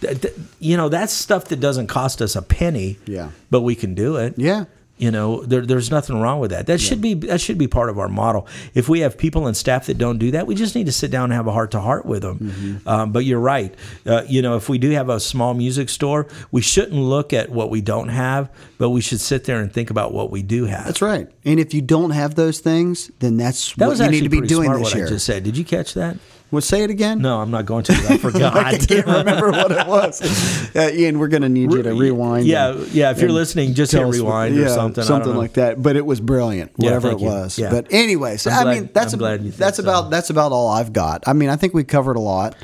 Th- 0.00 0.20
th- 0.20 0.34
you 0.60 0.76
know 0.76 0.88
that's 0.88 1.12
stuff 1.12 1.46
that 1.46 1.60
doesn't 1.60 1.88
cost 1.88 2.22
us 2.22 2.36
a 2.36 2.42
penny 2.42 2.98
Yeah. 3.06 3.30
but 3.50 3.60
we 3.62 3.74
can 3.74 3.94
do 3.94 4.16
it 4.16 4.34
Yeah. 4.36 4.64
You 4.98 5.10
know 5.10 5.42
there, 5.42 5.64
there's 5.64 5.90
nothing 5.90 6.20
wrong 6.20 6.40
with 6.40 6.50
that 6.50 6.66
that 6.66 6.80
should 6.80 7.00
be 7.00 7.14
that 7.14 7.40
should 7.40 7.56
be 7.58 7.66
part 7.68 7.88
of 7.88 7.98
our 7.98 8.08
model 8.08 8.46
if 8.74 8.88
we 8.88 9.00
have 9.00 9.16
people 9.16 9.46
and 9.46 9.56
staff 9.56 9.86
that 9.86 9.96
don't 9.98 10.18
do 10.18 10.30
that 10.32 10.46
we 10.46 10.54
just 10.54 10.74
need 10.74 10.86
to 10.86 10.92
sit 10.92 11.10
down 11.10 11.24
and 11.24 11.32
have 11.34 11.46
a 11.46 11.52
heart 11.52 11.70
to 11.70 11.80
heart 11.80 12.04
with 12.04 12.22
them 12.22 12.38
Mm-hmm. 12.38 12.88
um, 12.88 13.12
but 13.12 13.24
you're 13.24 13.40
right 13.40 13.74
uh, 14.06 14.22
you 14.28 14.42
know 14.42 14.56
if 14.56 14.68
we 14.68 14.78
do 14.78 14.90
have 14.90 15.08
a 15.08 15.20
small 15.20 15.54
music 15.54 15.88
store 15.88 16.26
we 16.50 16.60
shouldn't 16.60 16.94
look 17.00 17.32
at 17.32 17.48
what 17.50 17.70
we 17.70 17.80
don't 17.80 18.08
have 18.08 18.50
but 18.78 18.90
we 18.90 19.00
should 19.00 19.20
sit 19.20 19.44
there 19.44 19.60
and 19.60 19.72
think 19.72 19.90
about 19.90 20.12
what 20.12 20.30
we 20.30 20.42
do 20.42 20.64
have 20.66 20.84
That's 20.84 21.02
right. 21.02 21.28
And 21.44 21.58
if 21.58 21.74
you 21.74 21.82
don't 21.82 22.10
have 22.10 22.34
those 22.36 22.60
things, 22.60 23.10
then 23.18 23.36
that's 23.36 23.74
That 23.74 23.88
what 23.88 23.98
you 23.98 24.08
need 24.08 24.22
to 24.22 24.28
be 24.28 24.40
doing 24.42 24.70
this 24.72 24.80
what 24.82 24.94
year. 24.94 25.06
I 25.06 25.08
just 25.08 25.26
said. 25.26 25.42
Did 25.42 25.56
you 25.56 25.64
catch 25.64 25.94
that? 25.94 26.16
Well, 26.50 26.62
say 26.62 26.82
it 26.82 26.88
again. 26.90 27.20
No, 27.20 27.40
I'm 27.40 27.50
not 27.50 27.66
going 27.66 27.84
to. 27.84 27.92
I 27.92 28.16
forgot. 28.18 28.56
I 28.56 28.78
can't 28.78 29.06
remember 29.06 29.50
what 29.50 29.70
it 29.70 29.86
was. 29.86 30.74
Uh, 30.74 30.90
Ian, 30.94 31.18
we're 31.18 31.28
going 31.28 31.42
to 31.42 31.48
need 31.48 31.70
you 31.72 31.82
to 31.82 31.92
rewind. 31.94 32.46
Yeah, 32.46 32.70
and- 32.70 32.88
yeah. 32.88 33.10
If 33.10 33.20
you're 33.20 33.30
listening, 33.30 33.74
just 33.74 33.92
hit 33.92 34.00
us 34.00 34.06
what- 34.06 34.14
rewind 34.14 34.56
or 34.56 34.62
yeah, 34.62 34.68
something. 34.68 35.04
Something 35.04 35.34
like 35.34 35.52
that. 35.54 35.82
But 35.82 35.96
it 35.96 36.06
was 36.06 36.20
brilliant, 36.20 36.72
Yeah, 36.78 36.86
whatever 36.86 37.10
it 37.10 37.20
was. 37.20 37.58
Yeah. 37.58 37.70
But 37.70 37.92
anyways, 37.92 38.46
I'm 38.46 38.66
I 38.66 38.74
mean, 38.74 38.90
that's 38.94 39.12
I'm 39.12 39.18
glad 39.18 39.42
you 39.42 39.50
that's 39.50 39.76
so. 39.76 39.82
about 39.82 40.10
that's 40.10 40.30
about 40.30 40.52
all 40.52 40.68
I've 40.68 40.92
got. 40.92 41.24
I 41.26 41.34
mean, 41.34 41.50
I 41.50 41.56
think 41.56 41.74
we 41.74 41.84
covered 41.84 42.16
a 42.16 42.20
lot. 42.20 42.56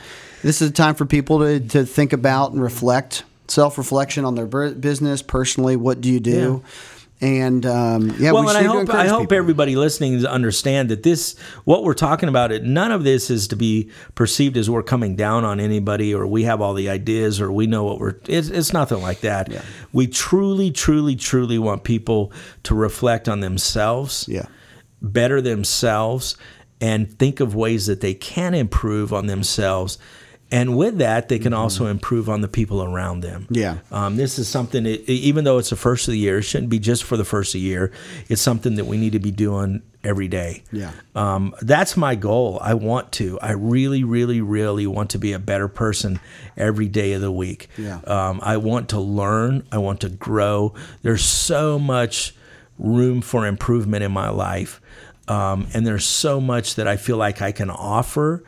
This 0.43 0.63
is 0.63 0.71
a 0.71 0.73
time 0.73 0.95
for 0.95 1.05
people 1.05 1.41
to 1.41 1.61
to 1.61 1.85
think 1.85 2.13
about 2.15 2.53
and 2.53 2.63
reflect, 2.63 3.25
self 3.49 3.77
reflection 3.77 4.25
on 4.25 4.35
their 4.35 4.47
business 4.47 5.21
personally. 5.23 5.77
What 5.77 6.01
do 6.01 6.11
you 6.11 6.21
do? 6.21 6.63
And 7.21 7.65
um, 7.65 8.15
yeah, 8.19 8.33
well, 8.33 8.43
we 8.43 8.49
and 8.49 8.59
I 8.59 8.63
hope 8.65 8.91
I 8.91 9.07
hope 9.07 9.23
people. 9.23 9.39
everybody 9.39 9.77
listening 9.77 10.21
to 10.21 10.31
understand 10.31 10.91
that 10.91 11.05
this 11.05 11.39
what 11.65 11.85
we're 11.85 11.95
talking 11.95 12.29
about. 12.29 12.53
It 12.53 12.65
none 12.65 12.91
of 12.93 13.05
this 13.05 13.31
is 13.31 13.49
to 13.49 13.57
be 13.57 13.91
perceived 14.15 14.57
as 14.57 14.69
we're 14.69 14.83
coming 14.83 15.17
down 15.17 15.45
on 15.45 15.61
anybody 15.61 16.13
or 16.13 16.27
we 16.27 16.43
have 16.43 16.61
all 16.61 16.75
the 16.75 16.91
ideas 16.91 17.41
or 17.41 17.51
we 17.53 17.67
know 17.67 17.85
what 17.85 17.99
we're. 18.01 18.17
It's, 18.27 18.49
it's 18.49 18.73
nothing 18.73 19.01
like 19.01 19.21
that. 19.21 19.49
We 19.93 20.07
truly, 20.09 20.71
truly, 20.71 21.17
truly 21.17 21.59
want 21.59 21.85
people 21.85 22.33
to 22.65 22.75
reflect 22.75 23.29
on 23.29 23.41
themselves. 23.41 24.27
Yeah. 24.29 24.47
better 25.01 25.41
themselves 25.41 26.37
and 26.81 27.19
think 27.19 27.41
of 27.41 27.55
ways 27.55 27.87
that 27.87 28.01
they 28.01 28.15
can 28.15 28.55
improve 28.55 29.13
on 29.13 29.27
themselves. 29.27 29.99
And 30.51 30.77
with 30.77 30.99
that, 30.99 31.29
they 31.29 31.41
can 31.41 31.53
also 31.53 31.87
improve 31.87 32.29
on 32.29 32.41
the 32.41 32.49
people 32.49 32.83
around 32.83 33.21
them. 33.21 33.43
Mm-hmm. 33.45 33.55
Yeah. 33.55 33.79
Um, 33.91 34.17
this 34.17 34.39
is 34.39 34.47
something, 34.47 34.85
that, 34.85 35.11
even 35.11 35.43
though 35.45 35.59
it's 35.59 35.71
the 35.71 35.77
first 35.77 36.07
of 36.07 36.13
the 36.13 36.19
year, 36.19 36.39
it 36.39 36.43
shouldn't 36.43 36.71
be 36.71 36.79
just 36.79 37.03
for 37.03 37.17
the 37.17 37.25
first 37.25 37.55
of 37.55 37.61
the 37.61 37.67
year. 37.67 37.91
It's 38.29 38.43
something 38.43 38.77
that 38.77 38.85
we 38.85 38.97
need 38.97 39.13
to 39.13 39.19
be 39.19 39.33
doing 39.33 39.83
every 40.05 40.29
day. 40.29 40.63
Yeah. 40.71 40.93
Um, 41.17 41.57
that's 41.63 41.97
my 41.97 42.15
goal. 42.15 42.59
I 42.61 42.75
want 42.75 43.11
to. 43.13 43.41
I 43.41 43.53
really, 43.53 44.05
really, 44.05 44.41
really 44.43 44.87
want 44.87 45.11
to 45.11 45.19
be 45.19 45.33
a 45.33 45.39
better 45.41 45.67
person 45.67 46.21
every 46.57 46.89
day 46.89 47.15
of 47.15 47.21
the 47.21 47.33
week. 47.33 47.69
Yeah. 47.77 48.01
Um, 48.07 48.39
I 48.43 48.59
want 48.59 48.91
to 48.91 49.01
learn. 49.01 49.67
I 49.73 49.79
want 49.79 50.03
to 50.03 50.09
grow. 50.09 50.75
There's 51.03 51.25
so 51.25 51.79
much 51.79 52.35
room 52.79 53.23
for 53.23 53.47
improvement 53.47 54.05
in 54.05 54.13
my 54.13 54.29
life. 54.29 54.81
Um, 55.27 55.69
and 55.73 55.87
there's 55.87 56.05
so 56.05 56.41
much 56.41 56.75
that 56.75 56.87
I 56.87 56.97
feel 56.97 57.17
like 57.17 57.41
I 57.41 57.51
can 57.51 57.71
offer. 57.71 58.45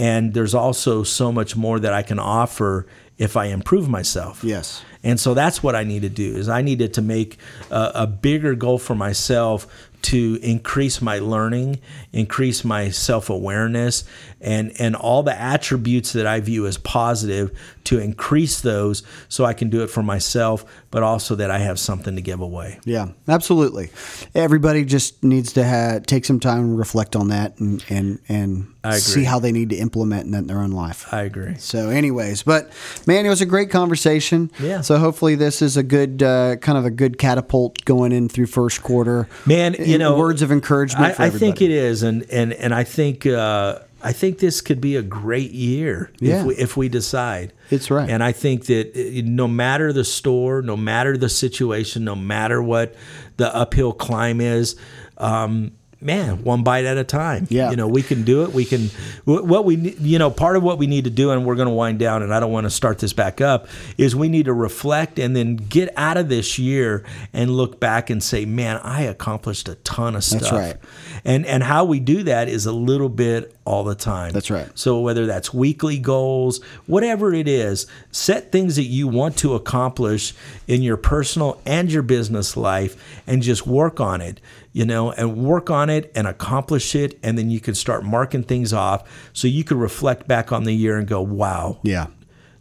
And 0.00 0.32
there's 0.32 0.54
also 0.54 1.02
so 1.02 1.30
much 1.30 1.56
more 1.56 1.78
that 1.78 1.92
I 1.92 2.00
can 2.02 2.18
offer 2.18 2.86
if 3.18 3.36
I 3.36 3.46
improve 3.46 3.86
myself. 3.86 4.42
Yes. 4.42 4.82
And 5.04 5.20
so 5.20 5.34
that's 5.34 5.62
what 5.62 5.76
I 5.76 5.84
need 5.84 6.00
to 6.02 6.08
do 6.08 6.36
is 6.36 6.48
I 6.48 6.62
needed 6.62 6.94
to 6.94 7.02
make 7.02 7.36
a, 7.70 7.92
a 7.94 8.06
bigger 8.06 8.54
goal 8.54 8.78
for 8.78 8.94
myself 8.94 9.66
to 10.02 10.38
increase 10.42 11.02
my 11.02 11.18
learning, 11.18 11.80
increase 12.12 12.64
my 12.64 12.90
self-awareness 12.90 14.04
and 14.40 14.72
and 14.80 14.96
all 14.96 15.22
the 15.22 15.38
attributes 15.38 16.12
that 16.12 16.26
I 16.26 16.40
view 16.40 16.66
as 16.66 16.76
positive 16.76 17.56
to 17.84 17.98
increase 17.98 18.60
those 18.60 19.02
so 19.28 19.44
I 19.44 19.52
can 19.52 19.70
do 19.70 19.82
it 19.82 19.88
for 19.88 20.02
myself 20.02 20.64
but 20.90 21.02
also 21.02 21.36
that 21.36 21.50
I 21.50 21.58
have 21.58 21.78
something 21.78 22.16
to 22.16 22.22
give 22.22 22.40
away. 22.40 22.80
Yeah, 22.84 23.08
absolutely. 23.28 23.90
Everybody 24.34 24.84
just 24.84 25.22
needs 25.22 25.52
to 25.52 25.66
ha- 25.66 26.00
take 26.04 26.24
some 26.24 26.40
time 26.40 26.60
and 26.60 26.78
reflect 26.78 27.14
on 27.14 27.28
that 27.28 27.58
and 27.60 27.84
and 27.88 28.18
and 28.28 28.66
see 28.94 29.24
how 29.24 29.38
they 29.38 29.52
need 29.52 29.70
to 29.70 29.76
implement 29.76 30.30
that 30.32 30.38
in 30.38 30.46
their 30.46 30.60
own 30.60 30.72
life. 30.72 31.12
I 31.12 31.22
agree. 31.22 31.56
So, 31.58 31.90
anyways, 31.90 32.42
but 32.42 32.70
man, 33.06 33.26
it 33.26 33.28
was 33.28 33.40
a 33.40 33.46
great 33.46 33.70
conversation. 33.70 34.50
Yeah. 34.58 34.80
So 34.80 34.98
hopefully 34.98 35.34
this 35.34 35.62
is 35.62 35.76
a 35.76 35.82
good 35.82 36.22
uh, 36.22 36.56
kind 36.56 36.78
of 36.78 36.84
a 36.84 36.90
good 36.90 37.18
catapult 37.18 37.84
going 37.84 38.12
in 38.12 38.28
through 38.28 38.46
first 38.46 38.82
quarter. 38.82 39.28
Man, 39.46 39.76
you 39.78 39.98
know, 39.98 40.16
words 40.16 40.42
of 40.42 40.50
encouragement. 40.50 41.20
I, 41.20 41.26
I 41.26 41.30
think 41.30 41.60
it 41.62 41.70
is, 41.70 41.99
and 42.02 42.24
and 42.30 42.52
and 42.52 42.74
I 42.74 42.84
think 42.84 43.26
uh, 43.26 43.78
I 44.02 44.12
think 44.12 44.38
this 44.38 44.60
could 44.60 44.80
be 44.80 44.96
a 44.96 45.02
great 45.02 45.50
year 45.52 46.10
Yeah. 46.20 46.40
if 46.40 46.46
we 46.46 46.54
if 46.56 46.76
we 46.76 46.88
decide. 46.88 47.52
It's 47.70 47.90
right. 47.90 48.08
And 48.10 48.22
I 48.22 48.32
think 48.32 48.66
that 48.66 48.96
uh, 48.96 49.22
no 49.24 49.46
matter 49.48 49.92
the 49.92 50.04
store, 50.04 50.62
no 50.62 50.76
matter 50.76 51.16
the 51.16 51.28
situation, 51.28 52.04
no 52.04 52.16
matter 52.16 52.62
what 52.62 52.94
the 53.36 53.54
uphill 53.54 53.92
climb 53.92 54.40
is. 54.40 54.76
Um, 55.18 55.72
Man, 56.02 56.44
one 56.44 56.62
bite 56.62 56.86
at 56.86 56.96
a 56.96 57.04
time. 57.04 57.46
Yeah. 57.50 57.70
you 57.70 57.76
know 57.76 57.86
we 57.86 58.02
can 58.02 58.22
do 58.22 58.42
it. 58.44 58.52
We 58.52 58.64
can. 58.64 58.88
What 59.24 59.64
we, 59.64 59.76
you 59.76 60.18
know, 60.18 60.30
part 60.30 60.56
of 60.56 60.62
what 60.62 60.78
we 60.78 60.86
need 60.86 61.04
to 61.04 61.10
do, 61.10 61.30
and 61.30 61.44
we're 61.44 61.56
going 61.56 61.68
to 61.68 61.74
wind 61.74 61.98
down, 61.98 62.22
and 62.22 62.32
I 62.32 62.40
don't 62.40 62.52
want 62.52 62.64
to 62.64 62.70
start 62.70 62.98
this 62.98 63.12
back 63.12 63.40
up, 63.40 63.68
is 63.98 64.16
we 64.16 64.28
need 64.28 64.46
to 64.46 64.54
reflect 64.54 65.18
and 65.18 65.36
then 65.36 65.56
get 65.56 65.92
out 65.96 66.16
of 66.16 66.28
this 66.28 66.58
year 66.58 67.04
and 67.32 67.50
look 67.50 67.78
back 67.80 68.08
and 68.08 68.22
say, 68.22 68.46
man, 68.46 68.80
I 68.82 69.02
accomplished 69.02 69.68
a 69.68 69.74
ton 69.76 70.16
of 70.16 70.24
stuff. 70.24 70.40
That's 70.40 70.52
right. 70.52 70.76
And 71.24 71.44
and 71.44 71.62
how 71.62 71.84
we 71.84 72.00
do 72.00 72.22
that 72.22 72.48
is 72.48 72.64
a 72.66 72.72
little 72.72 73.10
bit 73.10 73.54
all 73.64 73.84
the 73.84 73.94
time. 73.94 74.32
That's 74.32 74.50
right. 74.50 74.68
So 74.74 75.00
whether 75.00 75.26
that's 75.26 75.54
weekly 75.54 75.98
goals, 75.98 76.62
whatever 76.86 77.32
it 77.32 77.46
is, 77.46 77.86
set 78.10 78.50
things 78.50 78.76
that 78.76 78.84
you 78.84 79.06
want 79.06 79.36
to 79.38 79.54
accomplish 79.54 80.34
in 80.66 80.82
your 80.82 80.96
personal 80.96 81.60
and 81.66 81.92
your 81.92 82.02
business 82.02 82.56
life 82.56 83.22
and 83.26 83.42
just 83.42 83.66
work 83.66 84.00
on 84.00 84.20
it, 84.20 84.40
you 84.72 84.84
know, 84.84 85.10
and 85.12 85.36
work 85.36 85.70
on 85.70 85.90
it 85.90 86.12
and 86.14 86.26
accomplish 86.26 86.94
it 86.94 87.18
and 87.22 87.36
then 87.36 87.50
you 87.50 87.60
can 87.60 87.74
start 87.74 88.04
marking 88.04 88.42
things 88.42 88.72
off 88.72 89.02
so 89.32 89.48
you 89.48 89.64
can 89.64 89.78
reflect 89.78 90.28
back 90.28 90.52
on 90.52 90.64
the 90.64 90.72
year 90.72 90.96
and 90.96 91.06
go, 91.08 91.20
"Wow, 91.20 91.78
Yeah. 91.82 92.06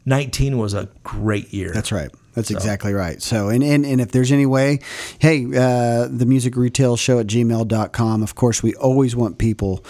19 0.06 0.58
was 0.58 0.74
a 0.74 0.90
great 1.04 1.54
year." 1.54 1.72
That's 1.74 1.92
right. 1.92 2.10
That's 2.36 2.52
exactly 2.52 2.94
right. 2.94 3.22
So, 3.22 3.50
and, 3.50 3.62
and, 3.64 3.86
and 3.86 4.00
if 4.00 4.12
there's 4.12 4.32
any 4.32 4.46
way, 4.46 4.80
hey, 5.20 5.46
uh, 5.46 6.08
the 6.10 6.26
music 6.26 6.56
retail 6.56 6.96
show 6.96 7.20
at 7.20 7.28
gmail.com. 7.28 8.24
Of 8.24 8.36
course, 8.36 8.64
we 8.64 8.74
always 8.76 9.16
want 9.16 9.40
people 9.40 9.84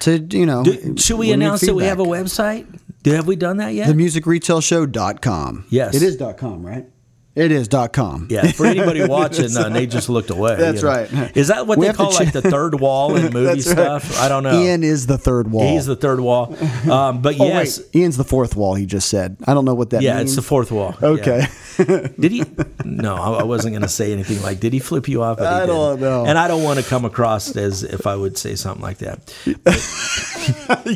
to, 0.00 0.18
you 0.30 0.46
know, 0.46 0.62
Do- 0.64 0.96
should 0.96 1.18
we 1.18 1.32
announce 1.32 1.60
that 1.62 1.74
we 1.74 1.84
have 1.84 2.00
a 2.00 2.04
website? 2.04 2.66
Have 3.04 3.26
we 3.26 3.36
done 3.36 3.58
that 3.58 3.74
yet? 3.74 3.88
The 3.88 3.94
musicretailshow.com. 3.94 5.66
Yes. 5.68 5.94
It 5.94 6.02
is 6.02 6.16
dot 6.16 6.38
.com, 6.38 6.64
right? 6.64 6.86
It 7.34 7.50
is 7.50 7.66
dot 7.66 7.94
.com. 7.94 8.26
Yeah, 8.30 8.52
for 8.52 8.66
anybody 8.66 9.02
watching, 9.08 9.56
uh, 9.56 9.70
they 9.70 9.86
just 9.86 10.10
looked 10.10 10.28
away. 10.28 10.56
That's 10.56 10.82
you 10.82 10.88
know. 10.88 10.94
right. 10.94 11.36
Is 11.36 11.48
that 11.48 11.66
what 11.66 11.78
We 11.78 11.86
they 11.86 11.94
call 11.94 12.12
like 12.12 12.32
the 12.32 12.42
third 12.42 12.78
wall 12.78 13.16
in 13.16 13.22
movie 13.32 13.46
That's 13.62 13.66
right. 13.68 14.02
stuff? 14.02 14.20
I 14.20 14.28
don't 14.28 14.42
know. 14.42 14.60
Ian 14.60 14.84
is 14.84 15.06
the 15.06 15.16
third 15.16 15.50
wall. 15.50 15.66
He's 15.72 15.86
the 15.86 15.96
third 15.96 16.20
wall. 16.20 16.54
Um, 16.90 17.22
but 17.22 17.36
Oh, 17.40 17.46
yes, 17.46 17.78
wait. 17.78 17.96
Ian's 18.02 18.18
the 18.18 18.24
fourth 18.24 18.54
wall, 18.54 18.74
he 18.74 18.84
just 18.84 19.08
said. 19.08 19.38
I 19.46 19.54
don't 19.54 19.64
know 19.64 19.74
what 19.74 19.90
that 19.90 20.02
yeah, 20.02 20.18
means. 20.18 20.30
it's 20.32 20.36
the 20.36 20.42
fourth 20.42 20.70
wall. 20.70 20.94
Okay. 21.02 21.46
Yeah. 21.78 22.08
Did 22.20 22.32
he? 22.32 22.44
No, 22.84 23.14
I 23.14 23.40
I 23.40 23.42
wasn't 23.44 23.72
going 23.72 23.80
to 23.82 23.88
say 23.88 24.12
anything 24.12 24.42
like. 24.42 24.60
Did 24.60 24.74
he 24.74 24.78
flip 24.78 25.08
you 25.08 25.22
off? 25.22 25.40
I 25.40 25.64
don't 25.64 26.00
know. 26.00 26.26
And 26.26 26.36
I 26.36 26.46
don't 26.48 26.62
want 26.62 26.78
to 26.80 26.84
come 26.84 27.06
across 27.06 27.56
as 27.56 27.82
if 27.82 28.06
I 28.06 28.14
would 28.14 28.36
say 28.36 28.56
something 28.56 28.82
like 28.82 28.98
that. 28.98 29.34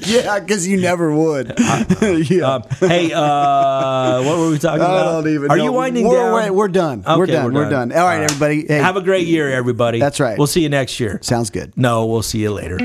yeah, 0.07 0.39
because 0.41 0.68
you 0.68 0.80
never 0.80 1.14
would. 1.14 1.55
yeah. 1.59 2.47
Um, 2.57 2.62
hey, 2.80 3.11
uh, 3.12 4.22
what 4.22 4.39
were 4.39 4.51
we 4.51 4.59
talking 4.59 4.82
I 4.82 4.84
about? 4.84 5.22
don't 5.22 5.32
even 5.32 5.51
Are 5.51 5.57
know. 5.57 5.64
you 5.64 5.72
winding 5.72 6.07
we're, 6.07 6.16
down? 6.16 6.26
We're, 6.33 6.53
we're 6.53 6.68
done. 6.68 7.03
we're 7.07 7.24
Okay, 7.24 7.33
done. 7.33 7.53
We're, 7.53 7.70
done. 7.70 7.93
All 7.93 8.05
right, 8.05 8.22
everybody. 8.22 8.66
Hey, 8.66 8.79
Have 8.79 8.97
a 8.97 9.01
great 9.03 9.27
year, 9.27 9.51
everybody. 9.51 9.99
That's 10.01 10.20
right. 10.20 10.37
We'll 10.39 10.47
see 10.47 10.62
you 10.62 10.68
next 10.68 10.99
year. 11.01 11.18
sounds 11.22 11.51
good. 11.51 11.72
No, 11.77 12.07
we'll 12.07 12.22
see 12.22 12.39
you 12.41 12.53
later. 12.53 12.79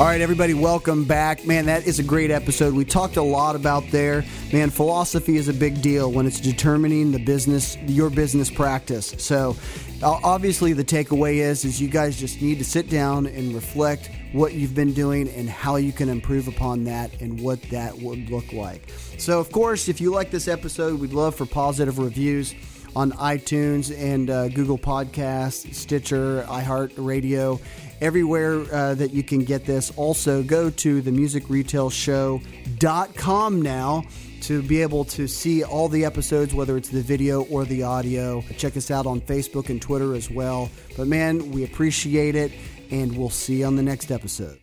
All 0.00 0.06
right, 0.06 0.22
everybody, 0.22 0.54
welcome 0.54 1.04
back. 1.04 1.46
Man, 1.46 1.66
that 1.66 1.86
is 1.86 1.98
a 1.98 2.02
great 2.02 2.30
episode. 2.30 2.72
We 2.72 2.86
talked 2.86 3.18
a 3.18 3.22
lot 3.22 3.54
about 3.54 3.84
there. 3.90 4.24
Man, 4.50 4.70
philosophy 4.70 5.36
is 5.36 5.48
a 5.48 5.52
big 5.52 5.82
deal 5.82 6.10
when 6.10 6.26
it's 6.26 6.40
determining 6.40 7.12
the 7.12 7.22
business, 7.22 7.76
your 7.86 8.08
business 8.08 8.50
practice. 8.50 9.14
So, 9.18 9.56
obviously, 10.02 10.72
the 10.72 10.84
takeaway 10.84 11.36
is 11.36 11.64
is 11.64 11.80
you 11.80 11.86
guys 11.88 12.18
just 12.18 12.40
need 12.40 12.58
to 12.58 12.64
sit 12.64 12.88
down 12.88 13.26
and 13.26 13.54
reflect 13.54 14.10
what 14.32 14.54
you've 14.54 14.74
been 14.74 14.94
doing 14.94 15.28
and 15.30 15.48
how 15.48 15.76
you 15.76 15.92
can 15.92 16.08
improve 16.08 16.48
upon 16.48 16.82
that 16.84 17.20
and 17.20 17.40
what 17.40 17.62
that 17.64 17.96
would 17.98 18.30
look 18.30 18.52
like. 18.52 18.90
So, 19.18 19.38
of 19.38 19.52
course, 19.52 19.88
if 19.88 20.00
you 20.00 20.12
like 20.12 20.30
this 20.30 20.48
episode, 20.48 20.98
we'd 21.00 21.12
love 21.12 21.34
for 21.34 21.44
positive 21.44 21.98
reviews 21.98 22.54
on 22.96 23.12
iTunes 23.12 23.94
and 23.96 24.30
uh, 24.30 24.48
Google 24.48 24.78
Podcasts, 24.78 25.72
Stitcher, 25.74 26.44
iHeartRadio, 26.48 27.60
everywhere 28.00 28.64
uh, 28.74 28.94
that 28.94 29.12
you 29.12 29.22
can 29.22 29.44
get 29.44 29.66
this. 29.66 29.92
Also, 29.96 30.42
go 30.42 30.70
to 30.70 31.02
themusicretailshow.com 31.02 33.62
now 33.62 34.02
to 34.42 34.62
be 34.62 34.82
able 34.82 35.04
to 35.04 35.26
see 35.26 35.62
all 35.62 35.88
the 35.88 36.04
episodes, 36.04 36.54
whether 36.54 36.76
it's 36.76 36.88
the 36.88 37.02
video 37.02 37.42
or 37.44 37.64
the 37.64 37.82
audio. 37.82 38.42
Check 38.56 38.76
us 38.76 38.90
out 38.90 39.06
on 39.06 39.20
Facebook 39.20 39.68
and 39.68 39.80
Twitter 39.80 40.14
as 40.14 40.30
well. 40.30 40.70
But 40.96 41.06
man, 41.06 41.50
we 41.50 41.64
appreciate 41.64 42.34
it, 42.34 42.52
and 42.90 43.16
we'll 43.16 43.30
see 43.30 43.60
you 43.60 43.66
on 43.66 43.76
the 43.76 43.82
next 43.82 44.10
episode. 44.10 44.58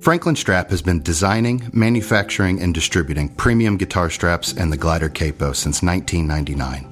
Franklin 0.00 0.34
Strap 0.34 0.70
has 0.70 0.82
been 0.82 1.00
designing, 1.02 1.70
manufacturing, 1.72 2.60
and 2.60 2.74
distributing 2.74 3.28
premium 3.28 3.76
guitar 3.76 4.10
straps 4.10 4.52
and 4.52 4.72
the 4.72 4.76
glider 4.76 5.08
capo 5.08 5.52
since 5.52 5.80
1999. 5.80 6.88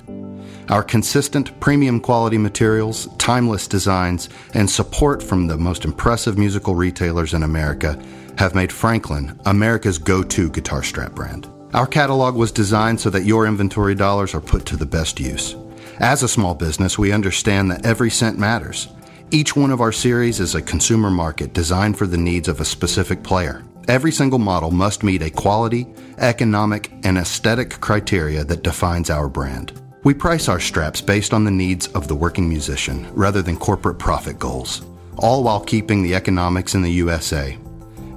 Our 0.68 0.84
consistent 0.84 1.58
premium 1.58 1.98
quality 1.98 2.38
materials, 2.38 3.08
timeless 3.18 3.66
designs, 3.66 4.28
and 4.54 4.70
support 4.70 5.20
from 5.20 5.48
the 5.48 5.58
most 5.58 5.84
impressive 5.84 6.38
musical 6.38 6.76
retailers 6.76 7.34
in 7.34 7.42
America 7.42 8.00
have 8.38 8.54
made 8.54 8.70
Franklin 8.70 9.36
America's 9.44 9.98
go 9.98 10.22
to 10.22 10.48
guitar 10.48 10.84
strap 10.84 11.12
brand. 11.12 11.48
Our 11.72 11.86
catalog 11.86 12.34
was 12.34 12.50
designed 12.50 13.00
so 13.00 13.10
that 13.10 13.24
your 13.24 13.46
inventory 13.46 13.94
dollars 13.94 14.34
are 14.34 14.40
put 14.40 14.66
to 14.66 14.76
the 14.76 14.86
best 14.86 15.20
use. 15.20 15.54
As 16.00 16.24
a 16.24 16.28
small 16.28 16.54
business, 16.54 16.98
we 16.98 17.12
understand 17.12 17.70
that 17.70 17.86
every 17.86 18.10
cent 18.10 18.38
matters. 18.38 18.88
Each 19.30 19.54
one 19.54 19.70
of 19.70 19.80
our 19.80 19.92
series 19.92 20.40
is 20.40 20.56
a 20.56 20.62
consumer 20.62 21.10
market 21.10 21.52
designed 21.52 21.96
for 21.96 22.08
the 22.08 22.16
needs 22.16 22.48
of 22.48 22.60
a 22.60 22.64
specific 22.64 23.22
player. 23.22 23.62
Every 23.86 24.10
single 24.10 24.40
model 24.40 24.72
must 24.72 25.04
meet 25.04 25.22
a 25.22 25.30
quality, 25.30 25.86
economic, 26.18 26.90
and 27.04 27.16
aesthetic 27.16 27.78
criteria 27.80 28.42
that 28.44 28.64
defines 28.64 29.08
our 29.08 29.28
brand. 29.28 29.72
We 30.02 30.12
price 30.12 30.48
our 30.48 30.58
straps 30.58 31.00
based 31.00 31.32
on 31.32 31.44
the 31.44 31.52
needs 31.52 31.86
of 31.88 32.08
the 32.08 32.16
working 32.16 32.48
musician 32.48 33.08
rather 33.14 33.42
than 33.42 33.56
corporate 33.56 33.98
profit 33.98 34.40
goals, 34.40 34.82
all 35.18 35.44
while 35.44 35.60
keeping 35.60 36.02
the 36.02 36.16
economics 36.16 36.74
in 36.74 36.82
the 36.82 36.90
USA. 36.92 37.56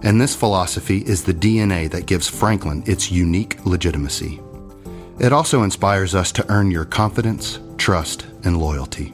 And 0.03 0.19
this 0.19 0.35
philosophy 0.35 0.99
is 0.99 1.23
the 1.23 1.33
DNA 1.33 1.89
that 1.91 2.05
gives 2.05 2.27
Franklin 2.27 2.83
its 2.85 3.09
unique 3.09 3.65
legitimacy. 3.65 4.41
It 5.19 5.31
also 5.31 5.63
inspires 5.63 6.13
us 6.13 6.31
to 6.33 6.45
earn 6.51 6.71
your 6.71 6.85
confidence, 6.85 7.59
trust, 7.77 8.25
and 8.43 8.59
loyalty. 8.59 9.13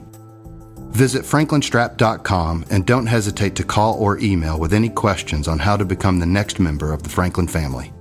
Visit 0.89 1.23
franklinstrap.com 1.23 2.65
and 2.71 2.85
don't 2.85 3.05
hesitate 3.05 3.55
to 3.55 3.63
call 3.63 3.99
or 3.99 4.17
email 4.19 4.59
with 4.59 4.73
any 4.73 4.89
questions 4.89 5.47
on 5.47 5.59
how 5.59 5.77
to 5.77 5.85
become 5.85 6.19
the 6.19 6.25
next 6.25 6.59
member 6.59 6.91
of 6.91 7.03
the 7.03 7.09
Franklin 7.09 7.47
family. 7.47 7.93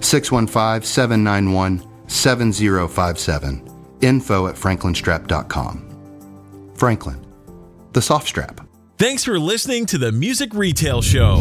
615 0.00 0.86
791 0.86 2.08
7057. 2.08 3.70
Info 4.02 4.48
at 4.48 4.56
franklinstrap.com. 4.56 6.72
Franklin, 6.74 7.24
the 7.92 8.02
soft 8.02 8.28
strap. 8.28 8.60
Thanks 8.98 9.24
for 9.24 9.38
listening 9.38 9.86
to 9.86 9.96
the 9.96 10.12
Music 10.12 10.52
Retail 10.52 11.00
Show. 11.00 11.40